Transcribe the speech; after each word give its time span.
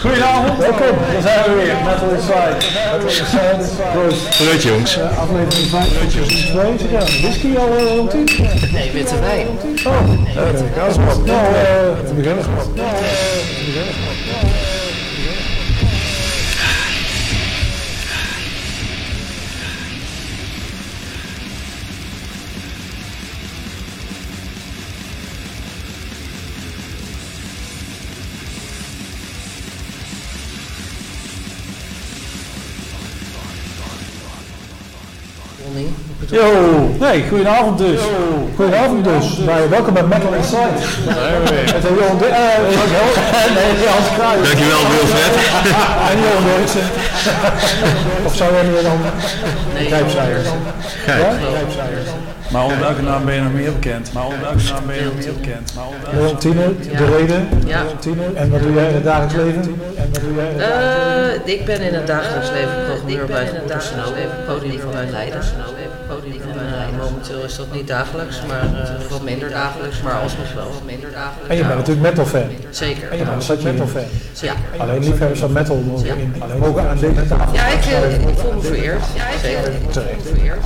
Goedenavond, 0.00 0.58
welkom. 0.58 0.96
Daar 1.12 1.22
zijn 1.22 1.42
we 1.44 1.54
weer, 1.54 1.74
Metal 1.84 2.08
Proost. 3.92 4.34
Vooruit 4.36 4.62
jongens. 4.62 4.98
Aflevering 5.00 5.68
5, 5.70 5.88
seizoen 5.92 6.76
2. 6.78 6.90
Ja, 6.90 6.98
whisky 6.98 7.56
al 7.56 7.78
uh, 7.78 7.96
rond 7.96 8.10
10? 8.10 8.28
Nee, 8.72 8.90
witte 8.92 9.20
wijn. 9.20 9.46
Oh, 9.86 10.08
dat 10.74 10.90
is 10.90 10.96
wat. 10.96 11.24
Nou, 11.26 11.44
we 12.06 12.14
beginnen 12.14 12.44
Yo, 36.30 36.44
nee, 37.00 37.24
goedenavond 37.28 37.78
dus. 37.78 38.00
Goedenavond 38.56 39.04
dus. 39.04 39.44
Bij, 39.44 39.68
welkom 39.68 39.94
bij 39.94 40.02
Metal 40.02 40.32
Inside. 40.34 40.76
Met 41.74 41.84
een 41.84 41.94
Johan 41.94 42.18
Di- 42.18 42.24
eh, 42.24 42.58
nee, 43.54 43.86
Hans 43.88 44.08
Kruijs. 44.16 44.42
Dankjewel 44.48 44.78
Wilfred. 44.90 45.34
En 46.10 46.18
Johan 46.20 46.44
Derksen. 46.44 46.80
Of 48.24 48.34
zou 48.36 48.52
jij 48.52 48.62
nu 48.62 48.72
dan 48.82 48.98
nee? 49.74 49.88
Gijp. 49.88 50.08
Ja? 50.08 50.22
Grijpzijers. 51.04 52.08
Maar 52.50 52.62
onder 52.64 52.78
welke 52.80 53.02
naam 53.02 53.24
ben 53.24 53.34
je 53.34 53.40
nog 53.40 53.52
meer 53.52 53.72
bekend? 53.72 54.12
Maar 54.12 54.24
onder 54.24 54.40
welke 54.40 54.62
naam 54.72 54.86
ben 54.86 54.96
je 54.96 55.04
nog 55.04 55.14
meer 55.14 55.32
bekend? 55.40 55.72
Maar 55.74 55.84
onder 55.86 56.20
Johan 56.20 56.76
de 56.96 57.16
reden. 57.16 57.48
Ja. 57.66 57.82
Johan 57.82 57.98
Tine. 57.98 58.24
En 58.34 58.50
wat 58.50 58.62
doe 58.62 58.72
jij 58.72 58.88
in 58.88 58.94
het 58.94 59.04
dagelijks 59.04 59.34
leven? 59.34 59.62
En 59.96 60.08
wat 60.12 60.20
doe 60.20 60.34
jij 60.34 60.46
in 60.50 60.58
het 60.58 60.68
dagelijks 60.68 61.46
Eh, 61.46 61.54
ik 61.54 61.64
ben 61.64 61.80
in 61.80 61.94
het 61.94 62.06
dagelijks 62.06 62.50
leven 62.50 62.74
programmeur 62.86 63.26
bij 63.26 63.44
het 63.44 63.66
Personeel, 63.66 64.12
podium 64.46 64.80
van 64.80 64.92
mijn 64.92 65.10
leider. 65.10 65.44
Podium 66.06 66.22
van 66.22 66.22
mijn 66.22 66.38
leider. 66.38 66.45
Momenteel 66.98 67.42
is 67.44 67.56
dat 67.56 67.66
niet 67.72 67.86
dagelijks, 67.88 68.36
maar 68.48 68.82
eh, 68.82 69.10
wat 69.10 69.22
minder 69.22 69.50
dagelijks, 69.50 70.02
maar 70.02 70.14
alsnog 70.20 70.52
wel 70.54 70.64
wat 70.64 70.82
minder 70.86 71.10
dagelijks. 71.12 71.48
En 71.48 71.56
je 71.56 71.62
bent 71.64 71.74
natuurlijk 71.76 72.06
metal 72.08 72.26
fan. 72.26 72.48
Zeker. 72.70 73.10
En 73.10 73.18
je 73.18 73.24
bent 73.24 73.48
een 73.48 73.58
metal 73.62 73.86
fan. 73.86 74.02
Ja. 74.40 74.54
Alleen 74.76 75.04
liefhebbers 75.04 75.40
van 75.40 75.52
metal 75.52 75.76
mogen, 75.76 76.06
in, 76.18 76.34
mogen 76.58 76.88
aan 76.88 76.98
deze 76.98 77.26
tafel. 77.26 77.54
Ja, 77.54 77.66
ik, 77.66 77.84
eh, 77.84 78.28
ik 78.28 78.38
voel 78.38 78.52
me 78.52 78.60
vereerd. 78.62 79.02
Zeker. 79.42 79.72
Ik. 79.72 79.80
Zeker. 79.90 80.58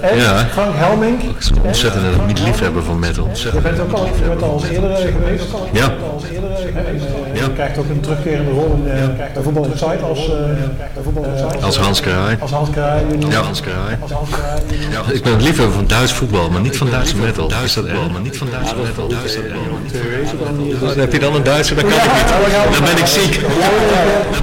En 0.00 0.16
Ja. 0.16 0.44
Frank 0.46 0.74
Helmink. 0.74 1.22
Ik 1.22 1.28
ben 1.48 1.56
een 1.56 1.62
ontzettende 1.62 2.08
liefhebber 2.44 2.82
van 2.82 2.98
metal. 2.98 3.28
Je 3.52 3.60
bent 3.62 3.80
ook 3.80 3.92
al, 3.92 4.06
je 4.06 4.28
bent 4.28 4.42
al 4.42 4.54
eens 4.54 4.68
eerder 4.68 4.90
eh, 4.90 5.12
geweest. 5.12 5.44
Ja. 5.72 5.92
Als 6.14 6.22
eerder 6.32 6.50
eh, 6.50 6.56
geweest. 6.56 7.04
En, 7.04 7.24
eh, 7.32 7.40
Ja. 7.40 7.44
Je 7.44 7.52
krijgt 7.52 7.78
ook 7.78 7.88
een 7.88 8.00
terugkerende 8.00 8.50
rol 8.50 8.74
in 8.84 8.90
eh, 8.90 9.06
bij 9.34 9.42
Voetbal 9.42 9.64
Insight 9.64 10.02
als, 10.02 10.28
eh, 10.28 11.64
Als 11.64 11.76
Hans 11.78 12.00
Kraai. 12.00 12.36
als 12.40 12.50
Hans 12.50 12.70
Kraai. 12.70 13.02
Ja, 13.28 13.40
Hans 13.40 13.60
Kraai. 13.60 13.96
Als 14.00 14.10
Hans 14.12 14.30
Kraai. 14.30 14.60
Ja, 14.90 15.02
ik 15.14 15.22
ben 15.22 15.42
liefhebber 15.42 15.74
van 15.74 15.86
Duits 15.86 16.12
voetbal, 16.12 16.50
maar 16.50 16.60
niet 16.60 16.76
van 16.76 16.90
Duitse 16.90 17.16
metal. 17.16 17.48
Dat 17.48 17.58
erg? 17.76 18.10
Maar 18.12 18.20
niet 18.20 18.36
van 18.36 18.48
Duitse 18.50 18.74
metal. 18.76 19.10
Erg? 19.10 20.80
Dus 20.80 20.94
heb 20.94 21.12
je 21.12 21.18
dan 21.18 21.34
een 21.34 21.42
Duitser, 21.42 21.76
dan 21.76 21.84
kan 21.84 21.98
ik 21.98 22.04
niet. 22.12 22.28
Dan 22.72 22.84
ben 22.84 22.98
ik 22.98 23.06
ziek. 23.06 23.40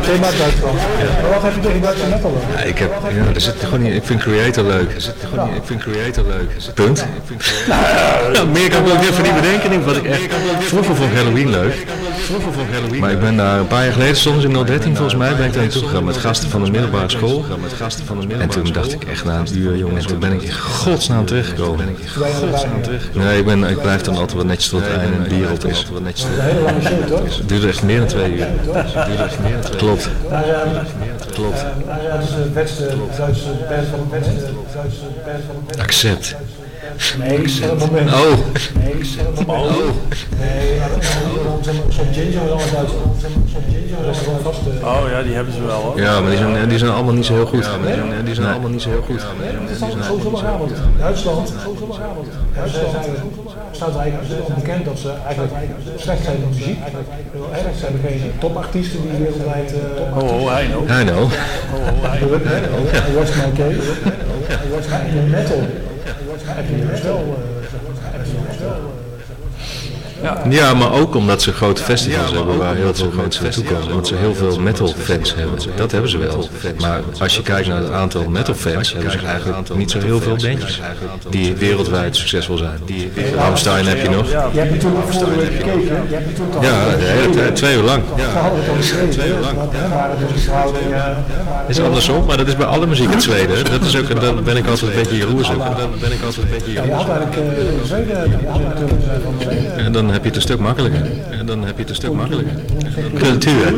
Thema 0.02 0.30
Duitsland. 0.38 0.80
Heb 1.42 1.54
je 1.54 1.60
tegen 1.62 1.82
Duitse 1.82 2.06
metal 2.06 2.32
dan? 2.32 2.68
Ik, 2.68 2.78
heb, 2.78 2.92
ja, 3.14 3.34
er 3.34 3.42
zit 3.42 3.56
gewoon 3.64 3.82
niet, 3.82 3.94
ik 3.94 4.04
vind 4.04 4.22
Creator 4.22 4.64
leuk. 4.64 4.94
Er 4.96 5.02
zit 5.02 5.16
gewoon 5.30 5.48
niet, 5.48 5.58
ik 5.58 5.66
vind 5.66 5.82
Creator 5.82 6.26
leuk. 6.28 6.52
Punt. 6.74 7.06
Nou, 8.34 8.48
meer 8.48 8.70
kan 8.70 8.86
ik 8.86 8.94
ook 8.94 9.02
even 9.02 9.24
niet 9.24 9.36
bedenken. 9.36 9.86
Wat 9.86 9.96
ik 9.96 10.06
echt, 10.06 10.22
vroeger 10.60 10.96
vond 10.96 11.14
Halloween 11.14 11.50
leuk. 11.50 11.86
Vroeger 12.22 12.62
ik 12.62 12.74
Halloween 12.74 13.00
Maar 13.00 13.12
ik 13.12 13.20
ben 13.20 13.38
daar 13.38 13.60
een 13.60 13.68
paar 13.68 13.84
jaar 13.84 13.94
geleden, 13.94 14.16
soms 14.16 14.44
in 14.44 14.66
013 14.66 14.96
volgens 14.96 15.16
mij, 15.16 15.36
ben 15.36 15.46
ik 15.46 15.54
daar 15.54 15.62
naartoe 15.62 15.84
gegaan 15.84 16.04
met 16.04 16.18
gasten 16.18 16.50
van 16.50 16.64
de 16.64 16.72
middelbare 16.72 17.10
school. 17.10 17.46
Met 17.62 17.74
gasten 17.74 18.06
van 18.06 18.20
de 18.20 18.28
middelbare 18.28 18.60
en 18.60 18.64
toen 18.64 18.74
dacht 18.74 18.94
ik 18.94 19.04
echt 19.04 19.26
na 19.26 19.40
een 19.40 19.58
uur, 19.58 19.78
jongens, 19.78 20.06
toen 20.06 20.20
ben 20.20 20.32
ik 20.32 20.42
in 20.42 20.54
godsnaam 20.54 21.26
terechtgekomen. 21.26 21.96
Godsnaam 22.16 22.82
teruggekomen. 22.82 23.28
Nee, 23.28 23.40
ik, 23.40 23.46
ben, 23.46 23.64
ik 23.64 23.82
blijf 23.82 24.02
dan 24.02 24.16
altijd 24.16 24.34
wel 24.34 24.46
netjes 24.46 24.70
tot 24.70 24.82
het 24.82 24.98
einde 24.98 25.18
en 25.18 25.30
bier 25.30 25.52
op 25.52 25.66
is. 25.66 25.86
Het 27.38 27.50
duurde 27.50 27.68
echt 27.68 27.84
meer 27.84 28.00
dan 28.00 28.08
twee 28.08 28.34
uur. 28.34 28.48
Klopt. 29.78 30.10
Eh, 30.30 30.40
Klopt. 31.34 31.66
beste. 32.54 32.98
Accept. 35.80 36.36
Nee, 37.18 37.38
moment. 37.80 38.14
Oh. 38.14 38.34
Nee, 38.80 38.94
is 39.00 39.18
zo'n 41.90 42.14
ginger 42.14 42.42
eh, 42.42 42.58
Oh 44.84 45.10
ja, 45.12 45.22
die 45.24 45.34
hebben 45.34 45.54
ze 45.54 45.66
wel 45.66 45.82
hoor. 45.82 46.00
Ja, 46.02 46.20
maar 46.20 46.30
die 46.30 46.38
zijn, 46.40 46.70
die 46.70 46.78
zijn 46.78 46.92
allemaal 46.92 47.14
niet 47.14 47.26
zo 47.26 47.34
heel 47.34 47.46
goed. 47.46 47.70
die 47.86 47.94
zijn, 47.94 48.26
die 48.26 48.34
zijn 48.34 48.48
allemaal 48.48 48.70
niet 48.70 48.82
zo 48.82 48.90
heel 48.90 49.02
goed. 49.02 49.26
Is 49.72 49.78
zondagavond. 50.22 50.72
Duitsland, 51.00 51.54
zondagavond. 51.80 52.28
Duitsland 52.56 53.06
staat 53.72 53.96
eigenlijk 53.98 54.48
onbekend 54.48 54.86
dat 54.86 55.00
ze 55.00 55.12
eigenlijk 55.26 55.54
slecht 55.96 56.24
zijn 56.24 56.36
in 56.38 56.48
muziek. 56.50 56.78
Eigenlijk 57.52 57.78
zijn 57.80 57.94
er 57.94 58.10
geen 58.10 58.32
topartiesten 58.40 59.00
die 59.02 59.12
wereldwijd... 59.20 59.74
eh, 59.74 60.18
Oh, 60.18 60.34
oh. 60.34 60.60
I 60.60 61.04
know. 61.04 61.32
I 63.10 63.14
watch 63.16 63.36
my 63.36 63.52
case. 63.56 63.92
I 64.66 64.70
watch 64.74 64.88
my 64.90 65.10
in 65.10 65.16
de 65.16 65.30
metal. 65.30 65.58
Heb 65.58 65.68
je 65.68 65.68
dus 65.68 65.91
wel... 67.02 67.20
eh, 67.20 68.14
heb 68.14 68.26
je 68.26 68.48
dus 68.50 68.58
wel... 68.60 68.78
eh, 68.78 70.11
Ja, 70.50 70.74
maar 70.74 70.92
ook 70.92 71.16
omdat 71.16 71.42
ze 71.42 71.54
grote 71.54 71.84
festivals 71.84 72.32
hebben 72.32 72.58
waar 72.58 72.76
heel 72.76 72.94
veel 72.94 73.12
mensen 73.16 73.44
naartoe 73.44 73.64
komen. 73.64 73.88
Omdat 73.88 74.08
ze 74.08 74.16
heel 74.16 74.36
veel 74.36 74.60
metal 74.60 74.88
fans 74.88 75.36
hebben. 75.36 75.60
Dat 75.76 75.92
hebben 75.92 76.10
ze 76.10 76.18
wel. 76.18 76.50
Maar 76.80 77.02
als 77.20 77.36
je 77.36 77.42
kijkt 77.42 77.68
naar 77.68 77.82
het 77.82 77.92
aantal 77.92 78.30
metal 78.30 78.54
fans, 78.54 78.94
hebben 78.94 79.12
ze 79.12 79.18
eigenlijk 79.26 79.76
niet 79.76 79.92
zo 79.92 80.00
heel 80.00 80.20
veel 80.20 80.36
bandjes 80.36 80.82
die 81.30 81.56
wereldwijd 81.56 82.16
succesvol 82.16 82.58
zijn. 82.58 82.80
Rammstein 83.36 83.86
heb 83.86 84.02
je 84.02 84.10
nog. 84.10 84.30
Je 84.30 84.60
hebt 84.60 84.72
natuurlijk 84.72 85.12
vorige 85.12 85.36
week 85.36 85.52
gekeken. 85.52 85.82
Je 86.10 86.14
hebt 86.16 86.26
natuurlijk 86.26 86.56
al... 86.56 86.64
Ja, 86.64 86.96
de 86.96 87.04
hele 87.04 87.30
tijd, 87.30 87.56
twee 87.56 87.76
uur 87.76 87.84
lang. 87.84 88.04
Twee 89.10 89.30
uur 89.30 89.40
lang. 89.40 89.58
Is 91.68 91.78
eh, 91.78 91.86
andersom, 91.86 92.26
maar 92.26 92.38
dat 92.38 92.48
is 92.48 92.56
bij 92.56 92.66
alle 92.66 92.88
muziek 92.88 93.12
in 93.12 93.22
Zweden. 93.22 93.66
Dat 93.72 93.82
is 93.82 93.98
ook, 93.98 94.22
dan 94.22 94.44
ben 94.44 94.58
ik 94.58 94.68
altijd 94.68 94.92
een 94.92 94.98
beetje 94.98 95.18
jaloers 95.18 95.50
op. 95.50 95.58
Dan 95.58 95.90
ben 96.00 96.12
ik 96.12 96.24
altijd 96.24 96.46
een 96.46 96.52
beetje 96.52 96.72
Ja, 96.72 96.84
je 96.84 96.90
jaloers 96.90 97.92
eh, 97.92 97.98
eh. 99.78 99.86
En 99.86 99.92
dan 99.92 100.11
heb 100.12 100.22
je 100.22 100.28
het 100.28 100.36
een 100.36 100.42
stuk 100.42 100.60
makkelijker. 100.60 101.02
En 101.40 101.46
dan 101.46 101.64
heb 101.66 101.76
je 101.76 101.82
het 101.82 101.90
een 101.90 101.96
stuk 101.96 102.12
makkelijker. 102.14 102.54
Cultuur. 103.18 103.74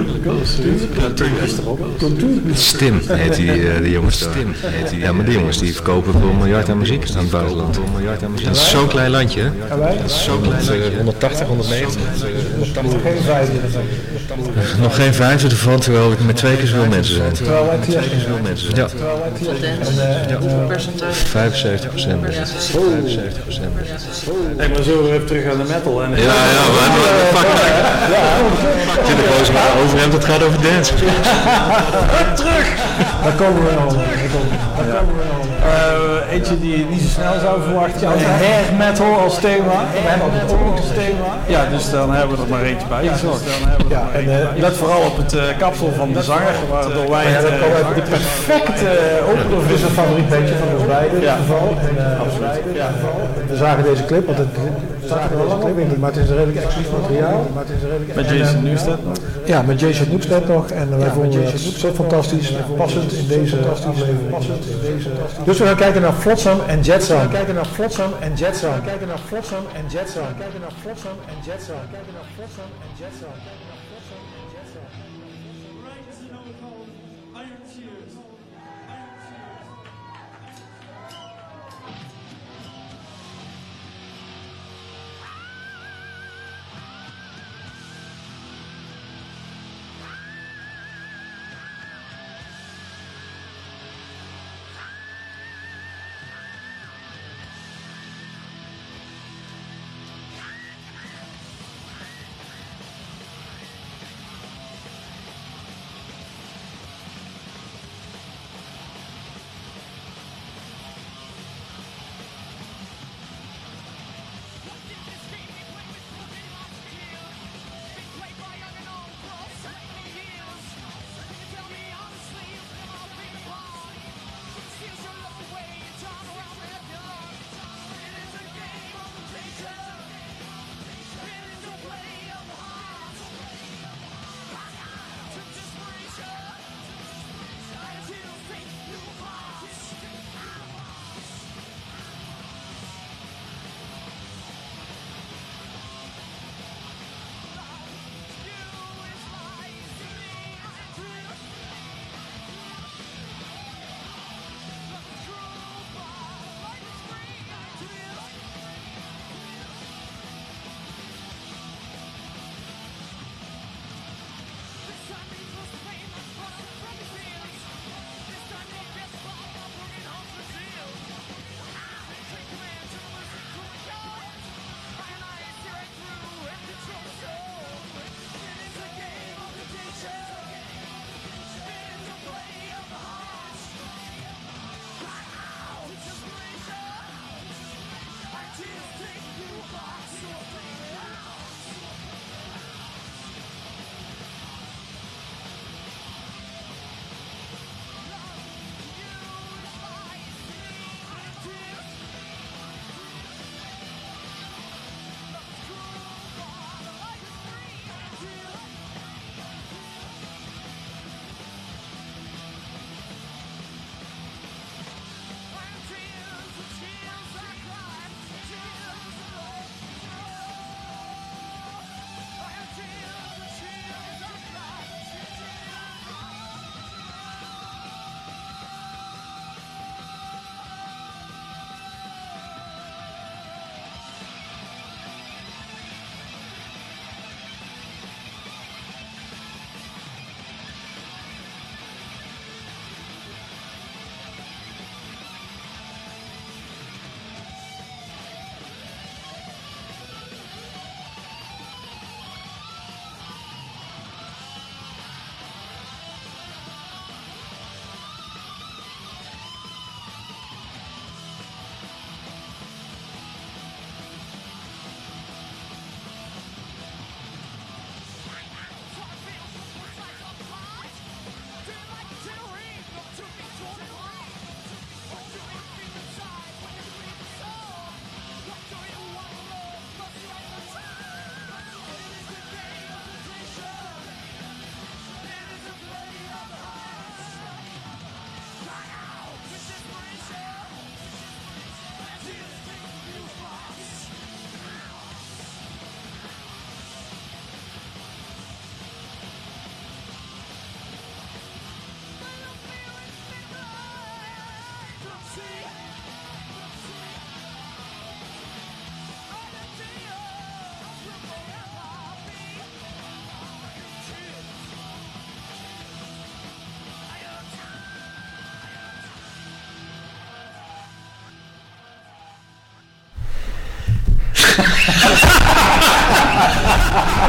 Stim 2.54 3.02
heet 3.08 3.36
die, 3.36 3.52
eh, 3.52 3.82
die 3.82 3.92
jongens. 3.92 4.16
Stim 4.16 4.54
heet 4.60 4.90
die. 4.90 5.00
Ja, 5.00 5.12
maar 5.12 5.26
die 5.26 5.34
jongens 5.34 5.58
die 5.58 5.74
verkopen 5.74 6.14
voor 6.14 6.30
een 6.30 6.38
miljard 6.38 6.70
aan 6.70 6.78
muziek 6.78 7.06
aan 7.16 7.18
het 7.18 7.30
buitenland. 7.32 7.76
Voor 7.76 7.86
een 7.86 7.92
miljard 7.92 8.24
aan 8.24 8.32
muziek. 8.32 8.48
Dat 8.48 8.56
is 8.56 8.70
zo'n 8.70 8.88
klein 8.88 9.12
landje. 9.12 9.42
hè? 9.42 9.78
Wij? 9.78 9.98
Dat 9.98 10.10
is 10.12 10.24
zo'n 10.24 10.42
klein 10.42 10.66
landje. 10.66 10.96
180, 10.96 11.48
190. 11.48 12.02
Geen 13.04 13.22
vijfde. 13.24 13.54
Nog 14.82 14.96
geen 14.96 15.14
vijfde 15.14 15.48
ervan, 15.50 15.80
terwijl 15.80 16.12
ik 16.12 16.26
met 16.26 16.36
twee 16.36 16.58
keer 16.58 16.68
zoveel 16.68 16.90
mensen 16.90 17.16
zijn. 17.16 17.34
Terwijl 17.34 17.66
wij 17.66 17.78
TS 17.78 17.94
Zoveel 17.94 18.40
mensen 18.44 18.76
zijn. 18.76 18.90
Ja, 18.92 19.06
En 19.80 20.30
eh, 20.30 20.38
hoeveel 20.38 20.66
percentage? 20.68 21.26
75 21.26 21.90
procent. 21.90 22.20
75 22.22 23.42
procent. 23.42 23.66
Hey, 24.58 24.70
maar 24.70 24.84
zo 24.84 25.06
even 25.06 25.26
terug 25.26 25.52
aan 25.52 25.58
de 25.58 25.64
metal. 25.74 26.04
En 26.04 26.14
Ja, 26.28 26.34
ja, 26.56 26.64
maar 26.76 26.92
fuck. 27.34 27.48
Ik 29.00 29.06
zit 29.10 29.18
er 29.18 29.24
gewoon 29.24 29.46
zo 29.46 29.84
over 29.84 29.98
hem, 30.00 30.12
het 30.12 30.26
gaat 30.26 30.44
over 30.44 30.62
dance. 30.62 30.94
Daar 33.24 33.34
komen 33.38 33.64
we 33.64 33.70
al. 33.70 33.88
Daar 33.88 34.30
komen 34.34 34.58
daar 34.78 34.96
komen 34.98 35.16
we. 35.16 35.22
Eh, 35.64 36.34
eentje 36.34 36.60
die 36.60 36.78
je 36.78 36.86
niet 36.90 37.02
zo 37.02 37.08
snel 37.08 37.34
zou 37.42 37.62
verwachten. 37.64 38.08
Hair 38.08 38.64
metal 38.78 39.20
als 39.20 39.36
thema. 39.40 39.78
We 39.94 40.00
hebben 40.10 40.28
ook 40.60 40.78
als 40.78 40.88
thema. 40.96 41.30
Ja, 41.48 41.66
dus 41.74 41.90
dan 41.92 42.14
hebben 42.14 42.36
we 42.38 42.44
er 42.44 42.50
maar 42.50 42.62
eentje 42.64 42.88
bij 42.88 43.08
gezocht. 43.08 43.42
Ja, 43.90 44.04
en 44.14 44.26
eh, 44.42 44.48
Let 44.56 44.76
vooral 44.78 45.02
op 45.02 45.18
het 45.18 45.34
eh, 45.36 45.44
kapsel 45.58 45.92
van 45.98 46.14
de 46.14 46.22
zanger, 46.24 46.56
waardoor 46.70 47.10
wij 47.10 47.24
ja, 47.24 47.30
het, 47.30 47.42
dat 47.42 47.88
we 47.90 47.96
de 47.96 48.02
perfecte 48.02 48.90
opener. 49.30 49.62
Het 49.68 49.72
is 49.78 49.82
een 49.82 49.90
favoriet 49.90 50.30
bandje 50.30 50.56
van 50.62 50.68
ons 50.78 50.86
beiden 50.88 51.18
in 51.18 51.24
Ja. 51.24 51.32
ieder 51.38 51.46
geval. 51.46 51.68
En, 51.88 51.96
eh, 51.98 52.76
ja, 52.76 52.88
we 53.48 53.56
zagen 53.58 53.84
deze 53.84 54.06
clip, 54.06 54.26
want 54.26 54.38
het 54.38 54.48
staat 55.06 55.32
er 55.32 55.38
wel 55.38 55.48
lang 55.48 55.64
op, 55.64 55.78
niet, 55.78 55.98
maar 56.00 56.12
het 56.16 56.24
is 56.24 56.30
een 56.30 56.36
redelijk 56.36 56.66
exclusief 56.66 56.92
materiaal. 56.92 57.50
Maar 57.54 57.64
het 57.66 57.74
is 57.78 57.84
redelijk 57.90 58.16
met 58.16 58.30
Jason 58.30 58.56
eh, 58.56 58.64
Newsted. 58.64 59.00
Ja, 59.46 59.62
met 59.62 59.80
Jason 59.80 60.10
Newsted 60.10 60.48
nog. 60.48 60.70
En 60.70 60.98
wij 61.00 61.10
vonden 61.10 61.44
het 61.46 61.60
zo 61.60 61.92
fantastisch, 61.94 62.54
passend 62.78 63.12
in 63.12 63.28
deze 63.28 63.58
aflevering. 63.88 64.36
Dus 65.46 65.58
we 65.58 65.66
gaan 65.66 65.76
kijken 65.76 66.02
naar 66.02 66.14
Flotsam 66.14 66.60
en 66.68 66.82
Jetsam. 66.82 67.30
Kijken 67.30 67.56
naar 67.56 67.66
Flotsam 67.66 68.12
en 68.20 68.34
Jetsam. 68.34 68.84
Kijken 68.86 69.08
naar 69.08 69.20
Flotsam 69.28 69.64
en 69.74 69.86
Jetsam. 69.88 70.24
Kijken 70.38 70.62
naar 70.62 70.74
Flotsam 70.82 71.16
en 71.28 71.36
Jetsam. 71.46 71.76
Kijken 71.92 72.14
naar 72.14 72.28
Flotsam 72.36 72.70
en 72.84 72.92
Jetsam. 73.00 73.73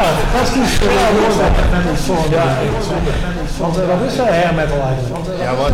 Fantastisch 0.02 0.78
Want 3.58 3.76
wat 3.76 4.10
is 4.10 4.16
dat 4.16 4.28
hair 4.28 4.54
metal 4.54 4.80
eigenlijk? 4.80 5.40
Ja, 5.40 5.54
wat? 5.56 5.72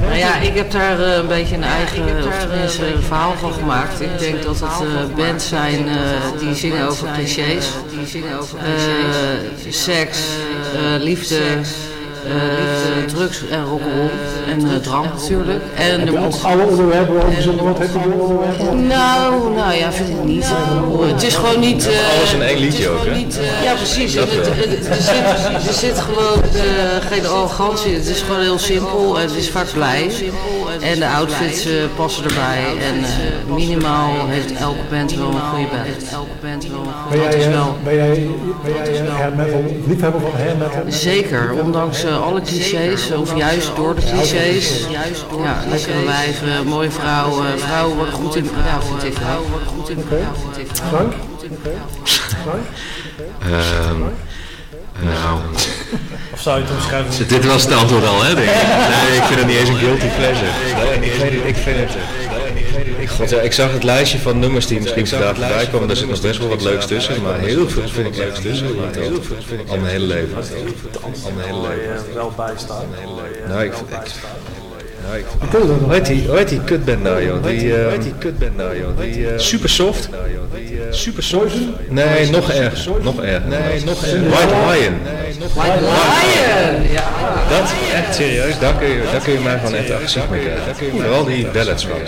Nou 0.00 0.16
ja, 0.16 0.36
ik 0.36 0.56
heb 0.56 0.70
daar 0.70 1.00
uh, 1.00 1.14
een 1.14 1.26
beetje 1.26 1.54
een 1.54 1.64
eigen, 1.64 2.02
of 2.26 2.38
tenminste 2.38 2.94
een 2.94 3.02
verhaal 3.02 3.32
van 3.40 3.52
gemaakt. 3.52 4.00
Ik 4.00 4.18
denk 4.18 4.42
dat 4.42 4.60
het 4.60 4.80
uh, 4.82 5.16
bands 5.16 5.48
zijn 5.48 5.86
uh, 5.86 5.94
die 6.38 6.54
zingen 6.54 6.88
over 6.88 7.08
clichés. 7.14 7.68
Die 7.90 8.06
zingen 8.06 8.38
over 8.38 8.58
clichés. 8.58 9.84
seks, 9.84 10.18
liefde, 10.98 11.40
uh, 12.30 13.04
drugs 13.14 13.48
en 13.50 13.64
rock'n'roll. 13.64 14.10
En 14.48 14.60
uh, 14.60 14.74
drank 14.76 15.04
natuurlijk. 15.04 15.62
En 15.74 16.06
er 16.06 16.20
moet... 16.20 16.44
alle 16.44 16.66
onderwerpen 16.66 17.14
over 17.14 17.64
wat 17.64 17.78
heb 17.78 17.88
je 17.92 18.12
onderwerpen? 18.20 18.86
Nou, 18.86 19.54
nou 19.54 19.74
ja, 19.74 19.92
vind 19.92 20.08
ik 20.08 20.24
niet. 20.24 20.46
het 21.00 21.22
is 21.22 21.34
gewoon 21.34 21.60
niet... 21.60 21.86
Uh, 21.86 22.18
alles 22.18 22.32
in 22.32 22.42
één 22.42 22.58
liedje 22.58 22.88
ook, 22.88 23.04
hè? 23.04 23.14
Niet, 23.14 23.40
ja, 23.62 23.74
precies. 23.74 24.14
Er, 24.14 24.28
zit, 25.00 25.66
er 25.66 25.72
zit 25.72 25.98
gewoon 25.98 26.42
geen 27.08 27.26
arrogantie. 27.26 27.94
Het 27.94 28.06
is 28.06 28.20
gewoon 28.20 28.40
heel 28.40 28.58
simpel. 28.58 29.18
En 29.18 29.26
het 29.26 29.36
is 29.36 29.50
vaak 29.50 29.72
blij. 29.72 30.10
En 30.80 30.98
de 30.98 31.08
outfits 31.08 31.66
passen 31.96 32.24
erbij. 32.24 32.64
En 32.88 33.04
minimaal 33.54 34.26
heeft 34.26 34.52
elke 34.52 34.84
band 34.90 35.14
wel 35.14 35.28
een 35.28 35.40
goede 35.40 35.68
band. 35.70 36.28
Band 36.60 36.72
wel 36.72 36.80
een 36.80 36.92
goede 36.92 37.50
band. 37.50 37.84
Ben 37.84 37.94
jij, 37.94 38.28
ben 38.64 38.72
jij, 38.74 38.84
ben 38.84 38.94
jij 38.94 39.08
hair 39.08 39.32
metal, 39.36 39.64
liefhebber 39.86 40.20
van 40.20 40.30
hair 40.36 40.56
metal? 40.56 40.82
Zeker, 40.88 41.52
ondanks 41.52 42.04
alle 42.04 42.40
clichés, 42.40 43.12
of 43.12 43.36
juist 43.36 43.76
door 43.76 43.94
de 43.94 44.00
clichés. 44.00 44.86
Ja, 45.42 45.56
lekkere 45.70 46.04
wijven, 46.04 46.66
mooie 46.66 46.90
vrouwen. 46.90 47.58
Vrouwen 47.58 47.96
worden 47.96 48.14
goed 48.14 48.36
in 48.36 48.44
ja, 48.44 48.80
vind 48.82 49.04
ik. 49.04 49.22
Vrouwen 49.22 49.50
worden 49.50 49.68
goed 49.68 49.88
in 49.90 50.04
Frank? 50.90 51.12
Um, 53.46 54.04
nou. 55.00 55.38
Of 56.32 56.40
zou 56.40 56.58
je 56.58 56.64
het 56.64 56.72
omschrijven? 56.74 57.28
Dit 57.28 57.46
was 57.46 57.62
het 57.64 57.74
antwoord 57.74 58.06
al, 58.06 58.22
hè? 58.22 58.34
Denk 58.34 58.50
ik. 58.50 58.56
Nee, 59.06 59.16
ik 59.16 59.22
vind 59.22 59.38
het 59.38 59.48
niet 59.48 59.56
eens 59.56 59.68
een 59.68 59.76
guilty 59.76 60.06
pleasure. 60.06 60.50
Nee, 60.74 61.10
ik, 61.10 61.20
weet 61.20 61.32
het, 61.32 61.44
ik 61.44 61.56
vind 61.56 61.76
het. 61.76 61.90
God, 63.10 63.30
ja, 63.30 63.40
ik 63.40 63.52
zag 63.52 63.72
het 63.72 63.82
lijstje 63.82 64.18
van 64.18 64.38
nummers 64.38 64.66
die 64.66 64.80
misschien 64.80 65.06
vandaag 65.06 65.36
voorbij 65.36 65.66
komen. 65.66 65.88
Daar 65.88 65.96
zit 65.96 66.08
nog 66.08 66.20
best 66.20 66.38
wel 66.38 66.48
wat 66.48 66.62
leuks 66.62 66.86
tussen. 66.86 67.22
Maar 67.22 67.38
heel 67.38 67.68
veel 67.68 67.88
vind 67.88 68.06
ik 68.06 68.16
leuks 68.16 68.40
tussen. 68.40 68.66
Heel 68.92 69.22
veel 69.22 69.36
vind 69.46 69.60
ik 69.60 69.68
al 69.68 69.76
mijn 69.76 69.90
hele 69.90 70.06
leven. 70.06 70.36
Al 71.02 71.30
mijn 71.34 71.46
hele 71.46 71.60
leven. 71.68 72.14
wel 72.14 72.32
bijstaan. 72.36 72.84
Nou, 73.48 73.64
ik, 73.64 73.72
hoe 75.82 75.92
heet 75.92 76.06
die, 76.06 76.26
hoe 76.26 76.36
heet 76.36 76.48
die 76.48 76.64
kutband 76.64 77.02
nou 77.02 77.24
joh? 77.24 77.44
Die, 77.44 77.72
hoe 77.72 77.90
heet 77.90 78.02
die 78.02 78.14
kutband 78.18 78.56
nou 78.56 78.78
joh? 78.78 79.00
Die, 79.00 79.18
uh, 79.18 79.38
super 79.38 79.68
soft. 79.68 80.08
Super 80.90 81.22
soft. 81.22 81.54
Nee, 81.88 82.30
nog 82.30 82.50
erger. 82.50 82.90
Nog 83.02 83.22
erger. 83.22 83.48
Nee, 83.48 83.84
nog 83.84 84.04
erger. 84.04 84.28
White 84.28 84.54
Lion. 84.68 84.94
White 85.54 85.80
Lion! 85.80 86.92
Ja. 86.92 87.02
Dat, 87.48 87.72
echt 87.94 88.14
serieus, 88.14 88.58
daar 88.58 88.74
kun 88.74 88.88
je, 88.88 89.02
daar 89.12 89.20
kun 89.20 89.32
je 89.32 89.38
mij 89.38 89.58
van 89.58 89.74
echt 89.74 89.90
agressief 89.90 90.28
mee 90.30 90.40
krijgen. 90.40 90.74
Vooral 90.90 91.24
die 91.24 91.46
ballads 91.46 91.86
van. 91.86 91.98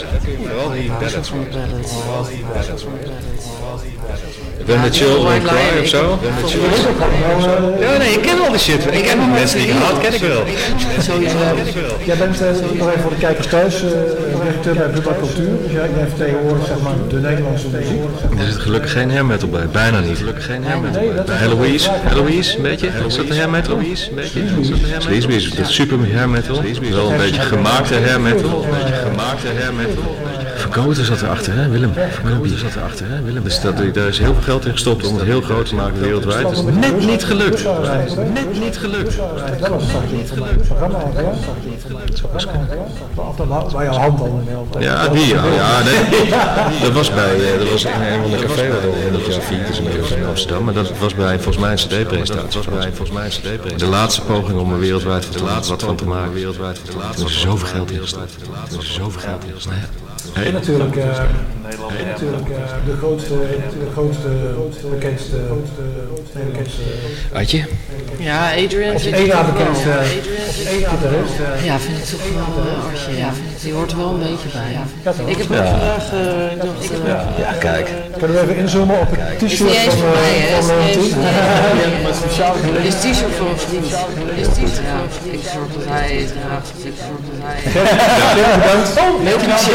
Vooral 0.49 0.71
die 0.71 0.91
ballads 1.01 1.29
van. 1.29 1.47
Vooral 1.83 2.25
die 2.25 2.45
ballads 2.53 2.83
van. 2.83 2.93
When 4.67 4.83
the 4.83 4.91
Children 4.91 5.43
Cry 5.43 5.81
of 5.83 5.89
zo? 5.89 6.19
Ja, 7.81 7.97
nee, 7.97 8.13
ik 8.13 8.23
ken 8.23 8.41
al 8.41 8.51
die 8.51 8.59
shit. 8.59 8.87
Ik 8.91 9.03
ken 9.03 9.31
mensen 9.31 9.59
die 9.59 9.69
ik 9.69 9.75
haat, 9.75 10.01
ken 10.05 10.15
ik 10.15 10.21
wel. 10.21 10.45
Jij 12.05 12.17
bent 12.17 12.41
nog 12.79 12.89
even 12.89 13.03
voor 13.03 13.11
de 13.11 13.17
kijkers 13.19 13.47
thuis 13.47 13.83
directeur 14.53 14.75
bij 14.75 14.91
Bubba 14.91 15.15
Cultuur. 15.19 15.63
Dus 15.63 15.73
jij 15.73 15.89
vertegenwoordigt 16.09 16.67
zeg 16.67 16.81
maar 16.81 16.95
de 17.09 17.17
Nederlandse 17.21 17.69
muziek. 17.69 18.01
Er 18.39 18.45
zit 18.45 18.61
gelukkig 18.61 18.93
geen 18.93 19.11
hair 19.11 19.27
metal 19.27 19.49
bij, 19.49 19.67
bijna 19.73 20.01
niet. 20.01 20.19
Gelukkig 20.19 20.45
geen 20.45 20.65
hair 20.65 20.81
metal 20.81 21.03
bij. 21.27 21.37
Heloise, 21.37 21.91
Heloise, 21.93 22.57
een 22.57 22.63
beetje. 22.63 22.87
Is 23.07 23.17
dat 23.17 23.29
een 23.29 23.37
hair 23.37 23.51
metal? 23.51 23.77
Heloise, 23.79 24.09
een 24.09 24.15
beetje. 24.15 24.41
Sleazy 24.99 25.27
is 25.29 25.75
super 25.75 25.99
hair 26.15 26.29
metal. 26.29 26.63
Wel 26.91 27.11
een 27.11 27.17
beetje 27.17 27.41
gemaakte 27.41 27.95
hair 27.95 28.21
metal. 28.21 28.65
Een 28.65 28.71
beetje 28.71 28.95
gemaakte 28.95 29.47
hair 29.59 29.73
Verkoten 30.73 31.05
zat 31.05 31.23
erachter, 31.23 31.55
hè 31.55 31.69
Willem? 31.69 31.93
Verkoten 31.93 32.59
zat 32.59 32.75
erachter, 32.75 33.07
hè 33.09 33.23
Willem? 33.23 33.43
Dus 33.45 33.61
dat, 33.61 33.77
daar 33.95 34.09
is 34.09 34.19
heel 34.19 34.33
veel 34.33 34.43
geld 34.43 34.65
in 34.65 34.73
gestopt 34.73 35.07
om 35.07 35.15
het 35.15 35.25
heel 35.25 35.41
groot 35.41 35.67
te 35.67 35.75
maken 35.75 36.01
wereldwijd. 36.01 36.43
Dat 36.43 36.53
is 36.53 36.63
net 36.63 37.07
niet 37.07 37.25
gelukt. 37.25 37.65
Net 38.33 38.61
niet 38.61 38.79
gelukt. 38.79 39.17
Dat 39.61 39.69
was 39.69 39.83
niet 40.13 40.31
gelukt. 40.31 40.69
Bij 43.73 43.85
jouw 43.85 43.95
hand 43.95 44.21
al 44.21 44.43
Ja, 44.79 45.09
die, 45.09 45.27
ja. 45.27 45.45
ja 45.45 45.83
nee, 45.83 46.31
dat 46.83 46.93
was 46.93 47.15
bij, 47.15 47.59
dat 47.59 47.71
was 47.71 47.85
in 47.85 47.91
een 47.91 48.21
van 48.21 48.31
de 48.31 48.37
café 48.37 48.69
wat 48.69 48.83
al 48.83 48.95
in 49.07 49.13
het 49.13 49.27
jaar 49.27 49.41
vier 49.41 49.69
is 49.69 49.79
in 50.11 50.27
Amsterdam. 50.27 50.65
Maar 50.65 50.75
dat 50.75 50.99
was 50.99 51.15
bij 51.15 51.35
volgens 51.35 51.57
mij 51.57 51.71
een 51.71 51.77
cd-presentatie. 51.77 52.35
Dat 52.35 52.55
was 52.55 52.67
bij 52.67 52.93
volgens 52.93 53.11
mij 53.11 53.25
een 53.25 53.31
cd-presentatie. 53.31 53.77
De 53.77 53.87
laatste 53.87 54.21
poging 54.21 54.59
om 54.59 54.73
er 54.73 54.79
wereldwijd 54.79 55.41
wat 55.41 55.83
van 55.83 55.97
te 55.97 56.07
maken. 56.07 56.33
Wereldwijd 56.33 56.81
er 57.19 57.25
is 57.25 57.41
zoveel 57.41 57.69
geld 57.69 57.91
in 57.91 58.01
gestopt. 58.01 58.37
Er 58.73 58.79
is 58.79 58.95
zoveel 58.95 59.21
geld 59.21 59.45
in 59.45 59.53
gestopt. 59.55 60.02
En 60.35 60.53
natuurlijk, 60.53 60.97
uh, 61.79 62.01
en 62.01 62.07
natuurlijk 62.07 62.49
uh, 62.49 62.57
de 62.87 62.97
grootste, 62.97 63.35
de 63.85 63.91
grootste, 63.93 64.29
bekendste, 64.91 65.37
bekendste. 66.51 66.83
Adje? 67.33 67.65
Ja, 68.19 68.51
Adrian. 68.65 68.93
Als 68.93 69.07
één 69.07 69.29
na 69.29 69.43
bekendste 69.45 69.91
gitarist. 70.91 71.35
Ja, 71.65 71.79
vind 71.79 71.99
ik 71.99 72.05
toch 72.05 72.21
wel, 72.55 72.75
Adje, 72.93 73.17
ja, 73.17 73.31
die 73.63 73.73
hoort 73.73 73.91
er 73.91 73.97
wel 73.97 74.09
een 74.09 74.19
beetje 74.19 74.49
bij. 74.53 74.79
Ik 75.27 75.37
heb 75.37 75.51
ook 75.51 75.67
vandaag 75.67 76.09
gedacht, 76.09 77.37
ja, 77.39 77.53
kijk. 77.59 77.91
Kunnen 78.19 78.37
we 78.37 78.43
even 78.43 78.57
inzoomen 78.57 79.01
op 79.01 79.09
het 79.11 79.39
t-shirt 79.39 79.71
van 79.71 80.09
een 82.69 82.85
Is 82.85 82.95
t-shirt 82.95 83.35
voor 83.39 83.49
een 83.49 83.59
vriend. 83.59 83.87
Is 84.37 84.47
t-shirt 84.47 84.77
ja. 84.77 85.31
Ik 85.31 85.41
zorg 85.53 85.69
dat 85.75 85.85
hij 85.87 86.11
het 86.17 86.33
draagt. 86.33 86.71
Ik 86.83 86.95
zorg 87.07 87.21
dat 87.29 87.37
hij... 87.43 87.57
Bedankt. 88.59 88.91
Heel 89.29 89.37
cliché. 89.37 89.75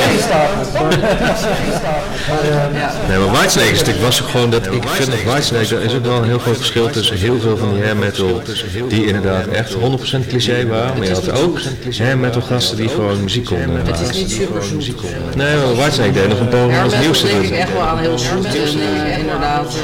Nee, 3.08 3.18
maar 3.18 3.32
Whitesnake 3.32 3.70
is 3.72 3.80
natuurlijk 3.80 4.06
was 4.06 4.22
ook 4.22 4.30
gewoon 4.30 4.50
dat 4.50 4.66
ik 4.66 4.88
vind 4.88 5.12
dat 5.12 5.24
Whitesnake, 5.24 5.76
er 5.76 5.82
is 5.82 5.94
ook 5.94 6.06
wel 6.06 6.18
een 6.18 6.24
heel 6.24 6.40
groot 6.40 6.56
verschil 6.56 6.90
tussen 6.90 7.18
heel 7.18 7.40
veel 7.40 7.58
van 7.58 7.74
die 7.74 7.84
hair 7.84 7.98
metal 7.98 8.42
die 8.88 9.06
inderdaad 9.06 9.48
echt 9.48 9.74
100% 9.74 9.78
cliché 10.28 10.68
waren, 10.68 10.98
maar 10.98 11.08
je 11.08 11.14
had 11.14 11.32
ook 11.32 11.60
hair 11.98 12.18
metal 12.18 12.42
gasten 12.42 12.78
die 12.78 12.90
gewoon 12.90 13.24
muziek 13.24 13.46
konden 13.46 13.74
maken. 13.74 13.92
Het 13.92 14.10
is 14.10 14.18
niet 14.18 14.32
super 14.32 14.64
zoet. 14.64 15.36
Nee, 15.36 15.56
maar 15.56 15.76
Whitesnake 15.76 16.12
deed 16.12 16.28
nog 16.28 16.40
een 16.40 16.50
poging 16.50 16.82
als 16.84 16.98
nieuws 17.00 17.20
te 17.20 17.28
doen. 17.28 17.52
echt 17.52 17.74
wel 17.74 17.82
aan 17.82 18.00
heel 18.00 18.18
zoet 18.18 18.46
en 18.46 19.20
inderdaad 19.20 19.76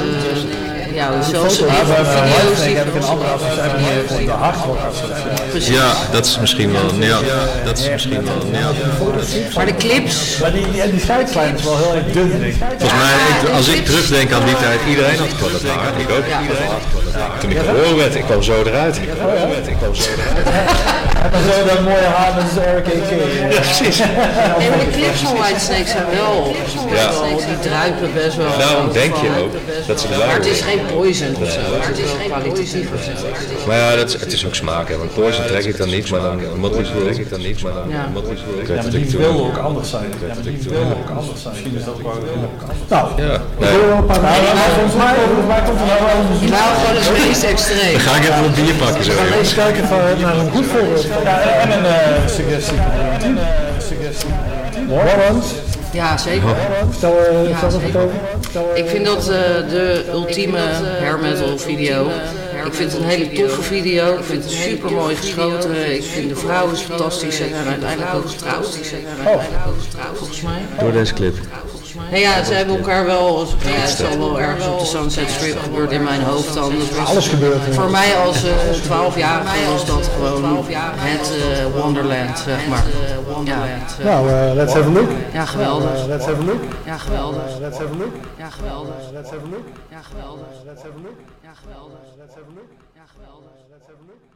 ja, 0.94 1.22
zoals 1.22 1.60
een 1.60 1.68
video's 1.68 2.62
die 2.64 2.76
heb 2.76 2.86
ik 2.86 2.94
een 2.94 3.02
andere 3.02 3.30
associatie 3.30 4.26
de 4.26 4.32
hardrock 4.32 4.78
Ja, 5.58 5.92
dat 6.10 6.26
is 6.26 6.38
misschien 6.38 6.72
wel, 6.72 6.94
ja, 6.98 7.20
dat 7.64 7.78
is 7.78 7.90
misschien 7.90 8.24
wel, 8.24 8.46
ja. 8.52 8.70
Maar 9.54 9.66
de 9.66 9.74
clips... 9.74 10.38
Maar 10.40 10.52
die, 10.52 10.70
die, 10.70 10.90
die 10.90 11.00
scheidslijn 11.00 11.54
is 11.54 11.62
wel 11.62 11.76
heel 11.76 11.94
erg 11.94 12.12
dun. 12.12 12.54
Volgens 12.78 12.92
mij, 12.92 13.52
als 13.54 13.68
ik 13.68 13.84
terugdenk 13.84 14.32
aan 14.32 14.44
die 14.44 14.56
tijd, 14.56 14.80
iedereen 14.88 15.18
had 15.18 15.62
haar. 15.62 16.00
Ik 16.00 16.10
ook. 16.10 16.24
Toen 17.40 17.50
ik 17.50 17.58
geboren 17.58 17.96
werd, 17.96 18.14
ik 18.14 18.24
kwam 18.24 18.42
zo 18.42 18.62
eruit. 18.62 18.96
Ik 18.96 19.76
kwam 19.78 19.94
zo 19.94 20.08
eruit. 20.16 21.12
En 21.32 21.42
zo 21.42 21.64
dat 21.66 21.80
mooie 21.80 22.08
haar 22.16 22.34
met 22.34 22.44
zijn 22.54 22.78
RKK. 22.78 23.10
Ja, 23.52 23.60
precies. 23.60 23.98
Maar 23.98 24.78
de 24.78 24.90
clips 24.92 25.20
van 25.20 25.36
Whitesnake 25.36 25.88
zijn 25.88 26.04
wel, 26.10 26.54
ja. 26.94 27.10
die 27.46 27.58
druipen 27.58 28.12
best 28.14 28.36
wel. 28.36 28.58
Daarom 28.58 28.92
denk 28.92 29.14
je 29.14 29.28
ook 29.42 29.52
dat 29.86 30.00
ze. 30.00 30.08
Maar 30.08 30.34
het 30.34 30.46
is 30.46 30.60
geen 30.60 30.80
poison 30.94 31.36
of 31.42 31.50
zo, 31.50 31.60
het 31.60 31.98
is 31.98 32.10
geen 32.20 32.30
kwalitatief 32.30 32.88
of 32.94 33.02
zo. 33.02 33.10
Maar 33.66 33.76
ja, 33.76 33.96
dat 33.96 34.08
is, 34.08 34.20
het 34.20 34.32
is 34.32 34.46
ook 34.46 34.54
smaak, 34.54 34.88
hè. 34.88 34.96
want 34.96 35.14
poison 35.14 35.46
trek 35.46 35.64
ik 35.64 35.76
dan 35.76 35.88
niet, 35.88 36.10
maar 36.10 36.20
dan 36.20 36.58
Motley 36.58 36.84
trek 36.84 37.16
ik 37.16 37.30
dan 37.30 37.40
niet, 37.40 37.62
maar 37.62 37.72
dan 37.72 37.88
Motley. 38.12 38.36
Ja, 38.66 38.82
maar 38.82 38.90
die 38.90 39.10
willen 39.10 39.46
ook 39.46 39.58
anders 39.58 39.90
zijn. 39.90 40.12
Ja, 40.28 40.34
die 40.42 40.58
willen 40.68 40.86
ook 40.86 41.10
anders 41.18 41.42
zijn. 41.42 41.54
Misschien 41.54 41.76
is 41.78 41.84
dat 41.84 41.96
wel 42.02 42.12
Nou, 42.88 43.22
ja. 43.22 43.42
Nee. 43.58 43.70
Volgens 44.74 44.94
mij, 44.96 45.14
volgens 45.26 45.46
mij 45.46 45.62
komt 45.66 45.80
er 45.80 45.86
nou 45.86 46.00
wel 46.06 46.16
een 46.16 46.50
Nou, 46.50 46.68
gewoon 46.78 46.96
het 47.02 47.26
meest 47.26 47.42
extreem. 47.42 47.92
Dan 47.92 48.00
ga 48.00 48.16
ik 48.16 48.22
even 48.22 48.44
een 48.44 48.54
bier 48.54 48.74
pakken 48.74 49.04
zo. 49.04 49.10
We 49.10 49.16
gaan 49.16 49.38
eens 49.38 49.54
kijken 49.54 49.82
naar 50.20 50.36
een 50.36 50.50
goed 50.50 50.66
voorbeeld. 50.66 51.06
Ja, 51.22 51.40
en 51.40 51.70
een 51.70 52.28
suggestie. 52.28 52.78
En 53.20 53.36
een 53.36 53.82
suggestie. 53.88 54.30
Warrant. 54.88 55.44
Ja, 55.92 56.16
zeker. 56.16 56.56
Stel, 56.96 57.16
uh, 57.32 57.48
ja, 57.48 57.70
zeker. 57.70 58.08
Ik 58.74 58.88
vind 58.88 59.06
dat 59.06 59.18
uh, 59.18 59.26
de 59.68 60.04
ultieme 60.12 60.58
hair 61.00 61.18
metal 61.18 61.58
video. 61.58 62.10
Ik 62.64 62.74
vind 62.74 62.92
het 62.92 63.00
een 63.00 63.08
hele 63.08 63.32
toffe 63.32 63.62
video. 63.62 64.18
Ik 64.18 64.24
vind 64.24 64.42
het 64.42 64.52
super 64.52 64.92
mooi 64.92 65.16
geschoten. 65.16 65.94
Ik 65.94 66.02
vind 66.02 66.28
de 66.28 66.36
vrouw 66.36 66.70
is 66.70 66.80
fantastisch. 66.80 67.36
Ze 67.36 67.48
zijn 67.48 67.66
uiteindelijk 67.66 68.14
ook 68.14 68.28
getrouwd. 68.28 68.66
Ze 68.66 68.84
zijn 68.84 69.06
uiteindelijk 69.06 69.66
ook 69.66 69.80
getrouwd, 69.82 70.18
volgens 70.18 70.40
mij. 70.40 70.62
Door 70.78 70.92
deze 70.92 71.14
clip. 71.14 71.36
Nou 71.96 72.16
ja, 72.16 72.44
ze 72.44 72.54
hebben 72.54 72.76
elkaar 72.76 73.04
wel, 73.04 73.38
ja, 73.38 73.70
het 73.70 74.00
is 74.00 74.06
al 74.06 74.18
wel 74.18 74.40
ergens 74.40 74.66
op 74.66 74.78
de 74.78 74.84
Sunset 74.84 75.30
Strip 75.30 75.58
gebeurd 75.58 75.92
in 75.92 76.02
mijn 76.02 76.22
hoofd 76.22 76.54
dan. 76.54 76.78
Dat 76.78 76.90
was 76.90 77.08
Alles 77.08 77.28
gebeurt. 77.28 77.74
voor 77.74 77.90
mij 77.90 78.16
als 78.16 78.44
uh, 78.44 78.50
12-jarige 78.84 79.70
was 79.70 79.86
dat 79.86 80.10
gewoon 80.16 80.64
het 80.98 81.32
uh, 81.36 81.80
Wonderland, 81.82 82.38
zeg 82.38 82.66
maar. 82.68 82.84
Ja. 83.44 83.66
Nou, 84.04 84.28
uh, 84.28 84.52
let's 84.54 84.72
have 84.72 84.88
a 84.88 84.92
look. 84.92 85.10
Ja, 85.32 85.44
geweldig. 85.44 86.02
Uh, 86.02 86.06
let's 86.06 86.24
have 86.26 86.40
a 86.40 86.44
look. 86.44 86.62
Ja, 86.84 86.96
geweldig. 86.98 87.42
let's 87.60 87.78
have 87.78 87.92
a 87.94 87.96
look. 87.96 88.14
Ja, 88.38 88.50
geweldig. 88.50 88.94
let's 89.12 89.30
have 89.30 89.42
a 89.44 89.48
look. 89.50 89.66
Ja, 89.90 90.00
geweldig. 90.02 90.46
let's 90.66 90.82
have 90.82 90.94
a 90.98 91.02
look. 91.02 91.18
Ja, 91.42 91.52
geweldig. 91.62 92.00
let's 92.18 92.34
have 92.34 92.46
a 92.50 92.54
look. 92.54 92.70
Ja, 92.98 93.04
geweldig. 93.14 93.52
let's 93.70 93.86
have 93.88 93.98
a 94.00 94.06
look. 94.06 94.33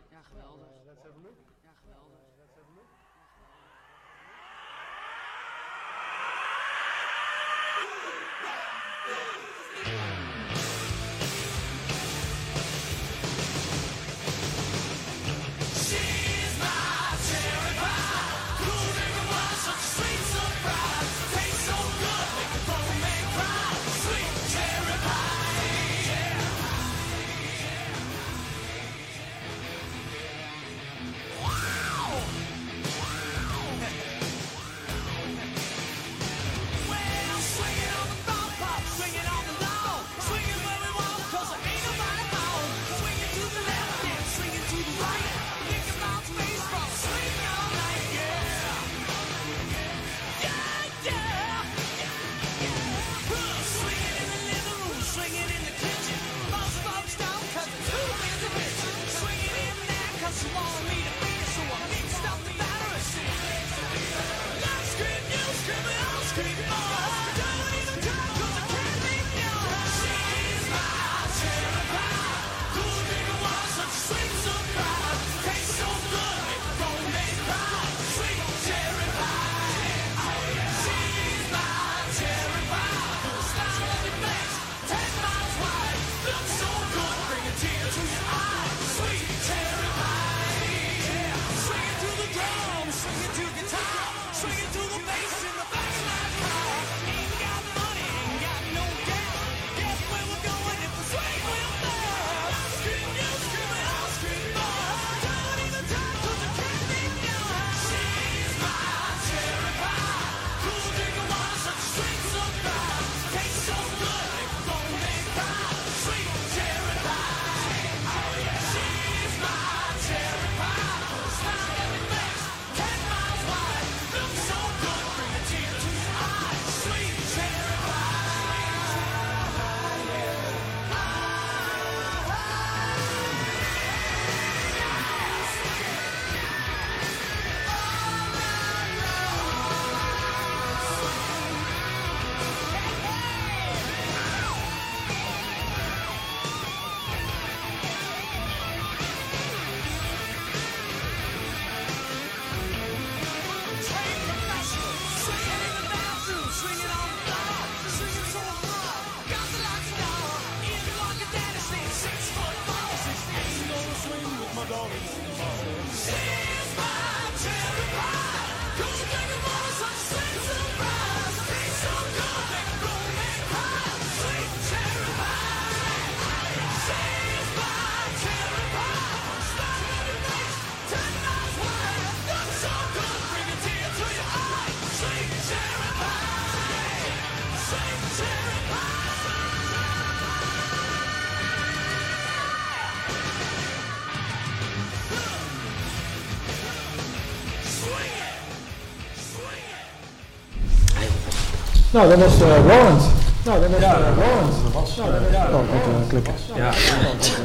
Nou, 201.90 202.08
dat 202.08 202.18
was 202.18 202.40
uh, 202.40 202.66
Warrant. 202.66 203.02
Nou, 203.44 203.60
dat 203.60 203.70
was 203.70 203.80
ja, 203.80 203.98
uh, 203.98 204.16
Warrant. 204.16 204.52
Dat 204.64 204.72
was, 204.72 204.96
nou, 204.96 205.10
dat 205.12 205.20
was, 205.20 205.30
ja, 205.32 205.44
oh, 205.52 205.62
ik 205.64 205.72
moet 205.72 205.86
uh, 205.94 206.08
klikken. 206.08 206.34
Ja, 206.56 206.70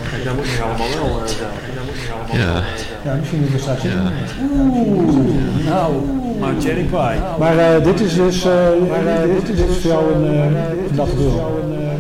kijk, 0.10 0.24
daar 0.24 0.36
moet 0.36 0.50
je 0.50 0.62
allemaal 0.62 0.88
wel 0.90 1.10
uh, 1.10 1.28
daar 1.76 1.86
moet 1.86 2.00
je 2.06 2.12
allemaal 2.14 2.54
Ja. 2.56 2.64
Ja, 3.04 3.16
misschien 3.16 3.40
moeten 3.40 3.56
we 3.58 3.62
straks 3.62 3.82
Ja. 3.82 4.12
Oeh, 4.52 5.66
nou. 5.66 5.94
Maar 6.40 6.54
Cherry 6.60 6.84
Pie. 6.84 7.20
Maar 7.40 7.56
uh, 7.56 7.84
dit 7.84 8.00
is 8.00 8.16
dus, 8.16 8.46
uh, 8.46 8.54
maar, 8.90 9.04
uh, 9.04 9.46
dit, 9.46 9.70
is 9.70 9.78
voor 9.82 9.92
jou 9.92 10.14
een, 10.14 10.34
uh, 10.34 10.96
een. 10.96 11.94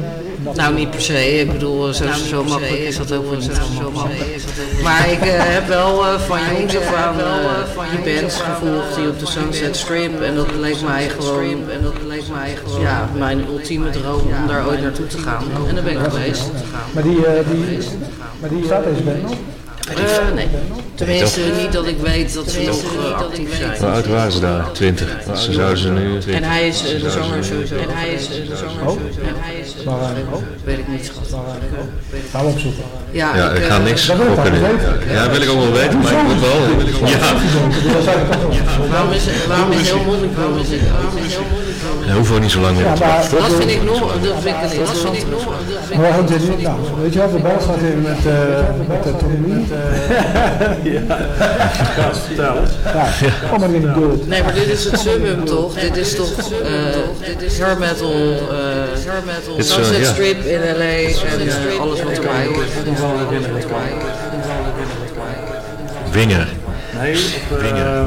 Nou, 0.55 0.73
niet 0.73 0.89
per 0.89 1.01
se. 1.01 1.39
Ik 1.39 1.51
bedoel, 1.51 1.93
zo, 1.93 2.03
zo 2.27 2.43
makkelijk 2.43 2.81
is 2.81 2.97
dat 2.97 3.11
ook 3.11 3.37
niet. 3.37 3.51
Maar 4.83 5.11
ik 5.11 5.25
uh, 5.25 5.31
heb 5.35 5.67
wel 5.67 6.05
uh, 6.05 6.19
van 6.19 6.39
jongs 6.57 6.77
af 6.77 6.93
aan 6.93 7.19
uh, 7.19 8.03
die 8.03 8.13
bands 8.13 8.35
gevolgd 8.35 8.95
die 8.95 9.07
op 9.09 9.19
de 9.19 9.25
Sunset 9.25 9.75
Strip. 9.75 10.21
En 10.21 10.35
dat 10.35 10.47
leek 10.59 10.81
mij 10.81 11.09
gewoon, 11.09 11.63
leek 12.23 12.35
mij 12.35 12.55
gewoon 12.63 12.81
ja, 12.81 13.09
mijn 13.17 13.45
ultieme 13.47 13.89
droom 13.89 14.21
om 14.21 14.47
daar 14.47 14.67
ooit 14.67 14.81
naartoe 14.81 15.07
te 15.07 15.17
gaan. 15.17 15.43
En 15.67 15.75
daar 15.75 15.83
ben 15.83 15.93
ik 15.93 16.11
geweest. 16.11 16.51
Maar 16.93 17.03
die, 17.03 17.19
die, 17.51 17.77
maar 18.39 18.49
die 18.49 18.63
staat 18.65 18.83
deze 18.83 19.01
band 19.01 19.21
nog? 19.21 19.35
Uh, 19.89 20.35
nee. 20.35 20.47
Tenminste, 20.95 21.41
niet 21.61 21.71
dat 21.71 21.87
ik 21.87 21.97
weet 21.97 22.33
dat 22.33 22.51
ze 22.51 22.61
nog 22.61 23.15
actief 23.15 23.55
zijn. 23.55 23.77
Hoe 23.77 23.87
oud 23.87 24.07
waren 24.07 24.31
ze 24.31 24.39
daar? 24.39 24.71
20. 24.71 25.07
Ze 25.35 25.53
zouden 25.53 25.77
ze 25.77 25.89
nu 25.89 26.19
20. 26.19 26.35
En 26.35 26.43
hij 26.43 26.67
is 26.67 26.81
de 26.81 27.09
zanger 27.09 27.43
sowieso. 27.43 27.75
En 27.75 27.89
hij 27.89 28.13
is 28.13 28.27
de 28.27 28.55
zanger 28.55 28.91
sowieso. 28.91 29.19
En 29.21 29.35
hij 29.37 29.55
is 29.59 29.83
maar, 29.85 29.95
oh. 30.31 30.41
weet 30.63 30.77
ik 30.77 30.87
niet 30.87 31.05
schat. 31.05 31.39
Gaan 32.31 32.45
we 32.45 32.51
opzoeken. 32.51 32.83
Ja, 33.11 33.35
Ja, 33.35 33.49
ik, 33.51 33.57
ik 33.57 33.63
ga 33.63 33.77
eh, 33.77 33.83
niks 33.83 34.07
dat 34.07 34.17
wil 34.17 34.25
ik 34.25 34.35
gokken. 34.35 35.11
Ja, 35.11 35.29
wil 35.29 35.41
ik 35.41 35.49
ook 35.49 35.59
wel 35.59 35.71
weten, 35.71 35.99
maar 35.99 36.11
ik 36.11 36.23
moet 36.23 36.39
wel. 36.39 36.59
Ja, 37.09 37.17
Waarom 38.89 39.11
is, 39.11 39.25
heel 39.25 40.03
Monnico? 40.05 40.33
Waarom 40.35 40.57
is 40.57 40.69
heel 40.69 40.81
Monnico? 41.51 41.62
Dat 42.07 42.15
hoeven 42.15 42.33
we 42.35 42.39
niet 42.41 42.51
zo 42.51 42.59
lang 42.59 42.75
meer 42.75 42.85
Ja, 42.85 42.95
maar. 42.99 43.25
Dat 43.31 43.53
vind 43.57 43.71
ik 43.71 43.83
nog, 43.83 43.99
dat 44.21 44.33
vind 44.41 44.55
ik 45.15 45.97
Maar 45.97 46.13
goed, 46.13 46.27
dit 46.27 46.41
is- 46.41 46.47
nou, 46.63 46.77
weet 47.01 47.13
je 47.13 47.19
wel, 47.19 47.31
de 47.31 47.37
bal 47.37 47.57
staat 47.61 47.77
in 47.77 48.01
met, 48.01 48.17
eh 48.25 48.33
met 48.87 49.03
de 49.03 49.09
autonomie. 49.09 49.65
Ja, 50.83 51.17
vertel. 52.27 52.55
Ja, 52.83 53.47
kom 53.49 53.59
maar 53.59 53.69
in 53.73 53.81
de. 53.81 54.23
Nee, 54.25 54.43
maar 54.43 54.53
dit 54.53 54.67
is 54.67 54.83
het 54.83 54.99
summum 54.99 55.45
toch? 55.45 55.73
Dit 55.73 55.97
is 55.97 56.15
toch 56.15 56.31
eh 56.61 56.69
dit 57.27 57.41
is 57.41 57.59
hair 57.59 57.77
metal, 57.77 58.11
eh 58.11 59.07
hair 59.07 59.23
metal, 59.25 59.55
Sunset 59.63 59.97
ja. 59.97 60.03
Strip 60.11 60.43
in 60.45 60.59
LA 60.59 60.83
en 60.83 61.47
eh, 61.47 61.79
alles 61.79 62.03
wat 62.03 62.11
erbij 62.17 62.45
hoort. 62.45 62.67
Winger. 66.11 66.47
Nee, 67.01 67.15
op, 67.51 67.57
eh, 67.57 68.03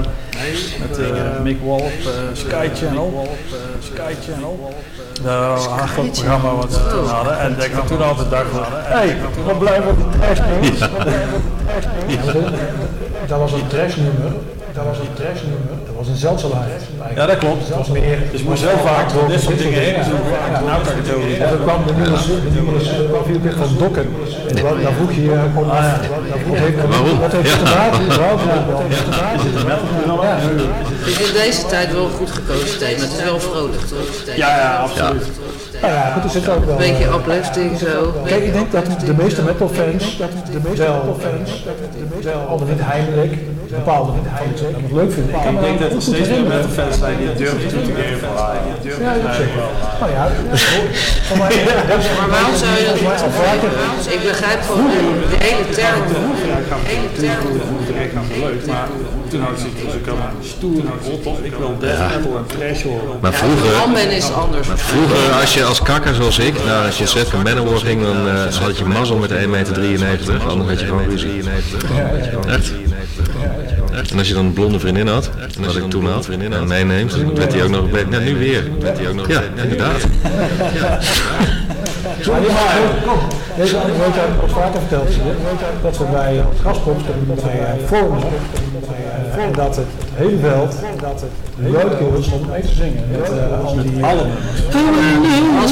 Met 0.78 0.98
eh, 0.98 1.40
Mick 1.42 1.58
Wall 1.64 1.80
eh, 1.80 1.86
Sky 2.32 2.68
Channel. 2.74 3.36
Sky 3.80 4.14
Channel. 4.26 4.74
Nou, 5.22 5.80
een 5.80 5.88
groot 5.88 6.10
programma 6.10 6.54
wat 6.54 6.72
ze 6.72 6.86
toen 6.86 7.06
hadden. 7.06 7.38
En 7.38 7.54
dat 7.54 7.64
ik 7.64 7.72
toen 7.86 8.02
altijd 8.02 8.30
dacht 8.30 8.50
van, 8.50 8.62
hé, 8.62 8.96
hey, 8.96 9.16
wat 9.44 9.58
blijven 9.58 9.90
op 9.90 9.96
die 9.96 10.20
trash 10.20 10.38
Dat 13.26 13.38
was 13.38 13.52
een 13.52 13.66
trashnummer. 13.66 14.32
Dat 14.72 14.84
was 14.84 14.98
een 14.98 15.14
trashnummer. 15.14 15.75
Dat 16.06 16.14
was 16.14 16.22
een 16.22 16.28
zeldzaamheid. 16.28 16.82
Ja, 17.14 17.26
dat 17.26 17.38
klopt. 17.38 17.68
Dat 17.68 17.78
was 17.78 17.88
meer. 17.88 18.18
Dus 18.30 18.40
je 18.40 18.46
moet 18.48 18.58
zo 18.58 18.68
vaak 18.84 19.12
door 19.12 19.28
dit 19.28 19.40
soort 19.40 19.58
dingen 19.58 19.80
heen. 19.80 19.94
Ja, 19.94 20.60
nou 20.66 20.82
kan 20.84 20.92
ik 20.92 20.98
het 21.02 21.14
ook 21.14 21.24
niet. 21.28 21.38
En 21.38 21.48
dan 21.48 21.62
kwam 21.62 21.86
de 21.86 21.92
nummers, 21.92 22.24
de 22.26 23.02
eh, 23.02 23.08
kwam 23.10 23.24
viel 23.24 23.40
van 23.56 23.76
Dokken. 23.78 24.08
En 24.48 24.54
dan, 24.82 24.94
vroeg 24.96 25.12
je 25.12 25.22
je 25.22 25.38
gewoon 25.52 25.70
af, 25.70 25.84
wat 27.20 27.32
heeft 27.32 27.50
het 27.50 27.58
te 27.64 27.74
maken? 27.76 28.18
Waarom 28.18 28.38
heeft 28.38 29.04
het 29.04 29.64
wel 29.64 29.78
te 29.88 30.14
maken? 30.16 30.26
Ja. 30.26 30.38
Ik 31.06 31.14
vind 31.14 31.32
deze 31.32 31.66
tijd 31.66 31.92
wel 31.92 32.04
een 32.04 32.10
goed 32.10 32.30
gekozen 32.30 32.78
thema. 32.78 33.00
Het 33.00 33.12
is 33.12 33.22
wel 33.24 33.40
vrolijk? 33.40 33.82
Ja, 34.36 34.56
ja, 34.56 34.76
absoluut. 34.76 35.26
Nou 35.80 35.92
ja, 35.94 36.12
goed, 36.12 36.24
er 36.24 36.30
zit 36.30 36.48
ook 36.48 36.64
wel. 36.64 36.80
Een 36.80 36.88
beetje 36.88 37.08
uplifting 37.14 37.78
zo. 37.78 38.14
Kijk, 38.24 38.44
ik 38.44 38.52
denk 38.52 38.72
dat 38.72 38.84
de 39.06 39.14
meeste 39.14 39.42
metalfans, 39.42 40.16
de 40.16 40.60
wel, 42.22 42.38
al 42.48 42.58
niet 42.68 42.78
heimelijk, 42.80 43.32
bepaalde 43.68 44.12
heimelijk, 44.22 44.82
dat 44.82 44.92
leuk 44.92 45.12
vinden. 45.12 45.34
Ik, 45.34 45.42
kan 45.44 45.54
me 45.54 45.60
Ik 45.60 45.66
denk 45.66 45.78
wel 45.78 45.88
dat 45.88 45.96
er 45.96 46.02
steeds 46.02 46.18
meer 46.18 46.28
herinneren. 46.28 46.58
metalfans 46.58 46.98
zijn 46.98 47.16
die 47.20 47.34
durven 47.40 47.68
toe 47.68 47.82
te 47.88 47.92
geven. 48.00 48.28
Ah, 48.36 48.54
durven 48.82 49.04
Ja, 49.04 49.12
dat 49.24 49.34
zeker. 49.40 49.64
Nou 50.00 50.10
ja, 50.16 50.24
voor 51.28 51.38
mij, 51.38 51.50
Maar 52.18 52.28
waarom 52.36 52.56
zou 52.62 52.72
je 52.78 52.84
dat? 52.86 54.12
Ik 54.16 54.22
begrijp 54.30 54.60
gewoon 54.68 54.90
de 55.32 55.38
hele 55.46 55.64
term. 55.78 56.00
hele 56.92 57.12
term. 57.20 57.44
leuk, 58.40 58.66
maar 58.66 58.88
toen 59.30 59.40
had 59.40 59.58
ik 59.58 59.84
dus 59.84 59.94
ik 59.94 60.06
had 60.06 60.16
stoer 60.42 60.82
rot 61.08 61.26
op. 61.26 61.44
Ik 61.44 61.54
wil 61.58 61.76
death 61.78 61.98
metal 61.98 62.36
en 62.36 62.46
trash 62.46 62.82
horen. 62.82 63.18
Maar 63.20 63.32
vroeger, 63.32 64.12
is 64.12 64.32
anders. 64.32 64.68
vroeger 64.74 65.32
als 65.40 65.54
je 65.54 65.64
als 65.64 65.82
kakker 65.82 66.14
zoals 66.14 66.38
ik 66.38 66.64
naar 66.64 66.84
een 66.84 66.92
concert 66.96 67.28
van 67.28 67.42
Manowar 67.42 67.78
ging, 67.78 68.02
dan 68.02 68.28
eh, 68.28 68.54
had 68.54 68.78
je 68.78 68.84
mazzel 68.84 69.16
met 69.16 69.30
1,93 69.30 69.36
meter, 69.48 70.48
anders 70.48 70.68
had 70.68 70.80
je 70.80 70.86
gewoon 70.86 71.08
ruzie. 71.08 71.42
Echt? 72.48 72.72
En 74.10 74.18
als 74.18 74.28
je 74.28 74.34
dan 74.34 74.44
een 74.44 74.52
blonde 74.52 74.78
vriendin 74.78 75.06
had, 75.06 75.30
wat 75.58 75.76
ik 75.76 75.90
toen 75.90 76.06
had, 76.06 76.28
en 76.28 76.68
meeneemt, 76.68 77.10
dan 77.10 77.34
werd 77.34 77.52
hij 77.52 77.62
ook 77.62 77.70
nog 77.70 77.84
een 77.84 77.90
beetje, 77.90 78.10
ja 78.10 78.18
nu 78.18 78.36
weer, 78.38 78.64
werd 78.80 78.98
hij 78.98 79.08
ook 79.08 79.14
nog, 79.14 79.28
ja 79.28 79.42
inderdaad. 79.62 80.06
Maar, 82.26 82.40
kom. 83.06 83.18
Deze 83.56 83.76
weet 83.76 84.14
je, 84.14 84.42
ook 84.42 84.50
vaker 84.50 84.80
verteld 84.80 85.12
zie 85.12 85.22
je, 85.24 85.32
dat 85.82 85.98
we 85.98 86.04
bij 86.04 86.44
Gaspop, 86.62 87.00
bij 87.26 87.58
eh, 87.60 87.86
Forums, 87.86 88.22
eh, 88.22 89.44
en 89.44 89.52
dat 89.52 89.76
het 89.76 89.86
hele 90.14 90.38
veld, 90.38 90.74
dat 91.00 91.20
het 91.20 91.72
luidkeels 91.72 92.26
stond 92.26 92.50
mee 92.50 92.60
te 92.60 92.74
zingen. 92.74 93.04
Met 93.10 93.30
eh, 93.30 93.64
al 93.64 93.74
die... 93.82 94.04
Alle 94.04 94.24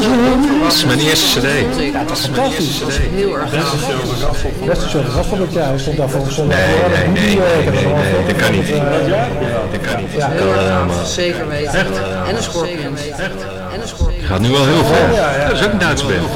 Een 0.02 0.60
Dat 0.62 0.72
is 0.72 0.84
mijn 0.84 0.98
eerste 0.98 1.40
cd. 1.40 1.46
Ja, 1.92 2.04
dat 2.04 2.18
is 2.18 2.24
fantastisch. 2.24 2.82
Heel 3.14 3.38
erg 3.38 3.50
gaaf. 3.50 4.44
Beste 4.66 4.88
show, 4.88 5.04
dat 5.04 5.14
was 5.14 5.26
van 5.26 5.40
het 5.40 5.52
jaar. 5.52 5.68
Hij 5.68 5.78
stond 5.78 5.96
daar 5.96 6.08
voor 6.10 6.30
zo'n... 6.30 6.46
Nee, 6.46 6.58
nee, 6.88 7.08
nee, 7.08 7.36
nee, 7.36 7.70
nee, 7.70 7.94
nee, 7.94 8.26
dat 8.26 8.36
kan 8.36 8.52
niet. 8.52 8.68
Dat 9.70 9.80
kan 9.90 10.00
niet. 10.00 10.12
Ja, 10.12 10.28
Heel 10.30 10.52
erg 10.52 11.06
zeker 11.06 11.48
weten. 11.48 11.86
En 12.28 12.34
de 12.34 12.42
Scorpions. 12.42 13.00
En 13.72 13.80
de 13.80 13.86
Scorpions. 13.86 14.26
Gaat 14.26 14.40
nu 14.40 14.48
wel 14.48 14.64
heel 14.64 14.84
ver. 14.84 15.48
Dat 15.48 15.58
is 15.58 15.64
ook 15.64 15.72
een 15.72 15.78
Duits 15.78 16.02
band. 16.02 16.28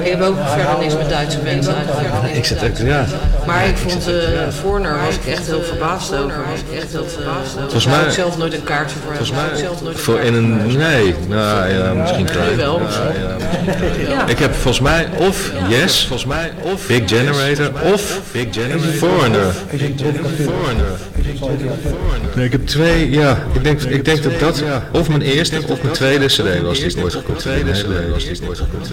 Ik 0.00 0.10
heb 0.10 0.22
ook 0.22 0.36
verder 0.46 0.78
niks 0.80 0.96
met 0.96 1.08
Duitse 1.08 1.38
mensen 1.42 1.74
eigenlijk. 1.74 2.34
Ik 2.34 2.44
zit 2.44 2.64
ook, 2.64 2.76
ja. 2.76 3.06
Maar 3.46 3.66
ik 3.68 3.76
vond 3.76 4.08
uh, 4.08 4.14
Forner 4.60 4.98
was 5.06 5.14
ik 5.14 5.26
echt 5.26 5.46
heel 5.46 5.62
verbaasd 5.62 6.14
over. 6.14 6.36
Was 6.50 6.60
ik 6.70 6.78
echt 6.82 6.92
heel 6.92 7.06
verbaasd 7.08 7.50
over. 7.56 7.60
Volgens 7.60 7.86
mij- 7.86 8.04
ik 8.04 8.10
zelf 8.10 8.38
nooit 8.38 8.54
een 8.54 8.64
kaartje 8.64 8.96
voor. 9.04 9.14
Volgens 9.16 9.38
hebben. 9.40 9.60
mij, 9.60 9.70
nooit 9.82 9.98
voor 10.00 10.18
in 10.20 10.34
een, 10.34 10.76
nee, 10.76 11.14
nou 11.28 11.68
ja, 11.72 11.92
misschien 11.92 12.24
klein. 12.24 12.56
wel. 12.56 12.80
Ja, 12.80 12.86
ja, 13.28 13.36
misschien 13.38 13.74
klein. 13.76 14.10
Ja. 14.10 14.26
Ik 14.26 14.38
heb 14.38 14.54
volgens 14.54 14.80
mij 14.80 15.08
of 15.16 15.52
Yes, 15.68 15.98
volgens 16.06 16.28
mij 16.28 16.52
of 16.62 16.86
Big 16.86 17.02
Generator 17.06 17.70
of 17.92 18.20
Big 18.32 18.46
Generator. 18.50 18.92
Foreigner. 18.92 19.52
Foreigner. 20.44 20.86
Nee, 22.34 22.44
ik 22.44 22.52
heb 22.52 22.66
twee, 22.66 23.10
ja, 23.10 23.38
ik 23.52 23.64
denk, 23.64 23.82
ik 23.82 24.04
denk 24.04 24.22
dat 24.22 24.38
dat 24.40 24.62
of 24.92 25.08
mijn 25.08 25.22
eerste 25.22 25.56
of 25.68 25.82
mijn 25.82 25.94
tweede 25.94 26.26
cd 26.26 26.60
was 26.62 26.78
die 26.78 26.96
ik 26.96 27.04
ooit 27.04 27.12
gekocht 27.12 27.44
heb. 27.44 27.52
Tweede 27.52 27.70
cd 27.70 28.10
was 28.12 28.24
die 28.24 28.32
ik 28.32 28.48
ooit 28.48 28.58
gekocht 28.58 28.88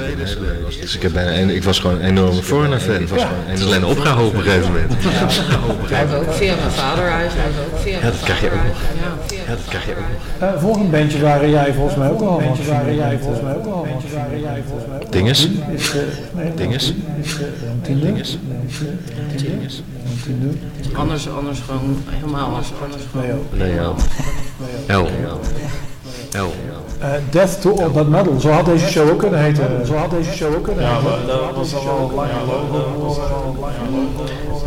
Dus 0.82 0.96
ik, 0.96 1.02
heb 1.02 1.12
bijna, 1.14 1.34
een- 1.40 1.50
ik 1.50 1.64
was 1.64 1.80
gewoon 1.80 1.96
een 1.96 2.06
enorme 2.08 2.42
Foreigner 2.44 2.80
fan. 2.80 2.96
Ik 3.02 3.08
was 3.08 3.22
gewoon 3.22 3.38
een 3.56 3.62
alleen 3.62 3.86
opgehouden 3.86 4.28
op 4.28 4.34
een 4.34 4.42
gegeven 4.42 4.72
moment. 4.72 4.92
Ik 4.94 5.96
heb 5.96 6.14
ook 6.14 6.34
via 6.34 6.56
mijn 6.56 6.72
vader 6.72 7.06
eigenlijk. 7.08 7.48
Ook 7.74 7.80
via 7.82 7.98
Ja, 7.98 8.02
dat 8.04 8.20
krijg 8.24 8.42
je 8.42 8.46
ook 8.48 8.54
nog. 8.68 8.78
Ja. 9.30 9.38
Dat 9.50 9.60
krijg 9.70 9.86
je 9.86 9.92
ook 9.92 9.98
nog. 10.40 10.50
Uh, 10.56 10.62
volgend 10.62 10.92
bandje 10.92 11.20
waar 11.22 11.50
jij 11.50 11.74
volgens 11.74 11.96
mij 11.96 12.10
ook 12.10 12.22
al 12.22 12.42
van 12.56 12.66
waar 12.68 12.94
jij 12.94 13.18
volgens 13.22 13.42
mij 13.44 13.56
ook 13.56 13.66
al 13.66 13.88
van 14.02 14.10
waar 14.14 14.40
jij 14.40 14.64
volgens 14.68 14.88
mij 14.90 15.00
ook 15.02 15.12
Dinges? 15.12 15.46
eh, 15.48 16.56
Dinges? 16.56 16.94
Dinges? 17.82 18.38
Tiende. 20.26 20.48
Anders, 20.94 21.30
anders 21.30 21.60
gewoon 21.66 22.04
helemaal 22.10 22.46
anders. 22.46 22.68
anders 22.84 23.04
gewoon. 23.12 23.40
Leo. 23.52 23.96
Leo. 24.88 25.00
L. 25.02 25.10
L. 26.40 26.54
Uh, 27.06 27.12
Death 27.30 27.62
to 27.62 27.70
All 27.78 27.92
That 27.94 28.08
Metal, 28.08 28.40
zo 28.40 28.50
had 28.50 28.66
deze 28.66 28.88
show 28.88 29.10
ook 29.10 29.20
kunnen 29.20 29.40
heten. 29.44 29.86
Zo 29.86 29.94
had 29.96 30.10
deze 30.10 30.32
show 30.32 30.56
ook 30.56 30.64
kunnen 30.64 30.84
Ja, 30.84 30.90
heten. 30.90 31.04
maar 31.04 31.26
dat 31.28 31.56
was 31.56 31.76
al 31.76 32.10
een 32.10 32.16
lange 32.16 32.46
logo. 32.48 33.14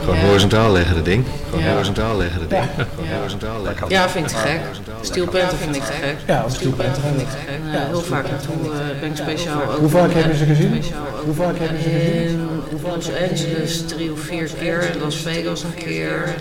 Gewoon 0.00 0.16
Ja. 0.16 0.26
horizontaal 0.26 0.72
leggen 0.72 0.94
dat 0.94 1.04
ding. 1.04 1.24
Gewoon 1.48 1.64
Ja. 1.64 1.70
horizontaal 1.70 2.16
leggen 2.16 2.40
dat 2.40 2.50
ding. 2.50 2.62
Gewoon 2.94 3.10
horizontaal 3.18 3.62
leggen. 3.62 3.88
Ja, 3.88 4.08
vind 4.08 4.30
ik 4.30 4.36
te 4.36 4.42
gek. 4.46 4.60
Steel 5.00 5.24
Panther 5.24 5.58
vind 5.58 5.76
ik 5.76 5.82
te 5.82 5.92
gek. 5.92 6.16
Ja, 6.26 6.40
Panther 6.40 7.00
vind 7.02 7.20
ik 7.20 7.28
te 7.28 7.36
gek. 7.46 7.58
Eh, 7.74 7.86
heel 7.86 8.00
vaak 8.00 8.30
naartoe 8.30 8.54
eh, 8.54 9.00
ben 9.00 9.10
ik 9.10 9.16
speciaal 9.16 9.62
ook. 9.62 9.78
Hoe 9.78 9.88
vaak 9.88 10.12
heb 10.12 10.30
je 10.30 10.36
ze 10.36 10.44
gezien? 10.44 10.82
Hoe 11.24 11.34
vaak 11.34 11.58
heb 11.58 11.70
je 11.70 11.82
ze 11.82 11.88
gezien? 11.90 12.40
In 12.70 12.80
Los 12.94 13.10
Angeles 13.30 13.82
drie 13.86 14.12
of 14.12 14.20
vier 14.20 14.50
keer, 14.58 14.90
in 14.94 15.00
Las 15.00 15.16
Vegas 15.16 15.62
een 15.62 15.74
keer. 15.74 16.34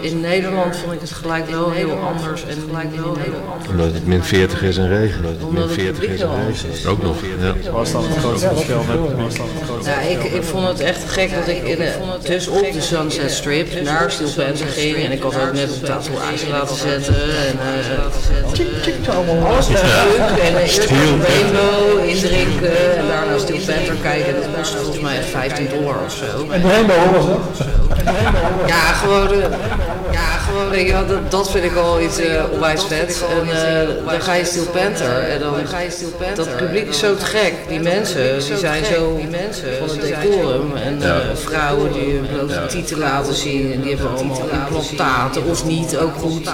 In 0.00 0.20
Nederland 0.20 0.76
vond 0.76 0.92
ik 0.92 1.00
het 1.00 1.10
gelijk 1.10 1.50
wel 1.50 1.70
heel 1.70 1.98
anders 1.98 2.44
en 2.44 2.56
gelijk 2.68 2.96
wel 2.96 3.16
heel 3.18 3.34
anders. 3.52 3.70
Omdat 3.70 3.92
het 3.92 4.06
min 4.06 4.22
40 4.22 4.62
is 4.62 4.76
en 4.76 4.88
regen. 4.88 5.22
Het 5.34 5.44
Omdat 5.44 5.64
het 5.64 5.72
40 5.72 6.00
publiek 6.00 6.20
is 6.50 6.64
is. 6.64 6.86
Ook 6.86 7.02
nog. 7.02 7.16
Ja. 7.62 7.70
Was 7.70 7.92
dan 7.92 8.04
het 8.04 8.16
grootste 8.18 8.48
verschil 8.48 8.82
met 9.16 9.38
het 9.38 9.86
Ja, 9.86 10.00
ik, 10.00 10.22
ik 10.22 10.42
vond 10.42 10.68
het 10.68 10.80
echt 10.80 11.02
gek 11.06 11.34
dat 11.34 11.48
ik 11.48 11.62
in 11.62 11.76
de, 11.76 11.92
dus 12.22 12.48
op 12.48 12.72
de 12.72 12.80
Sunset 12.80 13.30
Strip 13.30 13.82
naar 13.82 14.10
Steel 14.10 14.28
Panther 14.36 14.66
ging. 14.66 14.96
En 14.96 15.12
ik 15.12 15.22
had 15.22 15.34
ook 15.34 15.52
net 15.52 15.70
een 15.70 15.80
tatoeage 15.80 16.48
laten 16.48 16.76
zetten. 16.76 17.14
En, 17.14 17.58
uh, 17.98 19.44
alles 19.44 19.68
was 19.68 19.82
leuk. 19.82 20.38
En 20.42 20.52
uh, 20.52 20.60
eerst 20.60 20.90
een 20.90 21.22
rainbow 21.22 22.08
indrinken 22.08 22.96
en 22.96 23.06
daarna 23.06 23.38
Steel 23.38 23.60
Panther 23.66 23.96
kijken. 24.02 24.34
Dat 24.34 24.48
kostte 24.56 24.76
volgens 24.76 25.00
mij 25.00 25.22
15 25.22 25.68
dollar 25.68 26.04
of 26.04 26.12
zo. 26.12 26.50
En 26.50 26.60
de 26.60 26.68
Rainbow, 26.68 27.12
was 27.12 27.26
dat? 27.26 27.66
Ja, 28.66 28.92
gewoon, 28.92 29.32
eh, 29.32 29.46
gewoon 30.54 30.86
wel, 30.92 31.06
dat, 31.06 31.30
dat 31.30 31.50
vind 31.50 31.64
ik 31.64 31.76
al 31.76 32.00
iets 32.00 32.20
uh, 32.20 32.42
onwijs 32.52 32.84
vet. 32.84 33.24
En 33.30 33.46
uh, 33.46 34.10
dan 34.10 34.20
ga 34.20 34.34
je 34.34 34.44
Steel 34.44 34.64
Panther 34.64 35.18
en 35.18 35.38
dan 35.40 35.66
ga 35.66 35.78
je 35.80 35.90
Steel 35.90 36.12
Panther. 36.18 36.36
Dat 36.36 36.56
publiek 36.56 36.88
is 36.88 36.98
zo 36.98 37.16
te 37.16 37.24
gek. 37.24 37.54
Die 37.68 37.80
mensen, 37.80 38.44
die 38.46 38.56
zijn 38.56 38.84
zo 38.84 39.16
die 39.16 39.26
mensen 39.26 39.68
van 39.78 39.88
het 39.88 40.00
decorum. 40.00 40.76
En 40.76 40.98
uh, 41.02 41.16
vrouwen 41.34 41.92
die 41.92 42.14
hun 42.14 42.26
blote 42.32 42.66
tieten 42.66 42.98
laten 42.98 43.34
zien. 43.34 43.72
En 43.72 43.80
die 43.80 43.94
hebben 43.94 44.16
allemaal 44.16 44.48
implantaten 44.52 45.44
of 45.44 45.64
niet, 45.64 45.96
ook 45.96 46.14
goed. 46.20 46.50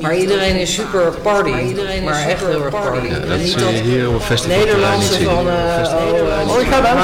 Maar 0.00 0.16
iedereen 0.16 0.56
is 0.56 0.74
super 0.74 1.12
party. 1.22 1.74
Maar 2.04 2.26
echt 2.28 2.46
heel 2.46 2.64
erg 2.64 2.70
party. 2.70 3.06
Ja, 3.06 3.18
dat 3.18 3.38
is 3.38 3.80
hier 3.80 4.08
op 4.08 4.14
een 4.14 4.20
festival. 4.20 4.58
Nederlandse 4.58 5.22
van, 5.22 5.46
uh, 5.46 6.50
Oh, 6.50 6.60
ik 6.60 6.66
ga 6.70 6.80
daar 6.80 6.96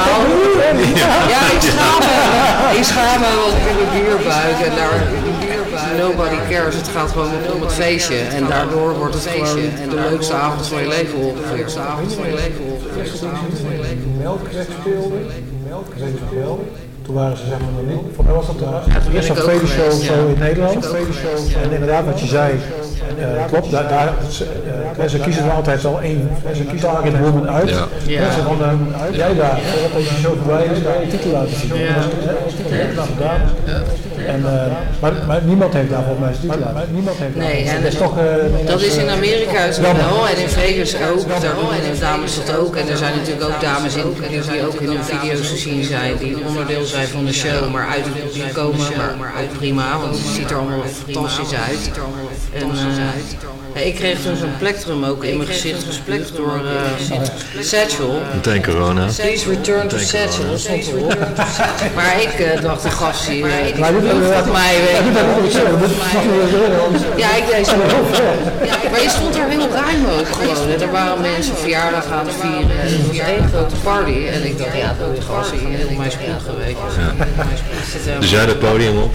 Ja, 1.33 1.41
ik 1.55 1.61
schaam 1.61 1.99
me. 1.99 2.77
Ik 2.77 2.83
schaam 2.83 3.19
me, 3.19 3.27
want 3.41 3.53
ik 3.57 3.63
heb 3.67 3.79
een 3.79 3.91
bierbuik 3.93 4.59
en 4.65 4.75
daar 4.75 4.99
nobody 5.97 6.35
cares. 6.49 6.75
Het 6.75 6.87
gaat 6.87 7.11
gewoon 7.11 7.31
om 7.53 7.61
het 7.61 7.73
feestje 7.73 8.17
en 8.17 8.47
daardoor 8.47 8.93
wordt 8.97 9.13
het 9.13 9.27
gewoon 9.27 9.55
de 9.89 9.95
leukste 10.09 10.33
avond 10.33 10.67
van 10.67 10.81
je 10.81 10.87
leven 10.87 11.17
ongeveer. 11.17 11.47
De 11.47 11.55
leukste 11.55 11.79
avond 11.79 12.13
van 12.13 12.27
je 12.27 12.35
leven 12.35 12.63
ongeveer. 12.65 13.97
Melkweg 14.17 14.67
speelde, 14.79 15.17
Melkweg 15.67 16.09
wel. 16.33 16.67
Toen 17.05 17.15
waren 17.15 17.37
ze 17.37 17.43
zeg 17.49 17.59
maar 17.59 17.83
nog 17.83 17.95
niet, 17.95 18.15
voor 18.15 18.25
mij 18.25 18.33
was 18.33 18.47
dat 18.47 18.59
de 18.59 19.13
eerste 19.13 19.31
of 19.31 19.39
tweede 19.39 19.67
show 19.67 19.91
zo 19.91 20.27
in 20.27 20.39
Nederland. 20.39 20.81
Tweede 20.81 21.13
show, 21.13 21.63
en 21.63 21.71
inderdaad 21.71 22.05
wat 22.05 22.19
je 22.19 22.27
zei, 22.27 22.53
uh, 23.19 23.45
klopt, 23.47 23.71
daar, 23.71 23.87
daar 23.87 24.13
uh, 24.99 25.09
ze 25.09 25.19
kiezen 25.19 25.43
er 25.43 25.51
altijd 25.51 25.85
al 25.85 26.01
één, 26.01 26.29
ze 26.55 26.63
kiezen 26.63 26.89
target 26.89 27.19
woman 27.19 27.49
uit. 27.49 27.69
Ja. 27.69 27.87
Ja. 28.05 28.31
Ze 28.31 28.41
van, 28.41 28.59
uh, 28.61 29.17
jij 29.17 29.35
daar, 29.35 29.59
voordat 29.59 29.93
deze 29.93 30.15
show 30.21 30.33
voorbij 30.43 30.65
is, 30.65 30.83
daar 30.83 31.01
je 31.01 31.07
titel 31.07 31.31
laten 31.31 31.57
zien. 31.57 31.75
Ja. 31.75 31.93
Dat 32.95 33.05
is 33.05 33.11
gedaan. 33.13 33.41
En, 34.27 34.39
uh, 34.39 34.51
maar, 34.99 35.13
maar, 35.27 35.41
niemand 35.43 35.73
heeft 35.73 35.89
daar 35.89 36.03
volgens 36.03 36.25
mij 36.25 36.33
zijn 36.33 36.51
titel 36.51 36.73
laten 36.73 36.93
Niemand 36.93 37.17
heeft 37.17 37.35
nee, 37.35 37.63
en 37.63 37.81
dat 37.81 37.91
is 37.91 37.97
toch... 37.97 38.17
Uh, 38.17 38.65
dat 38.65 38.81
is 38.81 38.95
in 38.97 39.09
Amerika 39.09 39.71
zo 39.71 39.81
wel, 39.81 40.27
en 40.27 40.37
in 40.41 40.49
Vegas 40.49 40.95
ook, 41.11 41.29
daar 41.29 41.39
doen 41.39 41.93
de 41.93 41.99
dames 41.99 42.35
dat 42.45 42.57
ook. 42.57 42.75
En 42.75 42.89
er 42.89 42.97
zijn 42.97 43.13
natuurlijk 43.15 43.45
ook 43.45 43.61
dames 43.61 43.95
in 43.95 44.03
die 44.29 44.65
ook 44.67 44.73
in 44.73 44.87
hun 44.87 45.03
video's 45.03 45.49
te 45.49 45.57
zien 45.57 45.83
zijn, 45.83 46.17
die 46.17 46.37
onderdeel 46.47 46.85
zijn 46.85 46.94
van 47.03 47.25
de 47.25 47.33
show, 47.33 47.71
maar 47.71 47.87
uit 47.87 48.05
het 48.05 48.23
publiek 48.23 48.53
komen, 48.53 49.17
maar 49.17 49.33
ook 49.41 49.57
prima, 49.57 49.99
want 49.99 50.17
het 50.17 50.27
ziet 50.27 50.51
er 50.51 50.57
allemaal 50.57 50.83
fantastisch 50.83 51.53
uit. 51.53 51.91
En, 52.53 52.71
ik 53.83 53.95
kreeg 53.95 54.21
toen 54.21 54.35
zo'n 54.35 54.57
plectrum 54.57 55.05
ook 55.05 55.23
in 55.23 55.37
mijn 55.37 55.49
gezicht 55.49 55.83
gesplekt 55.83 56.35
door 56.35 56.61
uh, 56.63 57.61
Satchel. 57.61 58.21
Meteen 58.33 58.63
corona. 58.63 59.05
Please 59.15 59.49
return 59.49 59.87
to 59.87 59.97
Satchel, 59.97 60.57
stond 60.57 60.87
erop. 60.87 61.17
Maar 61.95 62.21
ik 62.21 62.39
uh, 62.39 62.61
dacht, 62.61 62.83
de 62.83 62.89
gast 62.89 63.27
hier, 63.27 63.45
die 63.75 63.85
volgens 63.85 64.51
mij, 64.51 64.75
Ja, 67.15 67.35
ik 67.35 67.43
deed 67.51 67.67
zo. 67.67 67.75
Maar 68.91 69.01
je 69.01 69.09
stond 69.09 69.35
er 69.35 69.49
heel 69.49 69.69
ruim 69.69 70.05
ook 70.19 70.27
gewoon. 70.27 70.81
Er 70.81 70.91
waren 70.91 71.21
mensen 71.21 71.57
verjaardag 71.57 72.05
aan 72.11 72.25
het 72.25 72.35
vieren. 72.39 72.77
Het 72.77 73.07
was 73.07 73.17
één 73.17 73.47
grote 73.47 73.75
party. 73.83 74.25
En 74.33 74.45
ik 74.45 74.57
dacht, 74.57 74.77
ja, 74.77 74.95
dat 74.99 75.23
gast 75.23 75.51
hier 75.51 75.77
heel 75.77 75.97
mijn 75.97 76.11
spel 76.11 76.39
geweest. 76.45 76.77
Dus 78.19 78.29
jij 78.31 78.45
het 78.45 78.59
podium 78.59 78.97
op? 78.97 79.13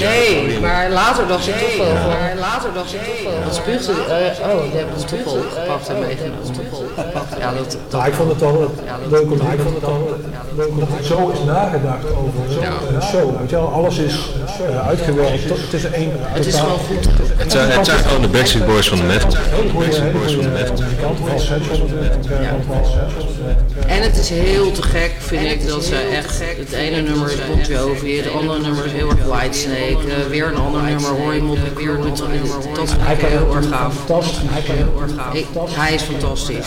Nee, 0.00 0.60
maar 0.60 0.90
later 0.90 1.26
dacht 1.26 1.48
ik 1.48 1.58
toch 1.58 1.76
wel. 1.76 1.94
Maar 1.94 2.34
later 2.38 2.72
dacht 2.74 2.94
ik 2.94 3.00
toch 3.04 3.32
wel. 3.32 3.42
Wat 3.44 3.60
spuugde? 3.88 4.40
Uh, 4.40 4.54
oh, 4.54 4.62
die 4.62 4.76
hebben 4.76 4.94
ons 4.94 5.04
toch 5.04 5.24
wel 5.24 5.42
gepakt 5.54 5.88
en 5.88 5.98
meegenomen. 5.98 6.38
Ja, 7.38 7.52
dat, 7.52 7.76
dat, 7.88 8.06
ik 8.06 8.12
vond 8.12 8.32
het 8.32 8.42
al 8.42 8.74
leuk 9.08 9.22
om, 9.22 9.32
ik 9.32 9.60
vond 9.62 9.74
het 9.74 9.84
al 9.84 10.16
dat 10.78 10.88
het 10.90 11.06
zo 11.06 11.28
is 11.28 11.44
nagedacht 11.46 12.04
over 12.04 12.56
een 12.94 13.02
show. 13.02 13.38
Weet 13.40 13.50
je 13.50 13.56
wel, 13.56 13.72
alles 13.72 13.98
is 13.98 14.14
uh, 14.70 14.86
uitgewerkt. 14.88 15.48
Het 15.48 15.72
is 15.72 15.84
één. 15.84 16.10
Het 16.16 16.46
is 16.46 16.60
wel 16.60 16.78
goed. 16.88 17.08
Het 17.36 17.52
zijn, 17.52 17.84
gewoon 17.84 18.22
de 18.22 18.28
Backstreet 18.28 18.66
Boys 18.66 18.88
van 18.88 18.98
de 18.98 19.04
metal. 19.04 19.30
Backstreet 19.74 20.12
Boys 20.12 20.32
van 20.32 20.42
de. 20.42 20.48
En 23.86 24.02
het 24.02 24.16
is 24.16 24.28
heel 24.28 24.72
te 24.72 24.82
gek, 24.82 25.12
vind 25.18 25.44
ik, 25.44 25.68
dat 25.68 25.84
ze 25.84 25.96
echt. 25.96 26.40
Het 26.58 26.72
ene 26.72 27.00
nummer 27.00 27.32
is 27.32 27.36
Bon 27.46 27.60
Jovi, 27.60 28.16
het 28.16 28.32
andere 28.32 28.60
nummer 28.60 28.84
is 28.84 28.92
heel 28.92 29.10
erg 29.10 29.24
Whitesnake. 29.24 30.06
Uh, 30.06 30.30
weer 30.30 30.46
een 30.46 30.56
ander 30.56 30.82
nummer 30.82 31.10
hoor 31.10 31.34
je 31.34 31.42
Motley 31.42 31.72
Crue. 31.74 31.98
Dat 32.74 32.90
vind 32.90 33.20
ik 33.20 33.26
heel 33.26 33.56
erg 33.56 33.72
gaaf. 33.78 33.94
Hij 35.76 35.94
is 35.94 36.02
fantastisch. 36.02 36.66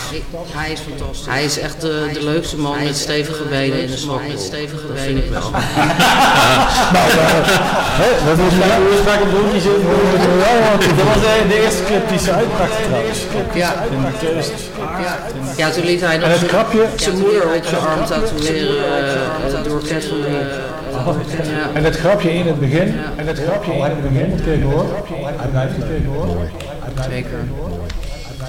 Hij 0.52 0.72
is 0.72 0.80
fantastisch. 0.80 1.26
Hij 1.26 1.44
is 1.44 1.60
echt 1.60 1.82
de, 1.82 2.10
de 2.14 2.24
leukste 2.24 2.58
man 2.58 2.84
met 2.84 2.98
stevige 2.98 3.44
benen 3.44 3.82
in 3.82 3.88
de 3.88 3.98
zwak. 3.98 4.28
Met 4.28 4.42
stevige 4.42 4.88
benen 4.94 5.32
wel. 5.32 5.52
nou, 6.94 7.08
dat 8.26 8.38
is 8.38 8.54
mijn. 8.58 8.82
Dat 10.96 11.06
was 11.06 11.22
de 11.48 11.62
eerste 11.64 11.84
clip 11.84 12.10
die 12.10 12.20
ze 12.20 12.32
uitpakte 12.32 12.84
trouwens. 12.88 13.20
Ja. 13.54 13.74
Ja, 15.58 15.70
toen 15.70 15.86
liet 15.86 16.02
hij 16.02 16.18
nog 16.18 16.30
zijn 16.96 17.18
moeder 17.18 17.54
op 17.56 17.66
zijn 17.66 17.82
arm 17.82 18.06
tatoeëren 18.06 19.64
door 19.64 19.82
Ted 19.82 20.06
van 20.06 20.18
En 21.74 21.84
het 21.84 21.96
grapje 21.96 22.34
in 22.34 22.48
het 22.48 22.60
begin, 22.60 22.96
en 23.16 23.28
het 23.28 23.40
grapje 23.40 23.74
in 23.74 23.82
het 23.82 24.02
begin, 24.44 24.62
hoor, 24.62 24.86
hij 25.38 25.48
blijft 25.48 25.74
gekeken 26.90 27.48
hoor. 27.48 27.88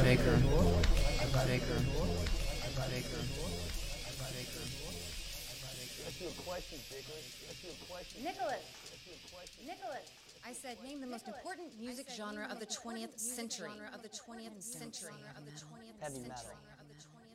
Zeker. 0.05 0.39
Zeker. 1.49 1.83
Nicholas. 8.23 8.65
Nicholas. 9.67 10.11
I 10.45 10.53
said, 10.53 10.77
name 10.83 11.01
the 11.01 11.07
most 11.07 11.29
important 11.29 11.69
music 11.81 12.07
genre 12.17 12.49
of 12.51 12.59
the 12.59 12.67
20th 12.67 13.19
century. 13.19 13.71
Of 13.95 14.03
the 14.03 14.09
20th 14.09 14.61
century. 14.61 15.15
Of 15.37 15.45
the 15.45 15.53
20th 15.53 16.01
Heavy 16.01 16.21
metal. 16.21 16.51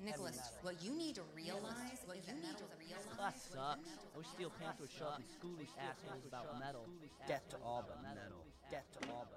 Nicholas, 0.03 0.39
what 0.61 0.75
you 0.83 0.91
need 0.93 1.15
to 1.15 1.23
realize, 1.35 1.99
what 2.05 2.17
you 2.27 2.33
need 2.35 2.57
to 2.57 2.67
realize. 2.77 3.17
Class 3.17 3.49
sucks. 3.53 3.89
I 4.13 4.17
wish 4.17 4.27
Steel 4.35 4.51
Panther 4.59 4.81
would 4.81 4.91
show 4.91 5.05
up 5.05 5.17
and 5.17 5.29
school 5.29 5.55
these 5.57 5.73
assholes 5.79 6.25
about 6.27 6.59
metal. 6.59 6.85
Death 7.27 7.49
to 7.49 7.57
all 7.65 7.83
but 7.87 8.03
metal. 8.03 8.45
Death 8.69 8.85
to 9.01 9.09
all 9.09 9.25
but 9.25 9.36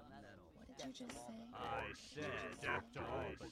you 0.85 0.93
just 0.93 1.13
say? 1.13 1.33
I 1.53 1.93
said 2.13 2.61
death 2.61 2.93
to 2.93 2.99
all 2.99 3.31
but 3.39 3.51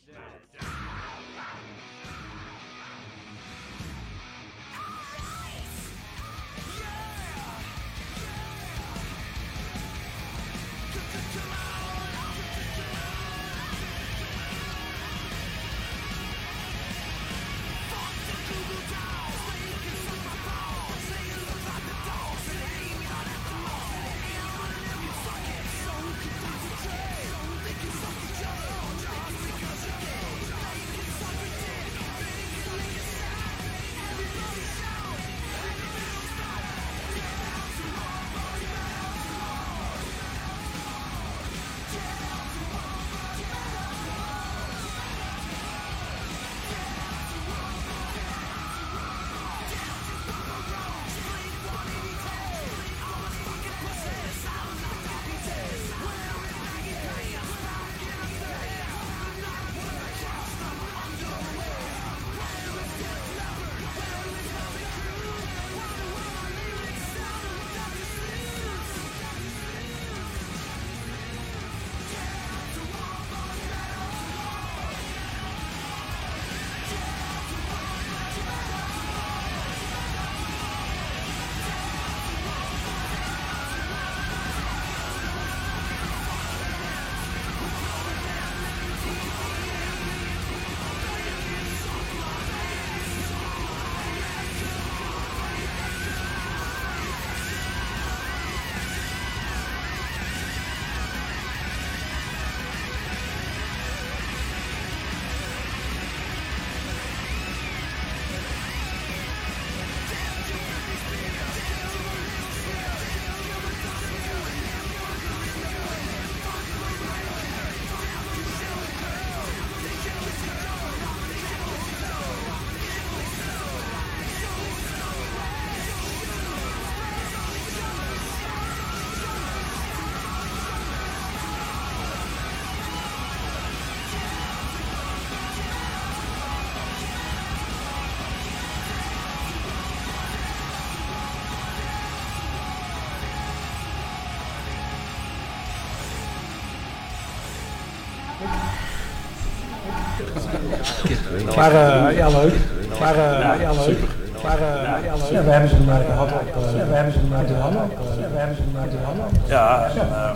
Maar 151.60 151.72
uh, 151.74 152.17
ja, 152.17 152.28
leuk. 152.28 152.54
Maar 153.00 153.15
uh, 153.15 153.62
ja, 153.62 153.72
leuk. 153.72 154.00
Maar 154.43 154.60
ja, 155.06 155.13
leuk. 155.15 155.32
Ja, 155.32 155.43
we 155.43 155.52
hebben 155.52 155.69
ze 155.69 155.76
maar 155.86 156.02
gehad 156.10 156.32
op. 156.32 156.48
Uh, 156.56 156.88
we 156.89 156.95
hebben 156.95 157.13
ze 157.13 157.19
maar 157.30 157.45
de 157.45 157.54
handen. 157.54 157.89
Ja, 158.22 158.28
we 158.34 158.38
hebben 158.38 158.56
ze 158.56 158.62
maar 158.74 158.89
de 158.89 158.98
handen. 159.04 159.26
Ja, 159.45 159.88
ja. 159.95 160.34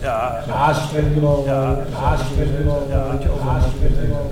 Ja, 0.00 0.40
de 0.46 0.52
hazes 0.52 0.84
spelen 0.84 1.20
wel. 1.20 1.44
Ja, 1.46 1.74
de 1.74 1.96
hazes 2.00 2.26
spelen 2.26 2.66
wel. 2.66 2.86
Hazes 3.46 3.70
spelen 3.70 4.08
wel. 4.10 4.30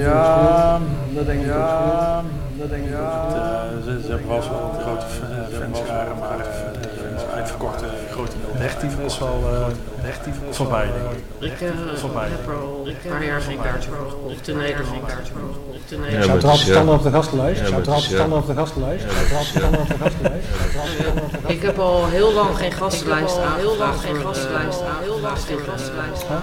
Ja, 0.00 0.78
dat 1.14 1.26
denk 1.26 1.40
ik. 1.40 1.46
Ja, 1.46 2.22
dat 2.58 2.68
denk 2.70 2.84
ik. 2.84 2.90
Ja, 2.90 3.68
ze, 3.84 4.08
hebben 4.08 4.28
wel 4.28 4.42
zo'n 4.42 4.80
grote 4.82 5.06
fanscharen, 5.60 6.18
maar 6.18 6.46
uitverkochte 7.34 7.84
grote 8.10 8.36
hechtief 8.56 8.98
is 8.98 9.18
wel 9.18 9.40
hechtief 10.24 10.56
voorbij, 10.56 10.84
denk 10.84 11.10
ik. 11.10 11.52
Ik 11.52 11.60
uh, 11.60 11.68
heb 12.14 12.46
er 12.48 12.54
al 12.54 12.86
een 12.86 13.10
paar 13.10 13.24
jaar 13.24 13.40
geen 13.40 13.60
kaartje 13.60 13.90
voor 13.90 14.10
gekocht 14.10 14.48
in 14.48 14.56
Nederland. 14.56 15.02
Ja, 15.88 16.22
Zou 16.22 16.36
het 16.36 16.44
altijd 16.44 16.68
standaard 16.68 16.98
op 16.98 17.04
de 17.04 17.10
gastenlijst? 17.10 17.66
Zou 17.66 17.74
het 17.74 18.02
standaard 18.02 18.42
op 18.42 18.46
de 18.46 18.54
gastenlijst? 18.54 19.04
standaard 19.44 19.82
op 19.82 19.88
de 19.88 20.04
gastenlijst? 20.04 20.48
Ik 21.46 21.62
heb 21.62 21.78
al 21.78 22.06
heel 22.06 22.32
lang 22.32 22.56
geen 22.56 22.72
gastenlijst 22.72 23.38
aan. 23.38 23.58
Heel 23.58 23.76
lang 23.76 24.00
geen 24.00 24.16
gastenlijst 24.16 24.82
aan. 24.82 25.02
Heel 25.02 25.20
lang 25.20 25.38
geen 25.38 25.58
gastenlijst 25.58 26.26
aan. 26.30 26.42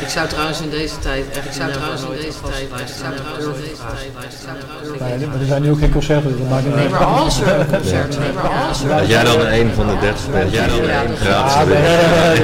Ik 0.00 0.08
zou 0.08 0.28
trouwens 0.28 0.60
in 0.60 0.70
deze 0.70 0.98
tijd 0.98 1.24
echt 1.30 1.46
ik 1.46 1.52
zou 1.52 1.70
trouwens 1.72 2.02
in 2.02 2.16
deze 2.24 2.40
tijd 2.50 2.66
ik 2.86 2.94
zou 3.00 3.14
trouwens 3.20 3.46
in 3.46 3.64
deze 3.68 3.82
tijd 3.92 5.18
Nee, 5.18 5.26
maar 5.28 5.40
er 5.40 5.46
zijn 5.46 5.62
nu 5.62 5.70
ook 5.70 5.78
geen 5.78 5.92
concerten, 5.92 6.38
dat 6.38 6.48
maakt 6.48 6.64
niet 6.64 6.74
uit. 6.74 6.82
Nee, 6.82 6.90
maar 6.90 7.04
als 7.04 7.40
er 7.40 7.60
een 7.60 7.66
concert 7.66 8.18
nee, 8.18 8.32
maar 8.32 8.50
als 8.68 8.82
er 8.82 8.88
Dat 8.88 9.08
jij 9.08 9.24
dan 9.24 9.40
een 9.46 9.70
van 9.74 9.86
de 9.86 9.96
30 10.00 10.30
bent, 10.30 10.52
jij 10.52 10.66
dan 10.66 10.78
een 10.78 11.16
gratis 11.16 11.54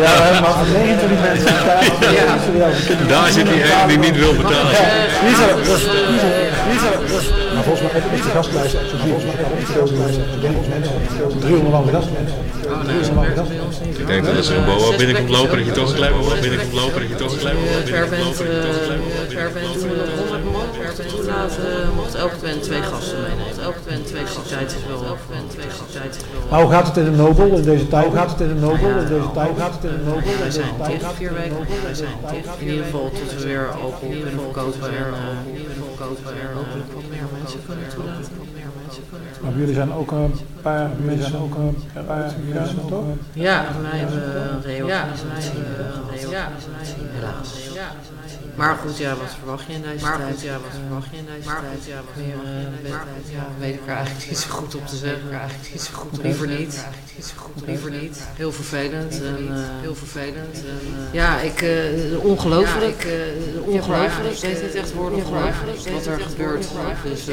Ja, 0.05 0.41
maar 0.41 0.67
29 0.73 1.21
mensen. 1.29 3.09
Daar 3.09 3.31
zit 3.31 3.47
die 3.47 3.63
ene 3.63 3.87
die 3.89 3.99
niet 3.99 4.17
wil 4.17 4.35
betalen. 4.35 4.73
Dat 5.65 5.79
is 5.79 5.89
maar 7.55 7.67
volgens 7.67 7.93
mij 7.93 8.03
is 8.15 8.23
de 8.23 8.31
gastlijst 8.31 8.77
volgens 9.05 9.25
mij 9.25 9.35
mensen, 10.69 10.93
300 11.41 11.71
man 11.71 11.89
gastlijst. 11.89 12.33
Ik 13.99 14.07
denk 14.07 14.25
dat 14.25 14.37
als 14.37 14.49
er 14.49 14.57
een 14.57 14.65
boa 14.65 14.97
binnenkomt 14.97 15.29
lopen, 15.29 15.57
dat 15.57 15.67
je 15.67 15.73
toch 15.73 15.89
een 15.89 15.95
klein 15.95 16.13
boa 16.13 16.35
binnenkomt 16.41 16.73
lopen, 16.73 17.08
dat 17.09 17.19
je 17.19 17.25
toch 17.25 17.33
een 17.33 17.39
klein 17.39 17.57
boa 17.57 18.07
binnenkomt 18.09 18.39
lopen. 18.39 19.35
Per 19.35 19.51
band 19.53 19.77
100 20.19 20.45
man, 20.45 20.69
toelaten, 21.13 21.95
mocht 21.97 22.15
elke 22.15 22.37
band 22.43 22.63
twee 22.63 22.83
gasten 22.83 23.19
meenemen. 23.23 23.63
Elke 23.63 23.79
band 23.89 24.07
twee 24.07 24.25
capaciteit 24.25 24.71
is 24.77 24.87
wel, 24.89 25.05
elke 25.13 25.27
band 25.31 25.51
twee 25.51 25.67
wel. 26.33 26.49
Maar 26.51 26.61
hoe 26.63 26.71
gaat 26.71 26.87
het 26.87 26.97
in 26.97 27.05
de 27.05 27.11
Nobel 27.11 27.49
in 27.57 27.63
deze 27.63 27.89
tijd? 27.89 28.05
Hoe 28.05 28.17
gaat 28.17 28.31
het 28.31 28.41
in 28.41 28.49
de 28.49 28.61
Nobel 28.67 28.91
in 29.03 29.09
deze 29.15 29.31
tijd? 29.35 29.49
Hoe 29.49 29.61
gaat 29.65 29.75
het 29.77 29.85
in 29.91 29.97
de 29.99 30.05
Nobel 30.11 30.33
Wij 30.39 30.51
zijn 30.51 30.75
dicht 30.89 31.13
vier 31.21 31.35
weken. 31.41 31.57
Wij 31.83 31.95
zijn 31.95 32.17
dicht 32.33 32.55
in 32.59 32.69
ieder 32.69 32.85
geval 32.85 33.11
tot 33.19 33.29
we 33.35 33.41
weer 33.49 33.67
alcohol 33.83 34.15
kunnen 34.25 34.41
verkopen 34.45 34.91
en 34.91 35.13
verkopen 35.83 36.33
en 36.45 36.51
hopelijk 36.61 36.91
wat 36.95 37.07
meer 37.13 37.29
mensen 37.37 37.61
kunnen 37.67 37.89
toelaten. 37.95 38.58
Maar 39.43 39.53
jullie 39.57 39.75
zijn 39.75 39.93
ook 39.93 40.11
een 40.11 40.35
paar 40.63 40.91
mensen, 41.05 41.39
ook 41.39 41.55
een 41.55 42.07
paar 42.07 42.33
mensen, 42.53 42.87
toch? 42.89 43.05
Ja, 43.33 43.65
wij 43.91 43.99
hebben 43.99 44.53
een 44.53 44.63
reorganisatie. 44.63 45.59
Ja, 46.31 46.49
helaas. 47.15 47.55
Maar 48.59 48.77
goed, 48.77 48.99
ja, 48.99 49.17
wat 49.17 49.35
verwacht 49.39 49.67
je 49.67 49.73
in 49.73 49.83
deze 49.83 50.05
maar 50.05 50.17
tijd? 50.17 50.35
Goed, 50.35 50.43
ja, 50.43 50.53
wat 50.53 50.75
verwacht 50.87 51.09
je 51.11 51.17
in 51.17 51.29
deze 51.35 51.49
maar 51.49 51.61
tijd? 51.61 51.85
ja, 51.85 51.97
wat 52.07 52.17
meer, 52.25 52.35
uh, 52.35 52.91
maar 52.91 53.07
goed, 53.15 53.33
ja, 53.33 53.47
weet 53.59 53.75
ik 53.75 53.81
er 53.87 53.95
eigenlijk 53.95 54.29
niet 54.29 54.39
zo 54.39 54.51
goed 54.51 54.75
op 54.75 54.87
te 54.87 54.97
zeggen. 54.97 55.31
Eigenlijk 55.33 55.73
niet 55.73 55.83
zo 55.83 55.93
goed. 55.95 56.23
Liever 56.23 56.47
niet. 56.47 56.85
Liever 57.67 57.91
niet. 57.91 58.19
Heel 58.37 58.53
vervelend 58.53 59.23
en 59.23 59.49
uh, 59.51 59.59
heel 59.81 59.95
vervelend. 59.95 60.55
En, 60.55 60.83
uh, 60.87 61.13
ja, 61.13 61.41
ik 61.41 61.63
uh, 61.63 62.25
ongelooflijk. 62.25 63.03
Ja, 63.05 63.11
ik, 63.11 63.67
ongelooflijk. 63.67 64.35
Ik 64.35 64.41
weet 64.41 64.63
niet 64.63 64.75
echt 64.75 64.93
woorden 64.93 65.19
ongelooflijk 65.19 65.79
wat 65.93 66.07
er 66.07 66.21
gebeurt. 66.21 66.67
Dus 67.03 67.25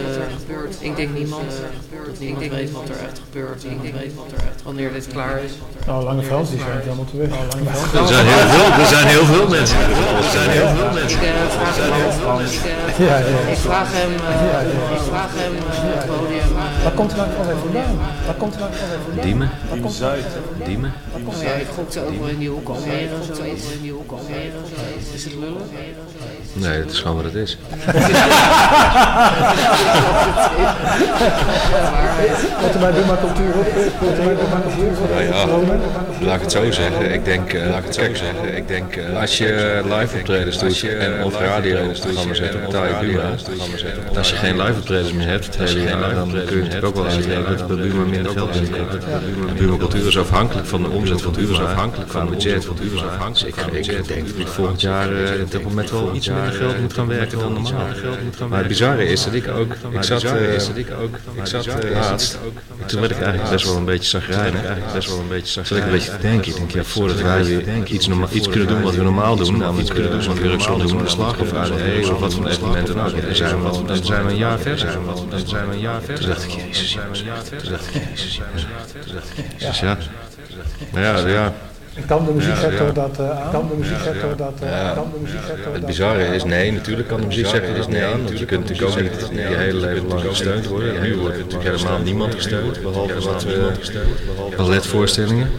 ik 0.79 0.95
denk 0.95 1.13
niemand 1.13 1.51
dat 2.05 2.19
niemand 2.19 2.47
weet 2.47 2.71
wat 2.71 2.89
er 2.89 2.97
echt 3.07 3.21
gebeurt. 3.25 3.63
Ik 3.63 3.81
denk 3.81 3.95
weet 3.95 4.15
wat 4.15 4.31
er 4.37 4.47
echt 4.47 4.63
wanneer 4.63 4.93
dit 4.93 5.07
klaar 5.07 5.43
is. 5.43 5.51
Nou, 5.85 6.03
Lange 6.03 6.23
Frans 6.23 6.49
die 6.49 6.59
zijn 6.59 6.79
helemaal 6.79 7.05
te 7.05 7.17
weg. 7.17 7.29
Er 8.01 8.07
zijn 8.07 8.25
heel 8.25 8.47
veel, 8.47 8.79
er 8.79 8.87
zijn 8.87 9.07
heel 9.07 9.25
veel 9.25 9.47
mensen. 9.47 9.77
Er 9.77 10.29
zijn 10.31 10.49
heel 10.49 10.75
veel 10.75 10.91
mensen. 10.93 11.14
Ik 11.15 11.21
vraag 11.21 11.77
hem 11.77 12.27
af. 12.27 12.41
Ik 13.51 13.57
vraag 13.57 13.87
hem. 13.91 14.11
Ik 14.95 15.01
vraag 15.09 15.31
hem 15.33 15.53
het 15.57 16.05
podium. 16.05 16.49
Waar 16.83 16.91
komt 16.91 17.11
er 17.11 17.17
nou 17.17 17.29
altijd 17.37 17.57
vandaan? 17.57 17.97
Waar 18.25 18.35
komt 18.35 18.53
er 18.53 18.59
nou 18.59 18.71
altijd 18.71 18.89
vandaan? 19.05 19.25
Diemen. 19.25 19.49
Diemen 19.71 19.91
Zuid. 19.91 20.25
Diemen. 20.65 20.93
Ja, 21.41 21.53
ik 21.53 21.67
gokte 21.75 21.99
ook 21.99 22.19
wel 22.19 22.27
in 22.27 22.37
die 22.37 22.49
hoek. 22.49 22.71
Zoiets. 23.33 23.63
Die 23.81 23.91
hoek 23.91 24.11
Almere. 24.11 24.59
Is 25.13 25.23
het 25.23 25.33
lullen? 25.33 25.61
Nee, 26.57 26.83
dat 26.83 26.91
is 26.91 26.99
gewoon 26.99 27.15
wat 27.15 27.25
het 27.25 27.35
is. 27.35 27.57
Wat 32.61 32.73
er 32.73 32.79
bij 32.79 32.91
Duma 32.91 33.17
cultuur 33.19 33.53
op 33.57 33.67
cultuur 33.99 34.37
ja, 35.23 35.45
laat 36.19 36.35
ik 36.35 36.41
het 36.41 36.51
zo 36.51 36.71
zeggen. 36.71 37.13
Ik 37.13 37.25
denk, 37.25 37.53
uh, 37.53 37.69
laat 37.69 37.77
ik 37.77 37.85
het 37.85 37.95
zo 37.95 38.13
zeggen. 38.13 38.55
Ik 38.55 38.67
denk, 38.67 38.95
uh, 38.95 39.19
als 39.21 39.37
je 39.37 39.81
live 39.83 40.17
optredens 40.17 40.57
doet 40.59 40.83
en 40.83 41.23
op 41.23 41.33
radio 41.33 41.91
programma 41.99 42.33
zet, 42.33 42.55
op 42.55 42.61
betaal 42.61 42.85
je 42.85 42.93
Buma. 42.99 43.31
Als 44.17 44.29
je 44.29 44.35
geen 44.35 44.57
live 44.57 44.79
optredens 44.79 45.13
meer 45.13 45.27
hebt 45.27 45.45
het 45.45 45.55
hele 45.55 45.81
jaar, 45.81 46.15
dan 46.15 46.29
kun 46.29 46.57
je 46.57 46.63
natuurlijk 46.63 46.85
ook 46.85 46.95
wel 46.95 47.05
uitleggen 47.05 47.57
dat 47.57 47.67
bij 47.67 47.77
Buma 47.77 48.03
minder 48.03 48.31
geld 48.31 48.51
binnenkomt. 48.51 49.57
Buma 49.57 49.77
cultuur 49.77 50.07
is 50.07 50.17
afhankelijk 50.17 50.67
van 50.67 50.83
de 50.83 50.89
omzet 50.89 51.21
van 51.21 51.31
Buma, 51.31 51.59
afhankelijk 51.59 52.11
van 52.11 52.21
het 52.21 52.29
budget 52.29 52.65
van 52.65 52.75
Buma. 52.75 53.27
Ik, 53.71 53.87
ik 53.87 54.07
denk 54.07 54.27
dat 54.27 54.37
ik 54.37 54.47
volgend 54.47 54.81
jaar 54.81 55.11
uh, 55.11 55.41
op 55.41 55.51
dit 55.51 55.63
moment 55.63 55.91
wel 55.91 56.11
iets 56.15 56.27
minder 56.29 56.51
geld 56.51 56.79
moet 56.79 56.93
gaan 56.93 57.07
werken 57.07 57.39
dan 57.39 57.53
normaal. 57.53 57.87
Maar 58.49 58.59
het 58.59 58.67
bizarre 58.67 59.07
is 59.07 59.23
dat 59.23 59.33
ik 59.33 59.47
ook, 59.47 59.73
ik 59.89 60.03
zat, 60.03 60.23
ik 60.23 61.49
zat 61.49 61.65
laatst, 61.93 62.37
toen 62.85 62.99
werd 62.99 63.11
ik 63.11 63.19
eigenlijk 63.19 63.49
best 63.49 63.65
wel 63.65 63.75
een 63.75 63.85
beetje 63.85 64.09
zagrijnig, 64.09 64.63
eigenlijk 64.63 64.93
best 64.93 65.09
wel 65.09 65.19
een 65.19 65.27
beetje 65.27 65.51
zagrijnig. 65.51 65.67
Zat 65.67 65.77
ik 65.77 65.83
een 65.83 65.91
beetje 65.91 66.11
te 66.11 66.27
denken, 66.27 66.51
ik 66.51 66.57
denk 66.57 66.71
ja, 66.71 66.83
voordat 66.83 67.21
wij 67.21 67.43
weer 67.43 67.85
iets, 67.87 68.09
iets 68.31 68.49
kunnen 68.49 68.67
doen 68.67 68.81
wat 68.81 68.95
we 68.95 69.03
normaal 69.03 69.35
doen, 69.35 69.57
namelijk 69.57 69.89
kunnen 69.89 70.11
doen 70.11 70.25
wat 70.25 70.37
we 70.37 70.69
ook 70.71 70.87
doen, 70.87 70.97
de 70.97 71.09
slag 71.09 71.39
of 71.39 71.53
ADE 71.53 72.09
of 72.11 72.19
wat 72.19 72.33
voor 72.33 72.47
evenementen 72.47 72.95
dan 72.95 73.05
ook, 73.05 73.21
dan 73.21 73.35
zijn 73.35 73.63
we, 73.63 73.85
dan 73.85 74.05
zijn 74.05 74.25
we 74.25 74.31
een 74.31 74.37
jaar 74.37 74.59
verder. 74.59 74.97
Dan 75.29 75.47
zijn 75.47 75.67
we 75.67 75.73
een 75.73 75.79
jaar 75.79 76.01
verder. 76.01 76.23
Toen 76.23 76.29
dacht 76.29 76.43
ik, 76.43 76.51
jezus, 76.51 76.91
toen 76.91 77.71
dacht 77.71 77.95
ik, 77.95 78.01
jezus, 78.09 78.39
jezus, 79.59 79.79
ja. 79.79 79.97
Ja, 80.93 81.27
ja. 81.27 81.53
Kan 82.07 82.25
de 82.25 82.31
muzieksector 82.31 82.93
dat 82.93 83.19
aan? 83.19 83.51
Kan 83.51 83.67
de 83.67 83.75
muzieksector 83.77 84.35
dat 84.35 84.53
aan? 84.71 84.97
Het 85.73 85.85
bizarre 85.85 86.23
is, 86.23 86.43
nee, 86.43 86.71
natuurlijk 86.71 87.07
kan 87.07 87.19
de 87.19 87.25
muzieksector 87.25 87.75
dat 87.75 87.87
niet 87.87 88.01
aan. 88.01 88.23
Want 88.23 88.39
je 88.39 88.45
kunt 88.45 88.69
natuurlijk 88.69 88.97
ook 88.97 89.01
niet 89.01 89.29
je 89.49 89.55
hele 89.55 89.79
leven 89.79 90.07
lang 90.07 90.21
gesteund 90.21 90.67
worden. 90.67 91.01
Nu 91.01 91.15
wordt 91.15 91.37
natuurlijk 91.37 91.77
helemaal 91.77 91.99
niemand 91.99 92.35
gesteund, 92.35 92.81
behalve 92.81 93.19
wat 93.19 93.45
balletvoorstellingen. 94.57 95.49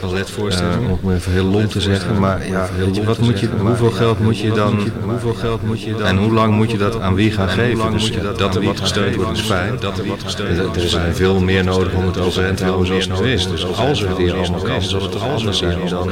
Balletvoorstellingen. 0.00 0.82
Uh, 0.82 1.02
om 1.02 1.08
het 1.08 1.18
even 1.18 1.32
heel 1.32 1.44
lomp 1.44 1.70
te 1.70 1.80
zeggen, 1.80 2.20
maar 2.20 2.48
ja, 2.48 2.68
weet 2.78 2.96
je, 2.96 3.04
wat 3.04 3.18
moet 3.18 3.40
je, 3.40 3.48
hoeveel 3.58 3.90
geld 3.90 4.18
moet 4.20 4.38
je 4.38 4.52
dan, 4.52 4.90
hoeveel 5.02 5.34
geld 5.34 5.62
moet 5.62 5.82
je 5.82 5.92
dan, 5.92 6.06
en 6.06 6.16
hoe 6.16 6.32
lang 6.32 6.54
moet 6.54 6.70
je 6.70 6.78
dat 6.78 7.00
aan 7.00 7.14
wie 7.14 7.30
gaan 7.30 7.48
geven? 7.48 7.90
Dus 7.92 8.12
dat 8.36 8.54
er 8.54 8.64
wat 8.64 8.80
gesteund 8.80 9.14
wordt 9.14 9.38
is 9.38 9.40
fijn. 9.40 9.76
Dat 9.80 9.98
er 9.98 10.06
wat 10.06 10.22
gesteund 10.24 10.60
wordt. 10.60 10.76
Er 10.76 10.82
is 10.82 10.96
veel 11.12 11.40
meer 11.40 11.64
nodig 11.64 11.94
om 11.94 12.06
het 12.06 12.18
overeind 12.18 12.56
te 12.56 12.64
houden 12.64 12.86
zoals 12.86 13.06
het 13.06 13.20
nu 13.20 13.32
is. 13.32 13.48
Dus 13.48 13.76
als 13.76 14.00
het 14.00 14.16
weer 14.16 14.34
allemaal 14.34 14.60
kan, 14.60 14.82
zal 14.82 15.02
het 15.02 15.12
toch 15.12 15.28
anders 15.28 15.58
zijn 15.58 15.84
dan 15.90 16.10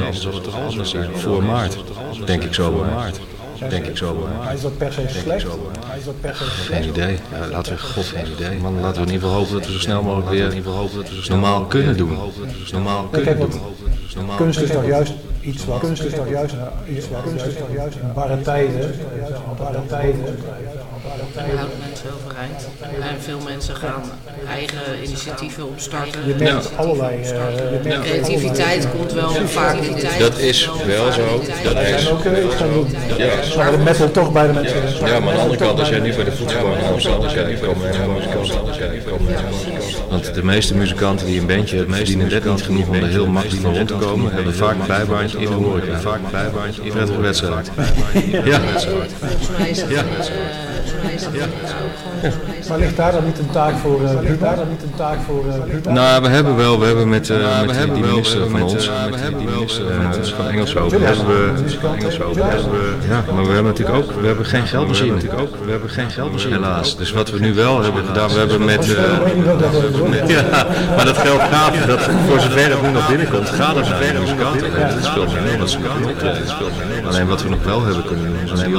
voor 1.13 1.43
maart. 1.43 1.77
Denk 2.25 2.43
ik 2.43 2.53
zo 2.53 2.71
bij 2.71 2.89
maart. 2.93 3.19
Denk 3.69 3.85
ik 3.85 3.97
zo. 3.97 4.27
Maar 4.43 4.53
is 4.53 4.61
dat 4.61 4.77
per 4.77 4.93
se 4.93 5.05
slecht? 5.07 5.45
Is 5.97 6.05
dat 6.05 6.21
per 6.21 6.35
se 6.35 6.43
Geen 6.43 6.83
idee. 6.83 7.17
Ja, 7.31 7.47
laten 7.47 7.73
we, 7.73 7.79
god, 7.79 8.05
geen 8.05 8.31
idee. 8.31 8.59
Man, 8.59 8.79
laten 8.79 9.01
we 9.01 9.07
in 9.07 9.13
ieder 9.13 9.27
geval 9.27 9.43
hopen 9.43 9.53
dat 9.53 9.65
we 9.65 9.71
zo 9.71 9.79
snel 9.79 10.03
mogelijk 10.03 10.29
weer 10.29 10.43
in 10.43 10.55
ieder 10.55 10.63
geval 10.63 10.77
hopen 10.77 10.97
dat 10.97 11.09
we 11.09 11.23
zo 11.23 11.31
normaal 11.31 11.65
kunnen 11.65 11.97
doen. 11.97 12.17
Normaal 12.71 13.03
kunnen 13.03 13.39
doen. 13.39 13.61
Kunst 14.37 14.59
is 14.59 14.69
toch 14.69 14.85
juist 14.85 15.13
iets 15.41 15.65
wat 15.65 15.79
kunst 15.79 16.03
is 16.03 16.13
toch 16.13 16.29
juist 16.29 16.55
iets 16.87 17.09
wat 17.09 17.23
kunst 17.23 17.45
is 17.45 17.55
toch 17.55 17.73
juist 17.73 17.95
in 17.95 18.13
barre 18.13 18.41
tijden, 18.41 18.95
barre 19.57 19.85
tijden. 19.87 20.23
En 21.35 21.57
houdt 21.57 21.73
mensen 21.79 22.09
overeind. 22.15 22.67
En 23.01 23.21
veel 23.21 23.39
mensen 23.39 23.75
gaan 23.75 24.03
eigen 24.47 25.03
initiatieven 25.03 25.67
opstarten. 25.67 26.27
Je 26.27 26.35
merkt 26.35 26.69
allerlei. 26.75 27.19
Uh, 27.19 28.01
creativiteit 28.01 28.87
komt 28.97 29.13
wel 29.13 29.29
vaak 29.45 29.75
in 29.75 29.93
dit. 29.93 30.19
Dat 30.19 30.37
is 30.37 30.69
wel 30.85 31.11
zo. 31.11 31.41
Dat 31.63 31.81
is. 31.81 32.09
ook 32.09 32.25
iets 32.25 32.55
gaan 32.55 32.73
doen. 32.73 32.87
Ja. 33.17 33.33
Maar 33.55 33.71
de 33.71 33.77
metal 33.77 34.11
toch 34.11 34.31
bij 34.31 34.47
de 34.47 34.53
mensen. 34.53 34.81
Ja, 35.05 35.19
maar 35.19 35.29
aan 35.29 35.35
de 35.35 35.41
andere 35.41 35.59
kant, 35.59 35.79
als 35.79 35.89
jij 35.89 35.99
nu 35.99 36.15
bij 36.15 36.23
de 36.23 36.31
voetbalbank 36.31 36.77
in 36.77 36.85
Amsterdam 36.85 37.33
kijkt, 37.33 37.59
komen 37.59 37.87
er 37.87 37.95
Want 40.09 40.33
de 40.33 40.43
meeste 40.43 40.75
muzikanten 40.75 41.25
die 41.25 41.39
een 41.39 41.47
bandje 41.47 41.77
hebben, 41.77 41.95
verdienen 41.95 42.27
net 42.29 42.45
niet 42.45 42.61
genoeg 42.61 42.87
om 42.87 42.93
er 42.93 43.07
heel 43.07 43.27
makkelijk 43.27 43.61
van 43.61 43.75
rond 43.75 43.87
te 43.87 43.93
komen, 43.93 44.33
hebben 44.33 44.55
vaak 44.55 44.87
bijbaantje 44.87 45.37
in 45.37 45.45
de 45.45 45.53
horeca. 45.53 45.99
Vaak 45.99 46.31
bijbaantje 46.31 46.81
in 46.83 46.91
de 47.05 47.17
wedstrijd. 47.17 47.71
Ja. 48.43 48.59
Volgens 48.59 49.49
mij 49.57 49.69
is 49.69 49.81
het 49.81 49.91
Maar 52.69 52.77
ligt 52.77 52.95
daar 52.95 53.11
dan 53.11 53.25
niet 53.25 53.39
een 53.39 53.49
taak 53.49 53.75
voor 53.77 54.01
uh, 54.01 54.09
ligt 54.21 54.39
daar 54.39 54.55
dan 54.55 54.69
niet 54.69 54.83
een 54.83 54.95
taak 54.95 55.17
voor 55.25 55.43
uh, 55.45 55.93
Nou, 55.93 56.21
we 56.21 56.27
hebben 56.27 56.55
wel, 56.55 56.79
we 56.79 56.85
hebben 56.85 57.09
met, 57.09 57.29
uh, 57.29 57.61
met 57.65 57.75
die, 57.75 57.91
die 57.93 58.03
minister 58.03 58.49
van 58.49 58.61
ons, 58.61 58.91
met 59.09 59.37
die 59.37 59.47
minister 59.47 59.85
van 59.85 60.23
van 60.35 60.47
Engels 60.47 60.75
open, 60.75 61.01
hebben 61.01 61.25
we, 61.25 61.53
Engels 61.97 62.21
open, 62.21 62.49
hebben 62.49 62.71
we, 62.71 62.93
ja, 63.09 63.23
maar 63.33 63.45
we 63.45 63.53
hebben 63.53 63.71
natuurlijk 63.71 63.97
ook, 63.97 64.11
we 64.21 64.27
hebben 64.27 64.45
geen 64.45 64.67
geldmachine, 64.67 65.13
natuurlijk 65.13 65.41
ook, 65.41 65.55
we 65.65 65.71
hebben 65.71 65.89
geen 65.89 66.11
geldmachine, 66.11 66.53
helaas. 66.53 66.97
Dus 66.97 67.11
wat 67.11 67.29
we 67.29 67.39
nu 67.39 67.53
wel 67.53 67.81
hebben 67.81 68.05
gedaan, 68.05 68.29
we 68.29 68.37
hebben 68.37 68.65
met, 68.65 68.85
ja, 70.27 70.67
maar 70.95 71.05
dat 71.05 71.17
geld 71.17 71.41
gaat, 71.41 71.87
dat 71.87 72.01
voor 72.27 72.39
zover 72.39 72.69
het 72.69 72.81
nu 72.81 72.91
nog 72.91 73.07
binnenkomt, 73.07 73.49
gaat 73.49 73.75
het 73.75 73.89
naar 73.89 73.99
de 73.99 74.19
muzikanten. 74.19 74.71
Dat 74.71 75.03
speelt 75.03 75.31
geen 75.31 75.49
rol, 75.49 75.57
dat 75.57 75.69
speelt 75.69 76.71
geen 76.79 77.01
rol. 77.01 77.09
Alleen 77.09 77.27
wat 77.27 77.43
we 77.43 77.49
nog 77.49 77.63
wel 77.63 77.83
hebben 77.83 78.05
kunnen 78.05 78.25
doen, 78.25 78.53
is 78.53 78.61
een 78.61 78.71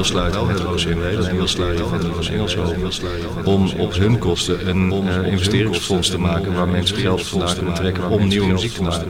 met 0.46 0.64
OCMW, 0.64 1.14
dat 1.14 1.22
is 1.22 1.26
een 1.26 1.36
deal 1.36 1.46
sluiten 1.46 1.90
met 1.90 2.02
de 2.02 2.15
Om 3.44 3.70
op 3.78 3.94
hun 3.94 4.18
kosten 4.18 4.68
een 4.68 4.92
uh, 4.92 5.26
investeringsfonds 5.26 6.08
te 6.10 6.18
maken 6.18 6.54
waar 6.54 6.68
mensen 6.68 6.96
geld 6.96 7.22
vandaan 7.22 7.54
kunnen 7.54 7.74
trekken 7.74 8.10
om 8.10 8.28
nieuwe 8.28 8.46
muziek 8.46 8.72
te 8.72 8.82
maken. 8.82 9.08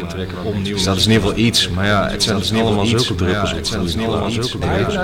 Dus 0.63 0.85
dat 0.85 0.97
is 0.97 1.07
in 1.07 1.13
ieder 1.13 1.29
geval 1.29 1.45
iets, 1.45 1.69
maar 1.69 1.87
ja, 1.87 2.09
het 2.09 2.23
zijn 2.23 2.39
dus 2.39 2.51
niet 2.51 2.63
allemaal 2.63 2.87
zulke 2.87 3.15
druppels 3.15 3.51
op. 3.51 3.57
Het 3.57 3.67
zijn 3.67 3.83
dus 3.83 3.95
niet 3.95 4.07
allemaal 4.07 4.31
zulke 4.31 4.59
druppels. 4.59 4.95
Ik 4.95 5.01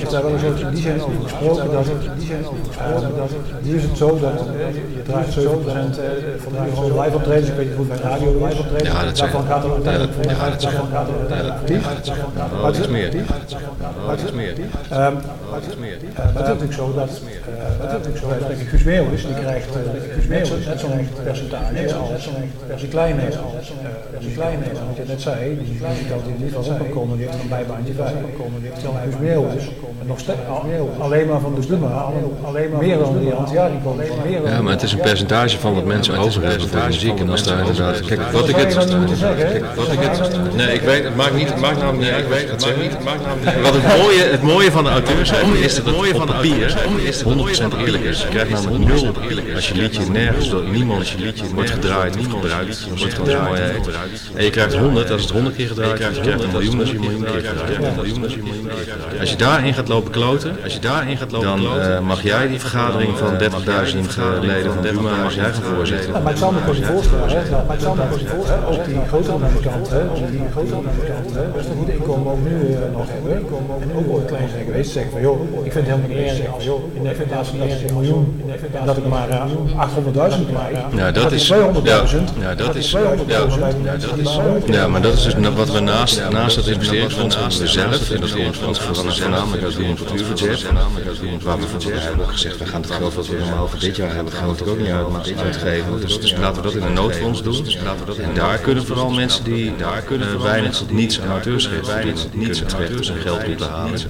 heb 0.00 0.10
daar 0.10 0.22
wel 0.22 0.32
eens 0.32 0.60
in 0.60 0.70
die 0.70 0.82
zin 0.82 1.02
over 1.02 1.22
gesproken. 1.22 1.72
Dat 1.72 1.86
hier 3.62 3.74
is 3.74 3.82
het 3.82 3.96
zo 3.96 4.18
dat 4.20 4.32
je 4.94 5.02
draait 5.02 5.28
7% 5.28 5.34
van 6.42 6.52
de 6.52 6.70
gewoon 6.74 7.00
live 7.00 7.16
optredens. 7.16 7.48
Ik 7.48 7.56
weet 7.56 7.66
niet 7.66 7.76
hoe 7.76 7.86
bij 7.86 7.96
radio 7.96 8.46
live 8.46 8.58
optredens. 8.58 8.88
Ja, 8.88 9.00
zijn. 9.00 9.14
Daarvan 9.14 9.46
gaat 9.46 9.64
er 9.64 9.70
uiteindelijk 9.70 10.12
voor 10.14 10.24
Ja, 10.24 10.48
dat 10.48 10.62
zijn. 10.62 10.76
Maar 12.60 12.72
het 12.72 12.78
is 12.78 12.88
meer. 12.88 13.14
Maar 13.14 13.36
het 13.40 13.52
is 13.52 13.58
meer. 13.58 13.72
Maar 14.06 14.14
het 14.14 14.22
is 14.24 14.32
meer. 14.32 14.54
Maar 16.14 16.26
het 16.26 16.40
is 16.40 16.48
natuurlijk 16.48 16.72
zo 16.72 16.92
dat 16.94 17.10
Guus 18.68 18.82
Meeuwis, 18.82 19.26
die 19.26 19.34
krijgt 19.34 19.68
net 20.28 20.46
zo'n 20.80 21.08
percentage 21.24 21.94
als 22.72 22.80
die 22.80 22.88
kleine 22.88 23.20
heeft. 23.20 23.38
Die 24.20 24.32
kleine 24.32 24.62
heeft, 24.64 24.78
wat 24.86 24.96
je 24.96 25.02
net 25.06 25.20
zei, 25.20 25.58
die 25.64 25.78
muzikant 25.88 26.24
die 26.24 26.34
niet 26.44 26.52
van 26.52 26.64
zijn 26.64 26.90
komen, 26.90 27.16
die 27.16 27.26
heeft 27.26 27.42
een 27.42 27.48
bijbaantje 27.48 27.92
bij. 27.92 28.12
Terwijl 28.78 29.04
Guus 29.04 29.18
Meeuwis 29.20 29.64
nog 30.06 30.18
alleen 30.98 31.26
maar 31.26 31.40
van 31.40 31.54
de 31.54 31.76
maar 31.76 32.82
meer 32.82 32.98
dan 32.98 33.18
die 33.18 33.32
Antia, 33.32 33.68
die 33.68 33.78
komen 33.84 34.06
meer 34.24 34.50
Ja, 34.50 34.62
maar 34.62 34.72
het 34.72 34.82
is 34.82 34.92
een 34.92 35.00
percentage 35.00 35.58
van 35.58 35.74
wat 35.74 35.84
mensen 35.84 36.16
over 36.16 36.42
hebben 36.42 36.68
voor 36.68 36.86
muziek. 36.86 37.20
En 37.20 37.30
als 37.30 37.42
daar 37.42 37.58
inderdaad, 37.58 38.00
kijk, 38.00 38.20
wat 38.20 38.48
ik 38.48 38.56
het, 38.56 38.74
wat 39.74 39.92
ik 39.92 39.98
het, 40.00 40.54
nee, 40.54 40.74
ik 40.74 40.80
weet, 40.80 41.04
het 41.04 41.16
maakt 41.16 41.34
niet, 41.34 41.48
het 41.48 41.60
maakt 41.60 41.78
namelijk 41.78 42.12
niet, 42.12 42.24
ik 42.24 42.28
weet 42.28 42.50
het 42.50 42.62
zeg 42.62 42.76
niet, 42.76 42.92
het 42.92 43.04
maakt 43.04 43.26
namelijk 43.26 43.56
niet. 43.56 43.64
Wat 43.64 43.74
het 43.74 44.02
mooie, 44.02 44.22
het 44.22 44.42
mooie 44.42 44.70
van 44.70 44.84
de 44.84 44.90
auteurs 44.90 45.32
is 45.58 45.74
dat 45.74 45.84
het 45.84 45.94
mooie 45.94 46.14
van 46.14 46.26
de 46.26 46.32
papier 46.32 46.76
100% 47.74 47.78
eerlijk 47.78 48.04
is. 48.04 48.22
Je 48.22 48.28
krijgt 48.28 48.50
namelijk 48.50 48.84
nul 48.84 49.14
als 49.54 49.68
je 49.68 49.74
liedje 49.74 50.10
nergens 50.10 50.50
door 50.50 50.64
niemand 50.68 51.08
je 51.08 51.18
liedje 51.18 51.44
wordt 51.54 51.70
gedraaid, 51.70 52.16
niet 52.16 52.30
gebruikt, 52.30 52.88
wordt 52.98 53.14
gedraaid. 53.14 53.90
En 54.34 54.44
je 54.44 54.50
krijgt 54.50 54.74
100 54.74 55.10
als 55.10 55.22
het 55.22 55.30
100 55.30 55.56
keer 55.56 55.66
gedraaid 55.66 56.00
wordt, 56.00 56.16
je 56.16 56.22
krijgt 56.22 56.42
een 56.42 56.50
miljoen 56.50 56.80
als 56.80 56.90
je 56.90 56.94
een 56.94 57.00
miljoen 57.00 57.24
keer 57.24 57.42
gedraaid. 57.42 59.20
Als 59.20 59.30
je 59.30 59.36
daarin 59.36 59.74
gaat 59.74 59.88
lopen 59.88 60.10
kloten, 60.10 60.56
als 60.62 60.72
je 60.74 60.78
daarin 60.78 61.16
gaat 61.16 61.32
lopen 61.32 61.44
dan 61.46 61.62
uh, 61.62 62.00
mag 62.00 62.22
jij 62.22 62.48
die 62.48 62.60
vergadering 62.60 63.18
van 63.18 63.38
30.000 63.38 63.48
leden 64.40 64.72
van 64.72 64.82
Duma, 64.82 65.22
mag 65.22 65.34
jij 65.34 65.52
gaan 65.52 65.62
voorzitten. 65.62 66.22
Maar 66.22 66.32
ik 66.32 66.38
zal 66.38 66.52
me 66.52 66.58
gewoon 66.58 66.84
voorstellen, 66.84 67.66
maar 67.66 67.80
zal 67.80 67.94
me 67.94 68.02
voorstellen, 68.10 68.66
ook 68.66 68.84
die 68.84 69.00
grotere 69.08 69.38
muzikanten, 69.38 70.10
ook 70.10 70.30
die 70.30 70.42
grotere 70.50 70.80
muzikanten, 70.80 71.52
best 71.54 71.68
een 71.68 71.76
goed 71.76 71.88
inkomen 71.88 72.32
ook 72.32 72.42
nu 72.44 72.50
uh, 72.50 72.78
nog 72.92 73.06
hebben, 73.08 73.36
en 73.80 73.96
ook 73.96 74.12
ooit 74.14 74.26
klein 74.26 74.48
zijn 74.48 74.64
geweest, 74.64 74.90
zeggen 74.90 75.12
van 75.12 75.20
joh, 75.20 75.40
ik 75.62 75.72
vind 75.72 75.86
het 75.86 75.96
helemaal 75.96 76.08
niet 76.08 76.40
erg 76.40 76.54
als 76.54 76.64
in 76.92 77.02
de 77.02 77.14
FNTA's 77.14 77.48
dat 77.58 77.80
ik 77.80 77.90
een 77.90 77.94
miljoen, 77.94 78.42
en 78.72 78.86
dat 78.86 78.96
ik 78.96 79.06
maar 79.06 79.28
uh, 79.28 79.42
800.000 80.32 80.52
krijg, 80.52 80.78
ja, 80.96 81.10
dat 81.10 81.32
is 81.32 81.52
200.000, 81.52 81.58
ja, 81.82 82.54
dat 82.54 82.74
is, 82.74 82.90
ja, 82.90 83.14
dat 83.34 84.16
is, 84.16 84.38
ja, 84.66 84.88
maar 84.88 85.02
dat 85.02 85.12
is 85.12 85.22
dus 85.22 85.34
wat 85.54 85.70
we 85.70 85.80
naast, 85.80 86.22
naast 86.30 86.56
dat 86.56 86.66
investeringsfonds 86.66 87.36
hebben 87.36 87.58
we 87.58 87.66
zelf, 87.66 88.10
en 88.10 88.20
dat 88.20 88.30
investeringsfonds 88.30 88.80
voornamelijk 88.80 89.62
uit 89.62 89.76
het 89.76 90.04
cultuurbudget, 90.04 90.62
waar 91.42 91.58
we 91.58 91.66
van 91.66 91.92
hebben 91.92 92.24
ook 92.24 92.30
gezegd, 92.30 92.58
we 92.58 92.66
gaan 92.66 92.82
het 92.82 92.90
geld 92.90 93.14
wat 93.14 93.26
we 93.26 93.36
normaal 93.38 93.68
voor 93.68 93.78
dit 93.78 93.96
jaar 93.96 94.14
hebben, 94.14 94.32
gaan 94.32 94.54
we 94.54 94.70
ook 94.70 94.78
niet 94.78 95.38
uitgeven. 95.38 96.00
Dus, 96.00 96.20
dus 96.20 96.36
laten 96.36 96.62
we 96.62 96.68
dat 96.68 96.76
in 96.76 96.82
een 96.82 96.92
noodfonds 96.92 97.42
doen. 97.42 97.66
En 98.22 98.34
daar 98.34 98.58
kunnen 98.58 98.84
vooral 98.84 99.10
mensen 99.10 99.44
die 99.44 99.76
daar 99.76 100.02
kunnen 100.02 100.42
weinig 100.42 100.76
tot 100.76 100.90
niets 100.90 101.20
aan 101.20 101.30
auteursrecht 101.30 101.86
weinig 101.86 102.26
niets 102.32 102.60
aan 102.60 102.66
terecht 102.66 103.10
om 103.10 103.16
geld 103.16 103.44
toe 103.44 103.54
te 103.54 103.64
halen. 103.64 104.00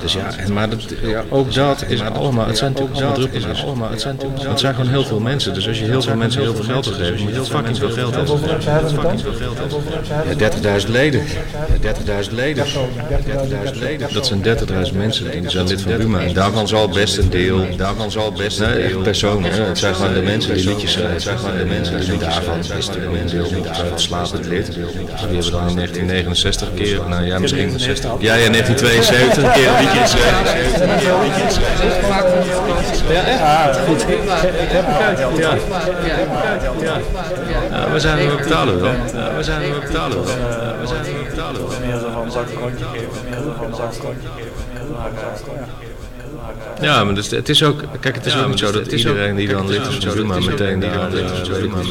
Dus 0.00 0.12
ja, 0.12 0.23
en 0.36 0.52
maar 0.52 0.70
dat, 0.70 0.82
ja, 1.02 1.24
ook 1.28 1.54
dat 1.54 1.84
is 1.88 2.00
allemaal, 2.00 2.46
het 2.46 2.58
zijn 2.58 2.72
natuurlijk 2.72 2.96
allemaal 2.96 3.14
druppels. 3.14 3.64
Allemaal, 3.64 3.90
het 3.90 4.00
zijn 4.00 4.14
natuurlijk, 4.14 4.48
het 4.48 4.60
zijn 4.60 4.74
gewoon 4.74 4.90
heel 4.90 5.04
veel 5.04 5.20
mensen. 5.20 5.54
Dus 5.54 5.68
als 5.68 5.78
je 5.78 5.84
heel 5.84 6.02
veel 6.02 6.16
mensen 6.16 6.40
heel 6.40 6.54
veel 6.54 6.64
geld 6.64 6.84
wil 6.84 6.94
geven, 6.94 7.20
moet 7.20 7.28
je 7.28 7.34
heel 7.34 7.44
fucking 7.44 7.76
veel 7.76 7.90
geld 7.90 8.14
hebben. 8.14 8.40
Ja, 10.38 10.80
30.000 10.80 10.90
leden. 10.90 11.22
Ja, 11.80 12.24
30.000 12.24 12.32
leden. 12.32 12.64
30.000 12.64 13.78
leden. 13.78 14.12
Dat 14.12 14.26
zijn 14.26 14.42
30.000 14.90 14.96
mensen 14.96 15.30
die 15.30 15.50
zijn 15.50 15.66
lid 15.66 15.80
van 15.82 15.96
Buma. 15.96 16.20
En 16.20 16.32
daarvan 16.32 16.68
zal 16.68 16.88
best 16.88 17.16
een 17.18 17.30
deel, 17.30 17.76
daarvan 17.76 18.10
zal 18.10 18.32
best 18.32 18.60
een 18.60 18.72
deel 18.72 19.00
personen. 19.00 19.52
Het 19.52 19.78
zijn 19.78 19.94
gewoon 19.94 20.14
de 20.14 20.22
mensen 20.22 20.54
die 20.54 20.68
liedjes 20.68 20.92
schrijven. 20.92 21.14
Het 21.14 21.22
zijn 21.22 21.38
gewoon 21.38 21.56
de 21.56 21.64
mensen 21.64 22.00
die 22.00 22.18
daarvan 22.18 22.58
is 22.58 22.86
een 22.86 23.28
deel 23.28 23.62
slapend 23.94 24.46
lid. 24.46 24.72
Die 24.72 24.84
hebben 25.18 25.50
dan 25.50 25.68
in 25.68 25.74
1969 25.74 26.68
keer, 26.74 27.00
nou 27.08 27.24
ja 27.24 27.38
misschien, 27.38 27.76
jij 28.18 28.44
in 28.44 28.52
1972 28.52 29.52
keer 29.52 29.68
een 29.68 29.80
liedje. 29.80 30.13
Ja, 33.08 33.24
echt? 33.24 33.78
Goed. 33.86 34.04
Ja. 35.36 35.56
Ja, 37.70 37.90
we 37.92 38.00
zijn 38.00 38.28
we 38.28 38.34
betalen 38.36 38.80
wel. 38.80 38.92
We 39.36 39.42
zijn 39.42 39.60
we 39.60 39.78
betalen 39.80 40.16
wel. 40.16 40.24
We 40.80 40.86
zijn 40.86 41.02
we 41.02 41.24
betalen 41.30 41.68
wel. 41.68 41.78
Meer 41.86 41.98
zo 41.98 42.08
van 42.12 42.30
zak 42.30 42.48
rondje 42.60 42.84
geven, 42.92 43.08
meer 43.24 43.38
zo 43.38 43.54
van 43.58 43.74
zak 43.74 44.02
rondje 44.02 44.28
geven. 44.36 45.93
Ja, 46.80 47.04
maar 47.04 47.14
dus, 47.14 47.30
het 47.30 47.48
is 47.48 47.62
ook, 47.62 47.82
kijk, 48.00 48.14
het 48.14 48.26
is 48.26 48.36
ook 48.36 48.48
niet 48.48 48.58
zo 48.58 48.72
dat 48.72 48.92
iedereen 48.92 49.36
die 49.36 49.48
dan 49.48 49.68
lid 49.68 49.80
is 49.88 50.04
van 50.04 50.14
Duma 50.16 50.38
meteen 50.38 50.80
daar 50.80 51.10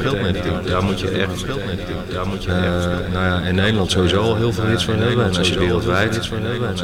geld 0.02 0.22
mee 0.22 0.32
doet. 0.32 0.68
Daar 0.68 0.84
moet 0.84 1.00
je 1.00 1.10
echt 1.10 1.44
geld 1.46 1.66
mee 1.66 1.76
doen. 1.76 2.14
Daar 2.14 2.28
moet 2.28 2.44
je 2.44 2.52
echt, 2.52 3.12
nou 3.14 3.26
ja, 3.26 3.42
in 3.48 3.56
Nederland 3.56 3.92
sowieso 3.92 4.22
al 4.22 4.36
heel 4.36 4.54
veel 4.54 4.66
hits 4.66 4.86
voor 4.86 4.94
hebben. 4.94 5.26
En 5.26 5.38
als 5.38 5.50
je 5.50 5.60
wereldwijd. 5.60 6.30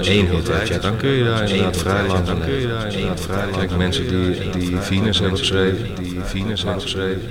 één 0.01 0.27
hit 0.27 0.47
hebt, 0.47 0.67
ja, 0.67 0.77
dan 0.77 0.97
kun 0.97 1.09
je 1.09 1.23
daar 1.23 1.49
inderdaad 1.49 1.77
vrij 1.77 2.07
lang 2.07 2.25
Dan 2.25 2.41
kun 2.41 2.53
je 2.53 2.67
daar 2.67 2.93
inderdaad 2.93 3.21
vrij 3.21 3.45
lang 3.45 3.57
Kijk, 3.57 3.77
mensen 3.77 4.07
die, 4.07 4.49
die 4.49 4.77
Venus 4.79 5.19
hebben 5.19 5.37
geschreven, 5.37 5.87
die 6.01 6.19
Venus 6.23 6.63
hebben 6.63 6.81
geschreven, 6.81 7.21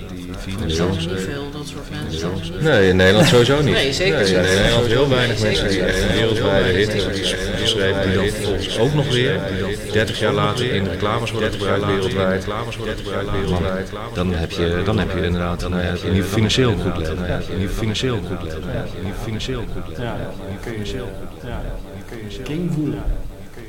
Er 0.65 0.71
zijn 0.71 0.91
niet 0.91 1.09
veel, 1.17 1.51
dat 1.53 1.67
soort 1.67 1.91
mensen. 1.91 2.65
Nee, 2.65 2.89
in 2.89 2.97
Nederland 2.97 3.27
sowieso 3.27 3.63
niet. 3.63 3.75
Nee, 3.75 3.93
zeker 3.93 4.17
Nee, 4.17 4.25
niet. 4.25 4.35
in 4.35 4.57
Nederland 4.57 4.87
heel 4.87 5.09
weinig 5.09 5.41
mensen 5.41 5.69
die 5.69 5.83
echt 5.83 6.03
een 6.03 6.17
wereldwijde 6.17 6.79
hit 6.79 6.93
hebben 6.93 7.15
geschreven, 7.15 7.58
die 7.73 8.15
dan 8.15 8.29
vervolgens 8.29 8.79
ook 8.79 8.95
nog 8.95 9.09
weer, 9.13 9.41
die 9.51 9.61
dan 9.61 9.93
30 9.93 10.19
jaar 10.19 10.33
later 10.33 10.73
in 10.73 10.87
reclames 10.87 11.31
worden 11.31 11.53
gebruikt 11.53 11.87
wereldwijd. 11.87 12.47
wereldwijd. 13.33 13.91
Dan 14.15 14.35
heb 14.35 14.51
je, 14.51 14.83
dan 14.85 14.99
heb 14.99 15.11
je 15.13 15.25
inderdaad, 15.25 15.61
dan 15.61 15.73
heb 15.73 15.97
je 15.97 16.11
niet 16.11 16.25
financieel 16.25 16.77
goed 16.77 16.97
leven. 16.97 17.17
Dan 17.17 17.25
heb 17.25 17.43
je 17.49 17.57
niet 17.57 17.71
financieel 17.71 18.17
goed 18.17 18.43
leven. 18.43 18.61
Dan 18.61 18.71
heb 18.71 18.89
je 18.97 19.03
niet 19.05 19.15
financieel 19.23 19.65
goed 19.73 19.89
leven. 19.89 20.03
Ja, 20.03 20.17
die 20.49 20.59
kun 20.61 20.79
je 20.79 20.87
zelf. 20.87 21.09
Ja, 21.47 21.63
die 21.95 22.05
kun 22.07 22.19
je 22.25 22.31
zelf. 22.31 22.47
King 22.47 22.73
voelen. 22.73 23.03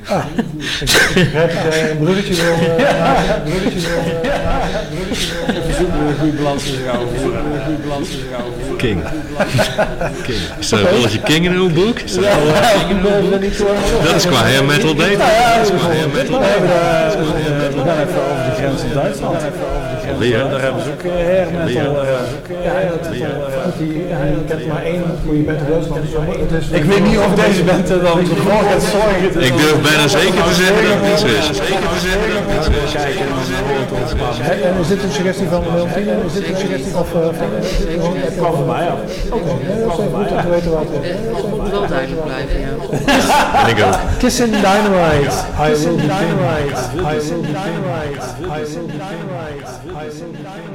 Ah, 0.08 0.26
ik 0.36 1.34
dat 1.34 1.74
jij 1.74 1.91
een 1.91 1.97
bruggetje 1.97 2.43
wil 2.43 2.54
uh, 2.54 2.88
maken. 3.04 3.36
Een 3.36 3.52
bruggetje 3.52 3.88
wil 3.88 3.97
uh, 3.97 4.43
maken. 4.43 4.80
Een 4.80 4.97
bruggetje 4.97 5.28
wil 5.45 5.56
Even 5.56 5.74
zoeken 5.74 6.00
we 6.04 6.10
een 6.10 6.18
goede 6.20 6.38
balans 6.38 6.64
tussen 6.64 6.84
jou 6.84 7.08
voeren. 7.16 7.45
Een 7.45 7.64
goede 7.66 7.82
balans 7.88 8.08
tussen 8.10 8.30
jou 8.30 8.43
voeren. 8.60 8.78
King. 8.78 9.04
King. 10.24 10.39
Is 10.60 10.72
er 10.72 10.80
een 10.80 10.89
rolletje 10.89 11.22
King 11.22 11.45
in 11.45 11.54
uw 11.54 11.70
boek? 11.70 12.00
Is 12.00 12.16
er 12.16 12.26
een 12.26 12.39
rolletje 12.39 12.62
Ja, 12.62 12.86
King 12.88 12.89
in 12.89 13.14
uw 13.14 13.30
boek? 13.30 13.41
Dat 14.04 14.16
is 14.16 14.26
qua 14.26 14.41
hair 14.43 14.66
metal 14.66 14.95
beter. 14.95 15.18
Dat 15.18 15.72
is 15.72 15.78
qua 15.78 15.88
hair 15.91 16.10
metal 16.10 16.39
We 16.39 16.45
eh, 16.45 17.86
gaan 17.86 18.00
even 18.08 18.22
over 18.32 18.45
de 18.45 18.56
grens 18.58 18.82
in 18.82 18.93
Duitsland. 18.93 19.41
Weer? 20.20 20.49
Daar 20.49 20.61
hebben 20.61 20.84
ze 20.84 20.89
ook 20.91 21.03
eh, 21.03 21.11
hair 21.30 21.47
metal. 21.65 22.01
eh, 22.01 22.09
Ja, 22.67 22.74
dat 22.89 23.13
is 23.13 23.20
wel, 23.20 23.30
eh, 23.30 24.47
kent 24.47 24.67
maar 24.67 24.84
één 24.84 25.03
goede 25.26 25.41
band 25.47 25.59
in 25.61 25.67
Duitsland. 25.70 26.01
Het 26.39 26.51
is 26.61 26.67
Ik 26.82 26.84
weet 26.84 27.03
niet 27.09 27.17
of 27.17 27.32
deze 27.45 27.63
band 27.63 27.89
er 27.89 28.01
dan 28.01 28.17
voor 28.26 28.63
gaat 28.70 28.84
zorgen. 28.95 29.41
Ik 29.49 29.53
durf 29.61 29.78
bijna 29.89 30.07
zeker 30.07 30.43
te 30.49 30.53
zeggen 30.63 30.84
dat 30.89 30.97
het 31.01 31.24
is. 31.38 31.45
Zeker 31.57 31.88
te 31.93 31.99
zeggen 32.07 32.28
dat 32.34 32.43
het 32.51 32.61
is. 34.49 34.63
En 34.67 34.74
is 34.82 34.88
dit 34.88 35.03
een 35.03 35.11
suggestie 35.11 35.47
van 35.47 35.61
Leontine? 35.74 36.11
Is 36.28 36.34
dit 36.34 36.47
een 36.49 36.57
suggestie 36.57 36.97
of 36.97 37.07
van... 37.09 37.22
Het 38.28 38.36
kwam 38.38 38.53
van 38.55 38.65
mij 38.65 38.88
af. 38.93 38.99
Oké, 39.38 39.51
dat 39.67 39.93
is 39.93 40.05
even 40.05 40.17
goed 40.17 40.32
om 40.32 40.41
te 40.45 40.49
weten 40.49 40.72
wat... 40.72 40.88
Het 41.41 41.49
moet 41.61 41.70
wel 41.72 41.88
duidelijk 41.88 42.24
blijven, 42.30 42.59
ja. 42.59 43.67
Ik 43.72 43.78
ook. 43.86 43.97
Kissing 44.17 44.51
Dynamite, 44.67 45.36
I 45.67 45.70
will 45.82 45.95
be 45.95 46.07
dynamite, 46.20 46.80
I 47.13 47.15
will 47.28 47.41
be 47.41 47.53
dynamite, 47.63 48.24
I 48.57 48.61
will 48.72 48.86
be 48.91 48.97
dynamite, 49.09 49.49
I 49.66 50.07
will 50.07 50.32
be 50.32 50.68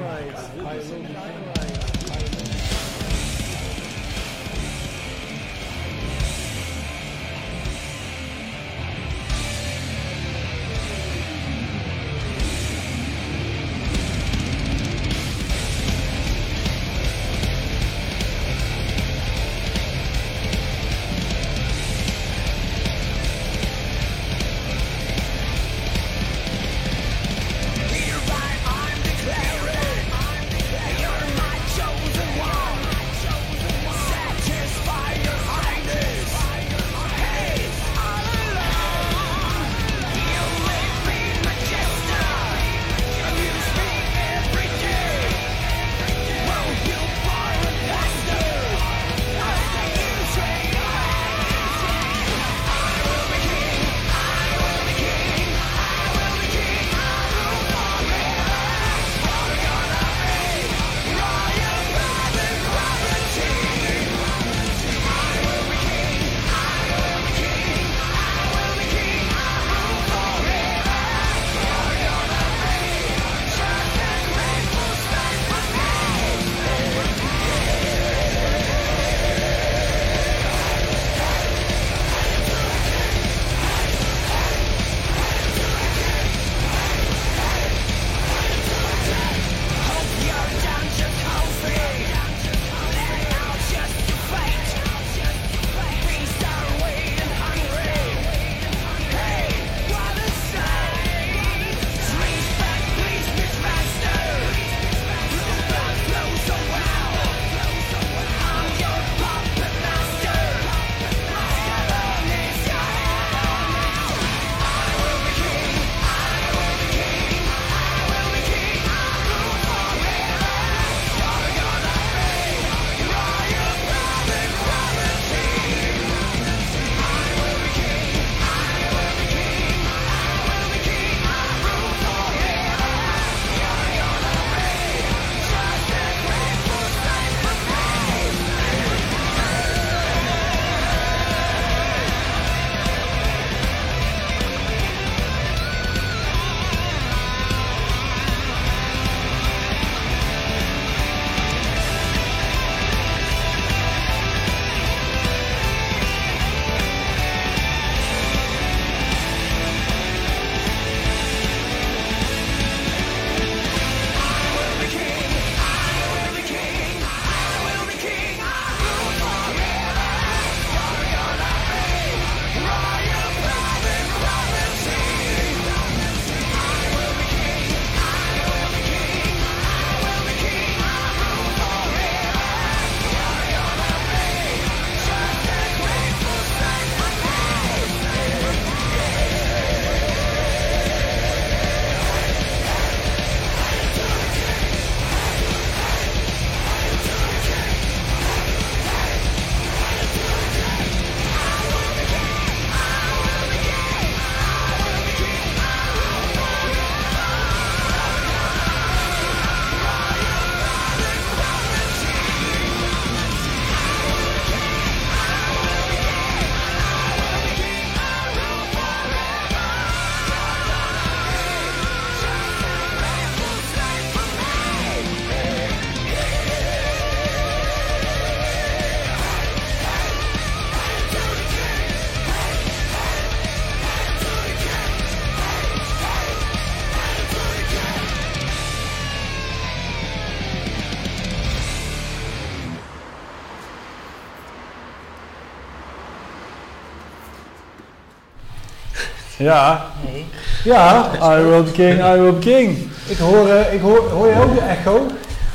Ja, 249.45 249.85
Nee. 250.13 250.25
ja, 250.65 251.11
I 251.39 251.43
will 251.43 251.63
king, 251.73 251.99
I 252.15 252.21
will 252.21 252.39
king. 252.41 252.79
Ik 253.07 253.19
hoor, 253.19 253.49
eh, 253.49 253.73
ik 253.75 253.81
hoor, 253.81 254.11
hoor 254.11 254.27
je 254.29 254.35
ook 254.43 254.55
de 254.55 254.61
echo? 254.61 255.07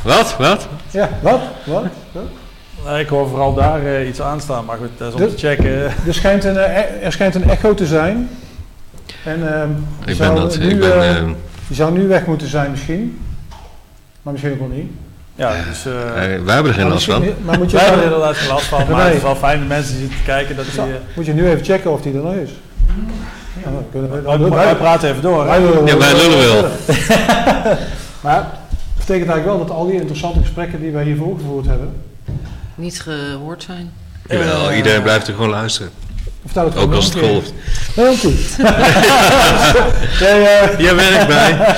Wat? 0.02 0.36
Wat? 0.38 0.68
Ja, 0.92 1.10
wat? 1.22 1.40
Wat? 1.64 1.84
Wat? 2.12 2.24
Nee, 2.86 3.00
ik 3.04 3.08
hoor 3.10 3.28
vooral 3.30 3.54
daar 3.54 3.86
eh, 3.86 4.08
iets 4.08 4.22
aanstaan, 4.22 4.66
maar 4.66 4.78
goed, 4.78 4.90
dat 4.98 5.08
is 5.08 5.14
om 5.14 5.20
De- 5.22 5.34
te 5.36 5.48
checken. 5.48 5.84
Er 6.08 6.14
schijnt 6.14 6.44
een, 6.44 6.58
eh, 6.58 7.06
er 7.06 7.12
schijnt 7.12 7.36
een 7.36 7.50
echo 7.50 7.74
te 7.74 7.86
zijn. 7.86 8.30
En 9.24 9.54
ehm, 9.60 9.68
die, 10.06 10.12
Ik 10.12 10.18
ben 10.18 10.28
zou 10.28 10.40
dat. 10.40 10.60
nu, 10.60 10.70
Ik 10.70 10.80
ben, 10.80 11.36
die 11.68 11.76
zou 11.76 11.92
nu 11.92 12.08
weg 12.08 12.26
moeten 12.26 12.48
zijn 12.48 12.72
misschien. 12.72 13.20
Maar 14.22 14.34
misschien 14.34 14.54
ook 14.54 14.60
wel 14.60 14.78
niet. 14.78 14.92
Ja, 15.36 15.52
dus 15.70 15.86
eh, 15.86 15.94
eh, 16.34 16.42
wij 16.44 16.54
hebben 16.54 16.72
er 16.72 16.78
geen 16.78 16.84
Maar 16.84 16.94
last 16.94 17.06
van. 17.06 17.24
Maar 17.46 17.58
moet 17.58 17.72
je, 17.72 17.78
wij 17.78 17.86
hebben 17.86 18.06
er 18.06 18.12
inderdaad 18.12 18.36
geen 18.38 18.50
last 18.54 18.66
van, 18.66 18.80
maar 18.88 18.96
Nee. 18.98 19.06
het 19.06 19.16
is 19.16 19.22
wel 19.22 19.36
fijn 19.36 19.60
dat 19.60 19.68
mensen 19.68 19.94
die 19.94 20.02
zitten 20.02 20.24
kijken 20.26 20.56
dat 20.56 20.66
die... 20.72 20.80
eh, 20.82 20.88
moet 21.16 21.26
je 21.26 21.34
nu 21.34 21.50
even 21.50 21.66
checken 21.66 21.92
of 21.92 22.02
die 22.02 22.14
er 22.14 22.24
nog 22.24 22.34
is. 22.34 22.50
Ja, 23.64 23.72
dan 23.72 23.86
kunnen 23.92 24.12
we, 24.12 24.50
wij, 24.50 24.66
wij 24.66 24.76
praten 24.76 25.10
even 25.10 25.22
door. 25.22 25.46
wij 25.46 25.62
lullen 25.62 25.86
Ja, 25.86 25.98
wij 25.98 26.14
lullen 26.14 26.38
wel. 26.38 26.62
maar 28.24 28.42
dat 28.42 29.08
betekent 29.08 29.30
eigenlijk 29.30 29.46
wel 29.46 29.58
dat 29.58 29.70
al 29.76 29.86
die 29.86 29.96
interessante 29.96 30.40
gesprekken 30.40 30.82
die 30.82 30.92
wij 30.92 31.04
hiervoor 31.04 31.38
gevoerd 31.38 31.66
hebben. 31.66 31.94
Niet 32.76 33.02
gehoord 33.02 33.64
zijn. 33.64 33.92
Jawel, 34.28 34.74
iedereen 34.74 35.02
blijft 35.02 35.28
er 35.28 35.34
gewoon 35.34 35.50
luisteren. 35.50 35.92
Vertel 36.46 36.66
het 36.66 36.78
Ook 36.78 36.94
als 36.94 37.06
het 37.06 37.16
golft. 37.16 37.54
Nee, 37.96 38.06
heel 38.06 38.16
goed. 38.16 38.56
Jij, 40.20 40.62
eh, 40.62 40.80
Jij 40.86 40.96
werkt 40.96 41.28
bij. 41.28 41.76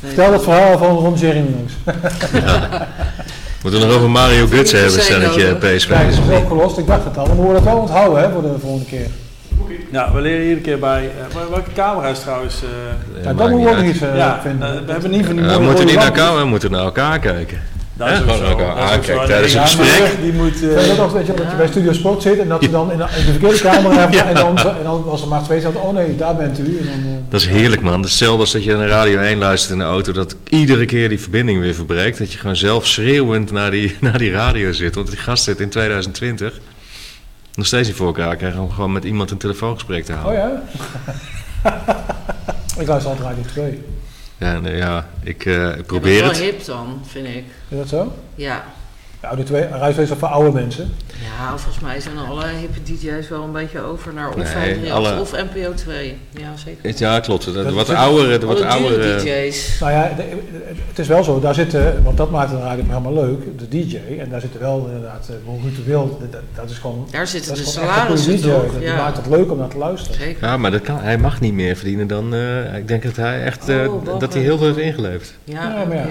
vertel 0.00 0.32
het 0.32 0.42
verhaal 0.42 0.78
van 0.78 0.88
Ron 0.88 1.14
Jerry 1.14 1.44
langs. 1.54 1.72
Moeten 3.62 3.80
we 3.80 3.86
nog 3.86 3.96
over 3.96 4.10
Mario 4.10 4.46
Götze 4.46 4.76
hebben, 4.76 5.02
stelletje 5.02 5.46
nodig. 5.46 5.76
PSV. 5.76 5.88
Kijk, 5.88 6.14
het 6.14 6.18
is 6.28 6.36
opgelost. 6.36 6.78
Ik 6.78 6.86
dacht 6.86 7.04
het 7.04 7.18
al. 7.18 7.26
Maar 7.26 7.36
we 7.36 7.42
moeten 7.42 7.64
dat 7.64 7.72
wel 7.72 7.82
onthouden 7.82 8.22
hè, 8.22 8.30
voor 8.30 8.42
de 8.42 8.54
volgende 8.60 8.84
keer. 8.84 9.06
Ja, 9.92 10.12
we 10.12 10.20
leren 10.20 10.42
iedere 10.42 10.60
keer 10.60 10.78
bij... 10.78 11.04
eh, 11.28 11.34
wel- 11.34 11.50
welke 11.50 11.72
camera 11.74 12.08
is 12.08 12.18
trouwens... 12.20 12.62
eh, 12.62 13.22
Ja, 13.24 13.32
dat 13.32 13.48
moet 13.50 13.58
niet 13.58 13.68
we 13.68 13.76
ook 13.76 13.82
iets 13.84 14.00
eh, 14.00 14.16
ja, 14.16 14.40
vinden. 14.42 14.86
we 14.86 14.92
hebben 14.92 15.10
niet 15.10 15.26
van 15.26 15.36
die 15.36 15.44
mooie 15.44 15.58
we 15.58 15.64
moeten 15.64 15.86
niet 15.86 15.94
naar 15.94 16.04
elkaar, 16.04 16.36
we 16.36 16.44
moeten 16.44 16.70
naar 16.70 16.82
elkaar 16.84 17.18
kijken. 17.18 17.60
Dat 17.96 18.08
is 18.10 18.20
ook 18.20 18.58
zo. 18.58 18.64
aankijken 18.66 19.26
tijdens 19.26 19.54
een 19.54 19.60
gesprek. 19.60 20.16
Die 20.22 20.32
moet... 20.32 20.60
dat 20.60 20.98
ook, 20.98 21.12
weet 21.12 21.26
je, 21.26 21.34
dat 21.34 21.50
je 21.50 21.56
bij 21.56 21.66
Studio 21.66 21.92
Sport 21.92 22.22
zit 22.22 22.38
en 22.38 22.48
dat 22.48 22.62
je 22.62 22.70
dan 22.70 22.92
in 22.92 22.98
de, 22.98 23.04
in 23.18 23.24
de 23.26 23.30
verkeerde 23.30 23.60
kamer 23.70 23.92
hebt 23.92 24.16
en, 24.16 24.34
dan, 24.34 24.58
en 24.58 24.82
dan 24.82 25.04
als 25.08 25.22
er 25.22 25.28
maar 25.28 25.42
twee 25.42 25.60
zaten, 25.60 25.82
oh 25.82 25.92
nee, 25.94 26.16
daar 26.16 26.36
bent 26.36 26.58
u. 26.58 26.78
En 26.78 26.86
dan, 26.86 27.22
Dat 27.28 27.40
is 27.40 27.46
heerlijk 27.46 27.82
man. 27.82 28.00
Hetzelfde 28.02 28.40
als 28.40 28.52
dat 28.52 28.64
je 28.64 28.76
naar 28.76 28.88
Radio 28.88 29.18
1 29.20 29.38
luistert 29.38 29.72
in 29.72 29.78
de 29.78 29.84
auto, 29.84 30.12
dat 30.12 30.36
iedere 30.48 30.84
keer 30.84 31.08
die 31.08 31.20
verbinding 31.20 31.60
weer 31.60 31.74
verbreekt. 31.74 32.18
Dat 32.18 32.32
je 32.32 32.38
gewoon 32.38 32.56
zelf 32.56 32.86
schreeuwend 32.86 33.50
naar 33.52 33.70
die, 33.70 33.96
naar 34.00 34.18
die 34.18 34.30
radio 34.30 34.72
zit. 34.72 34.94
Want 34.94 35.08
die 35.08 35.16
gast 35.18 35.44
zit 35.44 35.60
in 35.60 35.68
2020 35.68 36.60
nog 37.58 37.66
steeds 37.66 37.88
niet 37.88 37.96
voor 37.96 38.06
elkaar 38.06 38.36
krijgen 38.36 38.60
om 38.60 38.70
gewoon 38.70 38.92
met 38.92 39.04
iemand 39.04 39.30
een 39.30 39.36
telefoongesprek 39.38 40.04
te 40.04 40.12
oh 40.12 40.18
houden. 40.20 40.40
ja? 40.42 40.62
ik 42.80 42.86
luister 42.86 43.10
altijd 43.10 43.28
Radio 43.28 43.42
2. 43.42 43.84
Ja, 44.38 44.58
nee, 44.60 44.76
ja 44.76 45.08
ik, 45.22 45.44
eh, 45.44 45.54
ik 45.54 45.70
Ja, 45.70 45.76
dat 45.76 45.86
probeer 45.86 46.14
is 46.14 46.20
wel 46.20 46.28
het. 46.28 46.38
hip 46.38 46.64
dan, 46.64 47.00
vind 47.06 47.26
ik. 47.26 47.44
Is 47.68 47.76
dat 47.78 47.88
zo? 47.88 48.12
Ja. 48.34 48.64
Ja, 49.22 49.28
Radio 49.28 49.44
2, 49.44 49.62
Radio 49.68 49.90
2 49.92 50.02
is 50.02 50.08
toch 50.08 50.18
voor 50.18 50.28
oude 50.28 50.50
mensen? 50.52 50.94
Ja, 51.38 51.48
volgens 51.58 51.80
mij 51.84 52.00
zijn 52.00 52.18
alle 52.18 52.44
hippe 52.60 52.82
DJ's 52.82 53.28
wel 53.28 53.42
een 53.42 53.52
beetje 53.52 53.80
over 53.80 54.12
naar 54.14 54.28
of 54.28 54.36
Nee, 54.36 54.44
538 54.46 54.92
alle- 55.12 55.20
of 55.20 55.32
NPO 55.32 55.74
2. 55.74 56.16
Ja, 56.30 56.56
zeker. 56.64 57.00
Ja, 57.00 57.20
klopt. 57.20 57.44
De, 57.44 57.52
Dat 57.52 57.72
wat 57.72 57.88
oudere, 57.90 58.38
de 58.38 58.46
wat 58.46 58.62
oudere. 58.62 59.16
DJ's. 59.22 59.76
Nou 59.80 59.92
ja, 59.92 60.12
de- 60.16 60.22
het 60.88 60.98
is 60.98 61.06
wel 61.08 61.24
zo, 61.24 61.40
daar 61.40 61.54
zitten, 61.54 62.02
want 62.04 62.16
dat 62.16 62.30
maakt 62.30 62.50
een 62.52 62.60
radioprogramma 62.60 63.10
leuk, 63.10 63.58
de 63.58 63.68
DJ. 63.68 63.98
En 64.20 64.28
daar 64.30 64.40
zitten 64.40 64.60
wel 64.60 64.86
inderdaad, 64.86 65.28
eh, 65.28 65.34
bijvoorbeeld 65.34 65.62
Ruud 65.64 65.76
de 65.76 65.82
Wild, 65.90 66.20
dat, 66.32 66.40
dat 66.54 66.70
is 66.70 66.78
gewoon... 66.78 67.08
Daar 67.10 67.26
zitten 67.26 67.54
Dat 67.54 67.64
de 67.64 67.70
salarissen 67.70 68.36
DJ. 68.36 68.42
toch? 68.42 68.62
Dat 68.62 68.72
die 68.72 68.82
Ja, 68.82 68.96
maakt 68.96 69.16
het 69.16 69.26
leuk 69.26 69.50
om 69.50 69.58
naar 69.58 69.68
te 69.68 69.78
luisteren. 69.78 70.18
zeker. 70.20 70.46
Ja, 70.46 70.56
maar 70.56 70.70
dat 70.70 70.82
kan, 70.82 70.98
hij 71.00 71.18
mag 71.18 71.40
niet 71.40 71.52
meer 71.54 71.76
verdienen 71.76 72.06
dan. 72.06 72.34
eh, 72.34 72.74
ik 72.76 72.88
denk 72.88 73.02
dat 73.02 73.16
hij 73.16 73.42
echt. 73.44 73.68
eh, 73.68 73.92
Oh, 73.92 74.18
dat 74.20 74.32
hij 74.32 74.42
heel 74.42 74.58
veel 74.58 74.66
heeft 74.66 74.78
ingeleverd. 74.78 75.32
Ja, 75.44 75.62
Ja, 75.62 75.84
maar 75.84 75.96
ja. 75.96 76.06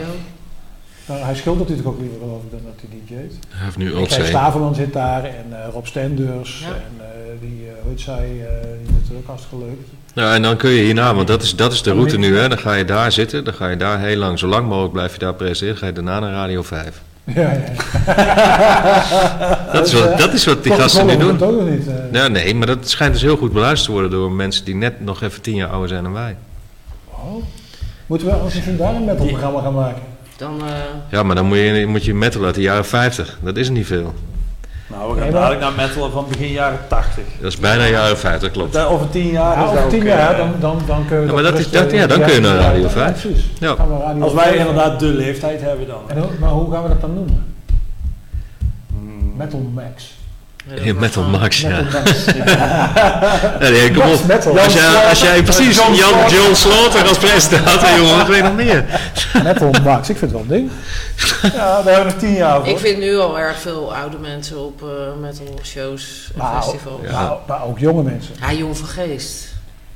Nou, 1.08 1.20
hij 1.22 1.36
schildert 1.36 1.70
natuurlijk 1.70 1.96
ook 1.96 2.02
liever 2.02 2.20
geloof 2.20 2.44
ik 2.44 2.52
dan 2.52 2.60
dat 2.64 2.74
hij 2.78 2.90
DJ't. 2.90 3.34
Hij 3.50 3.64
heeft 3.66 3.78
nu 3.78 3.86
Kijk, 3.86 3.98
Ultzee. 3.98 4.26
Stavelman 4.26 4.76
zit 4.76 4.94
daar 4.94 5.24
en 5.24 5.46
eh, 5.52 5.68
Rob 5.74 5.86
Stenders 5.86 6.60
Ja. 6.60 6.68
en 6.68 7.06
eh, 7.06 7.06
die, 7.40 7.68
eh 7.68 7.88
heet 7.90 8.02
zij, 8.02 8.16
eh, 8.16 8.68
die 8.86 8.96
het 9.04 9.18
ook 9.18 9.28
hartstikke 9.28 9.66
leuk. 9.66 9.80
Nou, 10.14 10.36
en 10.36 10.42
dan 10.42 10.58
kun 10.58 10.70
je 10.70 10.84
hierna, 10.84 11.16
want 11.16 11.28
dat 11.28 11.42
is, 11.42 11.56
dat 11.56 11.74
is 11.74 11.82
de 11.82 11.92
route 11.92 12.18
nu, 12.18 12.38
hè. 12.38 12.50
Dan 12.50 12.58
ga 12.58 12.74
je 12.74 12.86
daar 12.86 13.12
zitten, 13.12 13.44
dan 13.44 13.54
ga 13.54 13.68
je 13.70 13.78
daar 13.78 14.00
heel 14.00 14.18
lang, 14.18 14.40
zo 14.40 14.48
lang 14.48 14.68
mogelijk 14.68 14.94
blijf 14.94 15.14
je 15.14 15.20
daar 15.20 15.34
presenteren. 15.34 15.78
Ga 15.78 15.86
je 15.86 15.94
daarna 15.94 16.20
naar 16.20 16.32
Radio 16.32 16.62
5. 16.64 17.02
Ja, 17.24 17.52
ja. 17.52 17.64
Dat 19.74 19.88
is 19.88 19.94
wat, 19.94 20.18
dat 20.18 20.34
is 20.34 20.46
wat 20.46 20.64
die 20.64 20.74
gasten 20.74 21.06
nu 21.06 21.18
doen. 21.18 21.42
ook 21.42 21.60
nog 21.60 21.70
niet. 21.70 21.86
Ja, 22.12 22.28
nee, 22.28 22.56
maar 22.56 22.68
dat 22.68 22.90
schijnt 22.90 23.14
dus 23.14 23.22
heel 23.22 23.38
goed 23.38 23.54
beluisterd 23.54 23.86
te 23.86 23.92
worden 23.92 24.12
door 24.12 24.32
mensen 24.32 24.66
die 24.66 24.76
net 24.76 25.02
nog 25.02 25.22
even 25.22 25.42
tien 25.42 25.56
jaar 25.56 25.70
ouder 25.70 25.90
zijn 25.90 26.04
dan 26.04 26.14
wij. 26.14 26.36
Oh. 27.10 27.44
Moeten 28.06 28.28
we 28.28 28.34
als 28.34 28.54
misschien 28.54 28.78
daar 28.78 28.96
een 28.96 29.06
metalprogramma 29.06 29.62
gaan 29.62 29.74
maken? 29.74 30.02
Dan, 30.38 30.62
eh, 30.66 30.72
Ja, 31.10 31.24
maar 31.24 31.36
dan 31.36 31.46
moet 31.46 31.58
je, 31.58 31.86
moet 31.88 32.06
je 32.06 32.14
metal 32.14 32.44
uit 32.46 32.56
de 32.56 32.62
jaren 32.62 32.86
50. 32.86 33.38
Dat 33.42 33.58
is 33.58 33.70
niet 33.70 33.86
veel. 33.86 34.14
Nou, 34.88 35.16
we 35.16 35.22
gaan 35.22 35.32
dadelijk 35.32 35.62
naar 35.62 35.72
metal 35.74 36.10
van 36.10 36.26
begin 36.30 36.48
jaren 36.52 36.80
80. 36.88 37.24
Dat 37.42 37.52
is 37.52 37.58
bijna 37.58 37.86
jaren 37.88 38.18
50, 38.18 38.52
klopt. 38.52 38.74
Dat- 38.74 38.88
Over 38.88 39.10
tien 39.10 39.28
jaar 39.32 39.58
Ja, 39.58 39.64
is 39.64 39.70
over 39.70 39.82
dat 39.82 39.90
tien 39.90 40.00
ook, 40.02 40.08
jaar, 40.08 40.32
eh, 40.32 40.38
dan, 40.38 40.54
dan, 40.60 40.82
dan 40.88 41.06
kunnen 41.06 41.22
we 41.22 41.28
Ja, 41.28 41.34
maar 41.42 41.52
dat 41.52 41.60
is- 41.60 41.70
dat- 41.72 41.92
eh, 41.92 42.00
ja, 42.00 42.08
dan 42.08 42.22
kun 42.22 42.34
je 42.34 42.40
naar 42.40 42.56
Radio 42.58 42.82
ja, 42.82 42.90
5. 42.90 43.22
precies. 43.22 43.46
Ja. 43.60 43.76
Radio 43.76 44.22
Als 44.24 44.34
wij 44.34 44.44
5. 44.44 44.56
inderdaad 44.60 45.00
de 45.00 45.06
leeftijd 45.06 45.62
hebben 45.62 45.88
dan. 45.88 46.02
En 46.08 46.24
maar 46.40 46.50
hoe 46.50 46.72
gaan 46.72 46.84
we 46.84 46.90
dat 46.90 47.02
dan 47.02 47.14
noemen? 47.14 47.46
Hmm. 48.90 49.34
Metal 49.38 49.60
Max. 49.74 50.17
Ja, 50.76 50.94
Metal 50.94 51.24
Max, 51.24 51.62
ja. 51.62 51.70
Metal 51.82 52.02
Max. 52.02 52.26
Ja, 52.26 53.60
nee, 53.70 53.92
kom 53.92 54.12
op. 54.12 54.26
Metal. 54.28 54.60
Als 54.60 54.74
jij, 54.74 55.10
als 55.10 55.22
jij 55.22 55.44
precies 55.44 55.76
John 55.76 55.94
Jan 55.94 56.10
Slaughter. 56.10 56.38
John 56.38 56.56
Slaughter 56.56 57.08
als 57.08 57.18
presentator, 57.18 57.90
jongen, 58.00 58.18
wat 58.18 58.28
weet 58.28 58.38
je 58.38 58.44
nog 58.44 58.56
meer? 58.56 58.86
Metal 59.44 59.72
Max, 59.84 60.10
ik 60.10 60.18
vind 60.18 60.32
het 60.32 60.32
wel 60.32 60.42
een 60.42 60.48
ding. 60.48 60.70
Ja, 61.42 61.82
daar 61.82 61.94
hebben 61.94 61.98
we 61.98 62.04
nog 62.04 62.14
tien 62.20 62.34
jaar 62.34 62.60
voor. 62.60 62.68
ik 62.68 62.78
vind 62.78 62.98
nu 63.00 63.18
al 63.18 63.40
erg 63.40 63.60
veel 63.60 63.96
oude 63.96 64.18
mensen 64.18 64.66
op 64.66 64.82
eh 64.82 64.88
metal 65.22 65.60
shows 65.64 66.30
en 66.34 66.40
Maar, 66.42 66.64
festivals. 66.64 67.02
Ja. 67.04 67.12
maar, 67.22 67.36
maar 67.48 67.64
ook 67.66 67.80
jonge 67.80 68.04
mensen. 68.04 68.34
Ja, 68.42 68.54
jong 68.54 68.78
van 68.78 68.88
geest. 68.88 69.46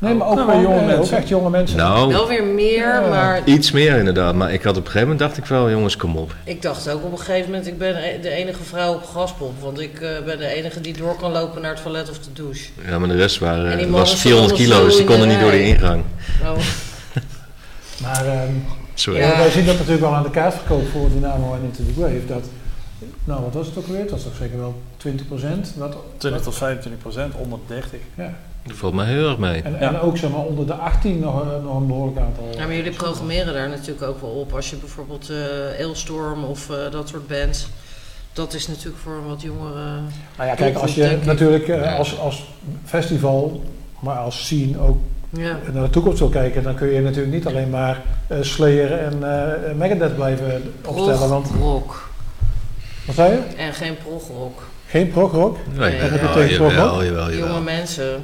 Nee, 0.02 0.14
maar 0.14 0.28
ook, 0.28 0.36
Nou, 0.36 0.48
bij 0.48 0.62
jonge 0.62 0.82
mensen. 0.86 1.14
Ook 1.16 1.20
echt 1.20 1.28
jonge 1.28 1.50
mensen. 1.50 1.78
Nou, 1.78 2.12
Wel 2.12 2.28
weer 2.28 2.44
meer, 2.44 2.88
Ja. 3.02 3.08
maar 3.10 3.42
iets 3.46 3.72
meer 3.72 3.98
inderdaad. 3.98 4.36
Maar 4.36 4.54
ik 4.54 4.64
had 4.64 4.72
op 4.78 4.86
een 4.86 4.92
gegeven 4.92 5.08
moment 5.08 5.20
dacht 5.20 5.38
ik 5.38 5.46
wel, 5.46 5.70
jongens, 5.70 5.98
kom 5.98 6.18
op. 6.18 6.36
ik 6.44 6.62
dacht 6.62 6.90
ook 6.90 7.04
op 7.04 7.12
een 7.12 7.18
gegeven 7.18 7.50
moment, 7.50 7.68
ik 7.68 7.78
ben 7.78 8.22
de 8.22 8.30
enige 8.30 8.64
vrouw 8.64 8.94
op 8.94 9.04
gaspop. 9.06 9.62
Want 9.62 9.80
ik 9.80 10.02
eh, 10.02 10.10
ben 10.26 10.38
de 10.38 10.48
enige 10.48 10.82
die 10.82 10.98
door 10.98 11.16
kan 11.16 11.32
lopen 11.32 11.62
naar 11.62 11.72
het 11.74 11.82
toilet 11.84 12.10
of 12.10 12.20
de 12.20 12.34
douche. 12.34 12.70
Ja, 12.88 13.00
maar 13.00 13.10
de 13.10 13.16
rest 13.16 13.42
En 13.42 13.46
waren, 13.46 13.78
die 13.78 13.88
was 13.88 14.00
mannen 14.00 14.18
400 14.18 14.56
stonden 14.56 14.76
kilo, 14.76 14.86
dus 14.86 14.96
die 14.96 15.06
konden 15.06 15.28
niet 15.28 15.40
door 15.40 15.52
de 15.52 15.64
ingang. 15.64 16.04
Nou, 16.42 16.58
Maar 18.04 18.26
ehm, 18.26 18.54
Sorry. 18.94 19.20
Ja. 19.20 19.38
wij 19.38 19.50
zien 19.50 19.66
dat 19.66 19.76
natuurlijk 19.76 20.02
wel 20.02 20.16
aan 20.16 20.24
de 20.24 20.30
kaartverkoop 20.30 20.88
voor 20.92 21.10
Dynamo 21.10 21.54
en 21.54 21.62
Into 21.64 21.84
the 21.94 22.00
Wave. 22.00 22.26
Dat, 22.28 22.44
nou, 23.24 23.42
wat 23.42 23.54
was 23.54 23.68
het 23.68 23.78
ook 23.78 23.88
weer? 23.88 24.00
Het 24.00 24.12
was 24.12 24.24
toch 24.24 24.36
zeker 24.40 24.58
wel 24.58 24.82
20 24.98 25.28
procent? 25.28 25.74
20 26.18 26.42
tot 26.42 26.56
25 26.56 27.02
procent, 27.02 27.34
onder 27.36 27.60
30. 27.68 28.00
Ja. 28.16 28.34
Dat 28.64 28.76
valt 28.78 28.94
mij 28.94 29.06
heel 29.06 29.30
erg 29.30 29.38
mee. 29.38 29.62
En, 29.62 29.72
Ja. 29.72 29.78
en 29.80 30.00
ook 30.00 30.18
zeg 30.18 30.30
maar 30.32 30.40
onder 30.40 30.66
de 30.66 30.74
18 30.74 31.20
nog, 31.20 31.42
eh, 31.42 31.64
nog 31.64 31.76
een 31.78 31.88
behoorlijk 31.88 32.18
aantal. 32.20 32.48
ja, 32.58 32.66
maar 32.66 32.76
jullie 32.76 32.92
programmeren 32.92 33.54
daar 33.54 33.70
natuurlijk 33.70 34.02
ook 34.02 34.22
wel 34.22 34.30
op. 34.30 34.54
Als 34.54 34.70
je 34.70 34.76
bijvoorbeeld 34.76 35.30
eh 35.30 35.80
Eelstorm 35.80 36.44
of 36.44 36.70
eh, 36.70 36.92
dat 36.92 37.08
soort 37.10 37.28
bands. 37.28 37.68
Dat 38.34 38.54
is 38.54 38.68
natuurlijk 38.68 38.98
voor 39.04 39.14
een 39.14 39.28
wat 39.28 39.42
jongere... 39.42 39.84
Nou 40.38 40.50
ja, 40.50 40.56
kijk, 40.56 40.76
als 40.78 40.96
je 40.96 41.18
natuurlijk 41.26 41.68
eh, 41.68 41.82
Ja. 41.84 41.96
als, 41.96 42.20
als 42.20 42.46
festival, 42.86 43.64
maar 44.00 44.18
als 44.18 44.46
scene 44.46 44.80
ook 44.80 44.98
Ja. 45.30 45.58
naar 45.74 45.84
de 45.84 45.90
toekomst 45.90 46.20
wil 46.20 46.30
kijken, 46.30 46.64
dan 46.64 46.76
kun 46.76 46.88
je 46.88 47.02
natuurlijk 47.02 47.34
niet 47.34 47.48
alleen 47.48 47.70
maar 47.70 48.02
eh 48.28 48.38
Slayer 48.42 48.92
en 48.92 49.14
eh 49.34 49.74
Megadeth 49.76 50.16
blijven 50.16 50.74
opstellen. 50.86 51.30
Want, 51.30 51.48
Progrock. 51.52 52.10
wat 53.06 53.16
zei 53.16 53.32
je? 53.32 53.56
En 53.58 53.74
geen 53.74 53.98
progrock. 53.98 54.62
Geen 54.88 55.10
progrock? 55.12 55.58
Nee, 55.78 56.00
dat 56.00 56.10
betekent 56.22 56.58
toch 56.58 56.72
jawel, 56.72 56.96
ook? 56.96 57.04
jawel, 57.04 57.32
Jonge 57.32 57.62
mensen. 57.62 58.24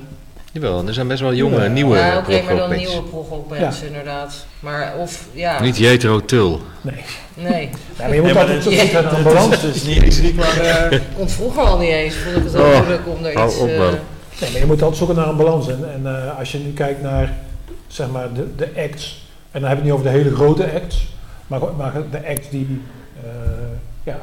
Jawel, 0.52 0.88
er 0.88 0.94
zijn 0.94 1.08
best 1.08 1.22
wel 1.22 1.34
jonge, 1.34 1.62
Ja. 1.64 1.68
nieuwe 1.68 1.98
ja, 1.98 2.18
oké, 2.18 2.42
maar 2.42 2.56
dan 2.56 2.76
nieuwe 2.76 3.02
progrockbands 3.02 3.82
inderdaad. 3.82 4.46
Maar 4.60 4.94
of, 4.98 5.26
ja, 5.34 5.62
Niet 5.62 5.78
Jetro 5.78 6.26
Tull. 6.26 6.58
Nee. 6.82 7.04
nee. 7.34 7.70
Ja, 7.98 8.06
maar 8.06 8.16
je 8.16 8.22
moet 8.22 8.36
altijd 8.36 8.64
zoeken 8.64 8.94
naar 8.94 9.14
een 9.14 9.24
balans. 9.24 9.62
Het 9.62 9.76
is 9.76 9.84
niet 9.84 10.34
eh, 10.40 11.00
Komt 11.16 11.32
vroeger 11.32 11.62
al 11.64 11.78
niet 11.78 11.90
eens. 11.90 12.16
Vond 12.16 12.36
ik 12.38 12.44
het 12.44 12.52
wel 12.52 12.66
Oh, 12.66 12.78
moeilijk 12.78 13.02
om 13.08 13.26
er 13.26 13.34
hou 13.34 13.50
iets... 13.50 13.58
op, 13.58 13.68
man. 13.78 13.96
Nee, 14.42 14.52
maar 14.52 14.60
je 14.60 14.66
moet 14.66 14.82
altijd 14.82 14.98
zoeken 14.98 15.16
naar 15.16 15.28
een 15.28 15.38
balans. 15.38 15.68
En, 15.68 15.86
en 15.94 16.26
eh, 16.28 16.40
als 16.40 16.52
je 16.52 16.58
nu 16.58 16.74
kijkt 16.74 17.02
naar 17.02 17.34
zeg 17.88 18.10
maar, 18.10 18.34
de, 18.34 18.56
de 18.56 18.70
acts, 18.78 19.26
en 19.52 19.62
dan 19.62 19.70
heb 19.70 19.78
ik 19.80 19.84
het 19.84 19.84
niet 19.84 19.92
over 19.92 20.06
de 20.06 20.18
hele 20.18 20.36
grote 20.36 20.72
acts, 20.74 21.08
maar, 21.48 21.60
maar 21.78 21.94
de 22.12 22.28
acts 22.28 22.50
die 22.50 22.82
eh, 23.24 23.30
ja, 24.04 24.20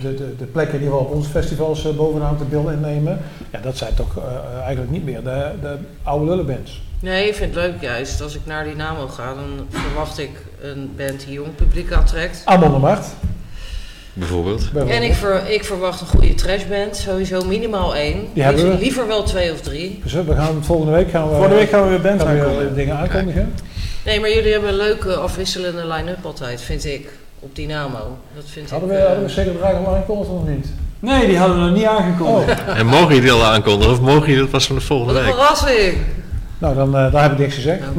de, 0.00 0.14
de, 0.14 0.36
de 0.36 0.44
plekken 0.44 0.74
ieder 0.78 0.88
geval 0.92 1.06
op 1.06 1.14
onze 1.14 1.30
festivals 1.30 1.84
eh, 1.84 1.92
bovenaan 1.96 2.36
te 2.38 2.44
beeld 2.44 2.70
innemen, 2.70 3.18
ja, 3.52 3.58
dat 3.60 3.76
zijn 3.76 3.94
toch 3.94 4.16
eh, 4.16 4.58
eigenlijk 4.60 4.90
niet 4.90 5.04
meer 5.04 5.22
de, 5.22 5.50
de 5.62 5.76
oude 6.02 6.24
lullenbands. 6.30 6.82
Nee, 7.00 7.28
ik 7.28 7.34
vind 7.34 7.54
het 7.54 7.64
leuk 7.64 7.80
juist. 7.80 8.20
Als 8.20 8.34
ik 8.34 8.40
naar 8.44 8.64
Dynamo 8.64 9.06
ga, 9.06 9.34
dan 9.34 9.66
verwacht 9.68 10.18
ik 10.18 10.30
een 10.60 10.90
band 10.96 11.24
die 11.24 11.32
jong 11.32 11.54
publiek 11.54 11.92
aantrekt. 11.92 12.42
Amon 12.44 12.72
de 12.72 12.78
Mart. 12.78 13.06
Bijvoorbeeld. 14.12 14.62
En 14.88 15.02
ik, 15.02 15.14
ver, 15.14 15.50
ik 15.50 15.64
verwacht 15.64 16.00
een 16.00 16.06
goede 16.06 16.34
trashband, 16.34 16.96
sowieso 16.96 17.44
minimaal 17.44 17.94
één. 17.96 18.26
Die 18.32 18.42
hebben 18.42 18.62
Liever- 18.62 18.78
we. 18.78 18.84
Liever 18.84 19.06
wel 19.06 19.22
twee 19.22 19.52
of 19.52 19.60
drie. 19.60 20.00
Dus 20.02 20.12
we 20.12 20.34
gaan 20.34 20.64
volgende 20.64 20.92
week 20.92 21.10
gaan 21.10 21.24
we, 21.24 21.30
Volgende 21.34 21.56
week 21.56 21.68
gaan 21.68 21.82
we 21.82 21.88
weer 21.88 22.00
bands 22.00 22.22
gaan 22.24 22.32
we 22.32 22.38
weer 22.38 22.48
aankondigen. 22.48 22.74
dingen 22.76 22.96
aankondigen. 22.96 23.54
Nee, 24.04 24.20
maar 24.20 24.30
jullie 24.30 24.52
hebben 24.52 24.70
een 24.70 24.76
leuke 24.76 25.14
afwisselende 25.14 25.86
line-up 25.86 26.24
altijd, 26.24 26.60
vind 26.60 26.84
ik. 26.84 27.08
Op 27.40 27.56
Dynamo. 27.56 28.18
Dat 28.34 28.44
vind 28.46 28.70
Hadden 28.70 28.88
ik... 28.90 28.94
we, 28.96 29.00
eh, 29.00 29.06
hadden 29.06 29.24
we 29.26 29.30
zeker 29.30 29.52
de 29.52 29.58
dragen 29.58 29.86
al 29.86 29.94
aangekondigd 29.94 30.30
of 30.30 30.46
niet? 30.46 30.66
Nee, 31.00 31.26
die 31.26 31.38
hadden 31.38 31.56
we 31.58 31.62
nog 31.64 31.74
niet 31.76 31.84
aangekondigd. 31.86 32.60
Oh, 32.68 32.78
En 32.78 32.86
mogen 32.86 33.14
jullie 33.14 33.32
al 33.32 33.44
aankondigen 33.44 33.92
of 33.92 34.00
mogen 34.00 34.26
jullie 34.26 34.38
dat 34.40 34.50
pas 34.50 34.66
van 34.66 34.76
de 34.76 34.82
volgende 34.82 35.12
Wat 35.14 35.22
week? 35.22 35.32
verrassing! 35.34 35.98
nou 36.58 36.74
dan 36.74 36.96
eh, 36.96 37.12
daar 37.12 37.22
heb 37.22 37.32
ik 37.32 37.38
niks 37.38 37.54
gezegd. 37.54 37.80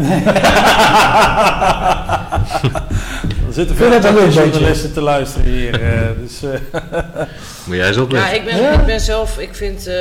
Er 3.47 3.55
zitten 3.55 3.75
Vind 3.75 3.93
je 3.93 4.01
veel 4.01 4.29
journalisten 4.29 4.93
te 4.93 5.01
luisteren 5.01 5.47
hier. 5.51 5.81
eh, 5.81 5.99
dus, 6.21 6.43
eh, 6.43 6.49
Moet 7.65 7.75
jij 7.75 7.87
eens 7.87 7.95
Ja, 7.95 8.01
opletten. 8.01 8.35
ik 8.35 8.45
ben, 8.45 8.61
Ja? 8.61 8.71
ik 8.71 8.85
ben 8.85 8.99
zelf... 8.99 9.37
Ik 9.39 9.55
vind 9.55 9.87
eh, 9.87 9.95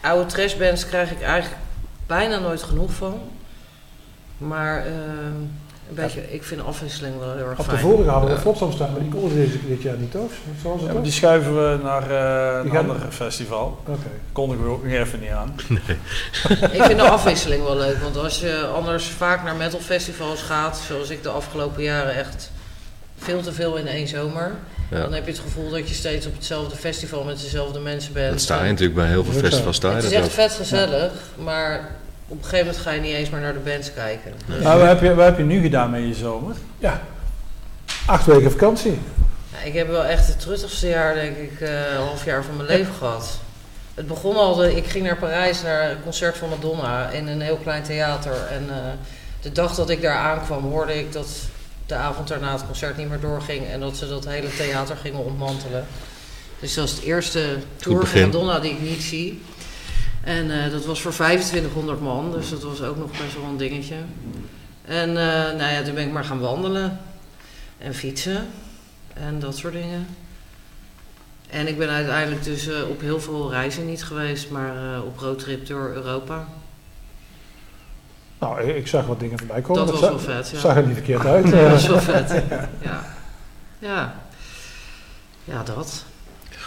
oude 0.00 0.26
trashbands 0.26 0.86
krijg 0.86 1.10
ik 1.10 1.22
eigenlijk 1.22 1.60
bijna 2.06 2.38
nooit 2.38 2.62
genoeg 2.62 2.90
van. 2.92 3.14
Maar 4.38 4.78
eh, 4.78 4.92
een 5.98 6.04
beetje, 6.04 6.32
ik 6.32 6.42
vind 6.42 6.64
afwisseling 6.64 7.18
wel 7.18 7.32
heel 7.36 7.44
erg 7.48 7.58
Op 7.58 7.64
de 7.64 7.70
fijn. 7.70 7.78
vorige 7.82 8.10
hadden 8.10 8.30
we 8.34 8.40
Flotsam 8.40 8.72
staan, 8.72 8.90
maar 8.92 9.00
die 9.00 9.10
konden 9.10 9.36
dit, 9.36 9.50
dit 9.68 9.82
jaar 9.82 9.96
niet, 9.96 10.10
toch? 10.10 10.30
Zoals 10.62 10.80
het 10.80 10.88
ja, 10.90 10.94
was? 10.94 11.02
die 11.04 11.12
schuiven 11.12 11.54
we 11.54 11.78
naar 11.82 12.10
eh, 12.10 12.56
een 12.56 12.62
Die 12.62 12.70
gaan- 12.72 12.90
ander 12.90 13.06
festival. 13.10 13.78
Oké. 13.86 13.98
Kondigen 14.32 14.64
we 14.64 14.70
ook 14.70 14.82
nog 14.84 14.92
even 14.92 15.20
niet 15.20 15.30
aan. 15.30 15.54
Ik 16.72 16.82
vind 16.82 16.98
de 16.98 17.08
afwisseling 17.08 17.62
wel 17.64 17.76
leuk, 17.76 17.96
want 18.02 18.16
als 18.16 18.40
je 18.40 18.66
anders 18.74 19.06
vaak 19.06 19.44
naar 19.44 19.56
metalfestivals 19.56 20.42
gaat, 20.42 20.82
zoals 20.86 21.10
ik 21.10 21.22
de 21.22 21.28
afgelopen 21.28 21.82
jaren 21.82 22.14
echt 22.14 22.50
veel 23.18 23.40
te 23.42 23.52
veel 23.52 23.76
in 23.76 23.86
één 23.86 24.08
zomer, 24.08 24.52
Ja. 24.90 25.00
dan 25.00 25.12
heb 25.12 25.24
je 25.24 25.30
het 25.32 25.40
gevoel 25.40 25.70
dat 25.70 25.88
je 25.88 25.94
steeds 25.94 26.26
op 26.26 26.34
hetzelfde 26.34 26.76
festival 26.76 27.24
met 27.24 27.40
dezelfde 27.40 27.80
mensen 27.80 28.12
bent. 28.12 28.30
Dat 28.30 28.40
sta 28.40 28.62
je 28.64 28.70
natuurlijk 28.70 28.98
bij 28.98 29.08
heel 29.08 29.24
veel 29.24 29.40
festivals 29.40 29.76
sta 29.76 29.88
je 29.88 29.94
Het 29.94 30.04
is 30.04 30.12
echt 30.12 30.28
vet 30.32 30.52
gezellig, 30.52 31.12
maar 31.36 31.90
op 32.32 32.38
een 32.38 32.44
gegeven 32.44 32.66
moment 32.66 32.82
ga 32.84 32.90
je 32.90 33.00
niet 33.00 33.14
eens 33.14 33.30
meer 33.30 33.40
naar 33.40 33.52
de 33.52 33.58
bands 33.58 33.92
kijken. 33.94 34.32
Wat 34.62 34.80
heb, 34.80 35.00
je, 35.00 35.14
wat 35.14 35.24
heb 35.24 35.36
je 35.36 35.44
nu 35.44 35.60
gedaan 35.60 35.90
met 35.90 36.00
je 36.00 36.14
zomer? 36.14 36.56
Acht 38.06 38.26
weken 38.26 38.50
vakantie. 38.50 38.98
Ja, 39.52 39.58
ik 39.58 39.74
heb 39.74 39.88
wel 39.88 40.04
echt 40.04 40.26
het 40.26 40.40
truttigste 40.40 40.88
jaar, 40.88 41.14
denk 41.14 41.36
ik, 41.36 41.60
eh, 41.60 41.92
een 41.92 41.96
half 41.96 42.24
jaar 42.24 42.44
van 42.44 42.56
mijn 42.56 42.68
leven 42.68 42.94
gehad. 42.94 43.38
Het 43.94 44.06
begon 44.06 44.36
al, 44.36 44.54
de, 44.54 44.76
ik 44.76 44.86
ging 44.86 45.04
naar 45.04 45.16
Parijs 45.16 45.62
naar 45.62 45.90
een 45.90 46.02
concert 46.02 46.36
van 46.36 46.48
Madonna 46.48 47.08
in 47.08 47.26
een 47.26 47.40
heel 47.40 47.56
klein 47.56 47.82
theater. 47.82 48.46
En 48.50 48.66
eh, 48.68 48.76
de 49.40 49.52
dag 49.52 49.74
dat 49.74 49.90
ik 49.90 50.02
daar 50.02 50.16
aankwam, 50.16 50.62
hoorde 50.62 50.98
ik 50.98 51.12
dat 51.12 51.28
de 51.86 51.94
avond 51.94 52.28
daarna 52.28 52.52
het 52.52 52.66
concert 52.66 52.96
niet 52.96 53.08
meer 53.08 53.20
doorging 53.20 53.66
en 53.66 53.80
dat 53.80 53.96
ze 53.96 54.08
dat 54.08 54.24
hele 54.24 54.56
theater 54.56 54.96
gingen 54.96 55.24
ontmantelen. 55.24 55.86
Dus 56.60 56.74
dat 56.74 56.88
is 56.88 56.94
het 56.94 57.02
eerste 57.02 57.56
tour 57.76 58.06
van. 58.06 58.20
Madonna 58.20 58.58
die 58.58 58.72
ik 58.72 58.80
niet 58.80 59.02
zie. 59.02 59.42
En 60.24 60.64
eh, 60.64 60.70
dat 60.70 60.84
was 60.84 61.02
voor 61.02 61.12
2500 61.12 62.00
man, 62.00 62.32
dus 62.32 62.50
dat 62.50 62.62
was 62.62 62.82
ook 62.82 62.96
nog 62.96 63.10
best 63.10 63.34
wel 63.34 63.44
een 63.44 63.56
dingetje. 63.56 63.96
En 64.84 65.08
eh, 65.08 65.58
nou 65.58 65.72
ja, 65.72 65.82
toen 65.82 65.94
ben 65.94 66.06
ik 66.06 66.12
maar 66.12 66.24
gaan 66.24 66.40
wandelen 66.40 66.98
en 67.78 67.94
fietsen 67.94 68.46
en 69.14 69.38
dat 69.38 69.56
soort 69.56 69.72
dingen. 69.72 70.06
En 71.50 71.68
ik 71.68 71.78
ben 71.78 71.88
uiteindelijk 71.88 72.44
dus 72.44 72.68
eh, 72.68 72.88
op 72.88 73.00
heel 73.00 73.20
veel 73.20 73.50
reizen 73.50 73.86
niet 73.86 74.04
geweest, 74.04 74.50
maar 74.50 75.02
op 75.02 75.18
roadtrip 75.18 75.66
door 75.66 75.90
Europa. 75.94 76.48
Nou, 78.38 78.62
ik, 78.62 78.86
zag 78.86 79.06
wat 79.06 79.20
dingen 79.20 79.38
voorbij 79.38 79.60
komen. 79.60 79.86
Dat 79.86 80.00
was 80.00 80.00
wel 80.00 80.18
vet, 80.18 80.50
ja. 80.50 80.58
zag 80.58 80.76
er 80.76 80.86
niet 80.86 80.94
verkeerd 80.94 81.26
uit. 81.34 81.50
Dat 81.50 81.70
was 81.70 81.86
wel 81.86 82.00
vet. 82.00 82.42
Ja. 82.80 83.14
Ja. 83.78 84.14
Ja, 85.44 85.62
dat. 85.62 86.04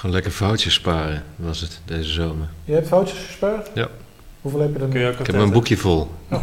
Gewoon 0.06 0.20
lekker 0.20 0.36
foutjes 0.40 0.74
sparen 0.74 1.24
was 1.36 1.60
het 1.62 1.80
deze 1.86 2.10
zomer. 2.10 2.48
je 2.64 2.74
hebt 2.74 2.88
foutjes 2.88 3.20
gespaard? 3.26 3.70
Ja. 3.74 3.88
Hoeveel 4.42 4.60
heb 4.62 4.70
je 4.76 4.80
er 4.80 4.88
Kun 4.88 4.94
nu? 5.00 5.00
je 5.06 5.12
ook 5.12 5.20
Ik 5.20 5.26
heb 5.26 5.36
mijn 5.36 5.52
boekje 5.52 5.78
vol. 5.78 6.12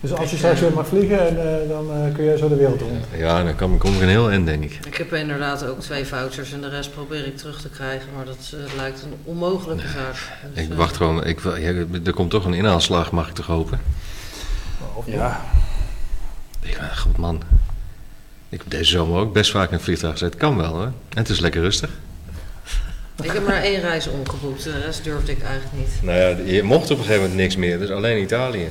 Dus 0.00 0.12
als 0.12 0.30
je 0.30 0.36
straks 0.36 0.60
weer 0.60 0.72
mag 0.72 0.86
vliegen, 0.86 1.26
en, 1.26 1.62
eh, 1.62 1.68
dan 1.68 1.92
eh, 1.92 2.14
kun 2.14 2.24
je 2.24 2.38
zo 2.38 2.48
de 2.48 2.56
wereld 2.56 2.80
rond. 2.80 3.04
Ja, 3.16 3.42
dan 3.44 3.56
kom, 3.56 3.78
kom 3.78 3.94
ik 3.94 4.00
een 4.00 4.08
heel 4.08 4.30
eind, 4.30 4.46
denk 4.46 4.64
ik. 4.64 4.78
Ik 4.86 4.96
heb 4.96 5.12
inderdaad 5.12 5.66
ook 5.66 5.80
twee 5.80 6.04
vouchers 6.04 6.52
en 6.52 6.60
de 6.60 6.68
rest 6.68 6.92
probeer 6.92 7.26
ik 7.26 7.36
terug 7.36 7.60
te 7.60 7.68
krijgen, 7.68 8.08
maar 8.16 8.24
dat 8.24 8.52
eh, 8.54 8.74
lijkt 8.76 9.02
een 9.02 9.14
onmogelijke 9.24 9.88
zaak. 9.88 10.16
Dus, 10.54 10.64
Ik 10.64 10.72
wacht 10.74 10.96
gewoon. 10.96 11.24
Ik, 11.24 11.40
wil- 11.40 11.56
ja, 11.56 11.72
er 12.04 12.12
komt 12.14 12.30
toch 12.30 12.44
een 12.44 12.54
inhaalslag, 12.54 13.12
mag 13.12 13.28
ik 13.28 13.34
toch 13.34 13.46
hopen? 13.46 13.80
Of 14.94 15.06
Ja, 15.06 15.44
Ik, 16.60 16.78
ah, 16.78 16.96
goed 16.96 17.16
man. 17.16 17.42
Ik 18.48 18.58
heb 18.58 18.70
deze 18.70 18.90
zomer 18.90 19.20
ook 19.20 19.32
best 19.32 19.50
vaak 19.50 19.68
in 19.68 19.74
het 19.74 19.84
vliegtuig 19.84 20.12
gezeten. 20.12 20.38
Kan 20.38 20.56
wel, 20.56 20.80
hè? 20.80 20.86
En 20.86 20.94
het 21.08 21.28
is 21.28 21.40
lekker 21.40 21.60
rustig. 21.60 21.90
Ik 23.22 23.30
heb 23.30 23.46
maar 23.46 23.62
één 23.62 23.80
reis 23.80 24.08
omgeboekt, 24.08 24.64
de 24.64 24.78
rest 24.84 25.04
durfde 25.04 25.32
ik 25.32 25.42
eigenlijk 25.42 25.72
niet. 25.76 25.88
Nou 26.02 26.18
ja, 26.18 26.52
je 26.52 26.62
mocht 26.62 26.90
op 26.90 26.98
een 26.98 27.04
gegeven 27.04 27.22
moment 27.22 27.40
niks 27.40 27.56
meer. 27.56 27.78
Dus 27.78 27.90
alleen 27.90 28.22
Italië. 28.22 28.68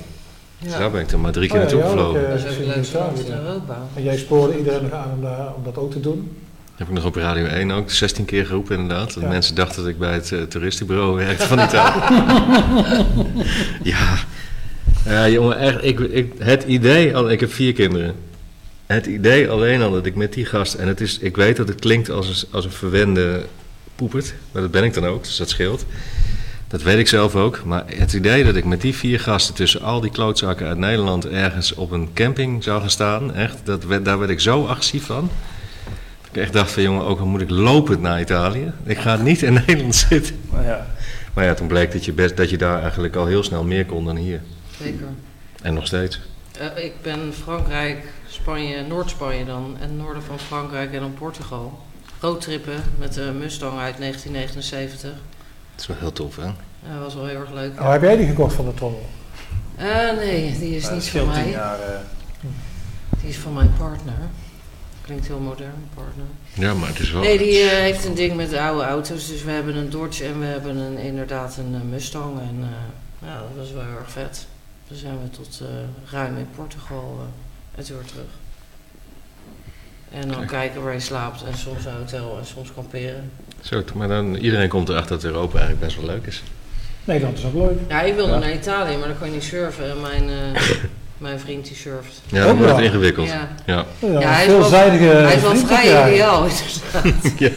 Dus 0.59 0.71
daar 0.71 0.91
ben 0.91 1.01
ik 1.01 1.09
dan 1.09 1.21
maar 1.21 1.31
drie 1.31 1.49
keer 1.49 1.61
Oh 1.63 1.69
ja, 1.69 1.75
naartoe 1.75 1.95
ja, 1.95 2.01
gevlogen. 2.03 2.21
Dat 2.21 2.29
eh, 2.39 2.45
is 2.79 2.95
ook 2.95 3.27
in. 3.27 3.33
Europa. 3.33 3.77
En 3.93 4.03
jij 4.03 4.17
spoorde 4.17 4.57
iedereen 4.57 4.81
nog 4.83 4.91
aan 4.91 5.11
om, 5.15 5.21
daar- 5.21 5.53
om 5.55 5.63
dat 5.63 5.77
ook 5.77 5.91
te 5.91 5.99
doen. 5.99 6.37
Heb 6.75 6.87
ik 6.87 6.93
nog 6.93 7.05
op 7.05 7.15
Radio 7.15 7.45
1 7.45 7.71
ook 7.71 7.91
16 7.91 8.25
keer 8.25 8.45
geroepen 8.45 8.77
inderdaad. 8.77 9.13
Dat 9.13 9.23
Ja. 9.23 9.29
mensen 9.29 9.55
dachten 9.55 9.81
dat 9.81 9.91
ik 9.91 9.97
bij 9.99 10.13
het 10.13 10.31
eh, 10.31 10.41
toeristenbureau 10.41 11.15
werkte 11.15 11.47
van 11.47 11.59
Italië. 11.59 11.99
ja. 13.93 14.17
Ja, 15.05 15.29
jongen, 15.29 15.57
echt. 15.57 15.83
Ik, 15.83 15.99
ik, 15.99 16.33
het 16.37 16.63
idee, 16.63 17.15
al, 17.15 17.29
ik 17.31 17.39
heb 17.39 17.53
vier 17.53 17.73
kinderen. 17.73 18.15
Het 18.85 19.05
idee 19.05 19.49
alleen 19.49 19.81
al 19.81 19.91
dat 19.91 20.05
ik 20.05 20.15
met 20.15 20.33
die 20.33 20.45
gast, 20.45 20.73
en 20.73 20.87
het 20.87 21.01
is, 21.01 21.19
ik 21.19 21.35
weet 21.35 21.55
dat 21.57 21.67
het 21.67 21.79
klinkt 21.79 22.09
als 22.09 22.27
een, 22.43 22.47
als 22.51 22.65
een 22.65 22.71
verwende 22.71 23.41
poepert, 23.95 24.33
maar 24.51 24.61
dat 24.61 24.71
ben 24.71 24.83
ik 24.83 24.93
dan 24.93 25.05
ook, 25.05 25.23
dus 25.23 25.37
dat 25.37 25.49
scheelt. 25.49 25.85
Dat 26.67 26.81
weet 26.81 26.97
ik 26.99 27.07
zelf 27.07 27.35
ook, 27.35 27.61
maar 27.65 27.83
het 27.87 28.13
idee 28.13 28.43
dat 28.43 28.55
ik 28.55 28.65
met 28.65 28.81
die 28.81 28.95
vier 28.95 29.19
gasten 29.19 29.55
tussen 29.55 29.81
al 29.81 29.99
die 30.01 30.11
klootzakken 30.11 30.67
uit 30.67 30.77
Nederland 30.77 31.27
ergens 31.27 31.73
op 31.73 31.91
een 31.91 32.09
camping 32.13 32.63
zou 32.63 32.79
gaan 32.81 32.89
staan, 32.89 33.33
echt, 33.33 33.57
dat, 33.63 33.83
werd- 33.83 34.05
daar 34.05 34.19
werd 34.19 34.31
ik 34.31 34.39
zo 34.39 34.65
agressief 34.65 35.05
van. 35.05 35.29
Dat 36.21 36.29
ik 36.31 36.41
echt 36.41 36.53
dacht 36.53 36.71
van 36.71 36.83
jongen, 36.83 37.05
ook 37.05 37.19
al 37.19 37.25
moet 37.25 37.41
ik 37.41 37.49
lopend 37.49 38.01
naar 38.01 38.19
Italië, 38.21 38.71
ik 38.83 38.97
ga 38.97 39.15
niet 39.15 39.41
in 39.41 39.53
Nederland 39.65 39.95
zitten. 39.95 40.35
maar 40.51 40.63
ja. 40.63 40.87
Maar 41.33 41.45
ja, 41.45 41.53
toen 41.53 41.67
bleek 41.67 41.91
dat 41.91 42.05
je, 42.05 42.11
best, 42.13 42.37
dat 42.37 42.49
je 42.49 42.57
daar 42.57 42.81
eigenlijk 42.81 43.15
al 43.15 43.25
heel 43.25 43.43
snel 43.43 43.63
meer 43.63 43.85
kon 43.85 44.05
dan 44.05 44.15
hier. 44.15 44.41
Zeker. 44.81 45.05
En 45.61 45.73
nog 45.73 45.85
steeds. 45.87 46.19
Eh, 46.59 46.83
ik 46.85 46.93
ben 47.01 47.19
Frankrijk, 47.43 47.97
Spanje, 48.27 48.81
Noord-Spanje 48.87 49.45
dan, 49.45 49.75
en 49.81 49.97
noorden 49.97 50.23
van 50.23 50.39
Frankrijk 50.39 50.93
en 50.93 50.99
dan 50.99 51.13
Portugal. 51.13 51.79
Roadtrippen 52.29 52.83
met 52.97 53.13
de 53.13 53.21
Mustang 53.39 53.79
uit 53.79 53.97
1979. 53.97 55.09
Het 55.71 55.81
is 55.81 55.87
wel 55.87 55.97
heel 55.99 56.11
tof, 56.11 56.35
hè? 56.35 56.43
Dat 56.43 56.99
was 57.03 57.15
wel 57.15 57.25
heel 57.25 57.39
erg 57.39 57.51
leuk. 57.53 57.79
Oh, 57.79 57.91
heb 57.91 58.01
jij 58.01 58.17
die 58.17 58.27
gekocht 58.27 58.53
van 58.55 58.65
de 58.65 58.73
trommel? 58.73 59.05
Eh, 59.75 59.85
nee, 60.15 60.57
die 60.59 60.75
is 60.75 60.83
Ja, 60.83 60.93
niet 60.93 61.01
het 61.03 61.11
van 61.11 61.19
tien 61.33 61.41
mij. 61.43 61.49
jaar. 61.49 61.79
eh. 61.79 61.99
Die 63.19 63.29
is 63.29 63.37
van 63.37 63.53
mijn 63.53 63.73
partner. 63.77 64.13
Klinkt 65.01 65.27
heel 65.27 65.39
modern, 65.39 65.87
partner. 65.93 66.25
Ja, 66.53 66.73
maar 66.73 66.87
het 66.89 66.99
is 66.99 67.11
wel... 67.11 67.21
Nee, 67.21 67.37
die 67.37 67.59
eh, 67.59 67.69
heeft 67.69 68.05
een 68.05 68.13
ding 68.15 68.35
met 68.35 68.53
oude 68.53 68.83
auto's. 68.83 69.27
Dus 69.27 69.43
we 69.43 69.51
hebben 69.51 69.75
een 69.75 69.89
Dodge 69.89 70.23
en 70.25 70.39
we 70.39 70.45
hebben 70.45 70.77
een, 70.77 70.97
inderdaad 70.97 71.57
een 71.57 71.75
eh, 71.75 71.81
Mustang. 71.89 72.39
En 72.39 72.57
eh, 72.61 73.27
ja, 73.29 73.37
dat 73.37 73.49
was 73.57 73.71
wel 73.71 73.83
heel 73.83 73.97
erg 73.99 74.11
vet. 74.11 74.45
Toen 74.87 74.97
zijn 74.97 75.21
we 75.21 75.29
tot 75.29 75.59
eh, 75.61 76.11
ruim 76.11 76.37
in 76.37 76.47
Portugal 76.55 77.17
eh, 77.19 77.79
en 77.79 77.85
toen 77.85 77.97
weer 77.97 78.05
terug. 78.05 78.25
En 80.21 80.27
dan 80.27 80.37
Kijk. 80.37 80.47
kijken 80.47 80.83
waar 80.83 80.93
je 80.93 80.99
slaapt 80.99 81.43
en 81.43 81.57
soms 81.57 81.85
een 81.85 81.91
hotel 81.97 82.37
en 82.39 82.45
soms 82.45 82.69
kamperen. 82.75 83.31
Zo, 83.61 83.83
maar 83.93 84.07
dan, 84.07 84.35
iedereen 84.35 84.69
komt 84.69 84.89
erachter 84.89 85.15
dat 85.15 85.23
Europa 85.25 85.57
eigenlijk 85.57 85.79
best 85.85 85.95
wel 85.97 86.05
leuk 86.15 86.25
is. 86.25 86.43
Nederland 87.03 87.37
is 87.37 87.45
ook 87.45 87.53
leuk. 87.53 87.79
Ja, 87.87 88.01
ik 88.01 88.15
wilde 88.15 88.31
Ja. 88.31 88.39
naar 88.39 88.53
Italië, 88.53 88.97
maar 88.97 89.07
dan 89.07 89.17
kan 89.17 89.27
je 89.27 89.33
niet 89.33 89.43
surfen. 89.43 89.89
En 89.89 90.01
mijn, 90.01 90.23
eh, 90.29 90.61
mijn 91.17 91.39
vriend 91.39 91.65
die 91.67 91.75
surft. 91.75 92.21
Ja, 92.27 92.45
dan 92.45 92.57
wordt 92.57 92.71
wel. 92.71 92.81
ingewikkeld. 92.81 93.27
Ja. 93.27 93.49
Ja. 93.65 93.85
Ja, 93.99 94.07
Ja, 94.07 94.15
een 94.15 94.23
hij 94.27 94.41
is 94.45 94.51
wel- 94.51 94.59
veelzijdige 94.61 95.03
Hij 95.05 95.35
is 95.35 95.41
wel 95.41 95.55
vrij 95.55 96.11
ideaal, 96.13 96.45
inderdaad. 96.93 97.39
Ja. 97.39 97.49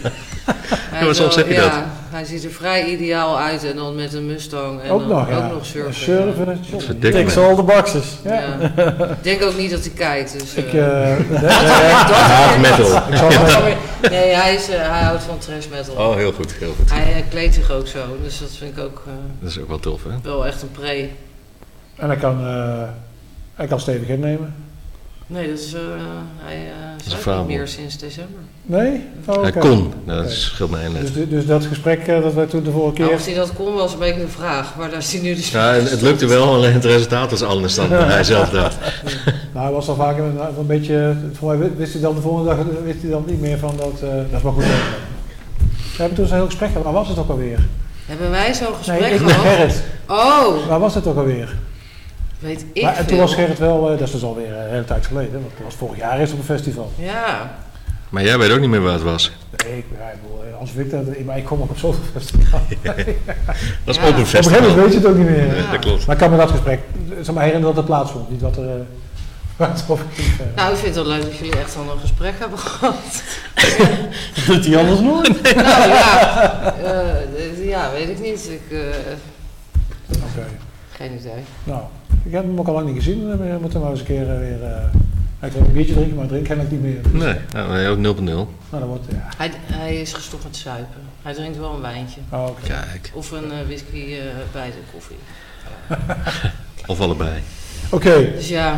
Soms 1.14 1.34
je 1.34 1.55
dat. 1.55 1.72
Hij 2.11 2.24
ziet 2.24 2.44
er 2.44 2.51
vrij 2.51 2.84
ideaal 2.86 3.38
uit 3.38 3.64
en 3.64 3.76
dan 3.76 3.94
met 3.94 4.12
een 4.14 4.26
Mustang 4.26 4.80
en 4.80 4.90
Ook 4.90 4.99
dan 5.01 5.09
nog, 5.09 5.28
ja. 5.28 5.36
ook 5.36 5.53
nog 5.53 5.66
surfen. 5.66 5.94
Surfen 5.94 6.49
en. 6.49 7.01
Ticks 7.01 7.34
me. 7.34 7.42
all 7.42 7.55
the 7.55 7.62
boxes. 7.62 8.07
Ja. 8.24 8.55
Ik 9.11 9.22
denk 9.22 9.42
ook 9.42 9.57
niet 9.57 9.70
dat 9.70 9.80
hij 9.80 9.90
kijkt. 9.94 10.32
Dus, 10.40 10.55
Ik, 10.55 10.72
eh, 10.72 11.12
eh, 11.12 11.30
dat- 11.42 11.51
Hard 11.51 12.61
metal. 12.61 12.96
ik 13.11 13.16
zal 13.16 13.28
dat- 13.30 13.40
maar- 13.42 13.76
nee, 14.11 14.34
hij, 14.34 14.55
is, 14.55 14.68
eh, 14.68 14.76
hij 14.90 15.03
houdt 15.03 15.22
van 15.22 15.38
trash 15.38 15.66
metal. 15.70 15.94
Oh, 15.94 16.14
heel 16.16 16.32
goed, 16.32 16.53
heel 16.53 16.74
goed. 16.78 16.90
Hij 16.92 17.24
kleedt 17.30 17.55
zich 17.55 17.70
ook 17.70 17.86
zo, 17.86 17.99
dus 18.22 18.38
dat 18.38 18.51
vind 18.59 18.76
ik 18.76 18.84
ook 18.84 19.03
eh, 19.07 19.12
Dat 19.40 19.51
is 19.51 19.59
ook 19.61 19.68
wel 19.68 19.78
tof, 19.80 20.03
hè? 20.05 20.11
wel 20.22 20.46
echt 20.46 20.62
een 20.62 20.70
pre. 20.70 21.09
En 21.96 22.09
hij 22.09 22.16
kan, 22.16 22.40
eh, 22.46 22.82
hij 23.55 23.66
kan 23.66 23.80
stevig 23.80 24.09
innemen. 24.09 24.55
Nee, 25.26 25.49
dat 25.49 25.59
is, 25.59 25.74
uh, 25.74 25.80
hij 26.38 26.57
uh, 26.57 27.18
is 27.18 27.24
niet 27.36 27.46
meer 27.46 27.68
sinds 27.68 27.99
december. 27.99 28.40
Nee? 28.68 29.04
Oh, 29.26 29.42
Hij 29.42 29.52
kon, 29.52 29.92
nou, 30.04 30.22
dat 30.22 30.32
scheelt 30.32 30.70
mij 30.70 30.88
dus, 31.00 31.28
dus, 31.28 31.46
dat 31.46 31.64
gesprek 31.64 32.06
uh, 32.08 32.22
dat 32.22 32.34
wij 32.34 32.46
toen 32.46 32.62
de 32.62 32.70
vorige 32.70 32.94
keer... 32.94 33.04
Nou, 33.04 33.16
of 33.16 33.24
hij 33.24 33.34
dat 33.34 33.52
kon 33.52 33.74
was 33.74 33.92
een 33.92 33.98
beetje 33.98 34.20
de 34.20 34.28
vraag, 34.28 34.76
maar 34.76 34.90
daar 34.90 34.98
is 34.98 35.12
hij 35.12 35.22
nu 35.22 35.34
dus... 35.34 35.50
Ja, 35.50 35.72
het 35.72 36.00
lukte 36.00 36.26
wel, 36.26 36.54
alleen 36.54 36.72
het 36.72 36.84
resultaat 36.84 37.30
was 37.30 37.42
anders 37.42 37.74
dan 37.74 37.90
hij 37.90 38.24
zelf 38.24 38.50
dacht. 38.50 38.76
nou, 39.54 39.64
hij 39.64 39.72
was 39.72 39.88
al 39.88 39.94
vaak 39.94 40.18
een, 40.18 40.38
een 40.58 40.66
beetje... 40.66 41.16
Voor 41.32 41.56
mij 41.56 41.70
wist 41.76 41.92
hij 41.92 42.02
dan 42.02 42.14
de 42.14 42.20
volgende 42.20 42.48
dag 42.56 42.64
wist 42.84 43.02
hij 43.02 43.10
dan 43.10 43.24
niet 43.26 43.40
meer 43.40 43.58
van 43.58 43.74
dat... 43.76 44.00
dat 44.00 44.36
is 44.36 44.42
maar 44.42 44.52
goed. 44.52 44.64
We 44.64 46.04
hebben 46.04 46.16
toen 46.16 46.26
zo'n 46.26 46.36
heel 46.36 46.46
gesprek 46.46 46.68
gehad. 46.68 46.84
Waar 46.84 46.92
was 46.92 47.08
het 47.08 47.18
ook 47.18 47.28
alweer? 47.28 47.58
Hebben 48.06 48.30
wij 48.30 48.54
zo'n 48.54 48.74
gesprek 48.74 49.00
nee, 49.00 49.12
ik 49.12 49.18
gehad? 49.18 49.44
met 49.44 49.52
Gerrit. 49.52 49.82
Oh! 50.08 50.66
Waar 50.68 50.80
was 50.80 50.94
het 50.94 51.06
ook 51.06 51.16
alweer? 51.16 51.56
Weet 52.38 52.64
ik 52.72 52.82
maar, 52.82 52.96
En 52.96 53.06
toen 53.06 53.18
was 53.18 53.34
Gerrit 53.34 53.58
wel, 53.58 53.84
uh, 53.84 53.98
dat 53.98 54.06
is 54.06 54.10
dus 54.10 54.22
alweer 54.22 54.52
een 54.52 54.70
hele 54.70 54.84
tijd 54.84 55.06
geleden, 55.06 55.32
want 55.32 55.52
dat 55.56 55.64
was 55.64 55.74
vorig 55.74 55.96
jaar 55.98 56.18
eerst 56.18 56.32
op 56.32 56.38
een 56.38 56.44
festival. 56.44 56.92
Ja. 56.96 57.50
Maar 58.09 58.24
jij 58.24 58.38
weet 58.38 58.50
ook 58.50 58.61
niet 58.61 58.70
meer 58.70 58.82
waar 58.82 58.92
het 58.92 59.02
was. 59.02 59.32
Nee, 59.64 59.78
ik, 59.78 59.84
ja, 59.98 60.11
ik, 60.11 60.18
als 60.61 60.72
ik, 60.72 60.90
dat, 60.90 61.24
maar 61.24 61.38
ik 61.38 61.44
kom 61.44 61.62
ook 61.62 61.70
op 61.70 61.78
zoveel 61.78 62.02
festivals. 62.12 62.62
dat 62.82 62.96
is 63.84 63.96
ja. 63.96 64.09
ook 64.09 64.16
een 64.16 64.26
festival. 64.26 64.38
Op 64.40 64.44
een 64.44 64.52
gegeven 64.52 64.68
moment 64.68 64.76
weet 64.76 64.92
je 64.92 64.98
het 64.98 65.06
ook 65.06 65.16
niet 65.16 65.28
meer. 65.28 65.56
Ja. 65.56 65.70
dat 65.70 65.80
klopt. 65.80 66.06
Maar 66.06 66.14
ik 66.14 66.20
kan 66.20 66.30
me 66.30 66.36
dat 66.36 66.50
gesprek, 66.50 66.80
zeg 67.22 67.34
maar 67.34 67.44
herinneren 67.44 67.74
dat 67.74 67.76
het 67.76 67.94
plaatsvond, 67.94 68.30
niet 68.30 68.40
wat 68.40 68.56
er... 68.56 68.64
Uh, 69.61 69.66
nou, 70.56 70.72
ik 70.72 70.78
vind 70.78 70.94
het 70.94 70.94
wel 70.94 71.06
leuk 71.06 71.22
dat 71.22 71.36
jullie 71.36 71.59
echt 71.59 71.76
al 71.76 71.92
een 71.92 72.00
gesprek 72.00 72.34
hebben 72.38 72.59
gehad. 72.59 73.22
dat 74.34 74.46
doet 74.46 74.66
hij 74.66 74.76
anders 74.76 75.00
nooit. 75.00 75.42
Nee. 75.42 75.54
Nou 75.54 75.88
ja, 75.88 76.74
uh, 76.82 77.68
ja, 77.68 77.90
weet 77.92 78.09
ik 78.09 78.20
niet. 78.20 78.50
Ik, 78.50 78.62
uh, 78.68 78.78
Oké. 80.09 80.18
Okay. 80.30 80.48
Geen 80.90 81.18
idee. 81.18 81.44
Nou, 81.64 81.82
ik 82.24 82.32
heb 82.32 82.42
hem 82.42 82.59
ook 82.59 82.66
al 82.66 82.74
lang 82.74 82.86
niet 82.86 82.96
gezien. 82.96 83.38
We 83.38 83.59
moeten 83.61 83.80
maar 83.80 83.90
eens 83.90 84.00
een 84.00 84.06
keer 84.06 84.22
uh, 84.22 84.38
weer... 84.38 84.90
Ik 85.41 85.53
wil 85.53 85.62
een 85.62 85.72
biertje 85.72 85.95
drinken, 85.95 86.16
maar 86.16 86.26
drink 86.26 86.49
ik 86.49 86.70
niet 86.70 86.82
meer. 86.82 87.03
Dus. 87.03 87.12
Nee, 87.12 87.36
nou, 87.53 87.70
hij 87.70 87.91
ook 87.91 87.97
0.0. 87.97 88.03
Nou, 88.22 88.47
dat 88.70 88.82
wordt, 88.82 89.05
ja. 89.11 89.28
hij, 89.36 89.51
hij 89.62 90.01
is 90.01 90.12
gestopt 90.12 90.45
met 90.45 90.57
suipen. 90.57 91.01
Hij 91.22 91.34
drinkt 91.34 91.59
wel 91.59 91.74
een 91.74 91.80
wijntje. 91.80 92.20
Oh, 92.28 92.47
okay. 92.47 92.66
Kijk. 92.66 93.11
Of 93.14 93.30
een 93.30 93.45
uh, 93.45 93.66
whisky 93.66 94.16
bij 94.53 94.70
de 94.70 94.76
koffie. 94.93 95.16
of 96.93 97.01
allebei. 97.01 97.43
Oké. 97.91 98.09
Okay. 98.09 98.32
Dus 98.32 98.49
ja... 98.49 98.76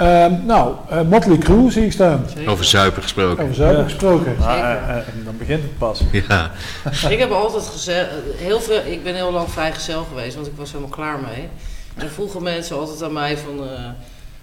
Um, 0.00 0.46
nou, 0.46 0.74
uh, 0.92 1.02
Motley 1.02 1.38
Crue 1.38 1.70
zie 1.70 1.84
ik 1.84 1.92
staan. 1.92 2.24
Zeker. 2.34 2.50
Over 2.50 2.64
zuipen 2.64 3.02
gesproken. 3.02 3.44
Over 3.44 3.54
zuipen 3.54 3.78
ja. 3.78 3.84
gesproken. 3.84 4.36
Ah, 4.40 4.58
uh, 4.58 4.96
uh, 4.96 5.24
dan 5.24 5.36
begint 5.38 5.62
het 5.62 5.78
pas. 5.78 6.02
Ja. 6.28 6.50
ik 7.14 7.18
heb 7.18 7.30
altijd 7.30 7.66
gezegd, 7.66 8.08
heel 8.36 8.60
veel, 8.60 8.80
ik 8.86 9.02
ben 9.02 9.14
heel 9.14 9.32
lang 9.32 9.50
vrijgezel 9.50 10.04
geweest, 10.04 10.34
want 10.34 10.46
ik 10.46 10.52
was 10.56 10.70
helemaal 10.70 10.90
klaar 10.90 11.18
mee. 11.18 11.48
En 11.94 12.10
vroegen 12.10 12.42
mensen 12.42 12.76
altijd 12.76 13.02
aan 13.02 13.12
mij 13.12 13.36
van, 13.36 13.68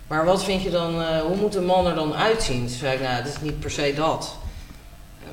maar 0.08 0.26
wat 0.26 0.44
vind 0.44 0.62
je 0.62 0.70
dan, 0.70 0.94
hoe 1.28 1.36
moet 1.36 1.56
een 1.56 1.66
man 1.66 1.88
er 1.88 1.96
dan 1.96 2.16
uitzien? 2.16 2.60
Toen 2.60 2.76
zei 2.76 2.94
ik, 2.94 3.02
nou, 3.02 3.16
het 3.16 3.28
is 3.28 3.42
niet 3.42 3.60
per 3.60 3.72
se 3.72 3.94
dat. 3.96 4.36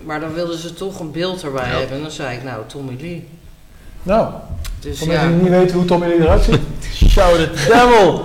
Maar 0.04 0.20
dan 0.20 0.32
wilden 0.32 0.58
ze 0.58 0.74
toch 0.74 1.00
een 1.00 1.10
beeld 1.10 1.42
erbij 1.42 1.68
ja. 1.68 1.78
hebben. 1.78 1.96
En 1.96 2.02
dan 2.02 2.10
zei 2.10 2.36
ik, 2.36 2.44
nou, 2.44 2.62
Tommy 2.66 2.96
Lee. 3.00 3.28
Nou, 4.02 4.32
dus 4.80 4.98
voor 4.98 5.06
ja. 5.06 5.12
mensen 5.12 5.32
die 5.32 5.50
niet 5.50 5.58
weten 5.58 5.76
hoe 5.76 5.84
Tommy 5.84 6.06
Lee 6.06 6.20
eruit 6.20 6.42
ziet. 6.42 6.60
Shout 7.12 7.36
the 7.36 7.50
devil! 7.68 8.24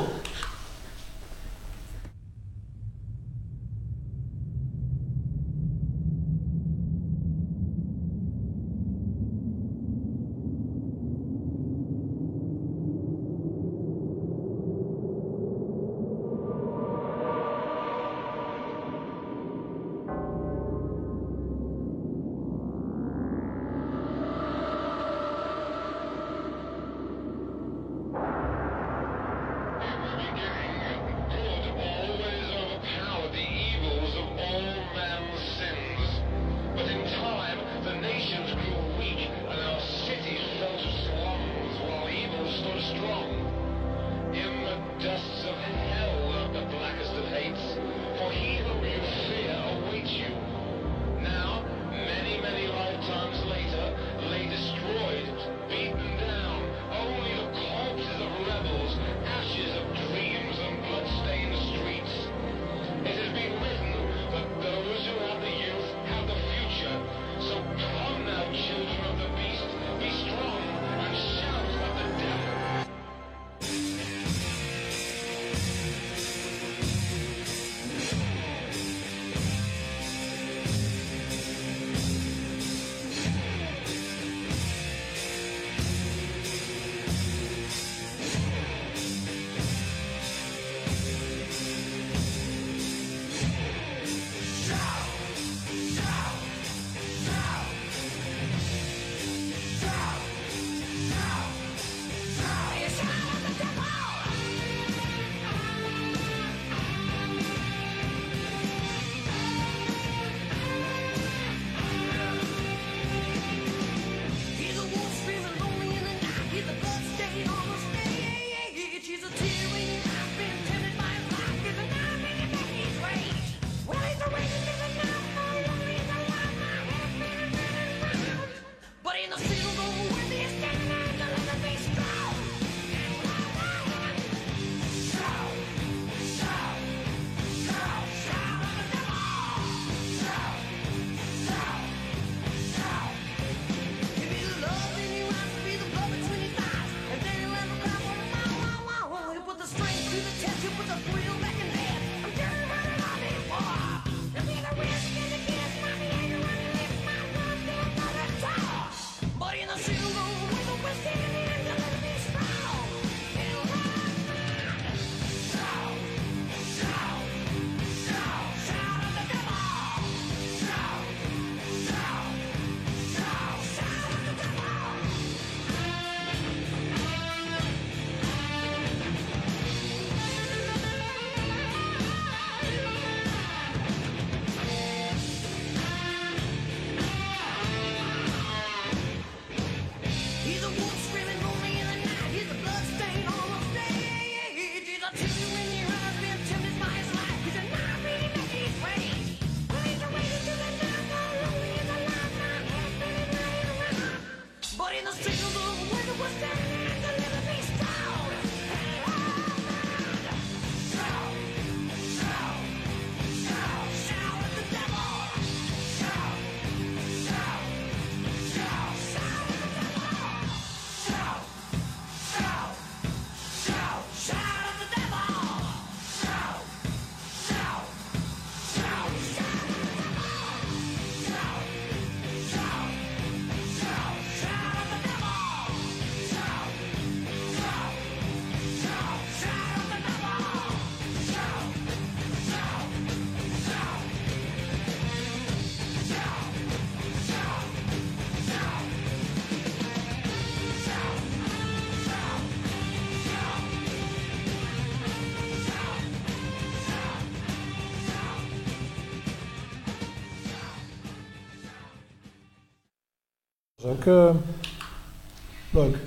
Leuk. 265.70 265.98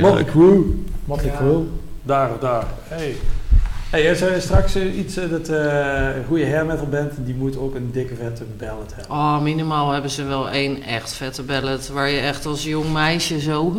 Motley 0.00 0.24
Crue. 0.24 0.84
Motley 1.04 1.32
Crue. 1.36 1.66
Daar 2.02 2.30
of 2.30 2.38
daar. 2.38 2.66
Hey. 2.88 3.16
Hey, 3.90 4.08
er 4.08 4.32
is 4.32 4.42
straks 4.42 4.76
iets 4.76 5.14
dat 5.14 5.48
een 5.48 6.24
goede 6.26 6.46
hair 6.46 6.66
metal 6.66 6.86
band 6.86 7.12
die 7.18 7.34
moet 7.34 7.56
ook 7.56 7.74
een 7.74 7.90
dikke 7.92 8.14
vette 8.14 8.44
ballad 8.58 8.94
hebben. 8.94 9.16
Oh, 9.16 9.40
minimaal 9.40 9.90
hebben 9.90 10.10
ze 10.10 10.24
wel 10.24 10.50
één 10.50 10.82
echt 10.82 11.12
vette 11.12 11.42
ballad 11.42 11.88
waar 11.88 12.08
je 12.08 12.20
echt 12.20 12.46
als 12.46 12.64
jong 12.64 12.92
meisje 12.92 13.40
zo. 13.40 13.76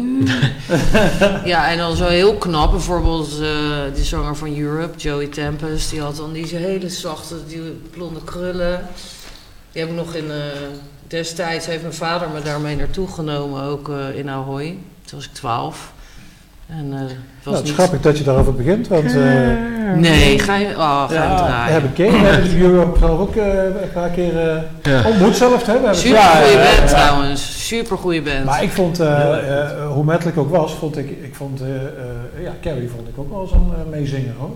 ja, 1.45 1.71
en 1.71 1.77
dan 1.77 1.95
zo 1.95 2.05
heel 2.05 2.35
knap. 2.35 2.71
Bijvoorbeeld 2.71 3.39
uh, 3.41 3.47
die 3.93 4.03
zanger 4.03 4.35
van 4.35 4.57
Europe, 4.57 4.97
Joey 4.97 5.27
Tempest, 5.27 5.89
die 5.89 6.01
had 6.01 6.15
dan 6.15 6.33
die 6.33 6.55
hele 6.55 6.89
zachte, 6.89 7.35
die 7.47 7.61
blonde 7.91 8.23
krullen. 8.23 8.87
Die 9.71 9.81
heb 9.81 9.91
ik 9.91 9.97
nog 9.97 10.13
in. 10.15 10.25
Uh, 10.25 10.33
destijds 11.11 11.65
heeft 11.65 11.81
mijn 11.81 11.93
vader 11.93 12.29
me 12.29 12.41
daarmee 12.41 12.75
naartoe 12.75 13.07
genomen, 13.07 13.63
ook 13.63 13.89
uh, 13.89 14.17
in 14.17 14.29
Ahoy. 14.29 14.77
Toen 15.05 15.19
was 15.19 15.25
ik 15.25 15.33
12. 15.33 15.93
En, 16.67 16.85
uh, 16.85 16.99
was 16.99 17.09
nou, 17.43 17.57
het 17.57 17.65
is 17.65 17.71
grappig 17.71 18.01
dat 18.01 18.17
je 18.17 18.23
daarover 18.23 18.53
begint, 18.53 18.87
want... 18.87 19.05
Uh, 19.05 19.95
nee, 19.95 20.39
ga 20.39 20.55
je, 20.55 20.67
oh, 20.67 21.09
ga 21.09 21.13
ja, 21.13 21.31
je 21.31 21.37
draaien. 21.37 21.65
We 21.65 21.71
hebben 21.71 21.93
Kane, 21.93 22.23
we 22.23 22.27
hebben 22.27 22.61
Europe 22.61 22.99
zelf 22.99 23.19
ook 23.19 23.35
uh, 23.35 23.63
een 23.63 23.91
paar 23.93 24.09
keer 24.09 24.33
ja. 24.83 25.07
ontmoet 25.07 25.35
zelf. 25.35 25.65
Hè? 25.65 25.93
Super 25.93 26.17
ja, 26.17 26.35
goede 26.35 26.75
band 26.75 26.89
trouwens, 26.89 27.67
super 27.67 27.97
goede 27.97 28.21
band. 28.21 28.45
Maar 28.45 28.63
ik 28.63 28.71
vond, 28.71 28.97
hoe 29.93 30.03
metal 30.03 30.29
ik 30.29 30.37
ook 30.37 30.49
was, 30.49 30.73
vond 30.73 30.97
ik, 30.97 31.09
ik 31.09 31.35
vond, 31.35 31.61
ja, 32.41 32.55
Carrie 32.61 32.89
vond 32.89 33.07
ik 33.07 33.17
ook 33.17 33.29
wel 33.29 33.47
zo'n 33.47 33.73
meezinger 33.89 34.33
hoor. 34.37 34.55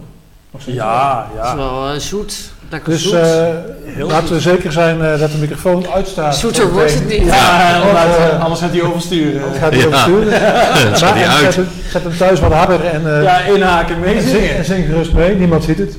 Ja, 0.65 1.27
ja. 1.35 1.41
Het 1.41 1.47
is 1.47 1.55
wel 1.55 1.99
zoet. 1.99 2.53
Lekker 2.69 2.91
dus 2.91 3.03
zoet. 3.03 3.13
Uh, 3.13 4.07
laten 4.07 4.33
we 4.33 4.39
zeker 4.39 4.71
zijn 4.71 4.97
uh, 4.97 5.19
dat 5.19 5.31
de 5.31 5.37
microfoon 5.37 5.87
uitstaat. 5.93 6.35
Zoeter 6.35 6.71
wordt 6.71 6.93
het 6.93 7.07
niet. 7.07 7.25
Ja, 7.25 7.59
ja 7.59 8.33
uh, 8.33 8.43
anders 8.43 8.61
gaat 8.61 8.71
hij 8.71 8.81
oversturen. 8.83 9.41
Anders 9.41 9.59
gaat 9.59 9.71
hij 9.71 9.79
ja. 9.79 9.85
oversturen. 9.85 10.31
gaat 11.01 11.13
hij 11.13 11.27
uit. 11.27 11.53
Zet, 11.53 11.65
zet, 11.91 12.03
hem 12.03 12.17
thuis 12.17 12.39
wat 12.39 12.53
harder 12.53 12.85
en, 12.85 13.23
ja, 13.23 13.39
inhaken, 13.39 13.99
meezingen. 13.99 14.55
En 14.55 14.65
zing 14.65 14.85
gerust 14.85 15.13
mee, 15.13 15.35
niemand 15.35 15.63
ziet 15.63 15.77
het. 15.77 15.97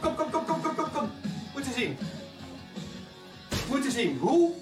Kom, 0.00 0.14
kom, 0.14 0.30
kom, 0.30 0.44
kom, 0.44 0.62
kom, 0.62 0.62
kom, 0.62 0.74
kom, 0.74 0.92
kom. 0.92 1.10
Moeten 1.52 1.72
zien. 1.72 1.96
Moeten 3.68 3.92
zien. 3.92 4.18
Hoe? 4.18 4.52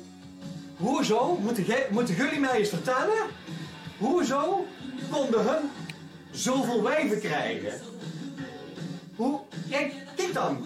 Hoezo? 0.77 1.37
Moeten, 1.37 1.65
moeten 1.91 2.15
jullie 2.15 2.41
mij 2.41 2.59
eens 2.59 2.69
vertellen? 2.69 3.27
Hoezo 3.99 4.67
konden 5.11 5.45
hun 5.45 5.71
zoveel 6.31 6.83
wijven 6.83 7.21
krijgen? 7.21 7.81
Hoe? 9.17 9.41
Kijk, 9.71 9.95
kijk 10.17 10.35
dan. 10.35 10.65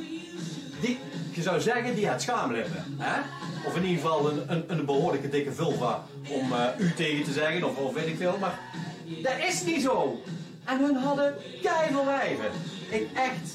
Die, 0.81 0.99
je 1.33 1.43
zou 1.43 1.61
zeggen, 1.61 1.95
die 1.95 2.09
had 2.09 2.23
schaamlippen. 2.23 2.97
Hè? 2.99 3.21
Of 3.67 3.77
in 3.77 3.85
ieder 3.85 4.03
geval 4.03 4.31
een, 4.31 4.43
een, 4.47 4.65
een 4.67 4.85
behoorlijke 4.85 5.29
dikke 5.29 5.53
vulva 5.53 6.05
om 6.29 6.53
eh, 6.53 6.67
u 6.79 6.93
tegen 6.95 7.25
te 7.25 7.33
zeggen, 7.33 7.65
of, 7.65 7.77
of 7.77 7.95
weet 7.95 8.07
ik 8.07 8.17
veel. 8.17 8.37
Maar 8.41 8.59
dat 9.23 9.39
is 9.49 9.65
niet 9.65 9.83
zo. 9.83 10.23
En 10.65 10.79
hun 10.79 10.97
hadden 10.97 11.35
keiveel 11.63 12.05
wijven. 12.05 12.51
Ik 12.91 13.09
echt, 13.15 13.50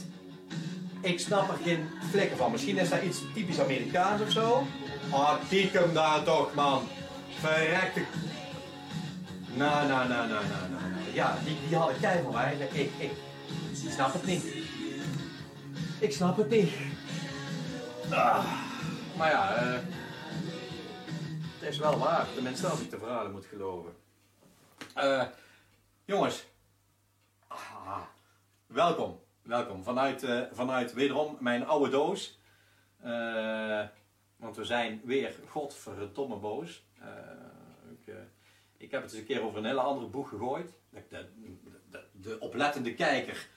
ik 1.06 1.20
snap 1.20 1.50
er 1.50 1.58
geen 1.64 1.90
flikker 2.10 2.38
van. 2.38 2.52
Misschien 2.52 2.78
is 2.78 2.90
dat 2.90 3.02
iets 3.02 3.22
typisch 3.34 3.60
Amerikaans 3.60 4.22
of 4.22 4.32
zo. 4.32 4.68
Oh, 5.12 5.34
daar 5.94 6.24
toch, 6.24 6.54
man. 6.54 6.88
Verrekte. 7.40 8.02
Nou, 9.54 9.88
nou, 9.88 10.08
nou, 10.08 10.28
nou, 10.28 10.46
nou, 10.48 10.70
nou. 10.70 11.14
Ja, 11.14 11.38
die, 11.46 11.58
die 11.68 11.78
hadden 11.78 12.00
keiveel 12.00 12.34
wijven. 12.34 12.80
Ik, 12.80 12.92
ik 12.98 13.12
snap 13.90 14.14
het 14.14 14.26
niet. 14.26 14.44
Ik 16.00 16.12
snap 16.12 16.38
het 16.38 16.50
niet. 16.50 16.72
Ah, 18.10 18.46
maar 19.18 19.30
ja, 19.30 19.56
eh, 19.56 19.80
het 21.60 21.70
is 21.70 21.78
wel 21.78 21.98
waar. 21.98 22.28
Tenminste, 22.34 22.68
als 22.68 22.80
ik 22.80 22.90
de 22.90 22.98
verhalen 22.98 23.32
moet 23.32 23.46
geloven. 23.46 23.96
Eh, 24.94 25.24
jongens, 26.06 26.46
ah, 27.48 28.02
welkom. 28.68 29.25
Welkom 29.46 29.84
vanuit, 29.84 30.24
eh, 30.24 30.42
vanuit 30.52 30.94
wederom 30.94 31.38
mijn 31.40 31.66
oude 31.66 31.90
doos. 31.90 32.40
Eh, 33.02 33.84
want 34.36 34.56
we 34.56 34.64
zijn 34.64 35.02
weer 35.04 35.36
godverdomme 35.48 36.36
boos. 36.36 36.86
Eh, 37.00 37.08
ik, 37.92 38.14
ik 38.78 38.92
heb 38.92 39.02
het 39.02 39.12
eens 39.12 39.20
een 39.20 39.26
keer 39.28 39.42
over 39.42 39.58
een 39.58 39.66
hele 39.66 39.82
andere 39.82 40.08
boeg 40.08 40.30
gegooid. 40.30 40.74
De, 40.90 41.04
de, 41.10 41.28
de, 41.90 42.04
de 42.12 42.40
oplettende 42.40 42.94
kijker 42.94 43.48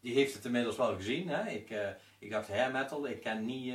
die 0.00 0.14
heeft 0.14 0.34
het 0.34 0.44
inmiddels 0.44 0.76
wel 0.76 0.94
gezien. 0.94 1.28
Hè? 1.28 1.50
Ik, 1.50 1.96
ik 2.18 2.30
dacht 2.30 2.48
hair 2.48 2.72
metal, 2.72 3.08
ik 3.08 3.22
kan 3.22 3.44
niet 3.44 3.74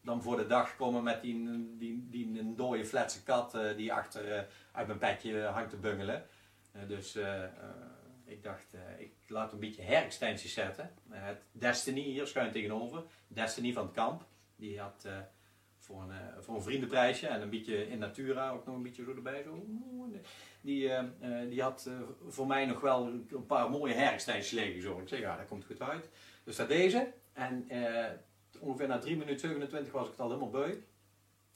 dan 0.00 0.22
voor 0.22 0.36
de 0.36 0.46
dag 0.46 0.76
komen 0.76 1.02
met 1.02 1.22
die, 1.22 1.76
die, 1.78 2.06
die 2.10 2.38
een 2.38 2.56
dode 2.56 2.84
fletse 2.84 3.22
kat 3.22 3.58
die 3.76 3.92
achter 3.92 4.48
uit 4.72 4.86
mijn 4.86 4.98
bedje 4.98 5.42
hangt 5.42 5.70
te 5.70 5.76
bungelen. 5.76 6.26
Dus 6.86 7.18
ik 8.24 8.42
dacht, 8.42 8.74
ik 8.98 9.14
laat 9.34 9.52
een 9.52 9.58
beetje 9.58 9.84
hair-extensies 9.84 10.52
zetten. 10.52 10.90
Eh, 11.10 11.24
het 11.24 11.42
Destiny 11.52 12.00
hier 12.00 12.26
schuin 12.26 12.52
tegenover, 12.52 13.02
Destiny 13.26 13.72
van 13.72 13.84
het 13.84 13.94
kamp. 13.94 14.26
Die 14.56 14.80
had 14.80 15.04
eh, 15.06 15.18
voor, 15.78 16.02
een, 16.02 16.10
eh, 16.10 16.40
voor 16.40 16.54
een 16.54 16.62
vriendenprijsje 16.62 17.26
en 17.26 17.42
een 17.42 17.50
beetje 17.50 17.88
in 17.88 17.98
Natura 17.98 18.50
ook 18.50 18.66
nog 18.66 18.76
een 18.76 18.82
beetje 18.82 19.04
zo 19.04 19.14
erbij. 19.14 19.42
Zo. 19.42 19.66
Die, 20.60 20.90
die 21.48 21.62
had 21.62 21.90
voor 22.28 22.46
mij 22.46 22.66
nog 22.66 22.80
wel 22.80 23.06
een 23.06 23.46
paar 23.46 23.70
mooie 23.70 23.94
hair-extensies 23.94 24.50
liggen. 24.50 25.00
Ik 25.00 25.08
zeg, 25.08 25.18
ja, 25.18 25.36
dat 25.36 25.46
komt 25.46 25.64
goed 25.64 25.80
uit. 25.80 26.08
Dus 26.44 26.56
dat 26.56 26.68
deze. 26.68 27.12
En 27.32 27.68
ongeveer 28.60 28.88
na 28.88 28.98
3 28.98 29.16
minuten 29.16 29.40
27 29.40 29.92
was 29.92 30.04
ik 30.04 30.10
het 30.10 30.20
al 30.20 30.28
helemaal 30.28 30.50
beu. 30.50 30.68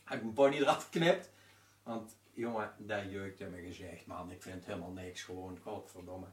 Heb 0.04 0.16
ik 0.16 0.22
mijn 0.22 0.32
pony 0.32 0.56
eraf 0.56 0.84
geknipt. 0.84 1.32
Want 1.82 2.16
jongen, 2.32 2.72
dat 2.78 3.10
jeukt 3.10 3.40
in 3.40 3.50
mijn 3.50 3.64
gezicht, 3.64 4.06
man. 4.06 4.30
Ik 4.30 4.42
vind 4.42 4.66
helemaal 4.66 4.92
niks 4.92 5.22
gewoon, 5.22 5.58
godverdomme. 5.62 6.26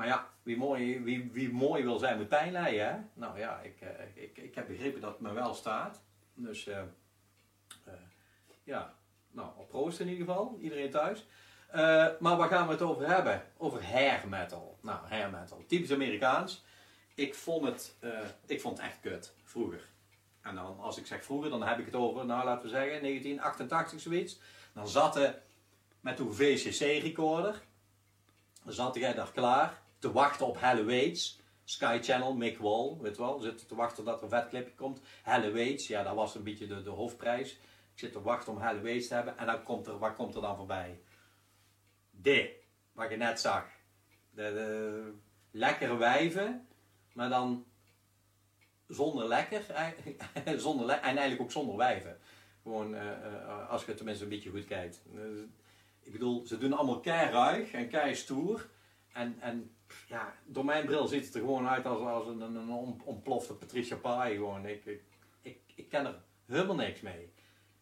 Maar 0.00 0.08
ja, 0.08 0.28
wie 0.42 0.56
mooi, 0.56 1.50
mooi 1.52 1.82
wil 1.82 1.98
zijn 1.98 2.16
moet 2.16 2.28
pijn 2.28 2.52
lijden, 2.52 2.86
hè? 2.86 2.98
Nou 3.14 3.38
ja, 3.38 3.60
ik, 3.60 3.80
eh, 3.80 4.22
ik, 4.22 4.38
ik 4.38 4.54
heb 4.54 4.66
begrepen 4.66 5.00
dat 5.00 5.10
het 5.10 5.20
me 5.20 5.32
wel 5.32 5.54
staat. 5.54 6.02
Dus 6.34 6.66
eh, 6.66 6.82
ja, 8.64 8.94
nou, 9.30 9.48
op 9.56 9.68
proost 9.68 10.00
in 10.00 10.08
ieder 10.08 10.26
geval, 10.26 10.58
iedereen 10.60 10.90
thuis. 10.90 11.26
Maar 12.20 12.36
waar 12.36 12.48
gaan 12.48 12.66
we 12.66 12.72
het 12.72 12.82
over 12.82 13.08
hebben? 13.08 13.42
Over 13.56 13.84
hair 13.84 14.28
metal. 14.28 14.78
Nou, 14.82 14.98
hair 15.08 15.30
metal, 15.30 15.64
typisch 15.66 15.92
Amerikaans. 15.92 16.64
Ik 17.14 17.34
vond 17.34 17.64
het, 17.64 17.96
ik 18.46 18.60
vond 18.60 18.76
het 18.78 18.86
echt 18.86 19.00
kut, 19.00 19.34
vroeger. 19.44 19.88
En 20.42 20.54
dan, 20.54 20.78
als 20.78 20.98
ik 20.98 21.06
zeg 21.06 21.24
vroeger, 21.24 21.50
dan 21.50 21.62
heb 21.62 21.78
ik 21.78 21.86
het 21.86 21.94
over, 21.94 22.26
nou 22.26 22.44
laten 22.44 22.62
we 22.62 22.68
zeggen, 22.68 23.02
1988 23.02 24.00
zoiets. 24.00 24.40
Dan 24.72 24.88
zat 24.88 25.14
hij 25.14 25.42
met 26.00 26.18
uw 26.18 26.32
VCC-recorder, 26.32 27.62
dan 28.64 28.72
zat 28.72 28.94
jij 28.94 29.14
daar 29.14 29.32
klaar 29.32 29.88
te 30.00 30.12
wachten 30.12 30.46
op 30.46 30.60
Helle 30.60 30.84
Waits. 30.84 31.38
Sky 31.64 31.98
Channel, 32.02 32.34
Mick 32.34 32.58
Wall, 32.58 32.96
weet 33.00 33.16
wel, 33.16 33.38
zitten 33.38 33.66
te 33.66 33.74
wachten 33.74 34.04
dat 34.04 34.16
er 34.16 34.22
een 34.22 34.28
vet 34.28 34.48
clipje 34.48 34.74
komt. 34.74 35.00
Helle 35.22 35.52
Waits, 35.52 35.86
ja, 35.86 36.02
dat 36.02 36.14
was 36.14 36.34
een 36.34 36.42
beetje 36.42 36.66
de, 36.66 36.82
de 36.82 36.90
hoofdprijs. 36.90 37.52
Ik 37.92 37.98
zit 37.98 38.12
te 38.12 38.22
wachten 38.22 38.52
om 38.52 38.60
Helle 38.60 38.80
Waits 38.80 39.08
te 39.08 39.14
hebben 39.14 39.38
en 39.38 39.46
dan 39.46 39.62
komt 39.62 39.86
er, 39.86 39.98
wat 39.98 40.14
komt 40.14 40.34
er 40.34 40.40
dan 40.40 40.56
voorbij? 40.56 41.00
Dit, 42.10 42.50
wat 42.92 43.10
je 43.10 43.16
net 43.16 43.40
zag. 43.40 43.66
De, 44.30 44.42
de 44.42 45.12
lekkere 45.50 45.96
wijven, 45.96 46.68
maar 47.12 47.28
dan 47.28 47.66
zonder 48.88 49.28
lekker 49.28 49.70
ei- 49.70 50.16
zonder 50.58 50.88
en 50.90 51.02
eigenlijk 51.02 51.40
ook 51.40 51.50
zonder 51.52 51.76
wijven. 51.76 52.18
Gewoon 52.62 52.94
eh, 52.94 53.10
eh, 53.10 53.68
als 53.68 53.84
je 53.84 53.94
tenminste 53.94 54.24
een 54.24 54.30
beetje 54.30 54.50
goed 54.50 54.64
kijkt. 54.64 55.02
Eh, 55.14 55.20
ik 56.02 56.12
bedoel, 56.12 56.46
ze 56.46 56.58
doen 56.58 56.72
allemaal 56.72 57.00
kei 57.00 57.30
ruig 57.30 57.72
en 57.72 57.88
kei 57.88 58.14
stoer. 58.14 58.68
En, 59.12 59.36
en 59.40 59.74
ja, 60.08 60.34
door 60.44 60.64
mijn 60.64 60.86
bril 60.86 61.06
ziet 61.06 61.24
het 61.24 61.34
er 61.34 61.40
gewoon 61.40 61.68
uit 61.68 61.86
als, 61.86 62.00
als 62.00 62.26
een, 62.26 62.40
een, 62.40 62.54
een 62.54 62.70
on- 62.70 63.02
ontplofte 63.04 63.54
Patricia 63.54 63.96
Pai. 63.96 64.34
Gewoon. 64.34 64.66
Ik, 64.66 64.84
ik, 64.84 65.02
ik, 65.42 65.58
ik 65.74 65.88
ken 65.88 66.06
er 66.06 66.14
helemaal 66.46 66.76
niks 66.76 67.00
mee. 67.00 67.32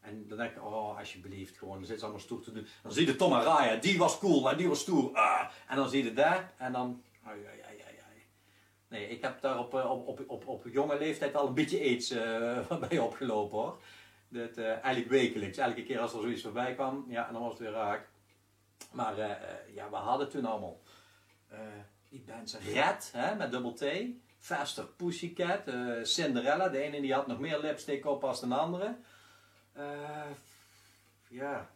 En 0.00 0.28
dan 0.28 0.38
denk 0.38 0.50
ik, 0.56 0.64
oh 0.64 0.98
alsjeblieft, 0.98 1.58
gewoon, 1.58 1.76
dan 1.76 1.86
zit 1.86 1.98
ze 1.98 2.02
allemaal 2.04 2.22
stoer 2.22 2.42
te 2.42 2.52
doen. 2.52 2.66
Dan 2.82 2.92
zie 2.92 3.06
je 3.06 3.16
Tom 3.16 3.32
Araya, 3.32 3.76
die 3.76 3.98
was 3.98 4.18
cool 4.18 4.50
en 4.50 4.56
die 4.56 4.68
was 4.68 4.80
stoer. 4.80 5.14
Ah. 5.14 5.48
En 5.68 5.76
dan 5.76 5.88
zie 5.88 6.04
je 6.04 6.12
daar 6.12 6.52
en 6.56 6.72
dan. 6.72 7.02
Nee, 8.88 9.08
ik 9.08 9.22
heb 9.22 9.40
daar 9.40 9.58
op, 9.58 9.74
eh, 9.74 9.90
op, 9.90 10.08
op, 10.08 10.24
op, 10.26 10.46
op 10.46 10.66
jonge 10.68 10.98
leeftijd 10.98 11.34
al 11.34 11.46
een 11.46 11.54
beetje 11.54 11.78
aids 11.80 12.10
eh, 12.10 12.78
bij 12.88 12.98
opgelopen 12.98 13.58
hoor. 13.58 13.80
Dat, 14.28 14.56
eh, 14.56 14.70
eigenlijk 14.70 15.08
wekelijks. 15.08 15.58
Elke 15.58 15.82
keer 15.82 15.98
als 16.00 16.12
er 16.12 16.20
zoiets 16.20 16.42
voorbij 16.42 16.74
kwam, 16.74 17.04
ja, 17.08 17.26
en 17.26 17.32
dan 17.32 17.42
was 17.42 17.50
het 17.52 17.60
weer 17.60 17.70
raak. 17.70 18.08
Maar 18.92 19.18
ja, 19.74 19.90
we 19.90 19.96
hadden 19.96 20.28
toen 20.28 20.44
allemaal 20.44 20.80
die 22.08 22.20
bands 22.26 22.56
Red, 22.58 23.10
hè, 23.12 23.34
met 23.34 23.50
dubbel 23.50 23.72
T. 23.74 23.84
Faster 24.38 24.84
Pussycat, 24.86 25.66
eh, 25.66 25.92
Cinderella. 26.02 26.68
De 26.68 26.78
ene 26.80 27.00
die 27.00 27.12
had 27.14 27.26
nog 27.26 27.38
meer 27.38 27.60
lipstick 27.60 28.06
op 28.06 28.24
als 28.24 28.40
de 28.40 28.54
andere. 28.54 28.96
Eh, 29.72 30.30
ja, 31.28 31.70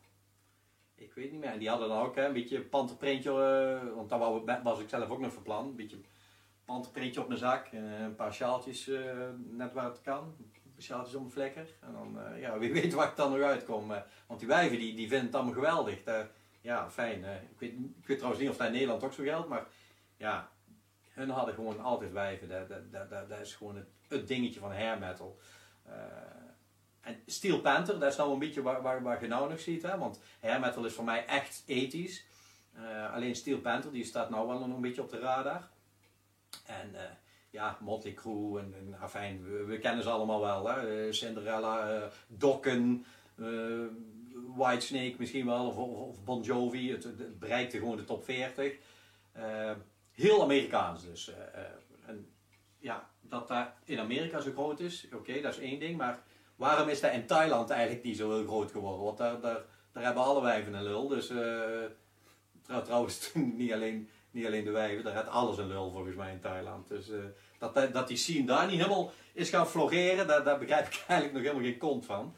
ik 0.95 1.13
weet 1.15 1.31
niet 1.31 1.41
meer. 1.41 1.51
En 1.51 1.59
die 1.59 1.69
hadden 1.69 1.89
dan 1.89 2.03
ook 2.03 2.15
hè, 2.17 2.27
een 2.27 2.33
beetje 2.33 2.61
panterprintje, 2.61 3.31
eh, 3.31 3.95
want 3.95 4.11
wou- 4.11 4.61
was 4.63 4.81
ik 4.81 4.89
zelf 4.89 5.09
ook 5.11 5.21
nog 5.21 5.33
van 5.33 5.43
plan. 5.43 5.67
Een 5.67 5.77
beetje 5.77 5.97
panterprintje 6.65 7.21
op 7.21 7.27
mijn 7.29 7.39
zak, 7.41 7.69
een 7.73 8.15
paar 8.17 8.33
sjaaltjes 8.35 8.91
net 9.37 9.73
waar 9.73 9.85
het 9.85 10.01
kan. 10.03 10.35
Sjaaltjes 10.79 11.15
om 11.15 11.31
vlekker. 11.31 11.67
En 11.81 11.93
dan, 11.93 12.39
ja, 12.39 12.59
wie 12.59 12.73
weet 12.73 12.93
waar 12.93 13.09
ik 13.09 13.17
dan 13.17 13.31
nog 13.33 13.41
uitkom. 13.41 13.89
want 14.27 14.41
die 14.41 14.49
wijven 14.49 14.79
die, 14.79 14.95
die 14.95 15.09
vinden 15.09 15.27
het 15.27 15.35
allemaal 15.35 15.53
geweldig. 15.55 16.03
Ja, 16.61 16.91
fijn. 16.91 17.25
ik, 17.25 17.59
weet, 17.59 17.73
ik 18.01 18.07
weet 18.07 18.17
trouwens 18.17 18.43
niet 18.43 18.51
of 18.53 18.57
dat 18.57 18.67
in 18.67 18.73
Nederland 18.73 19.03
ook 19.05 19.13
zo 19.13 19.23
geldt, 19.23 19.49
maar 19.49 19.67
ja, 20.23 20.51
hun 21.13 21.31
hadden 21.31 21.55
gewoon 21.55 21.81
altijd 21.81 22.13
wijven. 22.13 22.49
Dat, 23.29 23.41
is 23.43 23.55
gewoon 23.55 23.85
het, 24.09 24.29
dingetje 24.29 24.61
van 24.61 24.73
hair 24.73 24.99
metal. 24.99 25.39
Eh, 25.83 25.95
en 27.01 27.23
Steel 27.27 27.61
Panther, 27.61 27.99
dat 27.99 28.11
is 28.11 28.17
nou 28.17 28.33
een 28.33 28.39
beetje 28.39 28.63
waar, 28.63 28.83
waar, 28.83 29.03
waar 29.03 29.23
je 29.23 29.29
nou 29.29 29.51
nog 29.51 29.61
ziet. 29.61 29.83
Hè? 29.83 29.99
Want 29.99 30.21
hair 30.41 30.61
metal 30.61 30.85
is 30.85 30.93
voor 30.93 31.05
mij 31.05 31.27
echt 31.27 31.63
ethisch. 31.67 32.25
Eh, 32.73 33.13
alleen 33.13 33.37
Steel 33.37 33.59
Panther, 33.59 33.93
die 33.93 34.05
staat 34.05 34.31
nou 34.31 34.49
wel 34.49 34.59
nog 34.67 34.77
een 34.77 34.83
beetje 34.83 35.03
op 35.03 35.11
de 35.11 35.19
radar. 35.19 35.69
En 36.67 36.95
eh, 36.95 37.11
ja, 37.51 37.79
Motley 37.81 38.13
Crue 38.13 38.61
en, 38.61 38.75
en 38.79 38.97
afijn, 39.01 39.67
we, 39.67 39.79
kennen 39.79 40.03
ze 40.03 40.11
allemaal 40.11 40.41
wel. 40.41 40.69
Hè? 40.69 41.13
Cinderella, 41.13 42.09
Dokken, 42.27 43.05
Whitesnake 44.57 45.15
misschien 45.19 45.47
wel, 45.47 45.67
of, 45.67 45.77
of, 45.77 46.25
Bon 46.25 46.43
Jovi. 46.43 46.91
Het, 46.91 47.05
het 47.05 47.39
bereikte 47.39 47.79
gewoon 47.79 47.97
de 47.97 48.05
top 48.05 48.25
40. 48.25 48.75
Heel 50.13 50.43
Amerikaans 50.43 51.05
dus. 51.05 51.29
eh, 51.29 51.61
en 52.07 52.33
ja, 52.79 53.11
dat 53.21 53.49
dat 53.49 53.69
in 53.85 53.99
Amerika 53.99 54.41
zo 54.41 54.53
groot 54.53 54.81
is, 54.81 55.09
oké, 55.15 55.41
dat 55.41 55.53
is 55.53 55.59
één 55.61 55.79
ding. 55.81 55.97
Maar 55.97 56.23
waarom 56.57 56.89
is 56.89 57.01
dat 57.01 57.13
in 57.13 57.27
Thailand 57.27 57.71
eigenlijk 57.71 58.05
niet 58.05 58.17
zo 58.17 58.35
heel 58.35 58.47
groot 58.47 58.71
geworden? 58.71 59.05
Want 59.05 59.19
daar, 59.19 59.41
daar, 59.41 59.61
daar 59.93 60.05
hebben 60.05 60.23
alle 60.23 60.43
wijven 60.43 60.75
een 60.75 60.83
lul. 60.83 61.09
Dus 61.09 61.31
eh, 61.31 61.61
trouw- 62.63 62.83
trouwens, 62.83 63.33
niet 63.35 63.73
alleen, 63.73 64.09
niet 64.31 64.47
alleen 64.47 64.65
de 64.65 64.71
wijven, 64.71 65.05
daar 65.05 65.15
heeft 65.15 65.29
alles 65.29 65.59
een 65.59 65.69
lul 65.69 65.91
volgens 65.91 66.17
mij 66.17 66.33
in 66.33 66.41
Thailand. 66.41 66.89
Dus 66.89 67.11
dat, 67.59 67.93
dat, 67.93 68.09
die 68.09 68.17
scene 68.17 68.47
daar 68.47 68.67
niet 68.67 68.77
helemaal 68.81 69.13
is 69.33 69.51
gaan 69.51 69.67
floreren, 69.69 70.27
daar, 70.27 70.45
daar 70.45 70.59
begrijp 70.59 70.87
ik 70.87 71.05
eigenlijk 71.09 71.33
nog 71.33 71.43
helemaal 71.43 71.71
geen 71.71 71.79
kont 71.79 72.07
van. 72.07 72.35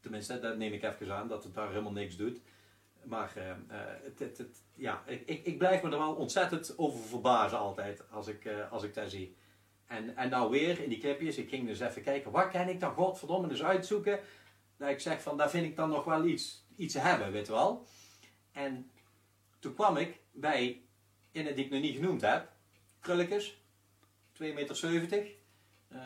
Tenminste, 0.00 0.38
dat 0.40 0.56
neem 0.56 0.72
ik 0.72 0.82
even 0.82 1.12
aan, 1.12 1.28
dat 1.28 1.44
het 1.44 1.54
daar 1.54 1.68
helemaal 1.68 1.92
niks 1.92 2.16
doet. 2.16 2.40
Maar 3.06 3.32
eh, 3.36 3.50
eh, 3.50 3.56
het, 4.18 4.38
het, 4.38 4.62
ja, 4.74 5.02
ik, 5.06 5.46
ik, 5.46 5.58
blijf 5.58 5.82
me 5.82 5.90
er 5.90 5.98
wel 5.98 6.14
ontzettend 6.14 6.78
over 6.78 7.00
verbazen 7.00 7.58
altijd 7.58 8.10
als 8.10 8.26
ik, 8.26 8.44
eh, 8.44 8.72
als 8.72 8.82
ik 8.82 8.94
dat 8.94 9.10
zie. 9.10 9.36
En, 9.86 10.16
en 10.16 10.28
nou 10.28 10.50
weer 10.50 10.80
in 10.80 10.88
die 10.88 10.98
clipjes, 10.98 11.36
ik 11.36 11.48
ging 11.48 11.66
dus 11.66 11.80
even 11.80 12.02
kijken, 12.02 12.30
waar 12.30 12.50
kan 12.50 12.68
ik 12.68 12.80
dan 12.80 12.94
godverdomme 12.94 13.48
dus 13.48 13.62
uitzoeken? 13.62 14.20
Dat 14.76 14.88
ik 14.88 15.00
zeg 15.00 15.22
van, 15.22 15.36
daar 15.36 15.50
vind 15.50 15.64
ik 15.64 15.76
dan 15.76 15.88
nog 15.88 16.04
wel 16.04 16.24
iets, 16.24 16.64
iets 16.76 16.94
hebben, 16.94 17.32
weet 17.32 17.48
wel. 17.48 17.86
En 18.52 18.90
toen 19.58 19.74
kwam 19.74 19.96
ik 19.96 20.20
bij, 20.32 20.82
in 21.32 21.46
het 21.46 21.56
die 21.56 21.64
ik 21.64 21.70
nog 21.70 21.80
niet 21.80 21.94
genoemd 21.94 22.20
heb, 22.20 22.52
Krulletjes, 23.00 23.60
2,70 24.42 24.54
meter. 24.54 25.26
eh 25.88 25.98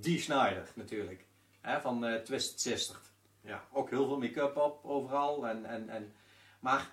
die 0.00 0.20
Schneider 0.20 0.68
natuurlijk, 0.74 1.26
hè, 1.60 1.80
van 1.80 2.20
Twisted 2.24 2.60
Sister. 2.60 2.96
Ja, 3.46 3.64
ook 3.72 3.90
heel 3.90 4.06
veel 4.06 4.18
make-up 4.18 4.56
op 4.56 4.84
overal. 4.84 5.46
En, 5.46 5.64
en, 5.64 5.88
en, 5.88 6.14
maar 6.60 6.90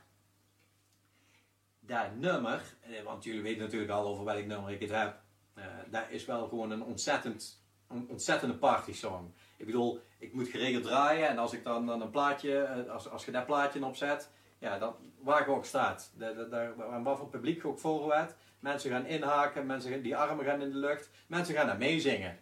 dat 1.79 2.15
nummer, 2.15 2.61
eh, 2.81 3.03
want 3.03 3.23
jullie 3.23 3.41
weten 3.41 3.61
natuurlijk 3.61 3.91
al 3.91 4.07
over 4.07 4.25
welk 4.25 4.45
nummer 4.45 4.71
ik 4.71 4.79
het 4.79 4.91
heb. 4.91 5.21
eh 5.53 5.63
dat 5.89 6.03
is 6.09 6.25
wel 6.25 6.47
gewoon 6.47 6.71
een 6.71 6.83
ontzettend, 6.83 7.63
een 7.87 8.09
ontzettende 8.09 8.55
party 8.55 8.93
song. 8.93 9.33
Ik 9.57 9.65
bedoel, 9.65 10.01
ik 10.17 10.33
moet 10.33 10.47
geregeld 10.47 10.83
draaien 10.83 11.27
en 11.27 11.37
als 11.37 11.53
ik 11.53 11.63
dan, 11.63 11.85
dan 11.85 12.01
een 12.01 12.09
plaatje, 12.09 12.63
eh, 12.63 12.91
als, 12.91 13.09
als 13.09 13.25
je 13.25 13.31
dat 13.31 13.45
plaatje 13.45 13.85
opzet, 13.85 14.31
ja, 14.57 14.77
dan, 14.77 14.95
waar 15.19 15.45
je 15.45 15.55
ook 15.55 15.65
staat, 15.65 16.13
en 16.19 17.03
wat 17.03 17.17
voor 17.17 17.29
publiek 17.29 17.61
je 17.61 17.67
ook 17.67 18.13
hebt, 18.13 18.35
mensen 18.59 18.91
gaan 18.91 19.05
inhaken, 19.05 19.65
mensen 19.65 20.03
die 20.03 20.17
armen 20.17 20.45
gaan 20.45 20.61
in 20.61 20.71
de 20.71 20.77
lucht, 20.77 21.09
mensen 21.27 21.55
gaan 21.55 21.67
daar 21.67 21.77
meezingen. 21.77 22.39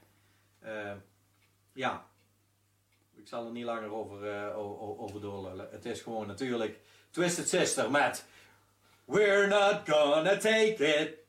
Eh, 0.59 0.93
ja, 1.73 2.05
ik 3.21 3.27
zal 3.27 3.45
er 3.45 3.51
niet 3.51 3.65
langer 3.65 3.93
over, 3.93 4.29
eh, 4.31 4.57
o- 4.57 4.77
o- 4.79 4.97
over 4.99 5.21
doorlullen. 5.21 5.67
Het 5.71 5.85
is 5.85 6.01
gewoon 6.01 6.27
natuurlijk 6.27 6.79
Twisted 7.11 7.49
Sister 7.49 7.91
met 7.91 8.25
We're 9.05 9.47
not 9.47 9.89
gonna 9.89 10.37
take 10.37 10.75
it. 10.85 11.19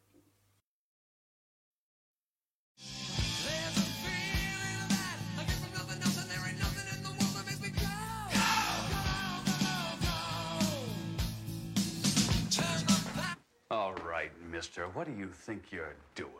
All 13.71 13.95
right, 14.07 14.31
mister, 14.51 14.87
what 14.93 15.07
do 15.07 15.13
you 15.13 15.29
think 15.47 15.65
you're 15.71 15.95
doing? 16.15 16.31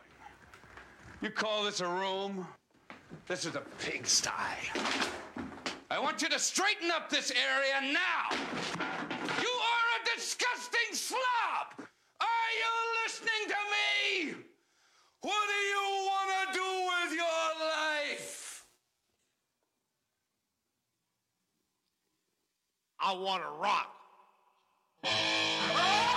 You 1.21 1.31
call 1.31 1.65
this 1.65 1.81
a 1.81 1.87
room? 1.89 2.47
This 3.27 3.47
is 3.47 3.55
a 3.55 3.63
pigsty. 3.79 4.31
I 5.93 5.99
want 5.99 6.23
you 6.23 6.29
to 6.31 6.39
straighten 6.39 6.91
up 6.91 7.11
this 7.11 7.31
area 7.31 7.93
now! 7.93 8.35
You 9.43 9.51
are 9.51 9.89
a 10.01 10.17
disgusting 10.17 10.95
slob! 10.95 11.87
Are 12.19 12.51
you 12.63 12.73
listening 13.05 13.49
to 13.49 14.31
me? 14.33 14.35
What 15.21 15.45
do 15.49 15.53
you 15.53 16.07
want 16.07 16.31
to 16.31 16.53
do 16.55 16.65
with 16.65 17.13
your 17.15 17.69
life? 17.69 18.65
I 22.99 23.13
want 23.13 23.43
to 23.43 23.51
rock. 23.61 23.95
Oh! 25.05 26.12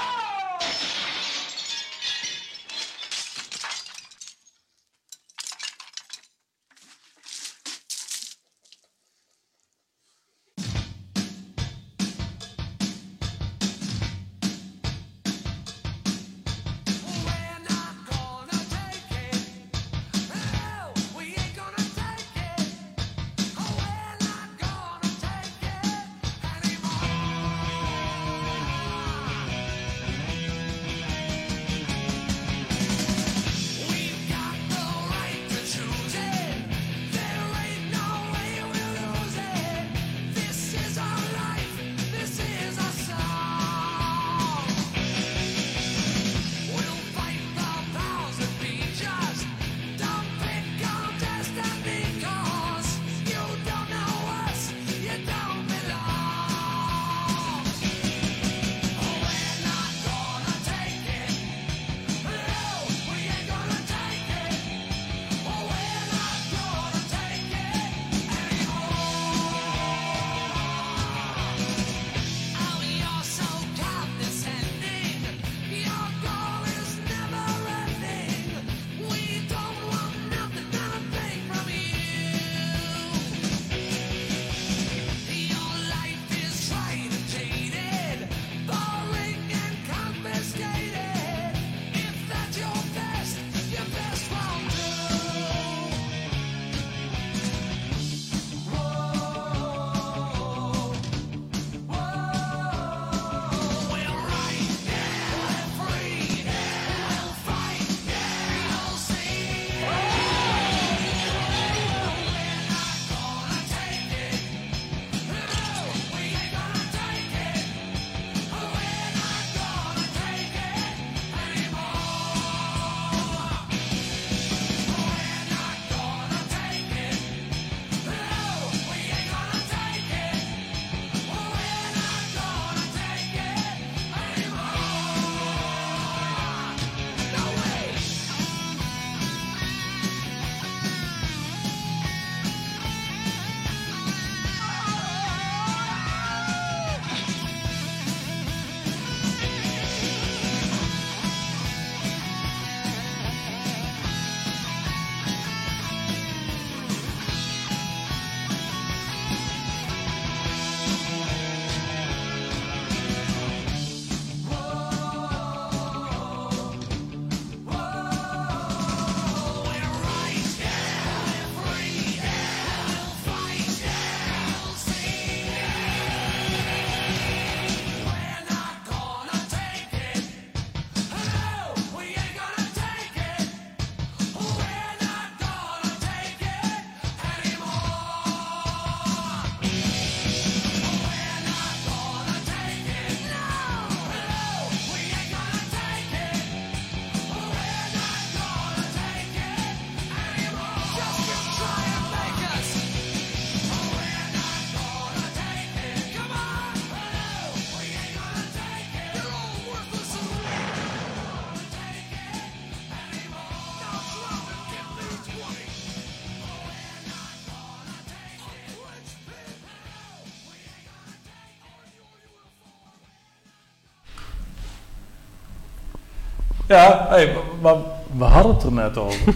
Ja, 226.76 227.06
hey, 227.10 227.30
maar 227.62 227.76
we 228.18 228.24
hadden 228.24 228.54
het 228.54 228.64
er 228.64 228.72
net 228.72 228.98
over. 228.98 229.20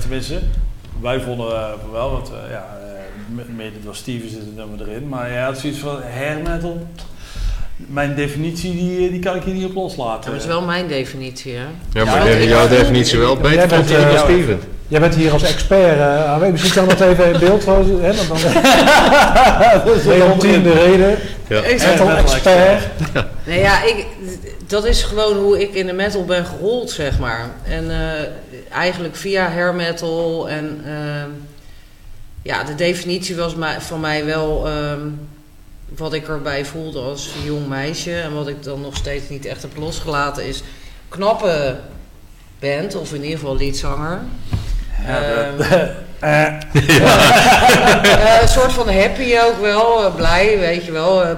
Tenminste, 0.00 0.38
wij 1.00 1.20
vonden 1.20 1.46
eh, 1.46 1.68
wel, 1.92 2.10
want 2.10 2.28
eh, 2.28 2.50
ja, 2.50 2.66
uh, 3.36 3.42
mede 3.56 3.80
door 3.84 3.94
Steven 3.94 4.30
zit 4.30 4.38
het 4.38 4.56
nummer 4.56 4.88
erin. 4.88 5.08
Maar 5.08 5.32
ja, 5.32 5.46
het 5.46 5.56
is 5.56 5.60
zoiets 5.60 5.78
van 5.78 5.98
hair 6.16 6.36
metal. 6.36 6.86
Mijn 7.76 8.14
definitie, 8.14 8.72
die, 8.72 9.10
die 9.10 9.18
kan 9.18 9.36
ik 9.36 9.42
hier 9.42 9.54
niet 9.54 9.64
op 9.64 9.74
loslaten. 9.74 10.30
Dat 10.30 10.40
is 10.40 10.46
wel 10.46 10.62
mijn 10.62 10.88
definitie, 10.88 11.54
hè? 11.54 11.64
Ja, 11.92 12.04
maar 12.04 12.30
Ja, 12.30 12.38
jouw 12.38 12.68
definitie 12.68 13.18
wel 13.18 13.32
Jij 13.32 13.42
beter 13.42 13.68
bent, 13.68 13.88
dan 13.88 14.18
Steven. 14.18 14.60
Jij 14.88 15.00
bent 15.00 15.14
hier 15.14 15.32
als 15.32 15.42
expert. 15.42 16.00
aanwezig. 16.00 16.52
misschien 16.52 16.72
kan 16.72 16.88
dat 16.88 17.00
even 17.00 17.32
in 17.32 17.40
beeld. 17.40 17.66
Hè, 17.66 18.14
dan, 18.14 18.26
dan, 18.28 18.38
Leontien 20.06 20.62
de 20.62 20.72
reden. 20.72 21.18
Ja. 21.48 21.60
Metal 21.60 22.10
expert. 22.10 22.82
Nee, 23.46 23.60
ja, 23.60 23.82
ik, 23.82 24.06
dat 24.70 24.84
is 24.84 25.02
gewoon 25.02 25.36
hoe 25.36 25.60
ik 25.60 25.74
in 25.74 25.86
de 25.86 25.92
metal 25.92 26.24
ben 26.24 26.46
gerold, 26.46 26.90
zeg 26.90 27.18
maar. 27.18 27.50
En 27.64 27.90
eh, 27.90 28.28
eigenlijk 28.72 29.16
via 29.16 29.48
hair 29.48 29.74
metal 29.74 30.48
en... 30.48 30.80
eh, 30.84 31.24
ja, 32.42 32.64
de 32.64 32.74
definitie 32.74 33.36
was 33.36 33.54
van 33.78 34.00
mij 34.00 34.24
wel 34.24 34.66
ehm, 34.68 35.08
wat 35.96 36.12
ik 36.12 36.28
erbij 36.28 36.64
voelde 36.64 37.00
als 37.00 37.30
jong 37.44 37.66
meisje. 37.68 38.20
En 38.20 38.34
wat 38.34 38.48
ik 38.48 38.62
dan 38.62 38.80
nog 38.80 38.96
steeds 38.96 39.28
niet 39.28 39.46
echt 39.46 39.62
heb 39.62 39.76
losgelaten 39.76 40.46
is... 40.46 40.62
Knappe 41.08 41.78
band, 42.58 42.94
of 42.94 43.12
in 43.12 43.22
ieder 43.22 43.38
geval 43.38 43.56
liedzanger. 43.56 44.20
Ehm, 45.06 45.62
Eh, 48.20 48.42
een 48.42 48.48
soort 48.48 48.72
van 48.72 48.88
happy 48.88 49.34
ook 49.38 49.60
wel, 49.60 50.12
blij, 50.12 50.58
weet 50.58 50.84
je 50.84 50.92
wel. 50.92 51.36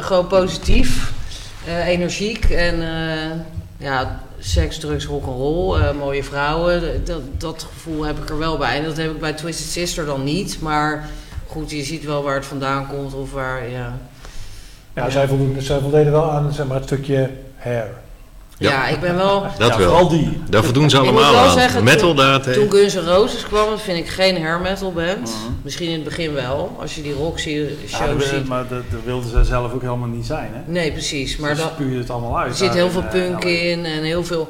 gewoon 0.00 0.26
positief, 0.26 1.09
eh, 1.70 1.86
energiek 1.86 2.44
en 2.44 2.82
eh, 2.82 3.30
ja, 3.76 4.20
seks, 4.38 4.78
drugs, 4.78 5.04
rock'n'roll, 5.04 5.80
eh 5.80 5.92
mooie 5.98 6.24
vrouwen. 6.24 7.04
Dat, 7.04 7.22
dat 7.38 7.66
gevoel 7.72 8.04
heb 8.04 8.18
ik 8.18 8.28
er 8.28 8.38
wel 8.38 8.58
bij. 8.58 8.78
En 8.78 8.84
dat 8.84 8.96
heb 8.96 9.10
ik 9.10 9.20
bij 9.20 9.32
Twisted 9.32 9.66
Sister 9.66 10.04
dan 10.04 10.24
niet. 10.24 10.60
Maar 10.60 11.08
goed, 11.46 11.70
je 11.70 11.82
ziet 11.82 12.04
wel 12.04 12.22
waar 12.22 12.34
het 12.34 12.46
vandaan 12.46 12.86
komt 12.86 13.14
of 13.14 13.32
waar, 13.32 13.68
ja. 13.68 13.98
Ja, 14.94 15.10
zij, 15.10 15.28
voldoen, 15.28 15.56
zij 15.58 15.80
voldeden 15.80 16.12
wel 16.12 16.30
aan 16.30 16.52
zeg 16.52 16.66
maar, 16.66 16.76
het 16.76 16.84
stukje 16.84 17.30
hair. 17.56 17.90
Ja. 18.60 18.70
Ja, 18.70 18.86
ik 18.88 19.00
ben 19.00 19.16
wel... 19.16 19.42
Dat 19.58 19.68
ja, 19.68 19.78
wel. 19.78 19.86
vooral 19.88 20.08
die. 20.08 20.38
Daar 20.48 20.64
voldoen 20.64 20.90
ze 20.90 20.98
allemaal 20.98 21.36
aan. 21.36 21.50
zeggen, 21.52 21.84
Metal 21.84 22.08
toen- 22.08 22.16
daartegen. 22.16 22.60
Toen 22.68 22.70
Guns 22.70 22.94
N' 22.94 22.98
Roses 22.98 23.42
kwam, 23.42 23.70
dat 23.70 23.80
vind 23.80 23.98
ik 23.98 24.08
geen 24.08 24.42
hair 24.42 24.60
metal 24.60 24.92
band. 24.92 25.18
Mhm. 25.20 25.52
Misschien 25.62 25.86
in 25.86 25.92
het 25.94 26.04
begin 26.04 26.32
wel, 26.32 26.76
als 26.80 26.94
je 26.94 27.02
die 27.02 27.12
Roxy 27.12 27.50
Ja, 27.50 27.66
show 27.88 28.18
dat- 28.18 28.28
ziet. 28.28 28.48
maar 28.48 28.68
dat, 28.68 28.82
dat 28.90 29.00
wilden 29.04 29.30
ze 29.30 29.44
zelf 29.44 29.72
ook 29.72 29.82
helemaal 29.82 30.08
niet 30.08 30.26
zijn, 30.26 30.50
hè? 30.52 30.72
Nee, 30.72 30.92
precies. 30.92 31.36
Maar 31.36 31.56
dan, 31.56 31.64
dan 31.64 31.74
spuur 31.74 31.92
je 31.92 31.98
het 31.98 32.10
allemaal 32.10 32.38
uit. 32.38 32.50
Er 32.50 32.56
zit 32.56 32.66
daar 32.66 32.76
heel 32.76 32.90
veel 32.90 33.02
eh, 33.02 33.08
punk 33.10 33.44
in 33.44 33.84
en 33.84 34.02
heel 34.02 34.24
veel... 34.24 34.48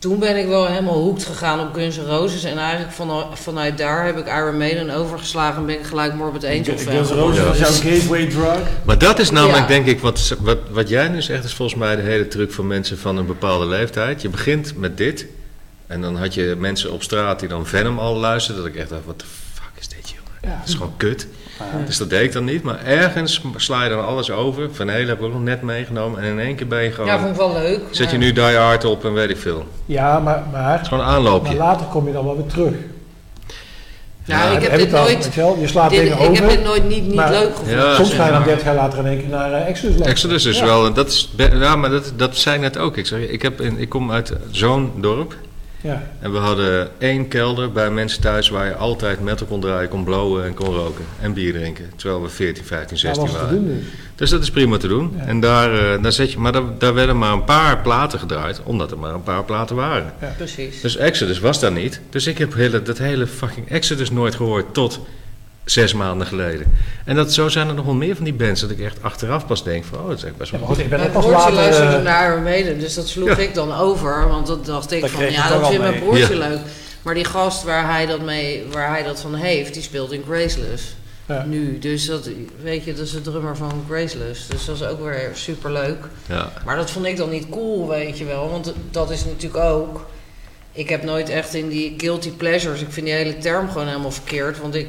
Toen 0.00 0.18
ben 0.18 0.36
ik 0.36 0.46
wel 0.46 0.66
helemaal 0.66 0.98
hoekt 0.98 1.24
gegaan 1.24 1.60
op 1.60 1.74
Guns 1.74 1.96
N' 1.96 2.04
Roses. 2.06 2.44
En 2.44 2.58
eigenlijk 2.58 2.92
van, 2.92 3.26
vanuit 3.34 3.78
daar 3.78 4.06
heb 4.06 4.18
ik 4.18 4.26
Iron 4.26 4.56
Maiden 4.58 4.90
overgeslagen 4.90 5.60
en 5.60 5.66
ben 5.66 5.78
ik 5.78 5.84
gelijk 5.84 6.14
Morbid 6.14 6.44
Angel 6.44 6.78
fan 6.78 6.92
Guns 6.92 7.10
N'. 7.10 7.14
Roses 7.14 7.44
was 7.44 7.58
jouw 7.58 7.92
gateway 7.92 8.26
drug. 8.26 8.58
Maar 8.84 8.98
dat 8.98 9.18
is 9.18 9.30
namelijk 9.30 9.58
Ja. 9.58 9.66
denk 9.66 9.86
ik, 9.86 10.00
wat, 10.00 10.36
wat, 10.40 10.58
wat 10.70 10.88
jij 10.88 11.08
nu 11.08 11.22
zegt, 11.22 11.44
is 11.44 11.54
volgens 11.54 11.78
mij 11.78 11.96
de 11.96 12.02
hele 12.02 12.28
truc 12.28 12.52
van 12.52 12.66
mensen 12.66 12.98
van 12.98 13.16
een 13.16 13.26
bepaalde 13.26 13.66
leeftijd. 13.66 14.22
Je 14.22 14.28
begint 14.28 14.76
met 14.76 14.96
dit. 14.96 15.26
En 15.86 16.00
dan 16.00 16.16
had 16.16 16.34
je 16.34 16.54
mensen 16.58 16.92
op 16.92 17.02
straat 17.02 17.40
die 17.40 17.48
dan 17.48 17.66
Venom 17.66 17.98
al 17.98 18.16
luisterden. 18.16 18.62
Dat 18.62 18.72
ik 18.72 18.78
echt 18.78 18.90
dacht, 18.90 19.04
wat 19.04 19.20
de 19.20 19.26
fuck 19.54 19.70
is 19.78 19.88
dit 19.88 20.10
jongen? 20.10 20.58
Dat 20.58 20.68
is 20.68 20.74
gewoon 20.74 20.94
kut. 20.96 21.26
Dus 21.86 21.96
dat 21.98 22.10
deed 22.10 22.22
ik 22.22 22.32
dan 22.32 22.44
niet. 22.44 22.62
Maar 22.62 22.84
ergens 22.84 23.40
sla 23.56 23.82
je 23.84 23.90
dan 23.90 24.06
alles 24.06 24.30
over. 24.30 24.68
Van 24.72 24.88
Helen 24.88 25.08
heb 25.08 25.18
ik 25.18 25.24
ook 25.24 25.32
nog 25.32 25.42
net 25.42 25.62
meegenomen. 25.62 26.20
En 26.20 26.26
in 26.30 26.38
één 26.38 26.54
keer 26.56 26.66
ben 26.66 26.82
je 26.82 26.90
gewoon... 26.90 27.06
Ja, 27.06 27.18
vond 27.18 27.30
ik 27.30 27.36
wel 27.36 27.52
leuk. 27.52 27.80
zet 27.90 28.10
je 28.10 28.16
nu 28.16 28.32
Die 28.32 28.42
Hard 28.44 28.84
op 28.84 29.04
en 29.04 29.12
weet 29.12 29.30
ik 29.30 29.36
veel. 29.36 29.66
Ja, 29.86 30.18
maar, 30.18 30.42
maar, 30.52 30.80
is 30.80 30.88
gewoon 30.88 31.04
een 31.04 31.10
maar 31.10 31.16
aanloopje. 31.16 31.54
later 31.56 31.86
kom 31.86 32.06
je 32.06 32.12
dan 32.12 32.24
wel 32.24 32.36
weer 32.36 32.46
terug. 32.46 32.72
Ja, 34.24 34.42
Ja, 34.44 34.56
ik 34.56 34.62
heb 34.62 34.70
Heb 34.70 34.80
dit 34.80 34.90
nooit... 34.90 35.30
je, 35.60 35.66
slaat 35.66 35.90
Dit, 35.90 35.98
dingen 36.00 36.16
ik 36.18 36.28
over. 36.28 36.42
heb 36.42 36.48
dit 36.50 36.62
nooit 36.64 36.88
niet, 36.88 37.04
niet 37.06 37.14
Maar- 37.14 37.30
leuk 37.30 37.50
gevonden. 37.56 37.76
Ja, 37.76 37.94
Soms 37.94 38.12
ga 38.12 38.24
je 38.24 38.30
dan 38.30 38.38
maar. 38.40 38.48
30 38.48 38.64
jaar 38.64 38.74
later 38.74 38.98
in 38.98 39.06
één 39.06 39.18
keer 39.20 39.28
naar 39.28 39.52
eh, 39.52 39.68
Exodus. 39.68 40.00
Exodus 40.06 40.44
is 40.44 40.58
Ja. 40.58 40.64
wel, 40.64 40.92
dat 40.92 41.08
is, 41.08 41.30
ja, 41.36 41.76
maar 41.76 41.90
dat, 41.90 42.12
dat 42.16 42.36
zei 42.36 42.54
ik 42.56 42.60
net 42.60 42.78
ook. 42.78 42.96
Ik, 42.96 43.06
zeg, 43.06 43.20
ik, 43.20 43.42
heb 43.42 43.60
in, 43.60 43.78
ik 43.78 43.88
kom 43.88 44.12
uit 44.12 44.32
zo'n 44.50 44.92
dorp. 44.96 45.34
Ja. 45.82 46.02
En 46.20 46.32
we 46.32 46.38
hadden 46.38 46.88
één 46.98 47.28
kelder 47.28 47.72
bij 47.72 47.90
mensen 47.90 48.20
thuis 48.20 48.48
waar 48.48 48.66
je 48.66 48.74
altijd 48.74 49.20
metal 49.20 49.46
kon 49.46 49.60
draaien, 49.60 49.88
kon 49.88 50.04
blowen 50.04 50.44
en 50.44 50.54
kon 50.54 50.74
roken. 50.74 51.04
En 51.20 51.32
bier 51.32 51.52
drinken. 51.52 51.90
Terwijl 51.96 52.22
we 52.22 52.28
14, 52.28 52.64
15, 52.64 52.88
Dat 52.88 52.98
16 52.98 53.22
was 53.22 53.32
te 53.32 53.38
waren. 53.38 53.54
doen 53.54 53.66
dus. 53.66 53.84
Dus 54.14 54.30
dat 54.30 54.42
is 54.42 54.50
prima 54.50 54.76
te 54.76 54.88
doen. 54.88 55.12
Ja. 55.16 55.24
En 55.24 55.40
daar, 55.40 55.94
eh, 55.94 56.02
daar 56.02 56.12
zet 56.12 56.32
je, 56.32 56.38
maar 56.38 56.52
daar, 56.52 56.62
daar 56.78 56.94
werden 56.94 57.18
maar 57.18 57.32
een 57.32 57.44
paar 57.44 57.78
platen 57.78 58.18
gedraaid, 58.18 58.60
omdat 58.64 58.90
er 58.90 58.98
maar 58.98 59.14
een 59.14 59.22
paar 59.22 59.44
platen 59.44 59.76
waren. 59.76 60.12
Precies. 60.36 60.80
Dus 60.80 60.96
Exodus 60.96 61.38
was 61.38 61.60
daar 61.60 61.72
niet. 61.72 62.00
Dus 62.10 62.26
ik 62.26 62.38
heb 62.38 62.54
hele, 62.54 62.82
dat 62.82 62.98
hele 62.98 63.26
fucking 63.26 63.68
Exodus 63.68 64.10
nooit 64.10 64.34
gehoord 64.34 64.74
tot 64.74 65.00
zes 65.64 65.92
maanden 65.94 66.26
geleden. 66.26 66.72
En 67.04 67.16
dat, 67.16 67.32
zo 67.32 67.48
zijn 67.48 67.68
er 67.68 67.74
nog 67.74 67.84
wel 67.84 67.94
meer 67.94 68.14
van 68.16 68.24
die 68.24 68.34
bands 68.34 68.60
dat 68.60 68.70
ik 68.70 68.80
echt 68.80 69.02
achteraf 69.02 69.46
pas 69.46 69.64
denk 69.64 69.84
van, 69.84 69.98
oh, 69.98 70.08
dat 70.08 70.16
is 70.18 70.24
echt 70.24 70.36
best 70.36 70.50
Ja, 70.50 70.58
wel 70.58 70.66
maar 70.66 70.76
goed, 70.76 70.84
ik 70.84 70.90
ben 70.90 70.98
Mijn 70.98 71.10
broertje 71.10 71.30
later... 71.32 71.52
luisterde 71.54 71.96
eh, 71.96 72.02
naar 72.02 72.30
Iron 72.30 72.42
Maiden, 72.42 72.78
dus 72.78 72.94
dat 72.94 73.08
sloeg 73.08 73.28
Ja. 73.28 73.36
ik 73.36 73.54
dan 73.54 73.72
over. 73.74 74.28
Want 74.28 74.46
dat 74.46 74.66
dacht 74.66 74.92
ik 74.92 75.00
Dat 75.00 75.10
van, 75.10 75.32
ja, 75.32 75.48
dat 75.48 75.66
vindt 75.68 75.82
mijn 75.82 75.98
broertje 75.98 76.34
Ja. 76.36 76.48
leuk. 76.48 76.58
Maar 77.02 77.14
die 77.14 77.24
gast 77.24 77.62
waar 77.62 77.90
hij 77.92 78.06
dat, 78.06 78.20
mee, 78.20 78.64
waar 78.72 78.88
hij 78.88 79.02
dat 79.02 79.20
van 79.20 79.34
heeft, 79.34 79.74
die 79.74 79.82
speelt 79.82 80.12
in 80.12 80.22
Graceless. 80.26 80.94
Ja. 81.26 81.44
Nu, 81.44 81.78
dus 81.78 82.06
dat, 82.06 82.28
weet 82.62 82.84
je, 82.84 82.94
dat 82.94 83.04
is 83.06 83.12
de 83.12 83.20
drummer 83.20 83.56
van 83.56 83.84
Graceless. 83.88 84.46
Dus 84.46 84.64
dat 84.64 84.76
is 84.76 84.82
ook 84.82 85.02
weer 85.04 85.30
super 85.32 85.72
leuk. 85.72 86.04
Ja. 86.28 86.52
Maar 86.64 86.76
dat 86.76 86.90
vond 86.90 87.06
ik 87.06 87.16
dan 87.16 87.30
niet 87.30 87.48
cool, 87.50 87.88
weet 87.88 88.18
je 88.18 88.24
wel. 88.24 88.50
Want 88.50 88.72
dat 88.90 89.10
is 89.10 89.24
natuurlijk 89.24 89.64
ook. 89.64 90.06
Ik 90.72 90.88
heb 90.88 91.02
nooit 91.02 91.28
echt 91.28 91.54
in 91.54 91.68
die 91.68 91.94
guilty 91.96 92.30
pleasures. 92.30 92.80
Ik 92.80 92.86
vind 92.92 93.06
die 93.06 93.14
hele 93.14 93.38
term 93.38 93.68
gewoon 93.70 93.86
helemaal 93.86 94.10
verkeerd. 94.10 94.60
Want 94.60 94.74
ik 94.74 94.88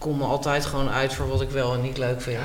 kom 0.00 0.16
me 0.16 0.24
altijd 0.24 0.66
gewoon 0.66 0.90
uit 0.90 1.14
voor 1.14 1.28
wat 1.28 1.40
ik 1.40 1.50
wel 1.50 1.74
en 1.74 1.80
niet 1.80 1.98
leuk 1.98 2.20
vind. 2.20 2.38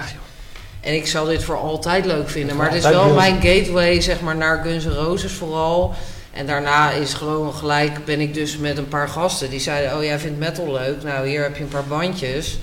en 0.82 0.96
ik 0.96 1.08
zal 1.08 1.26
dit 1.26 1.44
voor 1.44 1.58
altijd 1.58 2.06
leuk 2.06 2.30
vinden. 2.30 2.56
Maar 2.56 2.66
het 2.66 2.84
is 2.84 2.90
wel 2.90 3.14
mijn 3.14 3.42
gateway, 3.42 4.02
zeg 4.02 4.22
maar, 4.22 4.36
naar 4.36 4.64
Guns 4.64 4.86
N' 4.86 4.90
Roses 4.90 5.32
vooral. 5.32 5.94
En 6.34 6.46
daarna 6.46 6.92
is 6.92 7.14
gewoon 7.14 7.54
gelijk, 7.54 8.06
ben 8.06 8.20
ik 8.20 8.34
dus 8.34 8.58
met 8.58 8.78
een 8.78 8.88
paar 8.88 9.08
gasten. 9.08 9.50
Die 9.50 9.60
zeiden, 9.60 9.98
oh 9.98 10.04
jij 10.04 10.20
vindt 10.20 10.40
metal 10.40 10.72
leuk. 10.72 11.04
Nou, 11.04 11.28
hier 11.28 11.44
heb 11.44 11.56
je 11.56 11.64
een 11.64 11.70
paar 11.70 11.88
bandjes. 11.88 12.58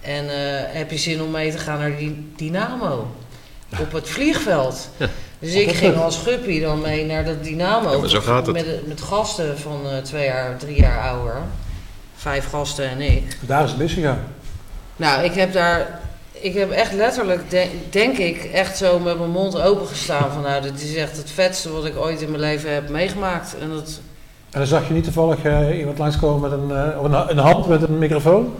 En 0.00 0.24
eh, 0.28 0.62
heb 0.78 0.90
je 0.90 0.98
zin 0.98 1.22
om 1.22 1.30
mee 1.30 1.50
te 1.50 1.58
gaan 1.58 1.78
naar 1.78 1.96
die 1.96 2.32
Dynamo? 2.36 3.10
Op 3.80 3.92
het 3.92 4.08
vliegveld. 4.08 4.88
Dus 5.38 5.54
ik 5.54 5.70
ging 5.82 5.96
als 5.96 6.16
guppy 6.16 6.60
dan 6.60 6.80
mee 6.80 7.04
naar 7.04 7.24
dat 7.24 7.44
Dynamo. 7.44 7.90
Ja, 7.90 7.98
maar 7.98 8.08
zo 8.08 8.20
gaat 8.20 8.46
het. 8.46 8.56
Met, 8.56 8.86
met 8.86 9.00
gasten 9.00 9.58
van 9.58 9.90
eh, 9.90 9.98
twee 9.98 10.24
jaar, 10.24 10.56
drie 10.56 10.80
jaar 10.80 11.10
ouder. 11.10 11.42
Vijf 12.16 12.46
gasten 12.50 12.88
en 12.90 13.00
ik. 13.00 13.22
Daar 13.40 13.64
is 13.64 13.70
het 13.70 13.78
misgegaan. 13.78 14.24
Nou, 14.96 15.24
ik 15.24 15.32
heb 15.34 15.52
daar... 15.52 16.00
Ik 16.40 16.54
heb 16.54 16.70
echt 16.70 16.92
letterlijk, 16.92 17.50
de- 17.50 17.70
denk 17.90 18.16
ik, 18.18 18.44
echt 18.44 18.76
zo 18.76 18.98
met 18.98 19.18
mijn 19.18 19.30
mond 19.30 19.60
open 19.60 19.86
gestaan. 19.86 20.32
Van 20.32 20.42
nou, 20.42 20.62
dit 20.62 20.82
is 20.82 20.94
echt 20.94 21.16
het 21.16 21.30
vetste 21.34 21.72
wat 21.72 21.84
ik 21.84 21.96
ooit 21.98 22.20
in 22.22 22.28
mijn 22.28 22.40
leven 22.40 22.72
heb 22.74 22.88
meegemaakt. 22.88 23.56
En 23.60 23.70
dat... 23.70 24.00
En 24.50 24.58
dan 24.58 24.66
zag 24.68 24.88
je 24.88 24.94
niet 24.94 25.04
toevallig 25.04 25.42
eh, 25.42 25.78
iemand 25.78 25.98
langskomen 25.98 26.50
met 26.50 26.58
een, 26.58 26.70
eh, 26.76 27.02
een, 27.02 27.30
een 27.30 27.38
hand 27.44 27.66
met 27.68 27.82
een 27.82 27.98
microfoon. 27.98 28.54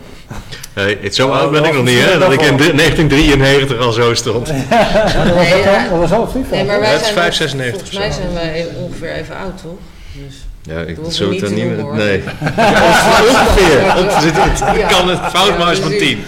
Hey, 0.72 0.98
het, 1.02 1.14
zo 1.14 1.28
Oh, 1.28 1.36
oud 1.38 1.50
ben 1.50 1.64
ik 1.64 1.72
nog 1.74 1.84
niet, 1.84 1.98
hè? 2.04 2.18
Dat 2.18 2.32
ik 2.32 2.40
in 2.40 2.56
daarvoor. 2.56 2.76
1993 2.76 3.78
al 3.78 3.92
zo 3.92 4.14
stond. 4.14 4.52
Maar 4.68 5.24
dat 5.26 5.34
was 5.34 5.48
Nee, 5.48 5.50
dat 5.54 5.64
dan? 5.64 5.72
ja. 5.72 5.88
Dat 5.88 5.98
was 5.98 6.12
al. 6.12 6.28
Nee, 6.50 6.64
maar 6.64 6.80
wij 6.80 6.98
zijn 6.98 7.14
596 7.14 7.70
Volgens 7.72 7.98
mij 7.98 8.10
zijn 8.10 8.32
wij 8.34 8.66
ongeveer 8.76 9.12
even 9.12 9.36
oud, 9.36 9.62
toch? 9.62 9.78
Dus. 10.12 10.45
Ja, 10.66 10.80
ik 10.80 10.96
Dat 11.04 11.14
zou 11.14 11.30
het 11.30 11.40
dan 11.40 11.54
niet 11.54 11.64
meer... 11.64 11.84
Nee. 11.94 12.22
Ongeveer. 13.30 13.80
Ja. 13.80 14.72
Ik 14.74 14.86
kan 14.88 15.08
het 15.08 15.18
fout 15.18 15.48
Ja, 15.48 15.56
maar 15.58 15.68
eens 15.70 15.78
van. 15.78 15.90
10. 15.90 16.24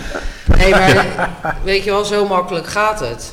Nee, 0.57 0.71
maar 0.71 1.31
weet 1.65 1.85
je 1.85 1.91
wel, 1.91 2.05
zo 2.05 2.27
makkelijk 2.27 2.67
gaat 2.67 3.01
het. 3.01 3.33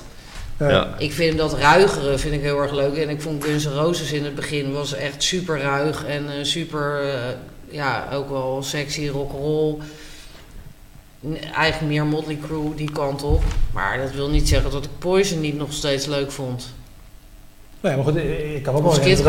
Ja. 0.59 0.87
Ik 0.97 1.13
vind 1.13 1.37
dat 1.37 1.53
ruigere 1.53 2.17
vind 2.17 2.33
ik 2.33 2.41
heel 2.41 2.61
erg 2.61 2.71
leuk. 2.71 2.95
En 2.95 3.09
ik 3.09 3.21
vond 3.21 3.43
Guns 3.43 3.65
N' 3.65 3.69
Roses 3.69 4.11
in 4.11 4.23
het 4.23 4.35
begin 4.35 4.73
was 4.73 4.93
echt 4.93 5.23
super 5.23 5.59
ruig 5.61 6.05
en 6.05 6.25
eh, 6.29 6.33
super, 6.43 6.99
eh, 7.03 7.13
ja, 7.69 8.07
ook 8.13 8.29
wel 8.29 8.63
sexy 8.63 9.07
rock'n'roll. 9.07 9.77
N- 11.27 11.37
Eigenlijk 11.55 11.91
meer 11.93 12.05
Motley 12.05 12.37
Crue 12.47 12.75
die 12.75 12.91
kant 12.91 13.23
op. 13.23 13.43
Maar 13.73 13.97
dat 13.97 14.11
wil 14.11 14.29
niet 14.29 14.47
zeggen 14.49 14.71
dat 14.71 14.83
ik 14.83 14.89
Poison 14.99 15.41
niet 15.41 15.57
nog 15.57 15.73
steeds 15.73 16.05
leuk 16.05 16.31
vond. 16.31 16.73
Nee, 17.81 17.95
maar 17.95 18.03
goed, 18.05 18.15
ik, 18.15 18.63
kan 18.63 18.75
ook 18.75 18.81
wel 18.81 18.89
Of 18.91 18.95
Skid 18.97 19.21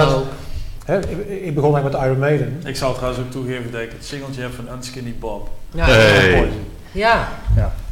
ik, 0.86 1.54
begon 1.54 1.74
eigenlijk 1.74 1.84
met 1.84 2.02
Iron 2.04 2.18
Maiden. 2.18 2.60
Ik 2.64 2.76
zou 2.76 2.94
trouwens 2.94 3.20
ook 3.24 3.30
toegeven 3.30 3.70
dat 3.72 3.80
ik 3.80 3.90
het 3.92 4.04
singeltje 4.04 4.40
heb 4.42 4.52
van 4.54 4.64
Unskinny 4.76 5.14
Bob. 5.20 5.48
Ja, 5.74 5.84
Hey. 5.84 6.48
ja. 6.92 7.28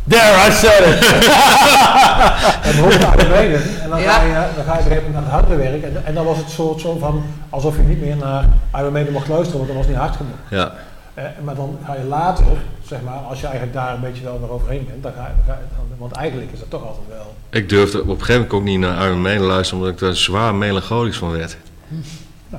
There, 0.08 0.48
I 0.48 0.52
said 0.52 0.86
it! 0.86 1.04
En 2.68 2.74
Iron 2.74 3.28
Maiden. 3.30 3.62
En 3.82 3.88
dan, 3.90 4.00
Ja. 4.00 4.12
ga 4.12 4.22
je, 4.22 4.32
dan 4.56 4.64
ga 4.64 4.72
je 4.72 4.78
op 4.78 4.84
een 4.84 4.92
gegeven 4.92 4.94
moment 4.96 5.12
naar 5.12 5.22
het 5.22 5.30
hardere 5.32 5.56
werk. 5.56 5.82
En, 5.82 6.04
en 6.04 6.14
dan 6.14 6.24
was 6.24 6.36
het 6.36 6.50
soort 6.50 6.80
zo 6.80 6.98
van, 6.98 7.22
alsof 7.50 7.76
je 7.76 7.82
niet 7.82 8.00
meer 8.00 8.16
naar 8.16 8.48
Iron 8.74 8.92
Maiden 8.92 9.12
mocht 9.12 9.28
luisteren, 9.28 9.56
want 9.56 9.68
dat 9.68 9.76
was 9.76 9.86
niet 9.86 9.96
hard 9.96 10.16
genoeg. 10.16 10.34
Ja. 10.50 10.72
Eh, 11.14 11.24
maar 11.44 11.54
dan 11.54 11.78
ga 11.86 11.94
je 11.94 12.04
later, 12.04 12.44
zeg 12.88 12.98
maar, 13.04 13.14
als 13.28 13.40
je 13.40 13.46
eigenlijk 13.46 13.76
daar 13.76 13.94
een 13.94 14.00
beetje 14.00 14.22
wel 14.24 14.38
nog 14.40 14.50
overheen 14.50 14.86
bent, 14.90 15.02
dan 15.02 15.12
ga 15.16 15.20
je, 15.26 15.32
dan 15.46 15.54
ga 15.54 15.60
je 15.60 15.66
dan- 15.76 15.98
want 15.98 16.12
eigenlijk 16.12 16.52
is 16.52 16.58
dat 16.58 16.70
toch 16.70 16.86
altijd 16.86 17.06
wel. 17.08 17.34
Ik 17.50 17.68
durfde 17.68 18.00
op 18.00 18.08
een 18.08 18.14
gegeven 18.18 18.34
moment 18.34 18.52
ook 18.52 18.62
niet 18.62 18.78
naar 18.78 19.06
Iron 19.06 19.20
Maiden 19.22 19.46
luisteren, 19.46 19.78
omdat 19.82 19.94
ik 19.94 20.00
daar 20.00 20.16
zwaar 20.16 20.54
melancholisch 20.54 21.16
van 21.16 21.30
werd. 21.30 21.56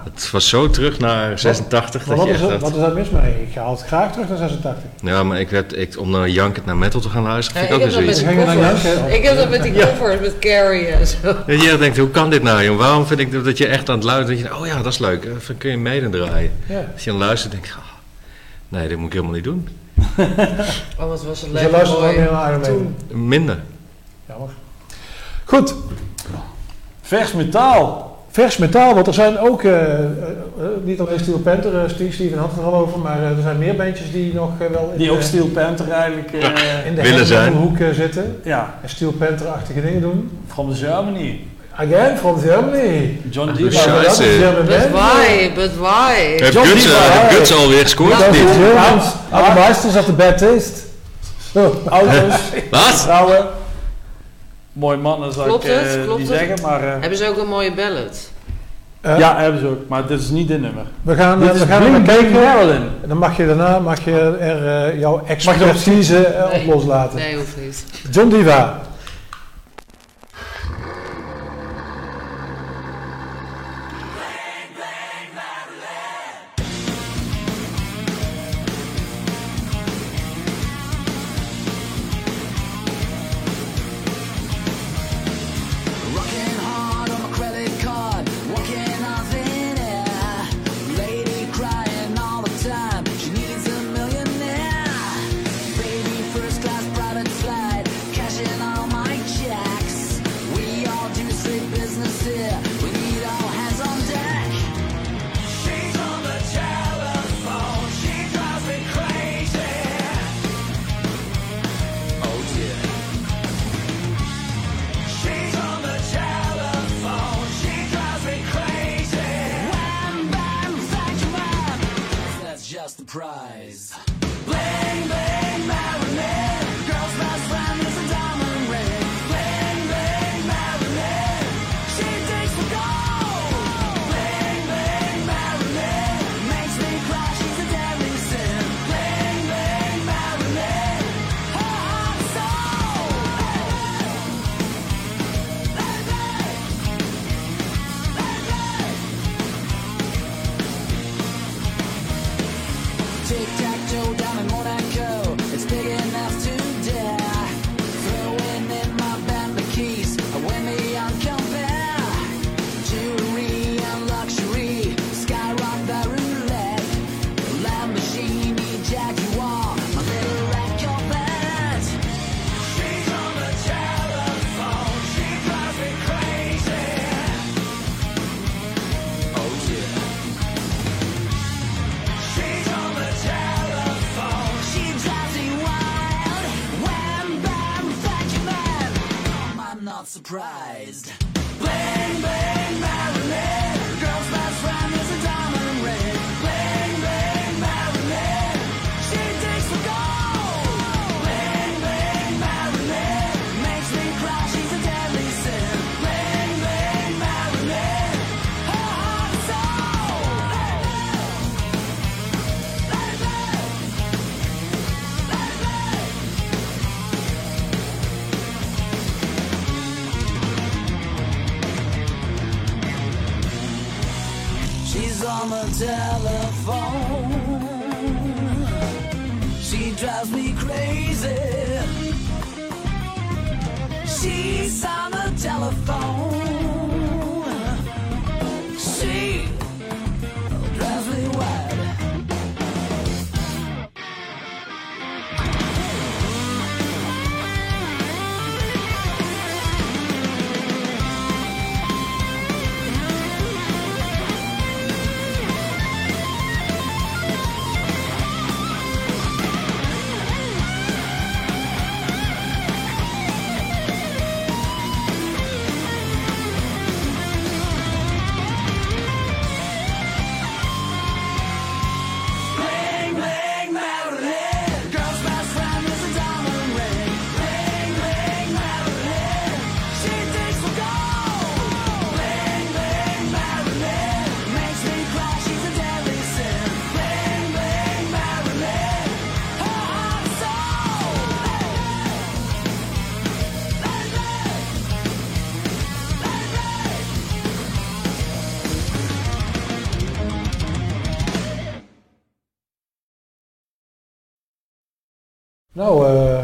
Het 0.04 0.32
was 0.32 0.50
zo 0.50 0.70
terug 0.70 1.00
naar 1.00 1.40
86 1.40 2.06
Maar 2.06 2.16
dat 2.16 2.26
wat 2.28 2.28
je 2.28 2.34
is, 2.44 2.50
echt 2.50 2.50
dacht- 2.50 2.62
wat 2.62 2.72
is 2.74 2.80
daar 2.80 2.94
mis 2.94 3.10
mee? 3.10 3.42
Ik 3.42 3.54
ga 3.54 3.62
altijd 3.62 3.88
graag 3.88 4.12
terug 4.12 4.28
naar 4.30 4.38
86. 4.38 4.84
Ja, 5.02 5.24
maar 5.24 5.40
ik 5.40 5.50
werd, 5.50 5.78
ik, 5.78 6.00
om 6.00 6.10
naar 6.10 6.30
jankend 6.30 6.66
naar 6.66 6.78
metal 6.78 7.00
te 7.02 7.10
gaan 7.10 7.24
luisteren, 7.24 7.62
Ja, 7.62 7.68
vind 7.68 7.82
ik 7.82 7.88
ik 7.88 7.94
heb 7.94 8.02
ook 8.02 8.06
dat 8.06 8.16
weer 8.16 8.66
met 8.66 8.78
zoiets. 8.78 9.16
Ik 9.16 9.24
heb 9.24 9.38
dat 9.38 9.50
met 9.50 9.64
die 9.64 9.74
covers, 9.74 10.20
met 10.20 10.40
Carrie 10.40 10.86
en 10.88 11.08
zo. 11.08 11.18
Dat 11.48 11.62
je 11.62 11.78
denkt, 11.78 11.98
hoe 11.98 12.10
kan 12.10 12.30
dit 12.30 12.44
nou, 12.44 12.64
joh? 12.64 12.78
Waarom 12.78 13.06
vind 13.06 13.20
ik 13.20 13.44
dat- 13.44 13.58
je 13.58 13.68
echt 13.68 13.90
aan 13.90 13.96
het 13.96 14.04
luisteren, 14.04 14.42
dat 14.44 14.52
je 14.52 14.60
oh 14.60 14.66
ja, 14.68 14.76
dat 14.82 14.94
is 14.94 15.00
leuk, 15.00 15.24
dan 15.48 15.58
kun 15.58 15.70
je 15.72 15.78
mede 15.78 16.10
draaien. 16.10 16.52
Ja. 16.68 16.86
Als 16.94 17.04
je 17.04 17.10
dan 17.10 17.20
luistert, 17.20 17.52
denk 17.52 17.66
je, 17.66 17.72
ah, 17.72 17.78
nee, 18.70 18.88
dit 18.88 18.98
moet 18.98 19.08
ik 19.08 19.14
helemaal 19.14 19.34
niet 19.36 19.44
doen. 19.44 19.68
Oh, 21.00 21.08
wat 21.08 21.24
was 21.24 21.42
het 21.42 21.52
Dus 21.52 21.62
je 21.62 21.70
leuk 21.72 22.32
naar 22.32 22.50
Iron 22.50 22.60
Maiden. 22.62 22.96
Minder. 23.12 23.58
Jammer. 24.28 24.50
Goed, 25.46 25.76
Vers 27.02 27.32
metaal. 27.34 28.15
Vers 28.36 28.58
metaal, 28.58 28.94
want 28.94 29.08
er 29.08 29.14
zijn 29.14 29.40
ook, 29.40 29.64
eh, 29.64 29.72
eh, 29.72 30.04
eh, 30.04 30.66
niet 30.84 31.00
alleen 31.00 31.20
Steel 31.20 31.40
Panther, 31.40 31.90
Steve, 31.90 32.12
Steven 32.14 32.38
had 32.38 32.50
het 32.50 32.60
er 32.60 32.66
al 32.66 32.76
over, 32.76 33.00
maar 33.00 33.22
er 33.22 33.36
zijn 33.42 33.58
meer 33.58 33.76
bandjes 33.76 34.12
die 34.12 34.34
nog 34.34 34.50
wel 34.58 34.90
in 34.92 34.98
Die 34.98 35.12
ook 35.12 35.20
de, 35.20 35.24
Steel 35.24 35.48
Panther 35.48 35.92
eigenlijk... 35.92 36.34
eh, 36.34 36.86
in 36.86 36.96
de 36.96 37.02
willen 37.02 37.26
zijn. 37.26 37.54
hoek 37.54 37.78
zitten. 37.94 38.40
ja, 38.44 38.74
En 38.82 38.90
Steel 38.90 39.12
Panther-achtige 39.12 39.82
dingen 39.82 40.02
doen. 40.02 40.38
from 40.48 40.74
Germany. 40.74 41.40
Again, 41.76 42.18
from 42.18 42.40
Germany. 42.40 43.20
John 43.30 43.54
Diva. 43.54 44.12
German 44.14 44.66
But 44.66 44.92
why? 44.92 45.52
But 45.56 45.72
why? 45.80 46.38
Heb 46.38 46.54
John 46.54 46.68
Guts, 46.68 46.86
ja. 46.86 47.28
Guts 47.30 47.54
alweer 47.54 47.82
gescoord 47.82 48.32
niet? 48.32 48.50
Germans. 48.58 49.06
Are 49.32 49.46
the 49.46 49.60
meisters 49.60 49.96
of 49.96 50.06
the 50.06 50.14
bad 50.14 50.38
taste. 50.38 50.72
Auto's, 51.90 52.40
Wat? 52.72 53.02
vrouwen. 53.02 53.46
Mooi 54.76 54.98
mannen 54.98 55.34
zou 55.34 55.48
Klopt 55.48 55.64
ik 55.66 55.72
eh, 55.72 55.78
het? 55.78 56.04
Klopt 56.04 56.20
niet 56.20 56.30
het? 56.30 56.38
zeggen, 56.38 56.62
maar... 56.62 56.84
eh, 56.84 57.00
Hebben 57.00 57.18
ze 57.18 57.28
ook 57.28 57.38
een 57.38 57.48
mooie 57.48 57.74
ballad? 57.74 58.30
Eh, 59.02 59.18
ja, 59.18 59.38
hebben 59.38 59.60
ze 59.60 59.68
ook. 59.68 59.80
Maar 59.88 60.08
dit 60.08 60.20
is 60.20 60.30
niet 60.30 60.48
dit 60.48 60.62
nummer. 60.62 60.84
We 61.02 61.16
gaan, 61.16 61.40
Dit 61.40 61.50
eh, 61.50 61.56
is 61.56 61.62
we 61.62 61.68
gaan 61.68 61.94
er 61.96 62.02
kijken. 62.02 62.32
Marilyn. 62.32 62.82
En 63.02 63.08
dan 63.08 63.18
mag 63.18 63.38
je 63.38 63.46
daarna 63.46 63.80
mag 63.80 64.06
je 64.06 64.12
er 64.40 64.88
eh, 64.94 65.00
jouw 65.00 65.12
Mag 65.16 65.28
je 65.28 65.34
expertise 65.34 66.26
eh, 66.26 66.44
op 66.46 66.52
Nee. 66.52 66.68
loslaten. 66.68 67.18
Nee, 67.18 67.36
hoeft 67.36 67.58
niet. 67.66 67.86
John 68.12 68.30
Diva. 68.30 68.82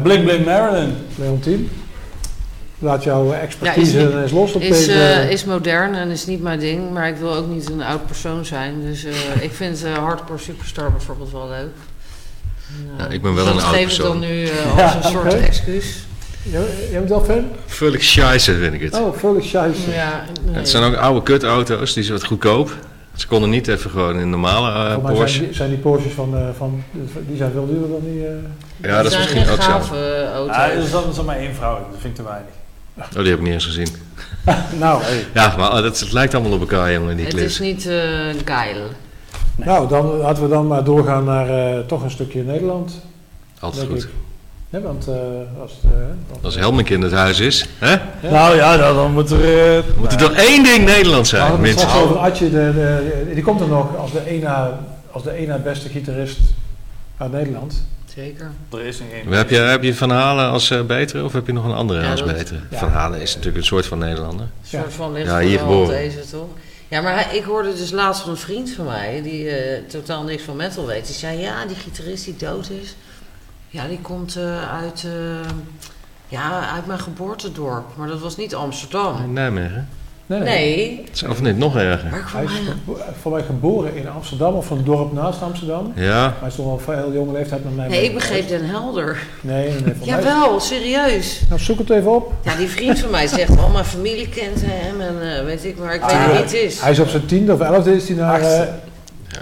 Blink 0.02 0.24
Blink 0.24 0.44
Marilyn. 0.44 0.94
Leontien, 1.14 1.70
laat 2.78 3.02
jouw 3.04 3.32
expertise 3.32 4.00
Ja, 4.00 4.08
is- 4.08 4.14
eens 4.14 4.30
los 4.32 4.52
op 4.52 4.62
Is, 4.62 4.68
deze... 4.68 4.92
eh, 4.92 5.30
is 5.30 5.44
modern 5.44 5.94
en 5.94 6.08
is 6.10 6.26
niet 6.26 6.42
mijn 6.42 6.58
ding, 6.58 6.90
maar 6.92 7.08
ik 7.08 7.16
wil 7.16 7.34
ook 7.34 7.48
niet 7.48 7.70
een 7.70 7.82
oud 7.82 8.06
persoon 8.06 8.44
zijn. 8.44 8.74
Dus 8.84 9.04
eh, 9.04 9.12
ik 9.42 9.52
vind 9.52 9.84
eh, 9.84 9.92
Hardcore 9.92 10.38
Superstar 10.38 10.90
bijvoorbeeld 10.92 11.32
wel 11.32 11.48
leuk. 11.48 11.72
Ja, 12.98 13.08
ik 13.08 13.22
ben 13.22 13.34
wel 13.34 13.46
een 13.46 13.54
dat 13.54 13.62
oud 13.62 13.72
geef 13.74 13.80
ik 13.80 13.86
persoon. 13.86 14.20
dan 14.20 14.28
nu 14.30 14.44
eh, 14.44 14.78
als 14.84 14.94
een 15.04 15.10
soort 15.10 15.34
excuus. 15.34 16.06
Jij, 16.42 16.60
jij 16.90 16.98
bent 16.98 17.08
wel 17.08 17.24
fan? 17.24 17.44
Völlig 17.66 18.02
scheisse 18.02 18.54
vind 18.54 18.74
ik 18.74 18.80
het. 18.80 18.94
Oh, 18.94 19.16
Felix 19.16 19.48
Scheisse. 19.48 19.90
Ja, 19.90 20.24
nee. 20.46 20.54
Het 20.54 20.68
zijn 20.68 20.82
ook 20.84 20.94
oude 20.96 21.22
kutauto's, 21.22 21.92
die 21.92 22.02
zijn 22.02 22.18
wat 22.18 22.26
goedkoop. 22.26 22.76
Ze 23.14 23.26
konden 23.26 23.50
niet 23.50 23.68
even 23.68 23.90
gewoon 23.90 24.14
in 24.14 24.20
een 24.20 24.30
normale 24.30 24.92
Voor 24.94 25.02
mij 25.02 25.12
Porsche. 25.12 25.36
zijn 25.36 25.46
die, 25.48 25.54
zijn 25.56 25.68
die 25.68 25.78
Porsches 25.78 26.12
van, 26.12 26.36
eh, 26.36 26.48
van... 26.56 26.82
Die 27.28 27.36
zijn 27.36 27.52
veel 27.52 27.66
duurder 27.66 27.88
dan 27.88 28.00
die... 28.04 28.26
eh, 28.26 28.32
Ja, 28.82 29.02
dat 29.02 29.12
is 29.12 29.18
misschien 29.18 29.48
ook 29.48 29.62
zo. 29.62 29.70
gave 29.70 29.96
eh, 30.50 30.92
dat 30.92 31.08
is 31.08 31.16
dan 31.16 31.24
maar 31.24 31.36
één 31.36 31.54
vrouw. 31.54 31.74
Dat 31.74 32.00
vind 32.00 32.04
ik 32.04 32.14
te 32.14 32.22
weinig. 32.22 32.52
Oh, 32.96 33.22
die 33.22 33.30
heb 33.30 33.38
ik 33.38 33.44
niet 33.44 33.52
eens 33.52 33.64
gezien. 33.64 33.88
nou, 34.78 35.02
Ja, 35.34 35.54
maar 35.56 35.72
oh, 35.72 35.82
dat, 35.82 36.00
het 36.00 36.12
lijkt 36.12 36.34
allemaal 36.34 36.52
op 36.52 36.60
elkaar, 36.60 36.92
jongen, 36.92 37.16
die 37.16 37.26
het 37.26 37.34
is 37.34 37.58
niet 37.58 37.86
eh 37.86 37.96
geil. 38.44 38.88
nou, 39.54 39.88
dan 39.88 40.16
laten 40.16 40.42
we 40.42 40.48
dan 40.48 40.66
maar 40.66 40.84
doorgaan 40.84 41.24
naar 41.24 41.48
eh, 41.48 41.78
toch 41.86 42.02
een 42.02 42.10
stukje 42.10 42.42
Nederland. 42.42 42.92
Altijd 43.60 43.86
goed. 43.86 44.08
Ja, 44.70 44.80
want 44.80 45.08
eh, 45.08 45.14
als 45.60 45.72
het... 45.82 46.44
Als 46.44 46.54
Helmink 46.54 46.88
in 46.88 47.02
het 47.02 47.12
huis 47.12 47.40
is, 47.40 47.66
hè? 47.78 47.96
Nou 48.30 48.56
ja, 48.56 48.76
dan, 48.76 48.94
dan 48.94 49.12
moet 49.12 49.30
er... 49.30 49.84
moet 49.96 50.12
er 50.12 50.18
toch 50.18 50.32
één 50.32 50.64
ding 50.64 50.84
Nederlands 50.84 51.30
zijn, 51.30 51.60
minstens. 51.60 51.94
over 51.94 52.32
de, 52.32 52.48
de, 52.50 53.30
die 53.34 53.42
komt 53.42 53.60
er 53.60 53.68
nog 53.68 53.96
als 53.96 54.12
de 54.12 54.26
ene, 54.26 54.70
als 55.10 55.22
de 55.22 55.32
ene 55.32 55.58
beste 55.58 55.88
gitarist 55.88 56.40
uit 57.16 57.32
Nederland. 57.32 57.84
Zeker. 58.14 58.50
Er 58.72 58.80
is 58.80 59.00
één. 59.00 59.32
Heb 59.32 59.50
je, 59.50 59.56
heb 59.56 59.82
je 59.82 59.94
Van 59.94 60.10
Halen 60.10 60.48
als 60.50 60.70
eh, 60.70 60.82
betere 60.82 61.24
of 61.24 61.32
heb 61.32 61.46
je 61.46 61.52
nog 61.52 61.64
een 61.64 61.72
andere 61.74 62.02
Ja, 62.02 62.10
als 62.10 62.20
dat- 62.20 62.32
betere? 62.32 62.60
ja. 62.70 62.78
Van 62.78 62.90
Halen 62.90 63.20
is 63.20 63.30
natuurlijk 63.30 63.56
een 63.56 63.64
soort 63.68 63.86
van 63.86 63.98
Nederlander. 63.98 64.46
Een 64.62 64.68
soort 64.68 64.92
van 64.92 65.12
ligt 65.12 65.26
Ja, 65.26 65.38
hier 65.40 65.58
geboren. 65.58 65.88
deze 65.88 66.30
toch? 66.30 66.48
Ja, 66.88 67.00
maar 67.00 67.14
hij- 67.14 67.36
ik 67.36 67.44
hoorde 67.44 67.74
dus 67.74 67.90
laatst 67.90 68.22
van 68.22 68.30
een 68.30 68.36
vriend 68.36 68.70
van 68.70 68.84
mij, 68.84 69.22
die 69.22 69.48
eh, 69.48 69.82
totaal 69.88 70.22
niks 70.22 70.42
van 70.42 70.56
metal 70.56 70.86
weet. 70.86 71.06
Die 71.06 71.14
zei, 71.14 71.38
ja, 71.38 71.66
die 71.66 71.76
gitarist 71.76 72.24
die 72.24 72.36
dood 72.36 72.70
is, 72.82 72.96
ja, 73.68 73.86
die 73.88 74.00
komt 74.00 74.36
eh, 74.36 74.72
uit, 74.82 75.04
eh, 75.04 75.48
ja, 76.28 76.70
uit 76.74 76.86
mijn 76.86 77.00
geboortedorp. 77.00 77.96
Maar 77.96 78.08
dat 78.08 78.20
was 78.20 78.36
niet 78.36 78.54
Amsterdam. 78.54 79.22
In 79.22 79.32
Nijmegen. 79.32 79.88
Nee, 80.26 80.38
nee. 80.40 80.48
Nee, 80.48 81.00
Het 81.06 81.14
is- 81.14 81.22
Of 81.28 81.42
niet, 81.42 81.58
nog 81.58 81.76
erger. 81.76 82.10
maar 82.10 82.30
Hij 82.34 82.44
is 82.44 82.50
gebo- 82.84 82.98
voor 83.20 83.32
mij 83.32 83.42
geboren 83.42 83.96
in 83.96 84.08
Amsterdam 84.08 84.54
of 84.54 84.66
van 84.66 84.78
een 84.78 84.84
dorp 84.84 85.12
naast 85.12 85.42
Amsterdam. 85.42 85.92
Ja, 85.96 86.34
Hij 86.38 86.48
is 86.48 86.54
toch 86.54 86.66
al 86.66 86.78
van 86.84 86.94
heel 86.94 87.12
jonge 87.12 87.32
leeftijd 87.32 87.64
met 87.64 87.76
mij 87.76 87.88
Nee, 87.88 88.04
ik 88.04 88.14
begreep. 88.14 88.48
Den 88.48 88.64
Helder. 88.64 89.18
Nee, 89.40 89.68
nee, 89.68 89.80
mij, 89.84 89.94
Jawel, 90.02 90.60
serieus. 90.60 91.40
nou, 91.48 91.60
zoek 91.60 91.78
het 91.78 91.90
even 91.90 92.14
op. 92.14 92.32
Ja, 92.42 92.54
die 92.56 92.68
vriend 92.68 92.98
van 92.98 93.10
mij 93.10 93.26
zegt, 93.26 93.58
al 93.58 93.68
mijn 93.68 93.84
familie 93.84 94.28
kent 94.28 94.62
hem 94.64 95.00
en 95.00 95.36
eh, 95.38 95.44
weet 95.44 95.64
ik, 95.64 95.78
maar 95.78 95.94
ik 95.94 96.00
weet 96.00 96.10
Ah, 96.10 96.20
niet 96.20 96.30
wie 96.32 96.40
het 96.42 96.52
is. 96.52 96.80
Hij 96.80 96.90
is 96.90 96.98
op 96.98 97.08
zijn 97.08 97.26
tiende 97.26 97.52
of 97.52 97.60
elfde 97.60 97.96
is 97.96 98.08
hij 98.08 98.16
naar... 98.16 98.40
eh, 98.40 98.60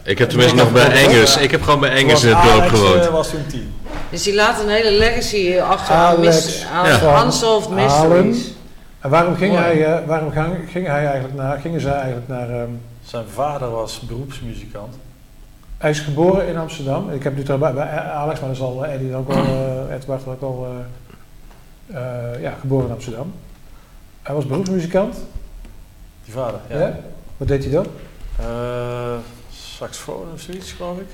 ik 0.05 0.19
heb 0.19 0.29
tenminste 0.29 0.57
nog 0.57 0.73
bij 0.73 0.93
Engels. 0.93 1.37
Ik 1.37 1.51
heb 1.51 1.63
gewoon 1.63 1.81
bij 1.81 1.91
Engels 1.91 2.23
in 2.25 2.29
het 2.35 2.43
dorp 2.43 2.59
Alex, 2.61 2.79
gewoond. 2.79 3.05
eh, 3.07 3.13
was 3.13 3.29
toen 3.31 3.47
tien. 3.51 3.73
Dus 4.11 4.23
die 4.23 4.35
laat 4.35 4.63
een 4.63 4.69
hele 4.69 4.91
legacy 4.99 5.59
achter 5.59 5.95
Alex 5.95 6.45
mis, 6.45 6.65
aan 6.75 6.89
Ja. 6.89 7.25
unsolved 7.25 7.69
Halen. 7.79 8.27
mysteries. 8.27 8.53
En 9.01 9.11
waarom 9.11 9.35
ging 9.35 9.53
Mooi. 9.53 9.65
hij, 9.65 9.85
eh, 10.01 10.07
waarom 10.07 10.31
gang, 10.31 10.57
ging 10.71 10.87
hij 10.87 11.05
eigenlijk 11.07 11.35
naar, 11.35 11.61
gingen 11.61 11.81
zij 11.81 11.93
eigenlijk 11.93 12.29
naar... 12.29 12.51
ehm, 12.51 12.71
Zijn 13.05 13.27
vader 13.29 13.71
was 13.71 14.01
beroepsmuzikant. 14.01 14.95
hij 15.79 15.91
is 15.91 16.01
geboren 16.01 16.47
in 16.49 16.57
Amsterdam. 16.57 17.11
Ik 17.11 17.23
heb 17.23 17.37
nu 17.37 17.43
bij, 17.43 17.59
bij 17.59 17.89
Alex, 18.01 18.41
maar 18.41 18.49
dat 18.49 18.59
zal 18.59 18.85
eh, 18.85 18.93
Eddie 18.95 19.15
ook 19.15 19.33
wel, 19.33 19.45
eh 19.45 19.95
Edward 19.95 20.43
ook 20.43 20.67
eh, 20.67 20.71
eh, 22.35 22.41
ja, 22.43 22.55
geboren 22.61 22.87
in 22.87 22.93
Amsterdam. 22.93 23.33
Hij 24.23 24.35
was 24.35 24.47
beroepsmuzikant. 24.47 25.17
Die 26.25 26.33
vader, 26.33 26.61
ja. 26.69 26.79
Ja. 26.79 26.99
Wat 27.37 27.49
deed 27.49 27.65
hij 27.65 27.73
dan? 27.73 27.87
Eh, 28.39 29.17
saxofoon 29.53 30.27
of 30.35 30.41
zoiets, 30.41 30.73
geloof 30.73 30.99
ik. 30.99 31.09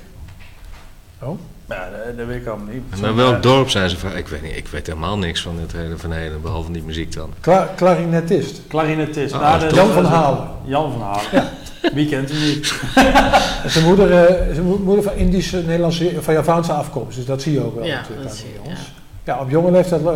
Oh. 1.21 1.39
Ja, 1.69 1.89
dat, 2.05 2.17
dat 2.17 2.25
weet 2.27 2.41
ik 2.41 2.47
allemaal 2.47 2.73
niet. 2.73 3.01
Naar 3.01 3.15
welk 3.15 3.35
eh, 3.35 3.41
dorp 3.41 3.69
zijn 3.69 3.89
ze 3.89 3.97
van? 3.97 4.15
Ik 4.17 4.27
weet 4.27 4.41
niet, 4.41 4.55
ik 4.55 4.67
weet 4.67 4.87
helemaal 4.87 5.17
niks 5.17 5.41
van 5.41 5.59
het 5.59 5.71
hele 5.71 5.97
Van 5.97 6.11
behalve 6.41 6.71
die 6.71 6.83
muziek 6.83 7.13
dan. 7.13 7.33
Kla 7.39 7.69
klarinetist. 7.75 8.61
Klarinetist. 8.67 9.33
Ah, 9.33 9.41
Nou, 9.61 9.73
Jan 9.75 9.91
van 9.91 10.05
Halen. 10.05 10.47
Jan 10.63 10.91
van 10.91 11.01
Halen. 11.01 11.49
Wie 11.93 12.09
kent 12.09 12.29
hem 12.31 12.39
niet? 12.39 12.73
Zijn 13.73 13.85
moeder, 13.85 14.11
eh, 14.25 14.53
zijn 14.53 14.65
mo- 14.65 14.77
moeder 14.83 15.03
van 15.03 15.13
Indische, 15.13 15.57
Nederlandse, 15.57 16.21
van 16.21 16.33
Javaanse 16.33 16.71
afkomst. 16.73 17.15
Dus 17.15 17.25
dat 17.25 17.41
zie 17.41 17.53
je 17.53 17.63
ook 17.65 17.75
wel 17.75 17.85
Ja, 17.85 17.95
natuurlijk 17.95 18.27
dat 18.27 18.37
zie 18.37 18.47
je, 18.47 18.53
jongens. 18.63 18.91
Ja, 19.23 19.39
op 19.39 19.49
jonge 19.49 19.71
leeftijd 19.71 20.01
uh, 20.01 20.09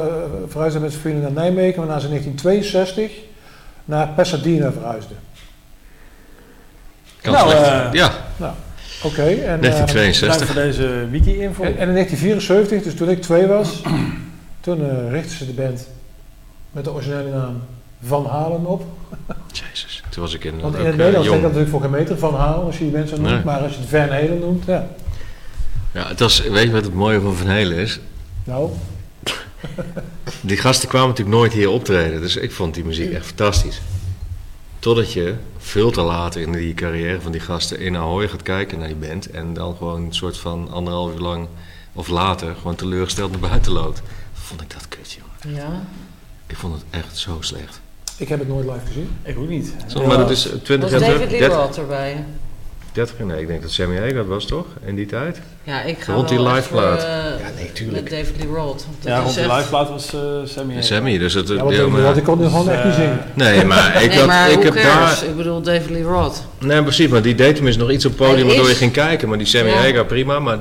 verhuisde 0.48 0.80
met 0.80 0.90
zijn 0.92 1.02
vrienden 1.02 1.22
naar 1.34 1.44
Nijmegen, 1.44 1.78
waarna 1.80 2.00
ze 2.00 2.06
in 2.08 2.12
1962 2.12 3.12
naar 3.86 4.08
Pasadena 4.08 4.72
verhuisde. 4.72 5.14
Kan 7.22 7.34
Nou, 7.34 7.50
slecht. 7.50 7.66
eh, 7.68 7.88
ja, 7.92 8.12
Oké, 9.04 9.22
en, 9.22 9.30
eh, 9.30 9.60
Bedankt 9.60 9.62
1962. 9.62 10.46
voor 10.46 10.56
deze 10.56 11.08
wiki-info. 11.10 11.64
en, 11.64 11.78
en 11.78 11.88
in 11.88 11.94
1974, 11.94 12.84
dus 12.84 12.96
toen 12.96 13.10
ik 13.10 13.22
twee 13.22 13.48
was, 13.48 13.82
toen 14.60 14.90
eh 14.90 15.12
richtten 15.12 15.38
ze 15.38 15.46
de 15.46 15.54
band 15.54 15.88
met 16.72 16.84
de 16.84 16.92
originele 16.92 17.30
naam 17.30 17.62
Van 18.04 18.26
Halen 18.26 18.66
op. 18.66 18.86
Jezus, 19.72 20.04
toen 20.10 20.24
was 20.24 20.34
ik 20.34 20.44
in 20.44 20.60
Want 20.60 20.76
in 20.76 20.86
het 20.86 20.92
eh, 20.92 20.98
Nederlands 20.98 21.28
denk 21.28 21.36
ik 21.38 21.42
dat 21.44 21.52
natuurlijk 21.54 21.70
voor 21.70 21.82
geen 21.82 22.00
meter 22.00 22.18
Van 22.18 22.36
Halen 22.36 22.66
als 22.66 22.78
je 22.78 22.84
die 22.84 22.94
mensen 22.94 23.22
noemt, 23.22 23.34
Nee. 23.34 23.44
maar 23.44 23.60
als 23.60 23.74
je 23.74 23.80
het 23.80 23.90
Van 23.90 24.00
Halen 24.10 24.40
noemt, 24.40 24.66
ja. 24.66 24.88
Ja, 25.94 26.08
het 26.08 26.20
was, 26.20 26.42
weet 26.42 26.64
je 26.64 26.72
wat 26.72 26.84
het 26.84 26.94
mooie 26.94 27.22
van 27.22 27.36
Van 27.36 27.48
Helen 27.48 27.78
is? 27.78 28.00
Nou, 28.44 28.70
Die 30.42 30.58
gasten 30.58 30.90
kwamen 30.90 31.08
natuurlijk 31.08 31.38
nooit 31.38 31.54
hier 31.54 31.70
optreden, 31.70 32.22
dus 32.22 32.36
ik 32.36 32.52
vond 32.52 32.74
die 32.74 32.86
muziek 32.86 33.12
echt 33.14 33.26
fantastisch. 33.26 33.82
Totdat 34.82 35.14
je 35.14 35.36
veel 35.58 35.92
te 35.92 36.02
later 36.02 36.42
in 36.42 36.52
die 36.52 36.74
carrière 36.74 37.22
van 37.22 37.32
die 37.32 37.42
gasten 37.42 37.80
in 37.80 37.98
Ahoy 37.98 38.28
gaat 38.28 38.42
kijken 38.42 38.80
naar 38.80 38.88
die 38.88 38.98
band 38.98 39.30
en 39.30 39.54
dan 39.54 39.76
gewoon 39.76 40.02
een 40.02 40.14
soort 40.14 40.38
van 40.38 40.72
anderhalf 40.72 41.14
uur 41.14 41.20
lang 41.20 41.48
of 41.94 42.08
later 42.08 42.56
gewoon 42.56 42.76
teleurgesteld 42.76 43.32
naar 43.32 43.50
buiten 43.50 43.72
loopt. 43.72 44.02
Vond 44.34 44.62
ik 44.62 44.70
dat 44.70 44.88
kut, 44.88 45.12
jongen. 45.12 45.62
Ja. 45.62 45.84
Ik 46.48 46.56
vond 46.56 46.74
het 46.74 46.84
echt 46.90 47.18
zo 47.18 47.38
slecht. 47.40 47.82
ik 48.18 48.28
heb 48.28 48.40
het 48.40 48.48
nooit 48.48 48.66
live 48.66 48.86
gezien. 48.86 49.10
Ik 49.24 49.38
ook 49.38 49.48
niet. 49.48 49.76
Zo, 49.88 50.06
maar 50.06 50.18
dat 50.18 50.30
is 50.30 50.52
eh, 50.52 50.60
20 50.60 50.92
Was 50.92 51.00
jaar 51.00 51.10
David 51.10 51.16
terug. 51.16 51.40
Lee 51.40 51.50
30, 51.50 51.58
Roth 51.58 51.78
erbij? 51.78 52.26
30 52.94 53.18
jaar, 53.18 53.28
nee, 53.28 53.42
ik 53.42 53.48
denk 53.48 53.62
dat 53.62 53.72
Sammy 53.72 53.98
Hagar 53.98 54.14
dat 54.14 54.26
was 54.26 54.46
toch? 54.46 54.66
In 54.86 54.96
die 54.96 55.06
tijd? 55.06 55.42
Ja, 55.64 55.82
ik 55.82 56.00
ga 56.02 56.14
Rond 56.14 56.30
die 56.30 56.42
liveplaat. 56.42 57.00
voor, 57.00 57.10
eh, 57.10 57.40
Ja, 57.40 57.52
nee, 57.56 57.72
tuurlijk. 57.74 58.02
Met 58.04 58.12
David 58.12 58.36
Lee 58.44 58.54
Roth. 58.54 58.86
Ja, 59.04 59.18
is 59.18 59.24
rond 59.24 59.38
echt- 59.38 59.58
liveplaat 59.58 59.90
was 59.90 60.14
eh 60.14 60.20
Sammy. 60.46 60.74
Hagar. 60.74 60.84
Sammy, 60.84 61.18
dus 61.18 61.34
het... 61.34 61.48
Ja, 61.48 61.56
want, 61.56 61.72
ik- 61.78 61.88
maar- 61.88 62.02
want 62.02 62.18
ik 62.18 62.24
kon 62.24 62.40
nu 62.40 62.46
gewoon 62.48 62.70
echt 62.70 62.84
niet 62.84 62.94
eh, 62.94 63.00
zingen. 63.00 63.20
nee, 63.34 63.66
maar 63.66 63.96
ik, 64.04 64.10
nee, 64.10 64.18
had, 64.18 64.28
maar 64.28 64.52
ik 64.52 64.64
heb 64.64 64.74
cares? 64.74 65.20
daar... 65.20 65.30
Ik 65.30 65.36
bedoel, 65.36 65.62
David 65.62 65.90
Lee 65.90 66.04
Roth. 66.04 66.44
Nee, 66.60 66.84
precies, 66.84 67.08
maar 67.08 67.22
die 67.22 67.36
deed 67.36 67.56
tenminste 67.56 67.82
nog 67.82 67.92
iets 67.92 68.06
op 68.06 68.12
het 68.18 68.28
podium 68.28 68.48
waardoor 68.48 68.66
je 68.66 68.72
is- 68.72 68.78
ging 68.78 68.92
kijken. 68.92 69.30
Maar 69.30 69.38
die 69.38 69.48
Sammy 69.48 69.70
Ja. 69.70 69.76
Hagar, 69.78 70.06
prima. 70.06 70.40
Maar 70.40 70.58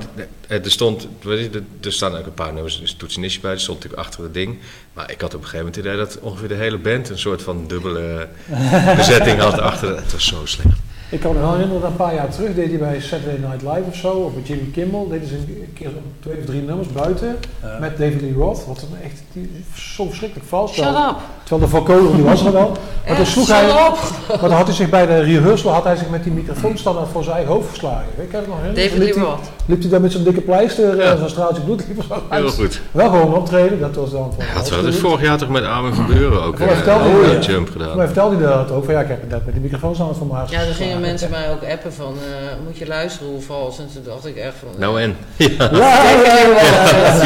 er, 0.47 0.65
er 0.65 0.71
stond, 0.71 1.09
weet 1.23 1.39
je, 1.53 1.59
er- 1.59 1.87
er 1.87 1.93
staan 1.93 2.17
ook 2.17 2.27
een 2.27 2.35
paar 2.35 2.53
nummers, 2.53 2.81
dus 2.81 2.95
toetsenistje 2.95 3.41
bij. 3.41 3.51
Die 3.51 3.61
stond 3.61 3.79
natuurlijk 3.83 4.07
achter 4.09 4.23
het 4.23 4.35
ding. 4.35 4.59
Maar 4.93 5.11
ik 5.11 5.21
had 5.21 5.35
op 5.35 5.41
een 5.43 5.49
gegeven 5.49 5.59
moment 5.59 5.77
het 5.77 5.85
idee 5.85 5.97
dat 5.97 6.19
ongeveer 6.21 6.49
de 6.49 6.55
hele 6.55 6.79
band 6.79 7.09
een 7.09 7.19
soort 7.19 7.43
van 7.43 7.65
dubbele 7.67 8.29
bezetting 8.97 9.41
had 9.41 9.59
achter. 9.59 9.97
Het 9.97 10.13
was 10.13 10.27
zo 10.27 10.37
slecht. 10.45 10.77
Ik 11.11 11.21
kan 11.21 11.33
me 11.35 11.41
wel 11.41 11.53
herinneren 11.53 11.81
dat 11.83 11.91
een 11.91 11.97
paar 11.97 12.15
jaar 12.15 12.29
terug 12.29 12.55
deed 12.55 12.69
hij 12.69 12.79
bij 12.79 13.01
Saturday 13.01 13.39
Night 13.39 13.63
Live 13.63 13.89
of 13.89 13.95
zo, 13.95 14.09
of 14.11 14.33
bij 14.33 14.43
Jimmy 14.43 14.71
Kimmel, 14.73 15.09
deden 15.09 15.29
ze 15.29 15.35
een 15.35 15.73
keer 15.75 15.91
twee 16.21 16.39
of 16.39 16.45
drie 16.45 16.63
nummers 16.63 16.89
buiten 16.89 17.37
Ja. 17.63 17.79
met 17.81 17.99
David 17.99 18.21
Lee 18.21 18.33
Roth, 18.35 18.67
wat 18.67 18.83
een 18.83 19.03
echt 19.05 19.23
die, 19.33 19.51
zo 19.75 20.05
verschrikkelijk 20.07 20.49
vals. 20.49 20.73
Shut 20.73 20.85
terwijl- 20.85 21.09
up. 21.09 21.17
Terwijl 21.45 21.71
de 21.71 21.77
vocoder 21.77 22.15
die 22.17 22.25
was 22.25 22.45
er 22.45 22.53
wel. 22.53 22.73
Maar 23.07 23.17
toen 23.17 23.27
sloeg 23.27 23.49
hij, 23.49 23.65
up. 23.65 23.99
maar 24.29 24.39
dan 24.49 24.51
had 24.53 24.67
hij 24.67 24.75
zich 24.77 24.91
bij 24.91 25.07
de 25.07 25.21
rehearsal 25.21 25.73
had 25.73 25.85
hij 25.85 25.97
zich 25.97 26.11
met 26.11 26.23
die 26.25 26.33
microfoon 26.33 26.79
standaard 26.79 27.09
voor 27.13 27.23
zijn 27.25 27.37
eigen 27.37 27.53
hoofd 27.55 27.69
verslagen. 27.69 28.07
Ik 28.17 28.33
heb 28.33 28.41
het 28.41 28.47
nog 28.49 28.57
herinneren. 28.61 28.91
David 29.01 29.15
Lee 29.15 29.25
Roth. 29.25 29.51
Liep 29.71 29.81
hij 29.81 29.91
daar 29.91 30.01
met 30.01 30.13
zo'n 30.13 30.25
dikke 30.25 30.41
pleister 30.41 30.97
Ja. 30.97 31.03
en 31.03 31.19
zo'n 31.19 31.29
straaltje 31.29 31.63
bloed. 31.63 31.85
liep 31.89 31.99
er 31.99 32.05
zo 32.09 32.23
Heel 32.31 32.49
goed. 32.51 32.81
Wel 32.91 33.11
gewoon 33.11 33.35
optreden, 33.35 33.81
dat 33.81 33.95
was 33.95 34.11
dan 34.11 34.33
van. 34.37 34.45
Had 34.55 34.69
wel 34.71 34.83
dus 34.83 34.97
vorig 34.97 35.23
jaar 35.23 35.39
toch 35.39 35.49
met 35.49 35.65
Armin 35.65 35.95
van 35.95 36.07
Buren 36.07 36.43
ook 36.43 36.61
eh, 36.61 36.69
vertelde 36.69 37.05
een 37.09 37.25
hij- 37.25 37.37
eh, 37.37 37.43
jump 37.43 37.75
Maar 37.77 37.87
gedaan. 37.89 38.07
vertelde 38.07 38.37
hij 38.37 38.47
dat 38.55 38.71
ook 38.71 38.85
van 38.85 38.95
ja, 38.95 39.01
ik 39.01 39.09
heb 39.09 39.19
net 39.31 39.45
met 39.45 39.55
die 39.55 39.63
microfoon 39.63 39.95
standaard 39.95 40.19
voor 40.19 40.27
mijn 40.27 40.47
Ja, 40.51 40.65
dan 40.65 40.75
gingen 40.75 41.01
mensen 41.01 41.31
mij 41.31 41.51
ook 41.51 41.63
appen 41.73 41.93
van, 41.93 42.15
eh, 42.31 42.65
moet 42.67 42.79
je 42.79 42.87
luisteren 42.87 43.33
hoe 43.33 43.43
vals. 43.43 43.79
En 43.79 43.89
toen 43.95 44.03
dacht 44.07 44.27
ik 44.27 44.37
echt 44.37 44.55
van... 44.59 44.69
Nou 44.79 44.99
eh, 44.99 45.05
en? 45.05 45.17
Ja. 45.37 45.49
Ja, 45.59 45.69
ja, 45.71 46.23
ja, 46.25 46.37
ja, 46.37 46.49
ja. 46.55 47.25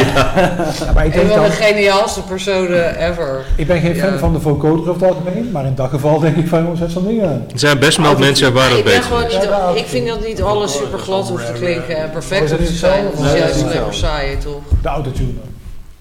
Ja, 0.86 0.92
maar 0.94 1.06
ik 1.06 1.14
Een 1.14 1.20
denk 1.20 1.32
van 1.32 1.44
de 1.44 1.50
geniaalste 1.50 2.22
personen 2.22 2.96
ever. 3.10 3.44
ik 3.56 3.66
ben 3.66 3.80
geen 3.80 3.96
fan 3.96 4.12
Ja. 4.12 4.18
van 4.18 4.32
de 4.32 4.40
vocoder 4.40 4.90
over 4.90 5.06
het 5.06 5.16
algemeen, 5.16 5.50
maar 5.50 5.64
in 5.66 5.74
dat 5.74 5.90
geval 5.90 6.18
denk 6.20 6.36
ik 6.36 6.48
van 6.48 6.62
jongens, 6.62 6.80
zet 6.80 6.90
zo'n 6.90 7.06
ding 7.06 7.22
aan. 7.24 7.44
Er 7.52 7.58
zijn 7.58 7.78
best 7.78 7.96
wel 7.98 8.18
mensen 8.18 8.52
waar 8.52 8.68
dat 8.68 8.78
ik, 8.78 8.84
ben 8.84 8.94
beter 8.94 9.48
Ja, 9.50 9.68
ik 9.74 9.86
vind 9.86 10.08
dat 10.08 10.26
niet 10.26 10.42
alles 10.42 10.76
super 10.76 10.98
glad 10.98 11.28
hoeft 11.28 11.46
te 11.46 11.52
klinken 11.52 11.96
en 11.96 12.10
perfect 12.10 12.33
Oh, 12.42 12.48
te 12.48 12.56
niet 12.60 12.68
zijn. 12.68 13.04
zo? 13.04 13.22
Dat 13.22 13.32
is 13.32 13.38
juist 13.38 13.54
alleen 13.54 13.66
niet 13.72 13.82
maar 13.82 13.92
zo. 13.94 13.98
saai, 13.98 14.38
toch? 14.38 14.62
De 14.82 14.88
autotune 14.88 15.32
dan. 15.34 15.48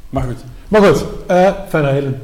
Maar 0.09 0.23
goed. 0.23 0.37
Maar 0.67 0.81
goed, 0.81 1.05
eh 1.27 1.49
verder 1.67 1.91
Helen. 1.91 2.21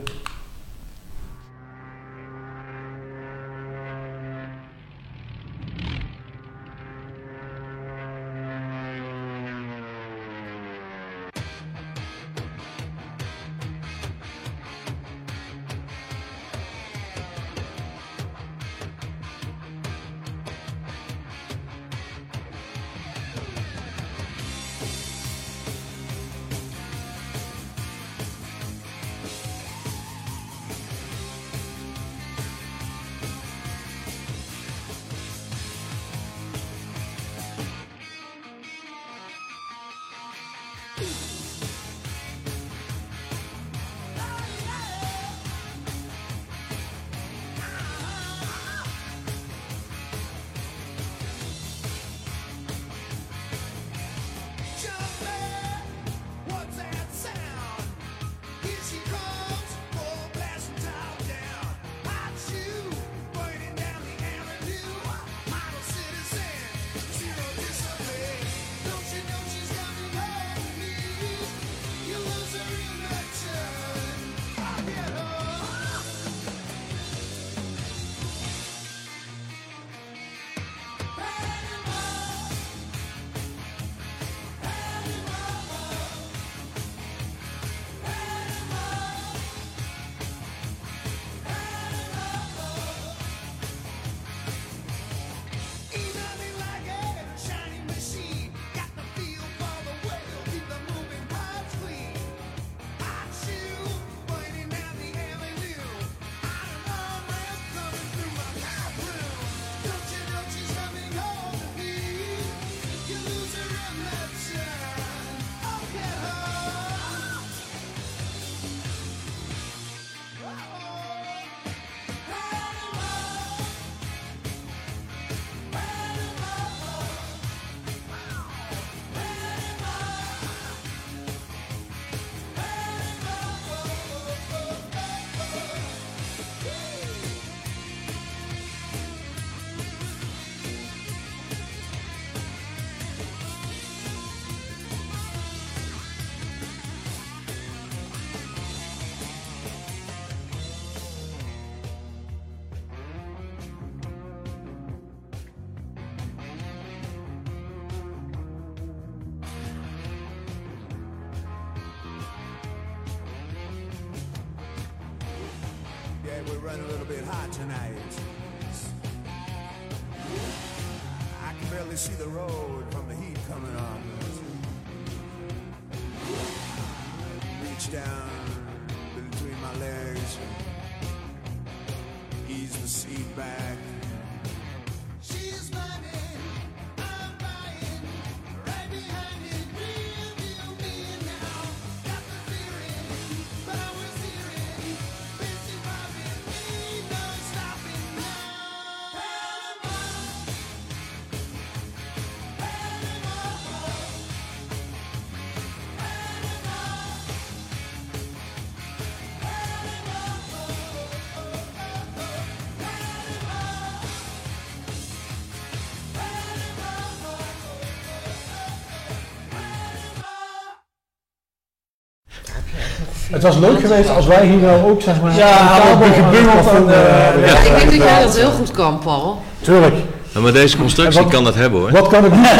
Het 223.29 223.41
was 223.43 223.57
leuk 223.57 223.79
geweest 223.79 224.09
als 224.09 224.25
wij 224.25 224.45
hier 224.45 224.57
nou 224.57 224.89
ook 224.91 225.01
zeg 225.01 225.21
maar... 225.21 225.35
Ja, 225.35 225.59
een 225.59 225.65
hadden 225.65 226.07
aan 226.07 226.13
gebungeld 226.13 226.67
en, 226.67 226.93
eh, 226.93 227.65
ik 227.65 227.75
denk 227.75 227.99
dat 227.99 228.09
jij 228.09 228.21
dat 228.23 228.37
heel 228.37 228.51
goed 228.51 228.71
kan, 228.71 228.99
Paul. 228.99 229.41
Tuurlijk. 229.61 229.95
Ja, 230.31 230.39
maar 230.39 230.53
deze 230.53 230.77
constructie 230.77 231.21
wat- 231.21 231.31
kan 231.31 231.43
dat 231.43 231.55
hebben 231.55 231.79
hoor. 231.79 231.91
Wat 231.91 232.07
kan 232.07 232.23
het 232.23 232.31
niet 232.33 232.47
goed? 232.47 232.59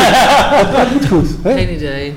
Wat 0.62 0.72
kan 0.72 0.80
het 0.80 0.94
niet 0.94 1.08
goed? 1.08 1.28
Hè? 1.44 1.54
Geen 1.54 1.74
idee. 1.74 2.14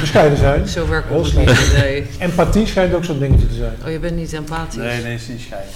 Bescheiden 0.00 0.38
zijn. 0.38 0.66
Komt 1.08 1.24
het 1.24 1.26
slecht. 1.26 1.48
niet 1.48 1.72
idee. 1.78 2.06
Empathie 2.18 2.66
schijnt 2.66 2.94
ook 2.94 3.04
zo'n 3.04 3.18
dingetje 3.18 3.46
te 3.46 3.54
zijn. 3.54 3.74
Oh, 3.86 3.90
je 3.90 3.98
bent 3.98 4.16
niet 4.16 4.32
empathisch. 4.32 4.82
Nee, 4.82 5.02
nee, 5.02 5.14
is 5.14 5.28
niet 5.28 5.40
scheiden. 5.40 5.70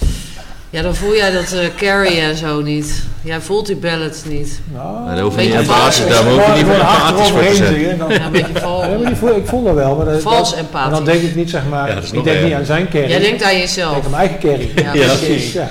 Ja, 0.71 0.81
dan 0.81 0.95
voel 0.95 1.15
jij 1.15 1.31
dat 1.31 1.51
eh 1.51 1.59
Carrie 1.77 2.19
en 2.19 2.35
zo 2.37 2.61
niet. 2.61 3.03
Jij 3.21 3.41
voelt 3.41 3.65
die 3.65 3.75
ballads 3.75 4.23
niet. 4.25 4.59
Nou, 4.73 5.05
Maar 5.05 5.15
daar 5.15 5.23
hoef 5.23 5.35
je 5.35 5.41
niet 5.41 5.53
empathisch, 5.53 6.07
daar 6.07 6.23
hoef 6.23 6.45
je 6.57 6.63
niet 6.63 6.73
empathisch 6.73 7.29
voor 7.29 7.43
te 7.43 7.55
zijn. 7.55 7.97
Ja, 8.09 8.25
een 8.25 8.31
beetje 8.31 8.53
maar 8.99 9.07
die 9.07 9.15
voel, 9.19 9.35
ik 9.35 9.47
voel 9.47 9.63
dat 9.63 9.73
wel. 9.73 9.95
Maar 9.95 10.05
dat, 10.05 10.21
Vals 10.21 10.49
dat- 10.49 10.59
empathisch. 10.59 10.89
Maar 10.89 10.89
dan 10.91 11.05
denk 11.05 11.21
ik 11.21 11.35
niet, 11.35 11.49
zeg 11.49 11.61
maar, 11.69 11.87
Ja, 11.89 11.95
dat 11.95 12.03
is 12.03 12.11
ik 12.11 12.23
denk 12.23 12.43
niet 12.43 12.53
aan 12.53 12.65
zijn 12.65 12.87
Kerry. 12.89 13.09
Jij 13.09 13.19
denkt 13.19 13.43
aan 13.43 13.51
Ik 13.51 13.57
jezelf. 13.57 13.91
denk 13.93 14.05
aan 14.05 14.11
mijn 14.11 14.21
eigen 14.29 14.39
Kerry. 14.39 14.71
Ja, 14.75 14.93
Ja. 14.93 15.05
precies. 15.15 15.53
Ja. 15.53 15.67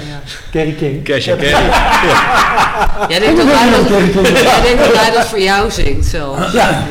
Kerry 0.51 0.73
King. 0.75 1.05
Cash 1.05 1.27
en 1.29 1.37
carry. 1.37 1.51
Jij 3.09 3.19
denkt 3.19 3.37
dat 3.37 3.47
hij 3.51 5.11
dat, 5.15 5.27
voor 5.27 5.41
jou 5.41 5.71
zingt 5.71 6.07
zelf. 6.07 6.53
Ja. 6.53 6.85